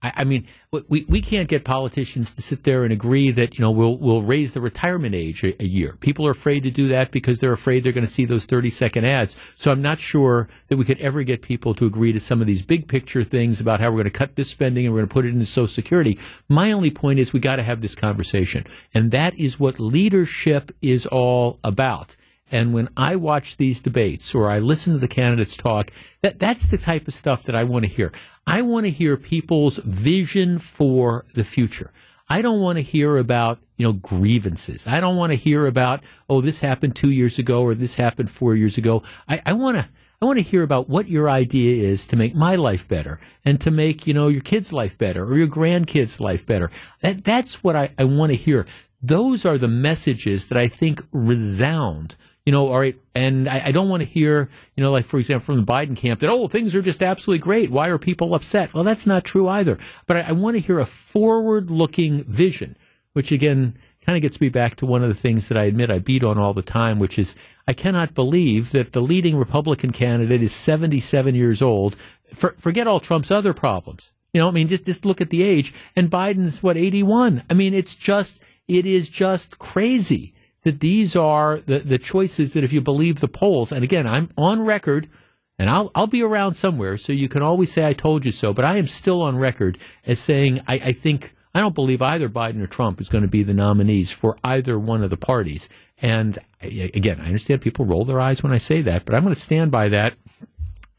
I, 0.01 0.13
I 0.17 0.23
mean, 0.23 0.47
we, 0.87 1.05
we 1.09 1.21
can't 1.21 1.49
get 1.49 1.63
politicians 1.63 2.31
to 2.35 2.41
sit 2.41 2.63
there 2.63 2.83
and 2.83 2.93
agree 2.93 3.31
that, 3.31 3.57
you 3.57 3.61
know, 3.61 3.71
we'll, 3.71 3.97
we'll 3.97 4.21
raise 4.21 4.53
the 4.53 4.61
retirement 4.61 5.15
age 5.15 5.43
a, 5.43 5.61
a 5.61 5.65
year. 5.65 5.97
People 5.99 6.27
are 6.27 6.31
afraid 6.31 6.63
to 6.63 6.71
do 6.71 6.87
that 6.89 7.11
because 7.11 7.39
they're 7.39 7.51
afraid 7.51 7.83
they're 7.83 7.91
going 7.91 8.05
to 8.05 8.11
see 8.11 8.25
those 8.25 8.45
30 8.45 8.69
second 8.69 9.05
ads. 9.05 9.35
So 9.55 9.71
I'm 9.71 9.81
not 9.81 9.99
sure 9.99 10.47
that 10.67 10.77
we 10.77 10.85
could 10.85 10.99
ever 10.99 11.23
get 11.23 11.41
people 11.41 11.73
to 11.75 11.85
agree 11.85 12.11
to 12.11 12.19
some 12.19 12.41
of 12.41 12.47
these 12.47 12.61
big 12.61 12.87
picture 12.87 13.23
things 13.23 13.59
about 13.59 13.79
how 13.79 13.87
we're 13.87 13.97
going 13.97 14.03
to 14.05 14.11
cut 14.11 14.35
this 14.35 14.49
spending 14.49 14.85
and 14.85 14.93
we're 14.93 15.01
going 15.01 15.09
to 15.09 15.13
put 15.13 15.25
it 15.25 15.33
into 15.33 15.45
Social 15.45 15.67
Security. 15.67 16.17
My 16.47 16.71
only 16.71 16.91
point 16.91 17.19
is 17.19 17.33
we 17.33 17.39
got 17.39 17.57
to 17.57 17.63
have 17.63 17.81
this 17.81 17.95
conversation. 17.95 18.65
And 18.93 19.11
that 19.11 19.37
is 19.39 19.59
what 19.59 19.79
leadership 19.79 20.71
is 20.81 21.05
all 21.07 21.59
about. 21.63 22.15
And 22.51 22.73
when 22.73 22.89
I 22.97 23.15
watch 23.15 23.57
these 23.57 23.79
debates 23.79 24.33
or 24.33 24.49
I 24.49 24.59
listen 24.59 24.93
to 24.93 24.99
the 24.99 25.07
candidates 25.07 25.55
talk, 25.55 25.91
that, 26.21 26.39
that's 26.39 26.65
the 26.65 26.77
type 26.77 27.07
of 27.07 27.13
stuff 27.13 27.43
that 27.43 27.55
I 27.55 27.63
want 27.63 27.85
to 27.85 27.91
hear. 27.91 28.11
I 28.47 28.61
want 28.61 28.85
to 28.85 28.91
hear 28.91 29.17
people's 29.17 29.77
vision 29.77 30.57
for 30.57 31.25
the 31.33 31.43
future. 31.43 31.91
I 32.27 32.41
don't 32.41 32.59
want 32.59 32.77
to 32.77 32.83
hear 32.83 33.17
about, 33.17 33.59
you 33.77 33.85
know, 33.87 33.93
grievances. 33.93 34.85
I 34.85 34.99
don't 34.99 35.15
want 35.15 35.31
to 35.31 35.35
hear 35.35 35.65
about, 35.65 36.01
oh, 36.29 36.41
this 36.41 36.59
happened 36.59 36.95
two 36.95 37.11
years 37.11 37.39
ago 37.39 37.63
or 37.63 37.73
this 37.73 37.95
happened 37.95 38.29
four 38.29 38.55
years 38.55 38.77
ago. 38.77 39.01
I, 39.27 39.41
I 39.45 39.53
want 39.53 39.77
to, 39.77 39.89
I 40.21 40.25
want 40.25 40.37
to 40.37 40.43
hear 40.43 40.63
about 40.63 40.89
what 40.89 41.07
your 41.07 41.29
idea 41.29 41.87
is 41.87 42.05
to 42.07 42.15
make 42.15 42.35
my 42.35 42.55
life 42.55 42.87
better 42.87 43.19
and 43.45 43.59
to 43.61 43.71
make, 43.71 44.05
you 44.05 44.13
know, 44.13 44.27
your 44.27 44.41
kid's 44.41 44.73
life 44.73 44.97
better 44.97 45.23
or 45.23 45.37
your 45.37 45.47
grandkids' 45.47 46.19
life 46.19 46.45
better. 46.45 46.69
That, 47.01 47.23
that's 47.23 47.63
what 47.63 47.75
I, 47.75 47.91
I 47.97 48.03
want 48.03 48.31
to 48.31 48.35
hear. 48.35 48.67
Those 49.01 49.45
are 49.45 49.57
the 49.57 49.69
messages 49.69 50.47
that 50.47 50.57
I 50.57 50.67
think 50.67 51.01
resound 51.13 52.15
you 52.49 52.51
know, 52.51 52.69
all 52.69 52.79
right, 52.79 52.99
and 53.13 53.47
I, 53.47 53.65
I 53.65 53.71
don't 53.71 53.89
want 53.89 54.01
to 54.01 54.09
hear, 54.09 54.49
you 54.75 54.83
know, 54.83 54.89
like 54.89 55.05
for 55.05 55.19
example, 55.19 55.45
from 55.45 55.63
the 55.63 55.71
Biden 55.71 55.95
camp 55.95 56.19
that 56.21 56.31
oh, 56.31 56.47
things 56.47 56.73
are 56.73 56.81
just 56.81 57.03
absolutely 57.03 57.37
great. 57.37 57.69
Why 57.69 57.89
are 57.89 57.99
people 57.99 58.33
upset? 58.33 58.73
Well, 58.73 58.83
that's 58.83 59.05
not 59.05 59.23
true 59.23 59.47
either. 59.47 59.77
But 60.07 60.17
I, 60.17 60.21
I 60.21 60.31
want 60.31 60.55
to 60.55 60.59
hear 60.59 60.79
a 60.79 60.85
forward-looking 60.87 62.23
vision, 62.23 62.75
which 63.13 63.31
again 63.31 63.77
kind 64.03 64.15
of 64.15 64.23
gets 64.23 64.41
me 64.41 64.49
back 64.49 64.77
to 64.77 64.87
one 64.87 65.03
of 65.03 65.09
the 65.09 65.13
things 65.13 65.47
that 65.47 65.59
I 65.59 65.65
admit 65.65 65.91
I 65.91 65.99
beat 65.99 66.23
on 66.23 66.39
all 66.39 66.55
the 66.55 66.63
time, 66.63 66.97
which 66.97 67.19
is 67.19 67.35
I 67.67 67.73
cannot 67.73 68.15
believe 68.15 68.71
that 68.71 68.93
the 68.93 69.01
leading 69.03 69.37
Republican 69.37 69.91
candidate 69.91 70.41
is 70.41 70.51
77 70.51 71.35
years 71.35 71.61
old. 71.61 71.95
For, 72.33 72.55
forget 72.57 72.87
all 72.87 72.99
Trump's 72.99 73.29
other 73.29 73.53
problems. 73.53 74.11
You 74.33 74.41
know, 74.41 74.47
I 74.47 74.51
mean, 74.51 74.67
just 74.67 74.85
just 74.85 75.05
look 75.05 75.21
at 75.21 75.29
the 75.29 75.43
age, 75.43 75.71
and 75.95 76.09
Biden's 76.09 76.63
what 76.63 76.77
81. 76.77 77.43
I 77.47 77.53
mean, 77.53 77.75
it's 77.75 77.93
just 77.93 78.41
it 78.67 78.87
is 78.87 79.07
just 79.07 79.59
crazy 79.59 80.33
that 80.69 80.81
these 80.81 81.15
are 81.15 81.59
the, 81.59 81.79
the 81.79 81.97
choices 81.97 82.53
that 82.53 82.63
if 82.63 82.71
you 82.71 82.79
believe 82.79 83.19
the 83.19 83.27
polls, 83.27 83.71
and 83.71 83.83
again, 83.83 84.05
I'm 84.05 84.29
on 84.37 84.61
record, 84.61 85.09
and 85.57 85.67
I'll, 85.67 85.89
I'll 85.95 86.05
be 86.05 86.21
around 86.21 86.53
somewhere, 86.53 86.95
so 86.95 87.11
you 87.11 87.27
can 87.27 87.41
always 87.41 87.71
say 87.71 87.87
I 87.87 87.93
told 87.93 88.23
you 88.23 88.31
so, 88.31 88.53
but 88.53 88.65
I 88.65 88.77
am 88.77 88.85
still 88.85 89.23
on 89.23 89.35
record 89.35 89.79
as 90.05 90.19
saying 90.19 90.61
I, 90.67 90.75
I 90.75 90.91
think, 90.91 91.33
I 91.55 91.59
don't 91.59 91.73
believe 91.73 92.03
either 92.03 92.29
Biden 92.29 92.61
or 92.61 92.67
Trump 92.67 93.01
is 93.01 93.09
going 93.09 93.23
to 93.23 93.27
be 93.27 93.41
the 93.41 93.55
nominees 93.55 94.11
for 94.11 94.37
either 94.43 94.77
one 94.77 95.03
of 95.03 95.09
the 95.09 95.17
parties. 95.17 95.69
And 96.03 96.37
again, 96.61 97.19
I 97.19 97.25
understand 97.25 97.61
people 97.61 97.85
roll 97.85 98.05
their 98.05 98.21
eyes 98.21 98.43
when 98.43 98.53
I 98.53 98.59
say 98.59 98.81
that, 98.83 99.05
but 99.05 99.15
I'm 99.15 99.23
going 99.23 99.33
to 99.33 99.41
stand 99.41 99.71
by 99.71 99.89
that 99.89 100.13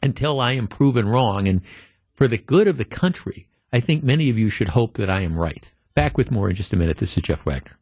until 0.03 0.41
I 0.41 0.53
am 0.53 0.67
proven 0.67 1.09
wrong. 1.09 1.47
And 1.47 1.65
for 2.11 2.27
the 2.27 2.39
good 2.39 2.67
of 2.67 2.77
the 2.77 2.85
country, 2.85 3.47
I 3.73 3.79
think 3.79 4.03
many 4.03 4.31
of 4.31 4.37
you 4.37 4.51
should 4.51 4.71
hope 4.71 4.95
that 4.95 5.09
I 5.09 5.21
am 5.21 5.39
right. 5.39 5.71
Back 5.95 6.19
with 6.19 6.33
more 6.33 6.51
in 6.51 6.57
just 6.57 6.73
a 6.73 6.77
minute. 6.77 6.97
This 6.97 7.17
is 7.17 7.23
Jeff 7.23 7.47
Wagner. 7.47 7.80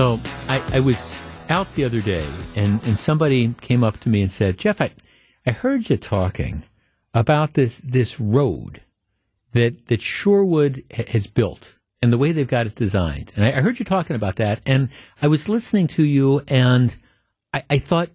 So 0.00 0.18
I, 0.48 0.62
I 0.72 0.80
was 0.80 1.14
out 1.50 1.70
the 1.74 1.84
other 1.84 2.00
day, 2.00 2.26
and, 2.56 2.82
and 2.86 2.98
somebody 2.98 3.52
came 3.60 3.84
up 3.84 4.00
to 4.00 4.08
me 4.08 4.22
and 4.22 4.32
said, 4.32 4.56
"Jeff, 4.56 4.80
I, 4.80 4.92
I 5.46 5.50
heard 5.50 5.90
you 5.90 5.98
talking 5.98 6.62
about 7.12 7.52
this 7.52 7.82
this 7.84 8.18
road 8.18 8.80
that 9.52 9.88
that 9.88 10.00
Shorewood 10.00 10.84
ha- 10.90 11.04
has 11.08 11.26
built 11.26 11.76
and 12.00 12.10
the 12.10 12.16
way 12.16 12.32
they've 12.32 12.48
got 12.48 12.64
it 12.64 12.76
designed." 12.76 13.34
And 13.36 13.44
I, 13.44 13.48
I 13.48 13.60
heard 13.60 13.78
you 13.78 13.84
talking 13.84 14.16
about 14.16 14.36
that, 14.36 14.62
and 14.64 14.88
I 15.20 15.26
was 15.26 15.50
listening 15.50 15.86
to 15.88 16.02
you, 16.02 16.40
and 16.48 16.96
I, 17.52 17.64
I 17.68 17.76
thought 17.76 18.08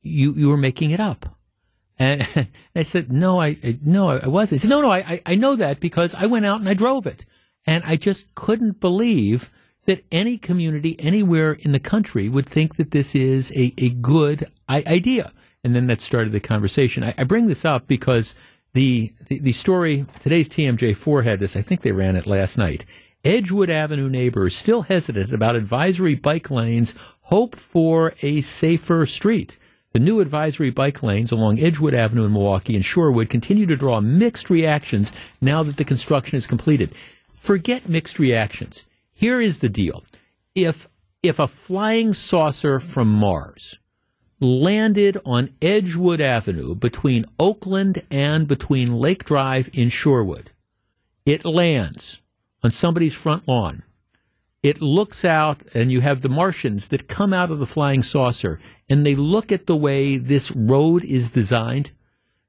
you 0.00 0.34
you 0.34 0.48
were 0.48 0.56
making 0.56 0.92
it 0.92 1.00
up. 1.00 1.26
And 1.98 2.48
I 2.76 2.82
said, 2.82 3.10
no, 3.10 3.40
I, 3.40 3.56
I 3.64 3.76
no, 3.82 4.10
I 4.10 4.28
wasn't. 4.28 4.60
He 4.60 4.68
said, 4.68 4.70
no, 4.70 4.82
no, 4.82 4.92
I- 4.92 5.20
I 5.26 5.34
know 5.34 5.56
that 5.56 5.80
because 5.80 6.14
I 6.14 6.26
went 6.26 6.46
out 6.46 6.60
and 6.60 6.68
I 6.68 6.74
drove 6.74 7.08
it. 7.08 7.24
And 7.66 7.82
I 7.84 7.96
just 7.96 8.36
couldn't 8.36 8.78
believe 8.78 9.50
that 9.84 10.04
any 10.12 10.36
community 10.36 10.96
anywhere 10.98 11.52
in 11.52 11.72
the 11.72 11.80
country 11.80 12.28
would 12.28 12.46
think 12.46 12.76
that 12.76 12.90
this 12.90 13.14
is 13.14 13.50
a, 13.52 13.72
a 13.78 13.90
good 13.90 14.50
idea. 14.68 15.32
And 15.64 15.74
then 15.74 15.86
that 15.88 16.00
started 16.00 16.32
the 16.32 16.40
conversation. 16.40 17.02
I, 17.02 17.14
I 17.18 17.24
bring 17.24 17.46
this 17.46 17.64
up 17.64 17.86
because 17.86 18.34
the, 18.74 19.12
the, 19.28 19.38
the 19.38 19.52
story, 19.52 20.06
today's 20.20 20.48
TMJ4 20.48 21.24
had 21.24 21.40
this, 21.40 21.56
I 21.56 21.62
think 21.62 21.80
they 21.80 21.92
ran 21.92 22.16
it 22.16 22.26
last 22.26 22.58
night. 22.58 22.84
Edgewood 23.24 23.70
Avenue 23.70 24.08
neighbors 24.08 24.54
still 24.54 24.82
hesitant 24.82 25.32
about 25.32 25.56
advisory 25.56 26.14
bike 26.14 26.50
lanes, 26.50 26.94
hope 27.22 27.56
for 27.56 28.14
a 28.22 28.40
safer 28.42 29.06
street. 29.06 29.58
The 29.92 29.98
new 29.98 30.20
advisory 30.20 30.70
bike 30.70 31.02
lanes 31.02 31.32
along 31.32 31.58
Edgewood 31.58 31.94
Avenue 31.94 32.26
in 32.26 32.32
Milwaukee 32.32 32.76
and 32.76 32.84
Shorewood 32.84 33.30
continue 33.30 33.66
to 33.66 33.76
draw 33.76 34.00
mixed 34.00 34.50
reactions 34.50 35.12
now 35.40 35.62
that 35.62 35.78
the 35.78 35.84
construction 35.84 36.36
is 36.36 36.46
completed. 36.46 36.94
Forget 37.32 37.88
mixed 37.88 38.18
reactions. 38.18 38.84
Here 39.18 39.40
is 39.40 39.58
the 39.58 39.68
deal. 39.68 40.04
If 40.54 40.86
if 41.24 41.40
a 41.40 41.48
flying 41.48 42.14
saucer 42.14 42.78
from 42.78 43.08
Mars 43.08 43.80
landed 44.38 45.18
on 45.26 45.50
Edgewood 45.60 46.20
Avenue 46.20 46.76
between 46.76 47.26
Oakland 47.40 48.04
and 48.12 48.46
between 48.46 49.00
Lake 49.00 49.24
Drive 49.24 49.68
in 49.72 49.88
Shorewood, 49.88 50.52
it 51.26 51.44
lands 51.44 52.22
on 52.62 52.70
somebody's 52.70 53.16
front 53.16 53.48
lawn 53.48 53.82
it 54.62 54.82
looks 54.82 55.24
out 55.24 55.62
and 55.74 55.90
you 55.90 56.00
have 56.00 56.20
the 56.20 56.28
Martians 56.28 56.88
that 56.88 57.08
come 57.08 57.32
out 57.32 57.50
of 57.50 57.58
the 57.58 57.66
flying 57.66 58.02
saucer 58.02 58.60
and 58.88 59.04
they 59.04 59.16
look 59.16 59.50
at 59.50 59.66
the 59.66 59.76
way 59.76 60.18
this 60.18 60.50
road 60.52 61.04
is 61.04 61.30
designed. 61.30 61.90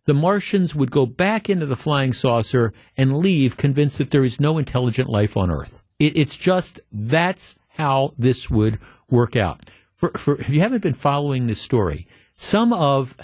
The 0.05 0.13
Martians 0.13 0.75
would 0.75 0.91
go 0.91 1.05
back 1.05 1.49
into 1.49 1.65
the 1.65 1.75
flying 1.75 2.13
saucer 2.13 2.71
and 2.95 3.19
leave 3.19 3.57
convinced 3.57 3.99
that 3.99 4.11
there 4.11 4.23
is 4.23 4.39
no 4.39 4.57
intelligent 4.57 5.09
life 5.09 5.37
on 5.37 5.51
Earth. 5.51 5.83
It, 5.99 6.17
it's 6.17 6.37
just 6.37 6.79
that's 6.91 7.55
how 7.69 8.13
this 8.17 8.49
would 8.49 8.79
work 9.09 9.35
out. 9.35 9.69
For, 9.93 10.11
for, 10.11 10.35
if 10.35 10.49
you 10.49 10.61
haven't 10.61 10.81
been 10.81 10.93
following 10.93 11.47
this 11.47 11.61
story, 11.61 12.07
some 12.33 12.73
of 12.73 13.15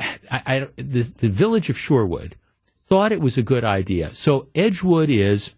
I, 0.00 0.42
I, 0.46 0.68
the, 0.76 1.02
the 1.02 1.28
village 1.28 1.70
of 1.70 1.76
Shorewood 1.76 2.32
thought 2.86 3.12
it 3.12 3.20
was 3.20 3.38
a 3.38 3.42
good 3.42 3.64
idea. 3.64 4.10
So 4.10 4.48
Edgewood 4.54 5.10
is 5.10 5.54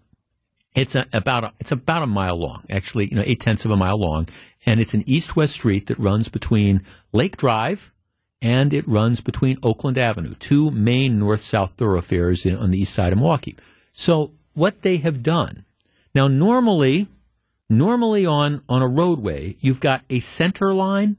it's 0.75 0.95
a, 0.95 1.07
about 1.13 1.45
a, 1.45 1.53
it's 1.61 1.73
about 1.73 2.03
a 2.03 2.07
mile 2.07 2.37
long, 2.37 2.65
actually, 2.71 3.09
you 3.09 3.17
know, 3.17 3.23
eight 3.25 3.41
tenths 3.41 3.65
of 3.65 3.71
a 3.71 3.77
mile 3.77 3.99
long, 3.99 4.29
and 4.67 4.81
it's 4.81 4.95
an 4.95 5.05
east-west 5.07 5.55
street 5.55 5.87
that 5.87 5.99
runs 5.99 6.29
between 6.29 6.83
Lake 7.13 7.37
Drive 7.37 7.93
and 8.43 8.73
it 8.73 8.87
runs 8.89 9.21
between 9.21 9.59
Oakland 9.63 9.99
Avenue, 9.99 10.35
two 10.35 10.71
main 10.71 11.19
north-south 11.19 11.73
thoroughfares 11.73 12.47
in, 12.47 12.57
on 12.57 12.71
the 12.71 12.81
east 12.81 12.95
side 12.95 13.13
of 13.13 13.19
Milwaukee. 13.19 13.57
So 13.93 14.33
what 14.55 14.83
they 14.83 14.99
have 14.99 15.23
done 15.23 15.65
now, 16.15 16.29
normally, 16.29 17.09
normally 17.69 18.27
on 18.27 18.63
on 18.69 18.83
a 18.83 18.89
roadway, 18.89 19.57
you've 19.61 19.81
got 19.81 20.03
a 20.11 20.21
center 20.21 20.75
line, 20.75 21.17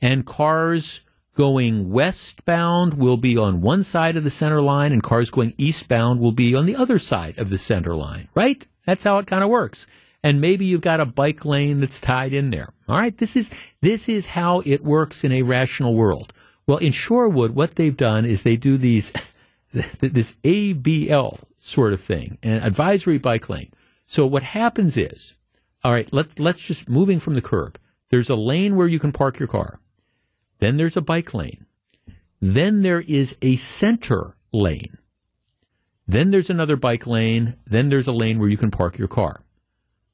and 0.00 0.26
cars 0.26 1.00
going 1.34 1.90
westbound 1.90 2.94
will 2.94 3.16
be 3.16 3.36
on 3.36 3.60
one 3.60 3.82
side 3.82 4.16
of 4.16 4.24
the 4.24 4.30
center 4.30 4.62
line, 4.62 4.92
and 4.92 5.02
cars 5.02 5.30
going 5.30 5.54
eastbound 5.58 6.20
will 6.20 6.32
be 6.32 6.54
on 6.54 6.66
the 6.66 6.76
other 6.76 6.98
side 6.98 7.38
of 7.38 7.50
the 7.50 7.58
center 7.58 7.94
line, 7.94 8.28
right? 8.34 8.66
That's 8.86 9.04
how 9.04 9.18
it 9.18 9.26
kind 9.26 9.42
of 9.42 9.50
works. 9.50 9.86
And 10.22 10.40
maybe 10.40 10.64
you've 10.64 10.80
got 10.80 11.00
a 11.00 11.06
bike 11.06 11.44
lane 11.44 11.80
that's 11.80 12.00
tied 12.00 12.32
in 12.32 12.50
there. 12.50 12.70
All 12.88 12.96
right, 12.96 13.16
this 13.16 13.36
is 13.36 13.50
this 13.82 14.08
is 14.08 14.26
how 14.26 14.62
it 14.64 14.82
works 14.82 15.22
in 15.22 15.32
a 15.32 15.42
rational 15.42 15.94
world. 15.94 16.32
Well, 16.66 16.78
in 16.78 16.92
Shorewood, 16.92 17.50
what 17.50 17.74
they've 17.74 17.96
done 17.96 18.24
is 18.24 18.42
they 18.42 18.56
do 18.56 18.78
these 18.78 19.12
this 19.72 20.38
ABL 20.44 21.38
sort 21.58 21.92
of 21.92 22.00
thing, 22.00 22.38
an 22.42 22.62
advisory 22.62 23.18
bike 23.18 23.48
lane. 23.48 23.70
So 24.06 24.26
what 24.26 24.42
happens 24.42 24.96
is, 24.96 25.34
all 25.82 25.92
right, 25.92 26.12
let's 26.12 26.38
let's 26.38 26.66
just 26.66 26.88
moving 26.88 27.18
from 27.18 27.34
the 27.34 27.42
curb. 27.42 27.78
There's 28.10 28.30
a 28.30 28.36
lane 28.36 28.76
where 28.76 28.86
you 28.86 28.98
can 28.98 29.12
park 29.12 29.38
your 29.38 29.48
car. 29.48 29.78
Then 30.58 30.76
there's 30.76 30.96
a 30.96 31.02
bike 31.02 31.34
lane. 31.34 31.66
Then 32.40 32.82
there 32.82 33.00
is 33.00 33.36
a 33.42 33.56
center 33.56 34.36
lane. 34.52 34.98
Then 36.06 36.30
there's 36.30 36.50
another 36.50 36.76
bike 36.76 37.06
lane. 37.06 37.56
Then 37.66 37.88
there's 37.88 38.06
a 38.06 38.12
lane 38.12 38.38
where 38.38 38.48
you 38.48 38.56
can 38.56 38.70
park 38.70 38.98
your 38.98 39.08
car. 39.08 39.42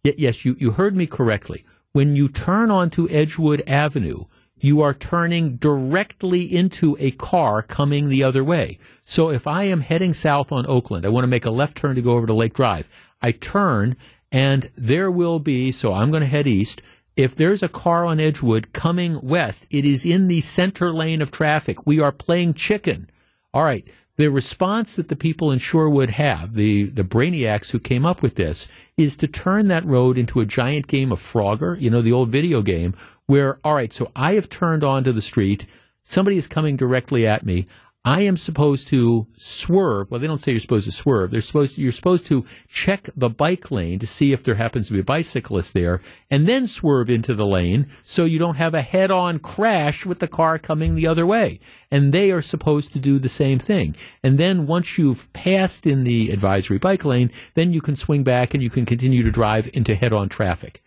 Yes, 0.03 0.45
you, 0.45 0.57
you 0.59 0.71
heard 0.71 0.97
me 0.97 1.07
correctly. 1.07 1.65
When 1.93 2.17
you 2.17 2.29
turn 2.29 2.71
onto 2.71 3.09
Edgewood 3.11 3.62
Avenue, 3.67 4.25
you 4.57 4.81
are 4.81 4.95
turning 4.95 5.57
directly 5.57 6.43
into 6.43 6.97
a 7.01 7.11
car 7.12 7.62
coming 7.62 8.09
the 8.09 8.23
other 8.23 8.45
way. 8.45 8.79
So 9.05 9.31
if 9.31 9.47
I 9.47 9.65
am 9.65 9.81
heading 9.81 10.12
south 10.12 10.53
on 10.53 10.67
Oakland, 10.67 11.05
I 11.05 11.09
want 11.09 11.25
to 11.25 11.29
make 11.29 11.47
a 11.47 11.51
left 11.51 11.77
turn 11.77 11.97
to 11.97 12.03
go 12.03 12.12
over 12.12 12.27
to 12.27 12.35
Lake 12.35 12.55
Drive. 12.55 12.89
I 13.23 13.33
turn 13.33 13.97
and 14.33 14.71
there 14.77 15.11
will 15.11 15.39
be, 15.39 15.73
so 15.73 15.93
I'm 15.93 16.11
going 16.11 16.23
to 16.23 16.27
head 16.27 16.47
east. 16.47 16.83
If 17.17 17.35
there's 17.35 17.63
a 17.63 17.69
car 17.69 18.07
on 18.07 18.21
Edgewood 18.21 18.73
coming 18.73 19.21
west, 19.21 19.67
it 19.71 19.85
is 19.85 20.07
in 20.07 20.29
the 20.29 20.41
center 20.41 20.93
lane 20.93 21.21
of 21.21 21.31
traffic. 21.31 21.87
We 21.87 22.01
are 22.01 22.13
playing 22.13 22.55
chicken. 22.55 23.11
All 23.53 23.65
right. 23.65 23.87
The 24.17 24.29
response 24.29 24.97
that 24.97 25.09
the 25.09 25.17
people 25.17 25.51
in 25.51 25.59
Shorewood 25.59 26.11
have, 26.11 26.55
the, 26.55 26.85
the 26.85 27.05
brainiacs 27.05 27.71
who 27.71 27.79
came 27.79 28.05
up 28.05 28.23
with 28.23 28.35
this, 28.35 28.69
is 28.97 29.17
to 29.17 29.27
turn 29.27 29.69
that 29.69 29.85
road 29.85 30.19
into 30.19 30.41
a 30.41 30.47
giant 30.47 30.87
game 30.87 31.11
of 31.11 31.19
Frogger, 31.19 31.81
you 31.81 31.89
know, 31.89 32.03
the 32.03 32.13
old 32.13 32.29
video 32.29 32.61
game, 32.61 32.95
where, 33.27 33.59
all 33.65 33.75
right, 33.75 33.93
so 33.93 34.11
I 34.15 34.35
have 34.35 34.51
turned 34.51 34.85
onto 34.85 35.13
the 35.13 35.23
street. 35.23 35.67
Somebody 36.03 36.37
is 36.37 36.47
coming 36.47 36.77
directly 36.77 37.27
at 37.27 37.47
me. 37.47 37.67
I 38.03 38.23
am 38.23 38.39
supposed 38.39 38.89
to 38.89 39.27
swerve. 39.37 40.11
Well, 40.11 40.21
they 40.21 40.27
don't 40.27 40.41
say 40.41 40.53
you're 40.53 40.61
supposed 40.61 40.87
to 40.87 40.93
swerve. 40.93 41.31
They're 41.31 41.43
supposed 41.43 41.77
to, 41.77 41.83
you're 41.83 41.93
supposed 41.93 42.25
to 42.29 42.47
check 42.67 43.11
the 43.15 43.29
bike 43.29 43.71
lane 43.71 43.99
to 43.99 44.07
see 44.07 44.33
if 44.33 44.43
there 44.43 44.55
happens 44.55 44.87
to 44.87 44.95
be 44.95 45.01
a 45.01 45.05
bicyclist 45.05 45.75
there 45.75 46.01
and 46.31 46.47
then 46.47 46.67
swerve 46.67 47.11
into 47.11 47.35
the 47.35 47.45
lane 47.45 47.89
so 48.03 48.25
you 48.25 48.39
don't 48.39 48.57
have 48.57 48.73
a 48.73 48.81
head 48.81 49.11
on 49.11 49.39
crash 49.39 50.07
with 50.07 50.19
the 50.19 50.29
car 50.29 50.59
coming 50.59 50.95
the 50.95 51.07
other 51.07 51.27
way. 51.27 51.61
And 51.91 52.11
they 52.11 52.31
are 52.31 52.41
supposed 52.41 52.95
to 52.95 52.99
do 52.99 53.19
the 53.19 53.29
same 53.29 53.59
thing. 53.59 53.95
And 54.23 54.39
then 54.39 54.67
once 54.67 54.97
you've 54.97 55.31
passed 55.35 55.87
in 55.87 56.05
the 56.05 56.31
advisory 56.31 56.79
bike 56.79 57.05
lane, 57.05 57.31
then 57.53 57.75
you 57.75 57.83
can 57.83 57.97
swing 57.97 58.25
back 58.25 58.55
and 58.55 58.63
you 58.63 58.71
can 58.71 58.87
continue 58.87 59.23
to 59.25 59.31
drive 59.31 59.69
into 59.75 59.95
head 59.95 60.15
on 60.15 60.31
traffic. 60.31 60.83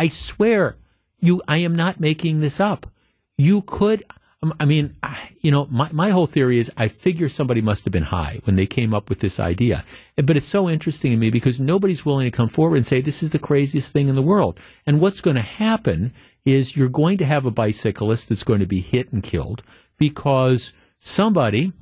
I 0.00 0.08
swear 0.08 0.76
you, 1.20 1.40
I 1.46 1.58
am 1.58 1.76
not 1.76 2.00
making 2.00 2.40
this 2.40 2.58
up. 2.58 2.88
You 3.38 3.62
could, 3.62 4.02
Um, 4.46 4.54
I 4.60 4.64
mean, 4.64 4.96
you 5.40 5.50
know, 5.50 5.66
my, 5.70 5.90
my 5.92 6.10
whole 6.10 6.26
theory 6.26 6.58
is 6.58 6.70
I 6.76 6.86
figure 6.86 7.28
somebody 7.28 7.60
must 7.60 7.84
have 7.84 7.92
been 7.92 8.04
high 8.04 8.40
when 8.44 8.54
they 8.54 8.66
came 8.66 8.94
up 8.94 9.08
with 9.08 9.18
this 9.18 9.40
idea. 9.40 9.84
But 10.16 10.36
it's 10.36 10.46
so 10.46 10.68
interesting 10.68 11.10
to 11.10 11.16
me 11.16 11.30
because 11.30 11.58
nobody's 11.58 12.06
willing 12.06 12.26
to 12.26 12.36
come 12.36 12.48
forward 12.48 12.76
and 12.76 12.86
say 12.86 13.00
this 13.00 13.22
is 13.22 13.30
the 13.30 13.40
craziest 13.40 13.92
thing 13.92 14.08
in 14.08 14.14
the 14.14 14.22
world. 14.22 14.60
And 14.86 15.00
what's 15.00 15.20
going 15.20 15.34
to 15.34 15.42
happen 15.42 16.12
is 16.44 16.76
you're 16.76 16.88
going 16.88 17.18
to 17.18 17.24
have 17.24 17.44
a 17.44 17.50
bicyclist 17.50 18.28
that's 18.28 18.44
going 18.44 18.60
to 18.60 18.66
be 18.66 18.80
hit 18.80 19.12
and 19.12 19.22
killed 19.22 19.64
because 19.98 20.72
somebody, 20.98 21.72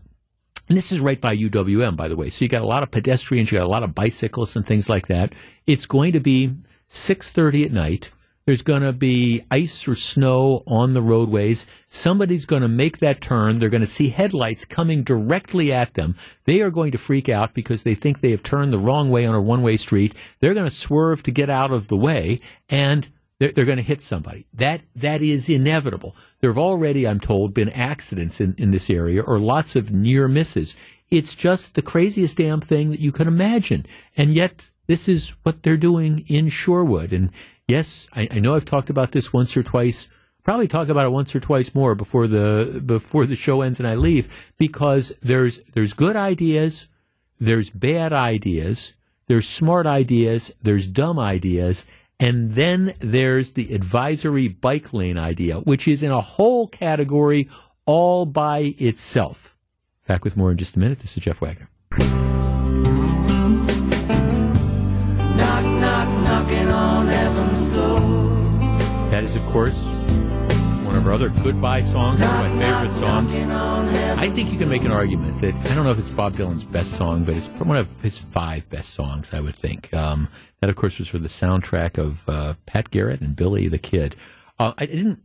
and 0.69 0.77
this 0.77 0.91
is 0.91 1.01
right 1.01 1.21
by 1.21 1.37
UWM, 1.37 1.97
by 1.97 2.09
the 2.09 2.17
way. 2.17 2.31
So 2.31 2.47
you 2.47 2.49
got 2.49 2.63
a 2.63 2.67
lot 2.67 2.83
of 2.83 2.91
pedestrians, 2.91 3.53
you 3.53 3.59
got 3.59 3.67
a 3.67 3.69
lot 3.69 3.83
of 3.83 3.95
bicyclists 3.95 4.57
and 4.57 4.67
things 4.67 4.89
like 4.89 5.09
that. 5.09 5.35
It's 5.67 5.85
going 5.85 6.13
to 6.13 6.21
be 6.21 6.55
6:30 6.89 7.67
at 7.67 7.73
night. 7.73 8.11
There's 8.47 8.63
going 8.63 8.83
to 8.83 8.93
be 8.93 9.43
ice 9.51 9.89
or 9.89 9.95
snow 9.95 10.63
on 10.67 10.93
the 10.93 11.01
roadways. 11.01 11.65
Somebody's 11.87 12.45
going 12.45 12.61
to 12.61 12.69
make 12.69 12.99
that 12.99 13.23
turn. 13.23 13.59
They're 13.59 13.71
going 13.71 13.81
to 13.81 13.87
see 13.87 14.11
headlights 14.11 14.67
coming 14.67 15.03
directly 15.03 15.73
at 15.73 15.95
them. 15.95 16.15
They 16.45 16.61
are 16.61 16.71
going 16.71 16.93
to 16.93 16.99
freak 16.99 17.31
out 17.31 17.55
because 17.55 17.85
they 17.85 17.95
think 17.95 18.21
they 18.21 18.33
have 18.33 18.43
turned 18.43 18.73
the 18.73 18.79
wrong 18.79 19.11
way 19.11 19.25
on 19.25 19.35
a 19.35 19.41
one 19.41 19.63
way 19.63 19.79
street. 19.79 20.15
They're 20.41 20.55
going 20.55 20.67
to 20.67 20.71
swerve 20.71 21.23
to 21.23 21.31
get 21.31 21.49
out 21.49 21.71
of 21.71 21.89
the 21.89 21.97
way 21.97 22.41
and 22.69 23.09
they're, 23.39 23.51
they're 23.51 23.65
going 23.65 23.79
to 23.79 23.83
hit 23.83 24.03
somebody. 24.03 24.47
That, 24.53 24.83
that 24.95 25.23
is 25.23 25.49
inevitable. 25.49 26.15
There 26.41 26.51
have 26.51 26.59
already, 26.59 27.07
I'm 27.07 27.21
told, 27.21 27.55
been 27.55 27.71
accidents 27.71 28.41
in, 28.41 28.55
in 28.59 28.71
this 28.71 28.91
area 28.91 29.23
or 29.23 29.39
lots 29.39 29.75
of 29.75 29.91
near 29.91 30.29
misses. 30.29 30.77
It's 31.09 31.35
just 31.35 31.75
the 31.75 31.83
craziest 31.83 32.37
damn 32.37 32.61
thing 32.61 32.91
that 32.91 33.01
you 33.01 33.11
can 33.11 33.27
imagine. 33.27 33.87
And 34.17 34.35
yet, 34.35 34.71
this 34.87 35.09
is 35.09 35.31
what 35.45 35.63
they're 35.63 35.77
doing 35.77 36.25
in 36.27 36.47
Shorewood. 36.47 37.13
And 37.13 37.31
yes, 37.69 38.09
I, 38.13 38.29
I, 38.31 38.39
know 38.39 38.55
I've 38.55 38.65
talked 38.65 38.91
about 38.91 39.13
this 39.13 39.33
once 39.33 39.57
or 39.57 39.63
twice. 39.63 40.09
Probably 40.43 40.69
talk 40.69 40.89
about 40.89 41.07
it 41.07 41.11
once 41.11 41.35
or 41.35 41.41
twice 41.41 41.75
more 41.75 41.95
before 41.95 42.27
the 42.27 42.83
before 42.85 43.25
the 43.25 43.37
show 43.37 43.63
ends 43.63 43.81
and 43.81 43.89
I 43.89 43.95
leave 43.95 44.53
because 44.59 45.17
there's 45.23 45.65
there's 45.73 45.95
good 45.95 46.17
ideas, 46.17 46.89
there's 47.41 47.71
bad 47.71 48.13
ideas, 48.13 48.95
there's 49.27 49.49
smart 49.49 49.87
ideas, 49.87 50.53
there's 50.61 50.87
dumb 50.87 51.19
ideas, 51.19 51.87
and 52.21 52.53
then 52.53 52.95
there's 53.01 53.53
the 53.53 53.75
advisory 53.75 54.49
bike 54.49 54.93
lane 54.93 55.17
idea, 55.17 55.61
which 55.61 55.89
is 55.89 56.03
in 56.03 56.11
a 56.11 56.21
whole 56.21 56.69
category 56.69 57.49
all 57.87 58.27
by 58.27 58.75
itself. 58.79 59.57
Back 60.07 60.25
with 60.25 60.37
more 60.37 60.51
in 60.51 60.59
just 60.59 60.77
a 60.77 60.79
minute. 60.79 60.99
This 60.99 61.17
is 61.17 61.23
Jeff 61.23 61.41
Wagner. 61.41 61.69
That 69.25 69.31
is, 69.31 69.37
of 69.37 69.47
course, 69.53 69.83
one 70.85 70.97
of 70.97 71.07
our 71.07 71.15
other 71.15 71.31
goodbye 71.31 71.81
songs, 71.81 72.21
one 72.21 72.29
of 72.29 72.57
my 72.57 72.63
favorite 72.63 72.93
songs. 72.93 73.35
I 73.35 74.29
think 74.29 74.53
you 74.53 74.59
can 74.59 74.69
make 74.69 74.85
an 74.85 74.93
argument 74.93 75.41
that 75.41 75.55
I 75.55 75.75
don't 75.75 75.87
know 75.87 75.93
if 75.93 75.99
it's 75.99 76.11
Bob 76.11 76.37
Dylan's 76.37 76.65
best 76.65 76.93
song, 76.93 77.25
but 77.25 77.35
it's 77.35 77.49
one 77.49 77.79
of 77.79 78.03
his 78.03 78.19
five 78.19 78.69
best 78.69 78.91
songs. 78.91 79.33
I 79.33 79.41
would 79.41 79.55
think 79.55 79.95
um, 79.95 80.29
that, 80.61 80.69
of 80.69 80.77
course, 80.77 80.99
was 80.99 81.09
for 81.09 81.17
the 81.17 81.29
soundtrack 81.29 81.97
of 81.97 82.29
uh, 82.29 82.53
Pat 82.67 82.91
Garrett 82.91 83.23
and 83.23 83.35
Billy 83.35 83.67
the 83.67 83.79
Kid. 83.79 84.15
Uh, 84.59 84.75
I 84.77 84.85
didn't. 84.85 85.21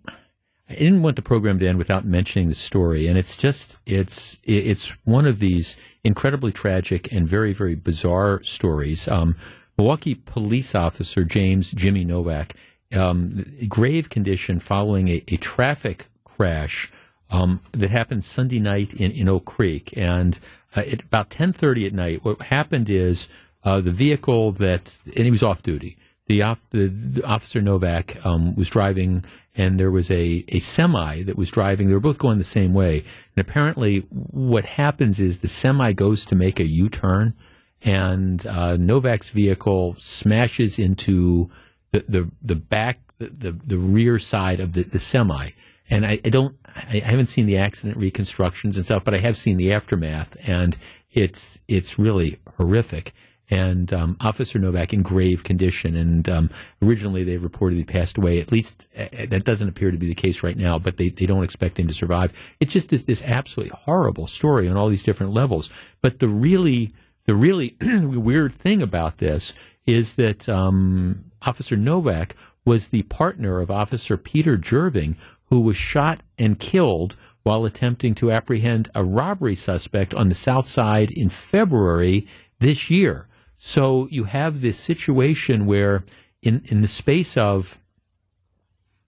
I 0.70 0.76
didn't 0.76 1.02
want 1.02 1.18
the 1.18 1.22
program 1.22 1.60
to 1.60 1.68
end 1.68 1.78
without 1.78 2.06
mentioning 2.06 2.48
the 2.48 2.56
story, 2.56 3.06
and 3.06 3.18
it's 3.18 3.36
just 3.36 3.76
it's 3.86 4.40
it's 4.46 4.92
one 5.04 5.26
of 5.26 5.40
these 5.40 5.76
incredibly 6.06 6.54
tragic 6.54 7.12
and 7.12 7.28
very 7.28 7.52
very 7.52 7.76
bizarre 7.76 8.42
stories. 8.44 9.10
Um, 9.10 9.36
Milwaukee 9.78 10.16
police 10.16 10.74
officer 10.74 11.26
James 11.26 11.72
Jimmy 11.72 12.06
Novak, 12.06 12.54
um, 12.96 13.46
grave 13.68 14.10
condition 14.10 14.60
following 14.60 15.08
a, 15.08 15.24
a 15.28 15.38
traffic 15.38 16.08
crash 16.24 16.92
um, 17.30 17.62
that 17.74 17.90
happened 17.90 18.26
Sunday 18.26 18.60
night 18.60 18.94
in, 18.94 19.12
in 19.12 19.30
Oak 19.30 19.46
Creek, 19.46 19.94
and 19.96 20.40
uh, 20.76 20.82
at 20.82 21.02
about 21.04 21.30
ten 21.30 21.54
thirty 21.54 21.86
at 21.86 21.94
night, 21.94 22.26
what 22.26 22.42
happened 22.42 22.90
is 22.90 23.28
uh, 23.64 23.82
the 23.82 23.92
vehicle 23.92 24.52
that 24.54 24.98
and 25.06 25.26
he 25.26 25.32
was 25.32 25.44
off 25.44 25.62
duty. 25.62 25.98
The, 26.28 26.44
off, 26.44 26.62
the, 26.70 26.90
the 26.90 27.24
officer 27.24 27.60
Novak 27.60 28.24
um, 28.24 28.54
was 28.56 28.70
driving, 28.70 29.26
and 29.56 29.80
there 29.80 29.90
was 29.90 30.12
a, 30.12 30.46
a 30.50 30.60
semi 30.60 31.24
that 31.24 31.36
was 31.36 31.50
driving. 31.50 31.88
They 31.88 31.96
were 31.96 32.00
both 32.00 32.20
going 32.20 32.38
the 32.38 32.44
same 32.44 32.72
way, 32.72 33.00
and 33.36 33.48
apparently, 33.48 34.02
what 34.12 34.66
happens 34.66 35.20
is 35.20 35.40
the 35.40 35.48
semi 35.48 35.92
goes 35.92 36.28
to 36.28 36.36
make 36.36 36.60
a 36.60 36.68
U 36.68 36.88
turn, 36.88 37.34
and 37.82 38.46
uh, 38.46 38.78
Novak's 38.78 39.30
vehicle 39.30 39.96
smashes 39.98 40.78
into 40.78 41.50
the 41.92 42.06
the, 42.08 42.32
the 42.42 42.56
back 42.56 43.00
the, 43.20 43.52
the, 43.52 43.78
rear 43.78 44.18
side 44.18 44.60
of 44.60 44.74
the, 44.74 44.84
the 44.84 45.00
semi. 45.00 45.50
And 45.90 46.06
I, 46.06 46.22
I 46.24 46.30
don't 46.30 46.56
I 46.76 47.00
haven't 47.00 47.28
seen 47.28 47.46
the 47.46 47.58
accident 47.58 47.98
reconstructions 47.98 48.78
and 48.78 48.86
stuff, 48.86 49.04
but 49.04 49.14
I 49.14 49.18
have 49.18 49.36
seen 49.36 49.58
the 49.58 49.74
aftermath, 49.74 50.38
and 50.48 50.78
it's 51.12 51.62
it's 51.68 51.98
really 51.98 52.40
horrific. 52.58 53.14
And 53.52 53.92
um, 53.92 54.16
Officer 54.22 54.60
Novak 54.60 54.94
in 54.94 55.02
grave 55.02 55.44
condition, 55.44 55.96
and 55.96 56.30
um, 56.30 56.50
originally 56.84 57.24
they 57.24 57.38
reported 57.38 57.78
he 57.78 57.84
passed 57.84 58.20
away. 58.20 58.40
At 58.40 58.52
least 58.52 58.88
uh, 58.96 59.08
that 59.28 59.44
doesn't 59.44 59.68
appear 59.68 59.90
to 59.90 59.98
be 59.98 60.08
the 60.08 60.14
case 60.14 60.44
right 60.44 60.56
now, 60.56 60.78
but 60.78 60.98
they, 60.98 61.10
they 61.10 61.26
don't 61.26 61.44
expect 61.44 61.80
him 61.80 61.88
to 61.88 61.94
survive. 61.94 62.32
It's 62.60 62.72
just 62.72 62.90
this, 62.90 63.02
this 63.02 63.24
absolutely 63.24 63.76
horrible 63.76 64.28
story 64.28 64.70
on 64.70 64.78
all 64.78 64.88
these 64.88 65.02
different 65.02 65.34
levels. 65.34 65.72
But 66.04 66.20
the 66.20 66.28
really 66.28 66.94
the 67.26 67.34
really 67.34 67.76
weird 67.82 68.54
thing 68.54 68.84
about 68.84 69.18
this 69.18 69.56
is 69.88 70.14
that 70.14 70.48
um, 70.48 71.29
Officer 71.46 71.76
Novak 71.76 72.36
was 72.66 72.88
the 72.88 73.04
partner 73.04 73.60
of 73.60 73.72
Officer 73.72 74.18
Peter 74.18 74.58
Jerving, 74.58 75.16
who 75.46 75.62
was 75.62 75.78
shot 75.78 76.22
and 76.38 76.60
killed 76.60 77.16
while 77.44 77.66
attempting 77.66 78.14
to 78.16 78.32
apprehend 78.32 78.90
a 78.94 79.04
robbery 79.04 79.56
suspect 79.56 80.14
on 80.14 80.30
the 80.30 80.36
South 80.36 80.68
Side 80.68 81.12
in 81.12 81.30
February 81.30 82.28
this 82.60 82.90
year. 82.90 83.28
So 83.58 84.08
you 84.12 84.26
have 84.26 84.62
this 84.62 84.78
situation 84.78 85.66
where, 85.66 86.04
in, 86.42 86.62
in 86.66 86.82
the 86.82 86.88
space 86.88 87.38
of 87.38 87.80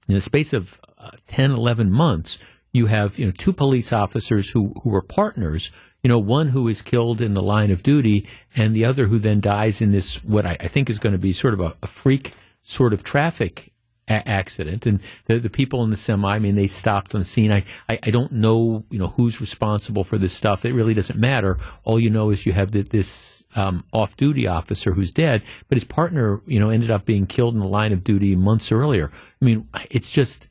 in 0.07 0.15
the 0.15 0.21
space 0.21 0.51
of 0.51 0.79
uh, 0.97 1.11
10, 1.27 1.51
11 1.51 1.89
months, 1.89 2.37
you 2.73 2.87
have 2.87 3.17
you 3.19 3.25
know 3.25 3.31
two 3.31 3.53
police 3.53 3.93
officers 3.93 4.49
who 4.49 4.73
who 4.83 4.89
were 4.89 5.01
partners 5.01 5.71
you 6.03 6.07
know, 6.07 6.19
one 6.19 6.49
who 6.49 6.67
is 6.67 6.81
killed 6.81 7.21
in 7.21 7.33
the 7.33 7.43
line 7.43 7.71
of 7.71 7.83
duty 7.83 8.27
and 8.55 8.75
the 8.75 8.85
other 8.85 9.07
who 9.07 9.19
then 9.19 9.39
dies 9.39 9.81
in 9.81 9.91
this, 9.91 10.23
what 10.23 10.45
I, 10.45 10.57
I 10.59 10.67
think 10.67 10.89
is 10.89 10.99
going 10.99 11.13
to 11.13 11.19
be 11.19 11.33
sort 11.33 11.53
of 11.53 11.59
a, 11.59 11.75
a 11.83 11.87
freak 11.87 12.33
sort 12.61 12.93
of 12.93 13.03
traffic 13.03 13.71
a- 14.07 14.27
accident. 14.27 14.85
And 14.85 14.99
the, 15.25 15.39
the 15.39 15.49
people 15.49 15.83
in 15.83 15.89
the 15.89 15.97
semi, 15.97 16.35
I 16.35 16.39
mean, 16.39 16.55
they 16.55 16.67
stopped 16.67 17.13
on 17.13 17.21
the 17.21 17.25
scene. 17.25 17.51
I, 17.51 17.63
I, 17.87 17.99
I 18.03 18.11
don't 18.11 18.31
know, 18.31 18.83
you 18.89 18.99
know, 18.99 19.09
who's 19.09 19.39
responsible 19.39 20.03
for 20.03 20.17
this 20.17 20.33
stuff. 20.33 20.65
It 20.65 20.73
really 20.73 20.93
doesn't 20.93 21.19
matter. 21.19 21.57
All 21.83 21.99
you 21.99 22.09
know 22.09 22.31
is 22.31 22.45
you 22.45 22.53
have 22.53 22.71
the, 22.71 22.81
this 22.81 23.43
um, 23.55 23.83
off-duty 23.91 24.47
officer 24.47 24.93
who's 24.93 25.11
dead, 25.11 25.43
but 25.67 25.75
his 25.75 25.83
partner, 25.83 26.41
you 26.47 26.59
know, 26.59 26.69
ended 26.69 26.89
up 26.89 27.05
being 27.05 27.27
killed 27.27 27.53
in 27.53 27.59
the 27.59 27.67
line 27.67 27.91
of 27.91 28.03
duty 28.03 28.35
months 28.35 28.71
earlier. 28.71 29.11
I 29.41 29.45
mean, 29.45 29.67
it's 29.89 30.11
just 30.11 30.47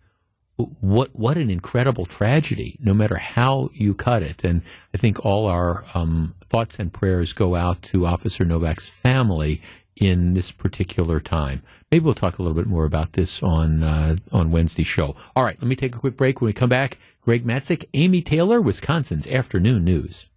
what 0.81 1.15
what 1.15 1.37
an 1.37 1.51
incredible 1.51 2.07
tragedy. 2.07 2.77
No 2.81 2.95
matter 2.95 3.17
how 3.17 3.71
you 3.73 3.95
cut 3.95 4.23
it, 4.23 4.45
and 4.45 4.63
I 4.95 4.99
think 4.99 5.25
all 5.25 5.47
our 5.47 5.85
um, 5.95 6.35
thoughts 6.49 6.79
and 6.79 6.93
prayers 6.93 7.33
go 7.33 7.55
out 7.55 7.83
to 7.83 8.07
Officer 8.07 8.45
Novak's 8.45 8.89
family 8.89 9.61
in 9.97 10.35
this 10.35 10.51
particular 10.51 11.21
time. 11.21 11.63
Maybe 11.91 12.05
we'll 12.05 12.15
talk 12.15 12.39
a 12.39 12.43
little 12.43 12.57
bit 12.57 12.67
more 12.67 12.85
about 12.85 13.13
this 13.13 13.43
on 13.43 13.83
uh, 13.83 14.17
on 14.33 14.51
Wednesday's 14.51 14.87
show. 14.87 15.15
All 15.37 15.45
right, 15.45 15.61
let 15.61 15.69
me 15.69 15.77
take 15.77 15.95
a 15.95 15.99
quick 15.99 16.17
break. 16.17 16.41
When 16.41 16.47
we 16.47 16.53
come 16.53 16.71
back, 16.71 16.99
Greg 17.21 17.45
Matzek, 17.45 17.85
Amy 17.95 18.23
Taylor, 18.23 18.61
Wisconsin's 18.61 19.27
afternoon 19.27 19.85
news. 19.85 20.30